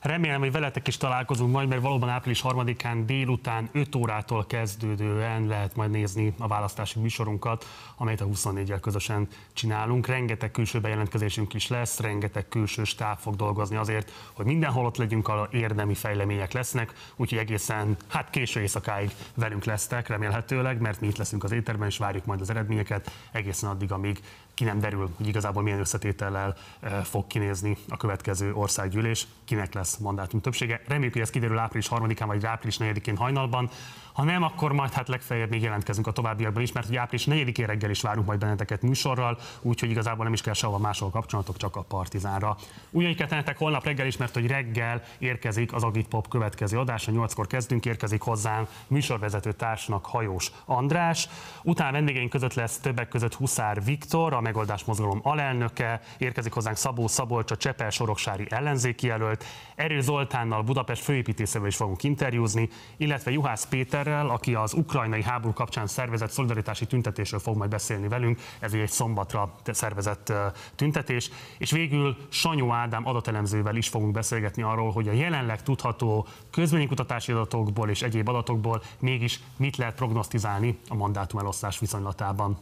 Remélem, 0.00 0.40
hogy 0.40 0.52
veletek 0.52 0.88
is 0.88 0.96
találkozunk 0.96 1.52
majd, 1.52 1.68
mert 1.68 1.82
valóban 1.82 2.08
április 2.08 2.40
harmadikán 2.40 3.06
délután 3.06 3.68
5 3.72 3.94
órától 3.94 4.46
kezdődően 4.46 5.46
lehet 5.46 5.76
majd 5.76 5.90
nézni 5.90 6.34
a 6.38 6.46
választási 6.46 6.98
műsorunkat, 6.98 7.66
amelyet 7.96 8.20
a 8.20 8.26
24-el 8.26 8.78
közösen 8.80 9.28
csinálunk. 9.52 10.06
Rengeteg 10.06 10.50
külső 10.50 10.80
bejelentkezésünk 10.80 11.54
is 11.54 11.68
lesz, 11.68 12.00
rengeteg 12.00 12.48
külső 12.48 12.84
stáb 12.84 13.18
fog 13.18 13.36
dolgozni 13.36 13.76
azért, 13.76 14.12
hogy 14.32 14.46
mindenhol 14.46 14.86
ott 14.86 14.96
legyünk, 14.96 15.28
a 15.28 15.48
érdemi 15.52 15.94
fejlemények 15.94 16.52
lesznek, 16.52 16.92
úgyhogy 17.16 17.38
egészen 17.38 17.96
hát 18.08 18.30
késő 18.30 18.60
éjszakáig 18.60 19.10
velünk 19.34 19.64
lesztek, 19.64 20.08
remélhetőleg, 20.08 20.80
mert 20.80 21.00
mi 21.00 21.06
itt 21.06 21.16
leszünk 21.16 21.44
az 21.44 21.52
éterben, 21.52 21.88
és 21.88 21.98
várjuk 21.98 22.24
majd 22.24 22.40
az 22.40 22.50
eredményeket 22.50 23.10
egészen 23.32 23.70
addig, 23.70 23.92
amíg 23.92 24.20
ki 24.58 24.64
nem 24.64 24.80
derül, 24.80 25.10
hogy 25.16 25.26
igazából 25.28 25.62
milyen 25.62 25.78
összetétellel 25.78 26.56
eh, 26.80 26.92
fog 27.04 27.26
kinézni 27.26 27.76
a 27.88 27.96
következő 27.96 28.52
országgyűlés, 28.54 29.26
kinek 29.44 29.74
lesz 29.74 29.96
mandátum 29.96 30.40
többsége. 30.40 30.80
Reméljük, 30.86 31.12
hogy 31.12 31.22
ez 31.22 31.30
kiderül 31.30 31.58
április 31.58 31.88
3-án 31.90 32.24
vagy 32.26 32.46
április 32.46 32.76
4-én 32.80 33.16
hajnalban. 33.16 33.70
Ha 34.18 34.24
nem, 34.24 34.42
akkor 34.42 34.72
majd 34.72 34.92
hát 34.92 35.08
legfeljebb 35.08 35.50
még 35.50 35.62
jelentkezünk 35.62 36.06
a 36.06 36.10
továbbiakban 36.12 36.62
is, 36.62 36.72
mert 36.72 36.86
hogy 36.86 36.96
április 36.96 37.26
4 37.26 37.58
reggel 37.58 37.90
is 37.90 38.00
várunk 38.00 38.26
majd 38.26 38.38
benneteket 38.38 38.82
műsorral, 38.82 39.38
úgyhogy 39.62 39.90
igazából 39.90 40.24
nem 40.24 40.32
is 40.32 40.40
kell 40.40 40.52
sehova 40.52 40.78
máshol 40.78 41.10
kapcsolatok, 41.10 41.56
csak 41.56 41.76
a 41.76 41.82
Partizánra. 41.82 42.56
Ugyanígy 42.90 43.16
kell 43.16 43.42
holnap 43.56 43.84
reggel 43.84 44.06
is, 44.06 44.16
mert 44.16 44.34
hogy 44.34 44.46
reggel 44.46 45.02
érkezik 45.18 45.72
az 45.72 45.82
Agit 45.82 46.08
Pop 46.08 46.28
következő 46.28 46.78
adása, 46.78 47.12
8-kor 47.14 47.46
kezdünk, 47.46 47.86
érkezik 47.86 48.20
hozzám 48.20 48.66
műsorvezető 48.86 49.52
társnak 49.52 50.06
Hajós 50.06 50.52
András. 50.64 51.28
Utána 51.62 51.92
vendégeink 51.92 52.30
között 52.30 52.54
lesz 52.54 52.78
többek 52.78 53.08
között 53.08 53.34
Huszár 53.34 53.84
Viktor, 53.84 54.32
a 54.32 54.40
Megoldás 54.40 54.84
Mozgalom 54.84 55.20
alelnöke, 55.22 56.00
érkezik 56.18 56.52
hozzánk 56.52 56.76
Szabó 56.76 57.06
Szabolcs, 57.06 57.50
a 57.50 57.56
Csepel 57.56 57.90
Soroksári 57.90 58.46
ellenzéki 58.50 59.06
jelölt, 59.06 59.44
Erő 59.74 60.00
Zoltánnal 60.00 60.62
Budapest 60.62 61.02
főépítészével 61.02 61.68
is 61.68 61.76
fogunk 61.76 62.02
interjúzni, 62.02 62.68
illetve 62.96 63.30
Juhász 63.30 63.66
Péter 63.66 64.06
miniszterrel, 64.08 64.28
aki 64.28 64.54
az 64.54 64.72
ukrajnai 64.74 65.22
háború 65.22 65.52
kapcsán 65.52 65.86
szervezett 65.86 66.30
szolidaritási 66.30 66.86
tüntetésről 66.86 67.40
fog 67.40 67.56
majd 67.56 67.70
beszélni 67.70 68.08
velünk. 68.08 68.40
Ez 68.60 68.72
egy 68.72 68.90
szombatra 68.90 69.54
szervezett 69.64 70.32
tüntetés. 70.74 71.30
És 71.58 71.70
végül 71.70 72.16
Sanyó 72.28 72.72
Ádám 72.72 73.06
adatelemzővel 73.06 73.76
is 73.76 73.88
fogunk 73.88 74.12
beszélgetni 74.12 74.62
arról, 74.62 74.92
hogy 74.92 75.08
a 75.08 75.12
jelenleg 75.12 75.62
tudható 75.62 76.26
közvénykutatási 76.50 77.32
adatokból 77.32 77.88
és 77.90 78.02
egyéb 78.02 78.28
adatokból 78.28 78.82
mégis 78.98 79.40
mit 79.56 79.76
lehet 79.76 79.94
prognosztizálni 79.94 80.78
a 80.88 80.94
mandátum 80.94 81.38
elosztás 81.40 81.78
viszonylatában. 81.78 82.58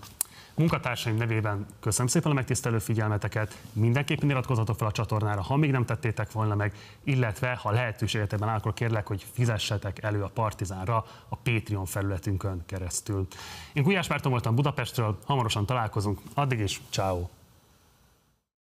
Munkatársaim 0.56 1.16
nevében 1.16 1.66
köszönöm 1.80 2.06
szépen 2.06 2.30
a 2.30 2.34
megtisztelő 2.34 2.78
figyelmeteket, 2.78 3.58
mindenképpen 3.72 4.30
iratkozzatok 4.30 4.76
fel 4.76 4.86
a 4.86 4.92
csatornára, 4.92 5.42
ha 5.42 5.56
még 5.56 5.70
nem 5.70 5.84
tettétek 5.84 6.32
volna 6.32 6.54
meg, 6.54 6.74
illetve 7.04 7.54
ha 7.62 7.70
lehetőségetekben 7.70 8.48
áll, 8.48 8.56
akkor 8.56 8.74
kérlek, 8.74 9.06
hogy 9.06 9.26
fizessetek 9.32 10.02
elő 10.02 10.22
a 10.22 10.28
Partizánra 10.28 11.04
a 11.28 11.36
Patreon 11.36 11.86
felületünkön 11.86 12.62
keresztül. 12.66 13.26
Én 13.72 13.82
Gulyás 13.82 14.06
Márton 14.06 14.30
voltam 14.30 14.54
Budapestről, 14.54 15.18
hamarosan 15.24 15.66
találkozunk, 15.66 16.20
addig 16.34 16.58
is, 16.58 16.80
ciao. 16.90 17.28